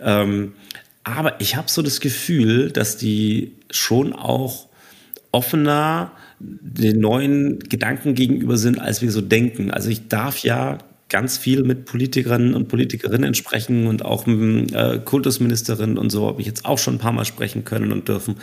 Ähm, 0.00 0.52
aber 1.02 1.40
ich 1.40 1.56
habe 1.56 1.70
so 1.70 1.82
das 1.82 2.00
Gefühl, 2.00 2.70
dass 2.70 2.96
die 2.96 3.56
schon 3.70 4.12
auch 4.12 4.68
offener 5.32 6.12
den 6.38 7.00
neuen 7.00 7.58
Gedanken 7.58 8.14
gegenüber 8.14 8.56
sind, 8.56 8.78
als 8.78 9.02
wir 9.02 9.10
so 9.10 9.20
denken. 9.20 9.70
Also 9.70 9.90
ich 9.90 10.08
darf 10.08 10.38
ja 10.38 10.78
ganz 11.08 11.36
viel 11.36 11.62
mit 11.62 11.84
Politikerinnen 11.84 12.54
und 12.54 12.68
Politikerinnen 12.68 13.34
sprechen 13.34 13.86
und 13.86 14.04
auch 14.04 14.26
mit 14.26 14.72
äh, 14.72 15.00
Kultusministerinnen 15.04 15.98
und 15.98 16.10
so 16.10 16.26
habe 16.26 16.40
ich 16.40 16.46
jetzt 16.46 16.64
auch 16.64 16.78
schon 16.78 16.94
ein 16.94 16.98
paar 16.98 17.12
Mal 17.12 17.24
sprechen 17.24 17.64
können 17.64 17.92
und 17.92 18.08
dürfen. 18.08 18.36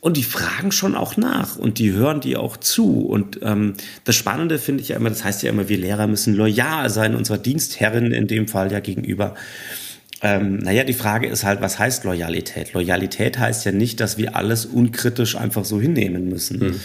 Und 0.00 0.16
die 0.16 0.22
fragen 0.22 0.72
schon 0.72 0.94
auch 0.94 1.18
nach 1.18 1.56
und 1.56 1.78
die 1.78 1.92
hören 1.92 2.20
die 2.20 2.36
auch 2.36 2.56
zu. 2.56 3.02
Und 3.02 3.40
ähm, 3.42 3.74
das 4.04 4.16
Spannende 4.16 4.58
finde 4.58 4.82
ich 4.82 4.88
ja 4.88 4.96
immer, 4.96 5.10
das 5.10 5.24
heißt 5.24 5.42
ja 5.42 5.50
immer, 5.50 5.68
wir 5.68 5.76
Lehrer 5.76 6.06
müssen 6.06 6.34
loyal 6.34 6.88
sein, 6.88 7.14
unserer 7.14 7.36
Dienstherrin 7.36 8.12
in 8.12 8.26
dem 8.26 8.48
Fall 8.48 8.72
ja 8.72 8.80
gegenüber. 8.80 9.34
Ähm, 10.22 10.58
naja, 10.58 10.84
die 10.84 10.94
Frage 10.94 11.28
ist 11.28 11.44
halt, 11.44 11.60
was 11.60 11.78
heißt 11.78 12.04
Loyalität? 12.04 12.72
Loyalität 12.72 13.38
heißt 13.38 13.64
ja 13.66 13.72
nicht, 13.72 14.00
dass 14.00 14.16
wir 14.16 14.36
alles 14.36 14.64
unkritisch 14.64 15.36
einfach 15.36 15.66
so 15.66 15.80
hinnehmen 15.80 16.28
müssen. 16.28 16.60
Hm. 16.60 16.80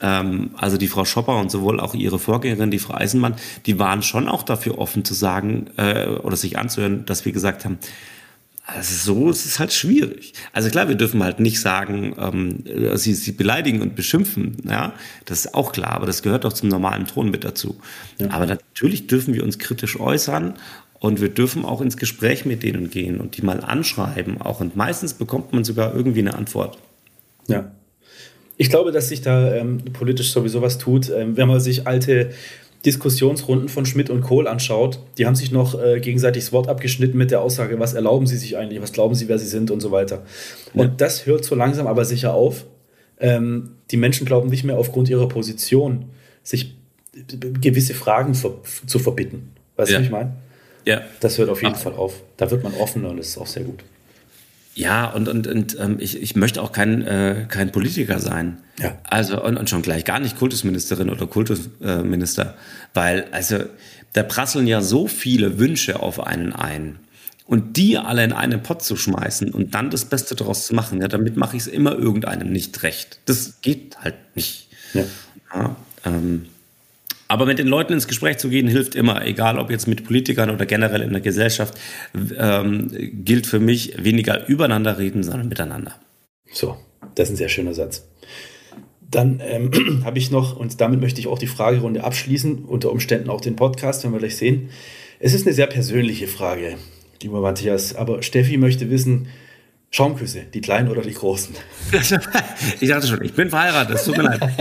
Ähm, 0.00 0.50
also 0.56 0.76
die 0.76 0.88
Frau 0.88 1.04
Schopper 1.04 1.38
und 1.38 1.50
sowohl 1.50 1.78
auch 1.78 1.94
ihre 1.94 2.18
Vorgängerin, 2.18 2.70
die 2.70 2.78
Frau 2.78 2.94
Eisenmann, 2.94 3.34
die 3.66 3.78
waren 3.78 4.02
schon 4.02 4.28
auch 4.28 4.42
dafür 4.42 4.78
offen 4.78 5.04
zu 5.04 5.14
sagen 5.14 5.66
äh, 5.76 6.06
oder 6.06 6.36
sich 6.36 6.58
anzuhören, 6.58 7.06
dass 7.06 7.24
wir 7.24 7.32
gesagt 7.32 7.64
haben, 7.64 7.78
also 8.66 9.14
so 9.14 9.30
ist 9.30 9.46
es 9.46 9.60
halt 9.60 9.72
schwierig. 9.72 10.32
Also 10.52 10.68
klar, 10.70 10.88
wir 10.88 10.96
dürfen 10.96 11.22
halt 11.22 11.38
nicht 11.38 11.60
sagen, 11.60 12.16
ähm, 12.18 12.96
sie, 12.96 13.14
sie 13.14 13.30
beleidigen 13.30 13.80
und 13.80 13.94
beschimpfen, 13.94 14.56
ja, 14.68 14.92
das 15.24 15.44
ist 15.44 15.54
auch 15.54 15.70
klar, 15.70 15.92
aber 15.92 16.06
das 16.06 16.22
gehört 16.22 16.44
doch 16.44 16.52
zum 16.52 16.68
normalen 16.68 17.06
Ton 17.06 17.30
mit 17.30 17.44
dazu. 17.44 17.76
Ja. 18.18 18.30
Aber 18.30 18.46
natürlich 18.46 19.06
dürfen 19.06 19.34
wir 19.34 19.44
uns 19.44 19.60
kritisch 19.60 20.00
äußern 20.00 20.54
und 20.98 21.20
wir 21.20 21.28
dürfen 21.28 21.64
auch 21.64 21.80
ins 21.80 21.96
Gespräch 21.96 22.44
mit 22.44 22.64
denen 22.64 22.90
gehen 22.90 23.20
und 23.20 23.36
die 23.36 23.42
mal 23.42 23.60
anschreiben 23.60 24.40
auch. 24.40 24.60
Und 24.60 24.74
meistens 24.74 25.14
bekommt 25.14 25.52
man 25.52 25.62
sogar 25.62 25.94
irgendwie 25.94 26.20
eine 26.20 26.34
Antwort. 26.34 26.76
Ja. 27.46 27.70
Ich 28.56 28.70
glaube, 28.70 28.90
dass 28.90 29.10
sich 29.10 29.20
da 29.20 29.54
ähm, 29.54 29.78
politisch 29.92 30.32
sowieso 30.32 30.60
was 30.60 30.78
tut. 30.78 31.10
Ähm, 31.10 31.36
wenn 31.36 31.46
man 31.46 31.60
sich 31.60 31.86
alte 31.86 32.30
Diskussionsrunden 32.86 33.68
von 33.68 33.84
Schmidt 33.84 34.10
und 34.10 34.22
Kohl 34.22 34.46
anschaut, 34.46 35.00
die 35.18 35.26
haben 35.26 35.34
sich 35.34 35.50
noch 35.50 35.78
äh, 35.78 36.00
gegenseitig 36.00 36.44
das 36.44 36.52
Wort 36.52 36.68
abgeschnitten 36.68 37.18
mit 37.18 37.32
der 37.32 37.42
Aussage, 37.42 37.78
was 37.80 37.94
erlauben 37.94 38.26
sie 38.26 38.36
sich 38.36 38.56
eigentlich, 38.56 38.80
was 38.80 38.92
glauben 38.92 39.14
sie, 39.14 39.28
wer 39.28 39.38
sie 39.38 39.48
sind 39.48 39.72
und 39.72 39.80
so 39.80 39.90
weiter. 39.90 40.22
Und 40.72 40.86
ja. 40.86 40.94
das 40.96 41.26
hört 41.26 41.44
so 41.44 41.56
langsam 41.56 41.88
aber 41.88 42.04
sicher 42.04 42.32
auf. 42.32 42.64
Ähm, 43.18 43.72
die 43.90 43.96
Menschen 43.96 44.24
glauben 44.24 44.48
nicht 44.48 44.62
mehr 44.62 44.78
aufgrund 44.78 45.08
ihrer 45.08 45.28
Position, 45.28 46.06
sich 46.44 46.76
gewisse 47.60 47.94
Fragen 47.94 48.34
ver 48.34 48.54
zu 48.86 48.98
verbitten. 48.98 49.52
Weißt 49.76 49.90
ja. 49.90 49.98
du, 49.98 50.02
was 50.02 50.06
ich 50.06 50.12
meine? 50.12 50.32
Ja. 50.84 51.02
Das 51.20 51.38
hört 51.38 51.48
auf 51.48 51.62
jeden 51.62 51.74
Ach. 51.74 51.80
Fall 51.80 51.94
auf. 51.94 52.22
Da 52.36 52.50
wird 52.50 52.62
man 52.62 52.72
offener 52.74 53.10
und 53.10 53.16
das 53.16 53.28
ist 53.28 53.38
auch 53.38 53.46
sehr 53.46 53.64
gut. 53.64 53.82
Ja, 54.76 55.06
und, 55.06 55.26
und, 55.28 55.46
und 55.46 55.80
ähm, 55.80 55.96
ich, 56.00 56.20
ich 56.20 56.36
möchte 56.36 56.60
auch 56.60 56.70
kein, 56.70 57.00
äh, 57.00 57.46
kein 57.48 57.72
Politiker 57.72 58.18
sein. 58.20 58.58
Ja. 58.78 58.98
Also, 59.04 59.42
und, 59.42 59.56
und 59.56 59.70
schon 59.70 59.80
gleich 59.80 60.04
gar 60.04 60.20
nicht 60.20 60.36
Kultusministerin 60.38 61.08
oder 61.08 61.26
Kultusminister, 61.26 62.54
weil, 62.92 63.24
also, 63.32 63.60
da 64.12 64.22
prasseln 64.22 64.66
ja 64.66 64.82
so 64.82 65.06
viele 65.06 65.58
Wünsche 65.58 66.00
auf 66.00 66.20
einen 66.24 66.52
ein. 66.52 66.98
und 67.46 67.76
die 67.76 67.96
alle 67.96 68.24
in 68.24 68.32
einen 68.32 68.62
Pott 68.62 68.82
zu 68.82 68.96
schmeißen 68.96 69.52
und 69.52 69.74
dann 69.74 69.90
das 69.90 70.04
Beste 70.04 70.34
daraus 70.34 70.66
zu 70.66 70.74
machen, 70.74 71.00
ja, 71.00 71.08
damit 71.08 71.36
mache 71.36 71.56
ich 71.56 71.62
es 71.62 71.68
immer 71.68 71.96
irgendeinem 71.96 72.50
nicht 72.50 72.82
recht. 72.82 73.20
Das 73.24 73.60
geht 73.62 73.98
halt 74.00 74.16
nicht. 74.34 74.68
Ja. 74.92 75.04
ja 75.54 75.76
ähm, 76.04 76.46
aber 77.28 77.46
mit 77.46 77.58
den 77.58 77.66
Leuten 77.66 77.92
ins 77.92 78.06
Gespräch 78.06 78.38
zu 78.38 78.48
gehen, 78.48 78.68
hilft 78.68 78.94
immer, 78.94 79.24
egal 79.24 79.58
ob 79.58 79.70
jetzt 79.70 79.88
mit 79.88 80.04
Politikern 80.04 80.50
oder 80.50 80.66
generell 80.66 81.02
in 81.02 81.12
der 81.12 81.20
Gesellschaft, 81.20 81.78
ähm, 82.38 82.90
gilt 83.24 83.46
für 83.46 83.58
mich 83.60 83.94
weniger 84.02 84.46
übereinander 84.46 84.98
reden, 84.98 85.22
sondern 85.22 85.48
miteinander. 85.48 85.94
So, 86.52 86.76
das 87.14 87.28
ist 87.28 87.34
ein 87.34 87.36
sehr 87.36 87.48
schöner 87.48 87.74
Satz. 87.74 88.06
Dann 89.10 89.40
ähm, 89.44 89.70
habe 90.04 90.18
ich 90.18 90.30
noch, 90.30 90.56
und 90.56 90.80
damit 90.80 91.00
möchte 91.00 91.20
ich 91.20 91.26
auch 91.26 91.38
die 91.38 91.46
Fragerunde 91.46 92.04
abschließen, 92.04 92.64
unter 92.64 92.92
Umständen 92.92 93.30
auch 93.30 93.40
den 93.40 93.56
Podcast, 93.56 94.04
wenn 94.04 94.12
wir 94.12 94.18
gleich 94.18 94.36
sehen. 94.36 94.70
Es 95.18 95.34
ist 95.34 95.46
eine 95.46 95.54
sehr 95.54 95.66
persönliche 95.66 96.28
Frage, 96.28 96.76
lieber 97.22 97.40
Matthias, 97.40 97.94
aber 97.94 98.22
Steffi 98.22 98.58
möchte 98.58 98.90
wissen, 98.90 99.28
Schaumküsse, 99.90 100.42
die 100.52 100.60
kleinen 100.60 100.88
oder 100.88 101.02
die 101.02 101.14
großen? 101.14 101.54
ich 102.80 102.88
dachte 102.88 103.06
schon, 103.06 103.22
ich 103.22 103.32
bin 103.32 103.48
verheiratet, 103.48 103.96
es 103.96 104.04
tut 104.04 104.16
mir 104.16 104.24
leid. 104.24 104.42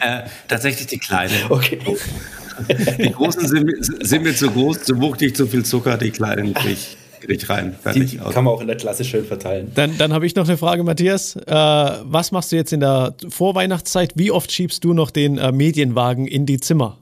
äh, 0.00 0.22
tatsächlich 0.46 0.86
die 0.86 0.98
kleinen. 0.98 1.34
Okay. 1.48 1.78
Die 2.98 3.12
großen 3.12 3.46
sind, 3.46 3.70
sind, 4.04 4.24
mir 4.24 4.34
zu 4.34 4.50
groß, 4.50 4.82
zu 4.82 5.00
wuchtig, 5.00 5.36
zu 5.36 5.46
viel 5.46 5.64
Zucker, 5.64 5.96
die 5.96 6.10
kleinen 6.10 6.54
kriege 6.54 6.72
ich, 6.72 6.96
krieg 7.20 7.42
ich 7.42 7.48
rein. 7.48 7.76
Die 7.94 8.16
kann 8.16 8.42
man 8.42 8.48
auch 8.48 8.60
in 8.60 8.66
der 8.66 8.76
Klasse 8.76 9.04
schön 9.04 9.24
verteilen. 9.24 9.70
Dann, 9.76 9.96
dann 9.96 10.12
habe 10.12 10.26
ich 10.26 10.34
noch 10.34 10.48
eine 10.48 10.56
Frage, 10.56 10.82
Matthias. 10.82 11.36
Äh, 11.36 11.52
was 11.52 12.32
machst 12.32 12.50
du 12.50 12.56
jetzt 12.56 12.72
in 12.72 12.80
der 12.80 13.14
Vorweihnachtszeit? 13.28 14.14
Wie 14.16 14.32
oft 14.32 14.50
schiebst 14.50 14.82
du 14.82 14.92
noch 14.92 15.12
den 15.12 15.38
äh, 15.38 15.52
Medienwagen 15.52 16.26
in 16.26 16.46
die 16.46 16.58
Zimmer? 16.58 16.98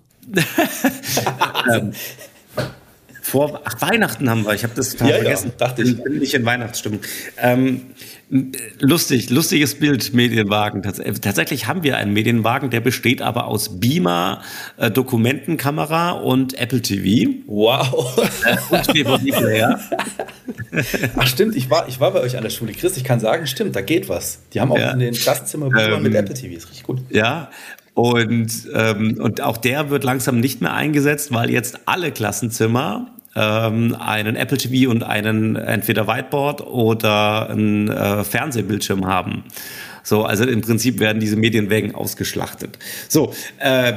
ähm, 1.75 1.93
vor 3.27 3.61
ach, 3.65 3.81
Weihnachten 3.81 4.31
haben 4.31 4.45
wir. 4.45 4.55
Ich 4.55 4.63
habe 4.63 4.75
das 4.75 4.93
ja, 4.99 5.07
vergessen. 5.07 5.53
Ja, 5.59 5.67
dachte 5.67 5.83
ich. 5.83 6.01
Bin 6.01 6.19
nicht 6.19 6.35
in 6.35 6.45
Weihnachtsstimmung. 6.45 7.01
Ähm, 7.37 7.83
lustig, 8.79 9.31
lustiges 9.31 9.75
Bild, 9.75 10.15
Medienwagen. 10.15 10.85
Äh, 10.85 11.13
tatsächlich 11.15 11.67
haben 11.67 11.83
wir 11.83 11.97
einen 11.97 12.13
Medienwagen, 12.13 12.71
der 12.71 12.81
besteht 12.81 13.23
aber 13.23 13.47
aus 13.47 13.81
Beamer, 13.81 14.43
äh, 14.77 14.93
Dokumentenkamera 14.93 16.13
und 16.13 16.55
Apple 16.55 16.83
TV. 16.83 17.35
Wow. 17.47 18.17
Äh, 18.45 18.75
und 18.75 18.95
DVD-Player. 18.95 19.81
Ach 21.17 21.27
stimmt, 21.27 21.57
ich 21.57 21.69
war, 21.69 21.89
ich 21.89 21.99
war 21.99 22.13
bei 22.13 22.21
euch 22.21 22.37
an 22.37 22.45
der 22.45 22.51
Schule. 22.51 22.73
Chris, 22.73 22.97
ich 22.97 23.05
kann 23.05 23.19
sagen, 23.19 23.49
stimmt, 23.49 23.75
da 23.75 23.81
geht 23.81 24.09
was. 24.09 24.39
Die 24.53 24.61
haben 24.61 24.71
auch 24.71 24.79
ja. 24.79 24.93
in 24.93 25.01
den 25.01 25.15
Klassenzimmern 25.15 25.73
ähm, 25.77 26.03
mit 26.03 26.15
Apple 26.15 26.35
TV. 26.35 26.57
Ist 26.57 26.69
richtig 26.69 26.85
gut. 26.85 27.01
Ja, 27.11 27.51
und, 27.97 28.69
ähm, 28.75 29.19
und 29.19 29.41
auch 29.41 29.57
der 29.57 29.89
wird 29.89 30.05
langsam 30.05 30.39
nicht 30.39 30.61
mehr 30.61 30.75
eingesetzt, 30.75 31.33
weil 31.33 31.51
jetzt 31.51 31.81
alle 31.87 32.13
Klassenzimmer 32.13 33.16
ähm, 33.37 33.95
einen 33.99 34.35
Apple 34.35 34.59
TV 34.59 34.91
und 34.91 35.03
einen 35.03 35.57
entweder 35.57 36.09
Whiteboard 36.09 36.63
oder 36.63 37.51
einen 37.51 37.89
äh, 37.89 38.25
Fernsehbildschirm 38.25 39.07
haben. 39.07 39.45
So, 40.03 40.25
also 40.25 40.45
im 40.45 40.61
Prinzip 40.61 41.01
werden 41.01 41.21
diese 41.21 41.37
Medienwägen 41.37 41.95
ausgeschlachtet. 41.95 42.79
So, 43.09 43.33
äh, 43.59 43.95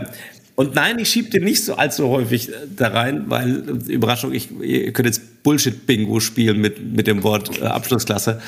und 0.56 0.76
nein, 0.76 1.00
ich 1.00 1.10
schiebe 1.10 1.30
den 1.30 1.46
nicht 1.46 1.64
so 1.64 1.76
allzu 1.76 2.10
häufig 2.10 2.50
äh, 2.50 2.54
da 2.76 2.90
rein, 2.90 3.26
weil, 3.28 3.64
äh, 3.88 3.94
Überraschung, 3.94 4.34
ich, 4.34 4.50
ihr 4.60 4.92
könnt 4.92 5.06
jetzt 5.06 5.44
Bullshit-Bingo 5.44 6.20
spielen 6.20 6.60
mit, 6.60 6.84
mit 6.84 7.08
dem 7.08 7.24
Wort 7.24 7.62
äh, 7.62 7.66
Abschlussklasse. 7.66 8.42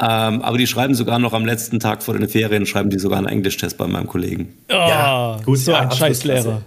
Ähm, 0.00 0.42
aber 0.42 0.58
die 0.58 0.66
schreiben 0.66 0.94
sogar 0.94 1.18
noch 1.18 1.32
am 1.32 1.46
letzten 1.46 1.78
Tag 1.78 2.02
vor 2.02 2.18
den 2.18 2.28
Ferien, 2.28 2.66
schreiben 2.66 2.90
die 2.90 2.98
sogar 2.98 3.18
einen 3.18 3.28
Englisch-Test 3.28 3.78
bei 3.78 3.86
meinem 3.86 4.08
Kollegen. 4.08 4.54
Oh, 4.68 4.72
ja, 4.72 5.40
gut, 5.44 5.58
so 5.58 5.70
ja, 5.70 5.80
ein 5.80 5.90
Scheißlehrer. 5.92 6.62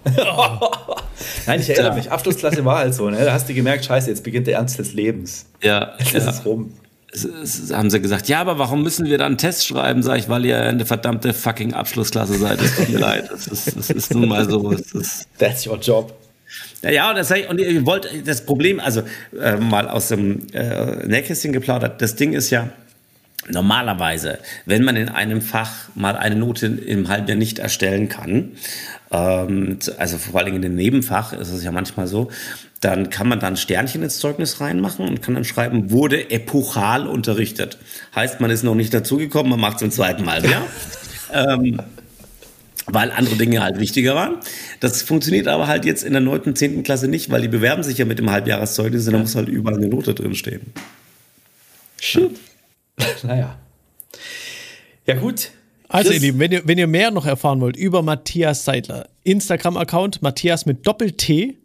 Nein, 1.46 1.60
ich 1.60 1.70
erinnere 1.70 1.92
ja. 1.92 1.96
mich, 1.96 2.12
Abschlussklasse 2.12 2.64
war 2.64 2.80
halt 2.80 2.94
so, 2.94 3.10
ne? 3.10 3.24
Da 3.24 3.34
hast 3.34 3.50
du 3.50 3.54
gemerkt, 3.54 3.86
scheiße, 3.86 4.10
jetzt 4.10 4.24
beginnt 4.24 4.48
der 4.48 4.56
Ernst 4.56 4.80
des 4.80 4.94
Lebens. 4.94 5.46
Ja. 5.62 5.94
Jetzt 6.00 6.14
ja. 6.14 6.20
ist 6.20 6.28
es 6.28 6.46
rum. 6.46 6.74
Es, 7.12 7.74
haben 7.74 7.90
sie 7.90 8.00
gesagt, 8.02 8.30
ja, 8.30 8.40
aber 8.40 8.60
warum 8.60 8.84
müssen 8.84 9.06
wir 9.08 9.18
dann 9.18 9.28
einen 9.28 9.38
Test 9.38 9.66
schreiben, 9.66 10.04
sag 10.04 10.20
ich, 10.20 10.30
weil 10.30 10.46
ihr 10.46 10.62
eine 10.62 10.86
verdammte 10.86 11.34
fucking 11.34 11.74
Abschlussklasse 11.74 12.38
seid. 12.38 12.62
Es 12.62 12.76
tut 12.76 12.90
mir 12.90 13.00
leid. 13.00 13.30
Das 13.32 13.48
ist, 13.48 13.78
das 13.78 13.90
ist 13.90 14.14
nun 14.14 14.30
mal 14.30 14.48
so. 14.50 14.74
That's 15.38 15.68
your 15.68 15.78
job. 15.80 16.14
Ja, 16.82 16.92
ja, 16.92 17.10
und, 17.10 17.18
das, 17.18 17.32
und 17.32 17.60
ihr 17.60 17.86
wollt 17.86 18.08
das 18.26 18.46
Problem, 18.46 18.80
also 18.80 19.02
äh, 19.40 19.58
mal 19.58 19.90
aus 19.90 20.10
dem 20.10 20.48
äh, 20.54 21.08
Nähkästchen 21.08 21.52
geplaudert, 21.52 22.02
das 22.02 22.16
Ding 22.16 22.34
ist 22.34 22.50
ja, 22.52 22.70
Normalerweise, 23.50 24.40
wenn 24.66 24.84
man 24.84 24.96
in 24.96 25.10
einem 25.10 25.42
Fach 25.42 25.90
mal 25.96 26.18
eine 26.18 26.36
Note 26.36 26.66
im 26.66 27.08
Halbjahr 27.08 27.38
nicht 27.38 27.60
erstellen 27.60 28.10
kann, 28.10 28.54
ähm, 29.12 29.80
also 29.98 30.18
vor 30.18 30.42
allem 30.42 30.56
in 30.56 30.62
dem 30.62 30.76
Nebenfach 30.76 31.34
ist 31.34 31.52
es 31.52 31.64
ja 31.64 31.72
manchmal 31.72 32.08
so, 32.08 32.30
dann 32.82 33.10
kann 33.10 33.28
man 33.28 33.40
dann 33.40 33.58
Sternchen 33.58 34.04
ins 34.04 34.20
Zeugnis 34.20 34.60
reinmachen 34.60 35.08
und 35.08 35.22
kann 35.22 35.36
dann 35.36 35.46
schreiben, 35.46 35.92
wurde 35.92 36.30
epochal 36.30 37.08
unterrichtet. 37.08 37.78
Heißt, 38.16 38.40
man 38.40 38.52
ist 38.52 38.64
noch 38.64 38.76
nicht 38.76 38.94
dazugekommen, 38.94 39.50
man 39.50 39.60
macht 39.60 39.78
es 39.78 39.82
im 39.84 39.92
zweiten 39.92 40.26
Mal. 40.26 40.44
Ja? 40.46 40.66
ähm, 41.54 41.82
weil 42.86 43.12
andere 43.12 43.36
Dinge 43.36 43.62
halt 43.62 43.80
wichtiger 43.80 44.16
waren. 44.16 44.38
Das 44.80 45.02
funktioniert 45.02 45.48
aber 45.48 45.68
halt 45.68 45.86
jetzt 45.86 46.04
in 46.04 46.14
der 46.14 46.22
9., 46.22 46.56
10. 46.56 46.84
Klasse 46.84 47.08
nicht, 47.08 47.30
weil 47.30 47.42
die 47.42 47.48
bewerben 47.48 47.84
sich 47.84 47.98
ja 47.98 48.06
mit 48.06 48.20
dem 48.20 48.30
Halbjahreszeugnis 48.30 49.08
und 49.08 49.14
da 49.14 49.20
muss 49.20 49.36
halt 49.36 49.50
überall 49.50 49.78
eine 49.78 49.88
Note 49.88 50.14
drin 50.14 50.36
stehen. 50.36 50.62
Shit. 52.00 52.32
naja. 53.24 53.58
Ja, 55.06 55.16
gut. 55.16 55.52
Also, 55.90 56.12
ihr 56.12 56.20
Lieben, 56.20 56.40
wenn 56.40 56.52
ihr, 56.52 56.68
wenn 56.68 56.78
ihr 56.78 56.88
mehr 56.88 57.12
noch 57.12 57.26
erfahren 57.26 57.62
wollt 57.62 57.78
über 57.78 58.02
Matthias 58.02 58.66
Seidler, 58.66 59.08
Instagram-Account 59.24 60.22
Matthias 60.22 60.66
mit 60.66 60.86
Doppel-T, 60.86 61.58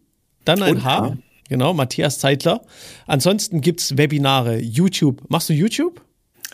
dann 0.45 0.63
ein 0.63 0.77
Und, 0.77 0.85
H. 0.85 1.07
Ja. 1.07 1.17
Genau, 1.49 1.75
Matthias 1.75 2.21
Seidler. 2.21 2.63
Ansonsten 3.07 3.61
gibt 3.61 3.81
es 3.81 3.99
Webinare, 3.99 4.59
YouTube. 4.59 5.23
Machst 5.29 5.49
du 5.49 5.53
YouTube? 5.53 6.01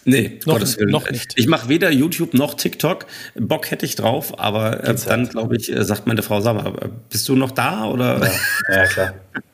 Nee, 0.04 0.40
noch, 0.46 0.58
noch 0.86 1.10
nicht. 1.10 1.34
Ich 1.36 1.46
mache 1.48 1.68
weder 1.68 1.90
YouTube 1.90 2.32
noch 2.32 2.54
TikTok. 2.54 3.06
Bock 3.34 3.70
hätte 3.70 3.84
ich 3.84 3.94
drauf, 3.94 4.38
aber 4.38 4.82
äh, 4.84 4.96
dann, 5.06 5.28
glaube 5.28 5.56
ich, 5.56 5.70
äh, 5.70 5.84
sagt 5.84 6.06
meine 6.06 6.22
Frau, 6.22 6.40
sag 6.40 6.54
mal, 6.54 6.90
bist 7.10 7.28
du 7.28 7.36
noch 7.36 7.50
da? 7.50 7.84
Oder? 7.84 8.24
Ja, 8.70 8.74
ja 8.74 8.86
klar. 8.86 9.14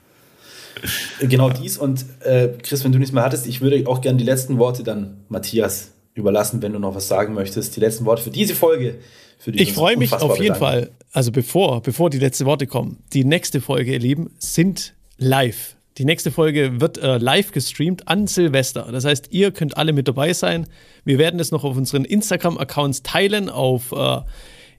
Genau 1.20 1.50
dies 1.50 1.78
und 1.78 2.04
äh, 2.20 2.48
Chris, 2.62 2.84
wenn 2.84 2.92
du 2.92 2.98
nichts 2.98 3.12
mehr 3.12 3.24
hattest, 3.24 3.46
ich 3.46 3.60
würde 3.60 3.86
auch 3.86 4.00
gerne 4.00 4.18
die 4.18 4.24
letzten 4.24 4.58
Worte 4.58 4.82
dann 4.82 5.24
Matthias 5.28 5.92
überlassen, 6.14 6.62
wenn 6.62 6.72
du 6.72 6.78
noch 6.78 6.94
was 6.94 7.08
sagen 7.08 7.34
möchtest. 7.34 7.76
Die 7.76 7.80
letzten 7.80 8.04
Worte 8.04 8.22
für 8.22 8.30
diese 8.30 8.54
Folge. 8.54 8.96
Für 9.38 9.50
ich 9.50 9.72
freue 9.72 9.96
mich 9.96 10.12
auf 10.12 10.40
jeden 10.40 10.54
Fall, 10.54 10.90
also 11.12 11.32
bevor, 11.32 11.82
bevor 11.82 12.10
die 12.10 12.18
letzten 12.18 12.46
Worte 12.46 12.66
kommen, 12.66 13.02
die 13.12 13.24
nächste 13.24 13.60
Folge, 13.60 13.92
ihr 13.92 13.98
Lieben, 13.98 14.30
sind 14.38 14.94
live. 15.18 15.76
Die 15.98 16.04
nächste 16.04 16.32
Folge 16.32 16.80
wird 16.80 16.98
äh, 16.98 17.18
live 17.18 17.52
gestreamt 17.52 18.08
an 18.08 18.26
Silvester. 18.26 18.88
Das 18.90 19.04
heißt, 19.04 19.28
ihr 19.30 19.52
könnt 19.52 19.76
alle 19.76 19.92
mit 19.92 20.08
dabei 20.08 20.32
sein. 20.32 20.66
Wir 21.04 21.18
werden 21.18 21.38
es 21.38 21.50
noch 21.52 21.62
auf 21.62 21.76
unseren 21.76 22.04
Instagram-Accounts 22.04 23.02
teilen, 23.02 23.48
auf 23.48 23.92
äh, 23.92 24.20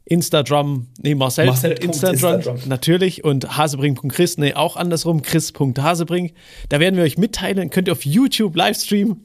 Instagram, 0.06 0.88
nee, 1.02 1.16
Marcel, 1.16 1.48
Marcel 1.48 1.72
Instagram, 1.72 2.36
Instagram, 2.36 2.60
natürlich 2.68 3.24
und 3.24 3.58
hasebring.chris, 3.58 4.38
nee, 4.38 4.54
auch 4.54 4.76
andersrum, 4.78 5.22
chris.hasebring. 5.22 6.32
Da 6.70 6.80
werden 6.80 6.96
wir 6.96 7.04
euch 7.04 7.18
mitteilen, 7.18 7.70
könnt 7.72 7.88
ihr 7.88 7.92
auf 7.92 8.06
YouTube 8.06 8.56
Livestream. 8.56 9.18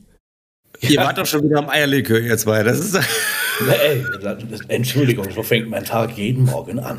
Ihr 0.80 0.98
wart 0.98 1.18
doch 1.18 1.26
schon 1.26 1.44
wieder 1.44 1.58
am 1.58 1.68
Eierlikör, 1.68 2.20
ihr 2.20 2.38
zwei. 2.38 2.62
Das 2.62 2.78
ist. 2.78 2.98
Ey, 3.68 4.02
Entschuldigung, 4.68 5.26
so 5.30 5.42
fängt 5.42 5.68
mein 5.68 5.84
Tag 5.84 6.16
jeden 6.16 6.44
Morgen 6.44 6.78
an. 6.78 6.96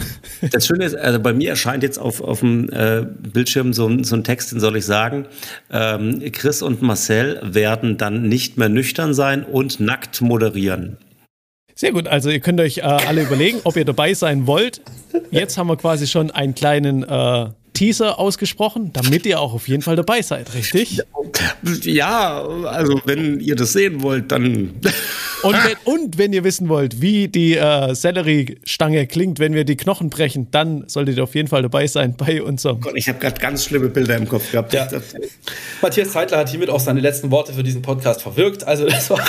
Das 0.51 0.67
Schöne 0.67 0.85
ist, 0.85 0.95
also 0.95 1.19
bei 1.19 1.33
mir 1.33 1.49
erscheint 1.49 1.81
jetzt 1.81 1.97
auf, 1.97 2.21
auf 2.21 2.41
dem 2.41 2.69
äh, 2.71 3.03
Bildschirm 3.33 3.73
so, 3.73 4.03
so 4.03 4.15
ein 4.15 4.23
Text, 4.23 4.51
den 4.51 4.59
soll 4.59 4.75
ich 4.75 4.85
sagen. 4.85 5.25
Ähm, 5.71 6.21
Chris 6.31 6.61
und 6.61 6.83
Marcel 6.83 7.39
werden 7.43 7.97
dann 7.97 8.27
nicht 8.29 8.57
mehr 8.57 8.69
nüchtern 8.69 9.15
sein 9.15 9.43
und 9.43 9.79
nackt 9.79 10.21
moderieren. 10.21 10.97
Sehr 11.81 11.93
gut, 11.93 12.07
also 12.07 12.29
ihr 12.29 12.41
könnt 12.41 12.59
euch 12.59 12.77
äh, 12.77 12.81
alle 12.81 13.23
überlegen, 13.23 13.59
ob 13.63 13.75
ihr 13.75 13.85
dabei 13.85 14.13
sein 14.13 14.45
wollt. 14.45 14.81
Jetzt 15.31 15.57
haben 15.57 15.65
wir 15.65 15.77
quasi 15.77 16.05
schon 16.05 16.29
einen 16.29 16.53
kleinen 16.53 17.01
äh, 17.01 17.47
Teaser 17.73 18.19
ausgesprochen, 18.19 18.91
damit 18.93 19.25
ihr 19.25 19.39
auch 19.39 19.53
auf 19.53 19.67
jeden 19.67 19.81
Fall 19.81 19.95
dabei 19.95 20.21
seid, 20.21 20.53
richtig? 20.53 21.01
Ja, 21.83 22.43
also 22.43 23.01
wenn 23.05 23.39
ihr 23.39 23.55
das 23.55 23.73
sehen 23.73 24.01
wollt, 24.01 24.31
dann. 24.31 24.73
Und 25.43 25.55
wenn, 25.55 25.95
und 25.95 26.17
wenn 26.19 26.33
ihr 26.33 26.43
wissen 26.43 26.69
wollt, 26.69 27.01
wie 27.01 27.27
die 27.27 27.57
äh, 27.57 27.95
Selleriestange 27.95 29.07
klingt, 29.07 29.39
wenn 29.39 29.55
wir 29.55 29.63
die 29.63 29.75
Knochen 29.75 30.11
brechen, 30.11 30.49
dann 30.51 30.87
solltet 30.87 31.17
ihr 31.17 31.23
auf 31.23 31.33
jeden 31.33 31.47
Fall 31.47 31.63
dabei 31.63 31.87
sein 31.87 32.13
bei 32.15 32.43
unserem. 32.43 32.79
Gott, 32.79 32.93
ich 32.95 33.09
habe 33.09 33.17
gerade 33.17 33.41
ganz 33.41 33.65
schlimme 33.65 33.89
Bilder 33.89 34.17
im 34.17 34.27
Kopf 34.27 34.51
gehabt. 34.51 34.71
Ja. 34.71 34.87
Matthias 35.81 36.11
Zeitler 36.11 36.37
hat 36.37 36.49
hiermit 36.49 36.69
auch 36.69 36.79
seine 36.79 36.99
letzten 36.99 37.31
Worte 37.31 37.53
für 37.53 37.63
diesen 37.63 37.81
Podcast 37.81 38.21
verwirkt. 38.21 38.65
Also 38.65 38.85
das 38.85 39.09
war. 39.09 39.19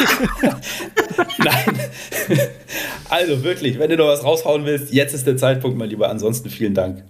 Nein. 1.38 1.80
Also 3.08 3.42
wirklich, 3.42 3.78
wenn 3.78 3.88
du 3.88 3.96
noch 3.96 4.08
was 4.08 4.22
raushauen 4.22 4.66
willst, 4.66 4.92
jetzt 4.92 5.14
ist 5.14 5.26
der 5.26 5.38
Zeitpunkt, 5.38 5.78
mein 5.78 5.88
Lieber. 5.88 6.10
Ansonsten 6.10 6.50
vielen 6.50 6.74
Dank. 6.74 7.04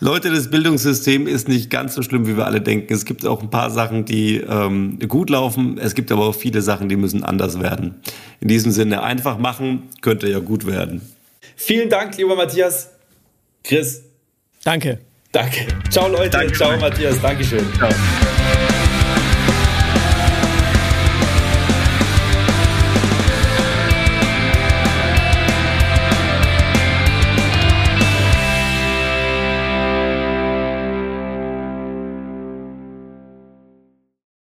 Leute, 0.00 0.30
das 0.30 0.50
Bildungssystem 0.50 1.26
ist 1.26 1.48
nicht 1.48 1.70
ganz 1.70 1.94
so 1.94 2.02
schlimm, 2.02 2.26
wie 2.26 2.36
wir 2.36 2.46
alle 2.46 2.60
denken. 2.60 2.92
Es 2.92 3.04
gibt 3.04 3.26
auch 3.26 3.42
ein 3.42 3.50
paar 3.50 3.70
Sachen, 3.70 4.04
die 4.04 4.36
ähm, 4.36 4.98
gut 5.08 5.30
laufen. 5.30 5.78
Es 5.78 5.94
gibt 5.94 6.10
aber 6.12 6.26
auch 6.26 6.34
viele 6.34 6.62
Sachen, 6.62 6.88
die 6.88 6.96
müssen 6.96 7.24
anders 7.24 7.60
werden. 7.60 8.00
In 8.40 8.48
diesem 8.48 8.72
Sinne, 8.72 9.02
einfach 9.02 9.38
machen, 9.38 9.88
könnte 10.00 10.28
ja 10.28 10.38
gut 10.38 10.66
werden. 10.66 11.02
Vielen 11.56 11.90
Dank, 11.90 12.16
lieber 12.16 12.36
Matthias. 12.36 12.90
Chris. 13.62 14.02
Danke. 14.64 15.00
Danke. 15.32 15.66
Ciao 15.90 16.08
Leute, 16.08 16.30
Danke. 16.30 16.52
ciao 16.54 16.76
Matthias, 16.78 17.20
Dankeschön. 17.20 17.64
Ciao. 17.76 17.90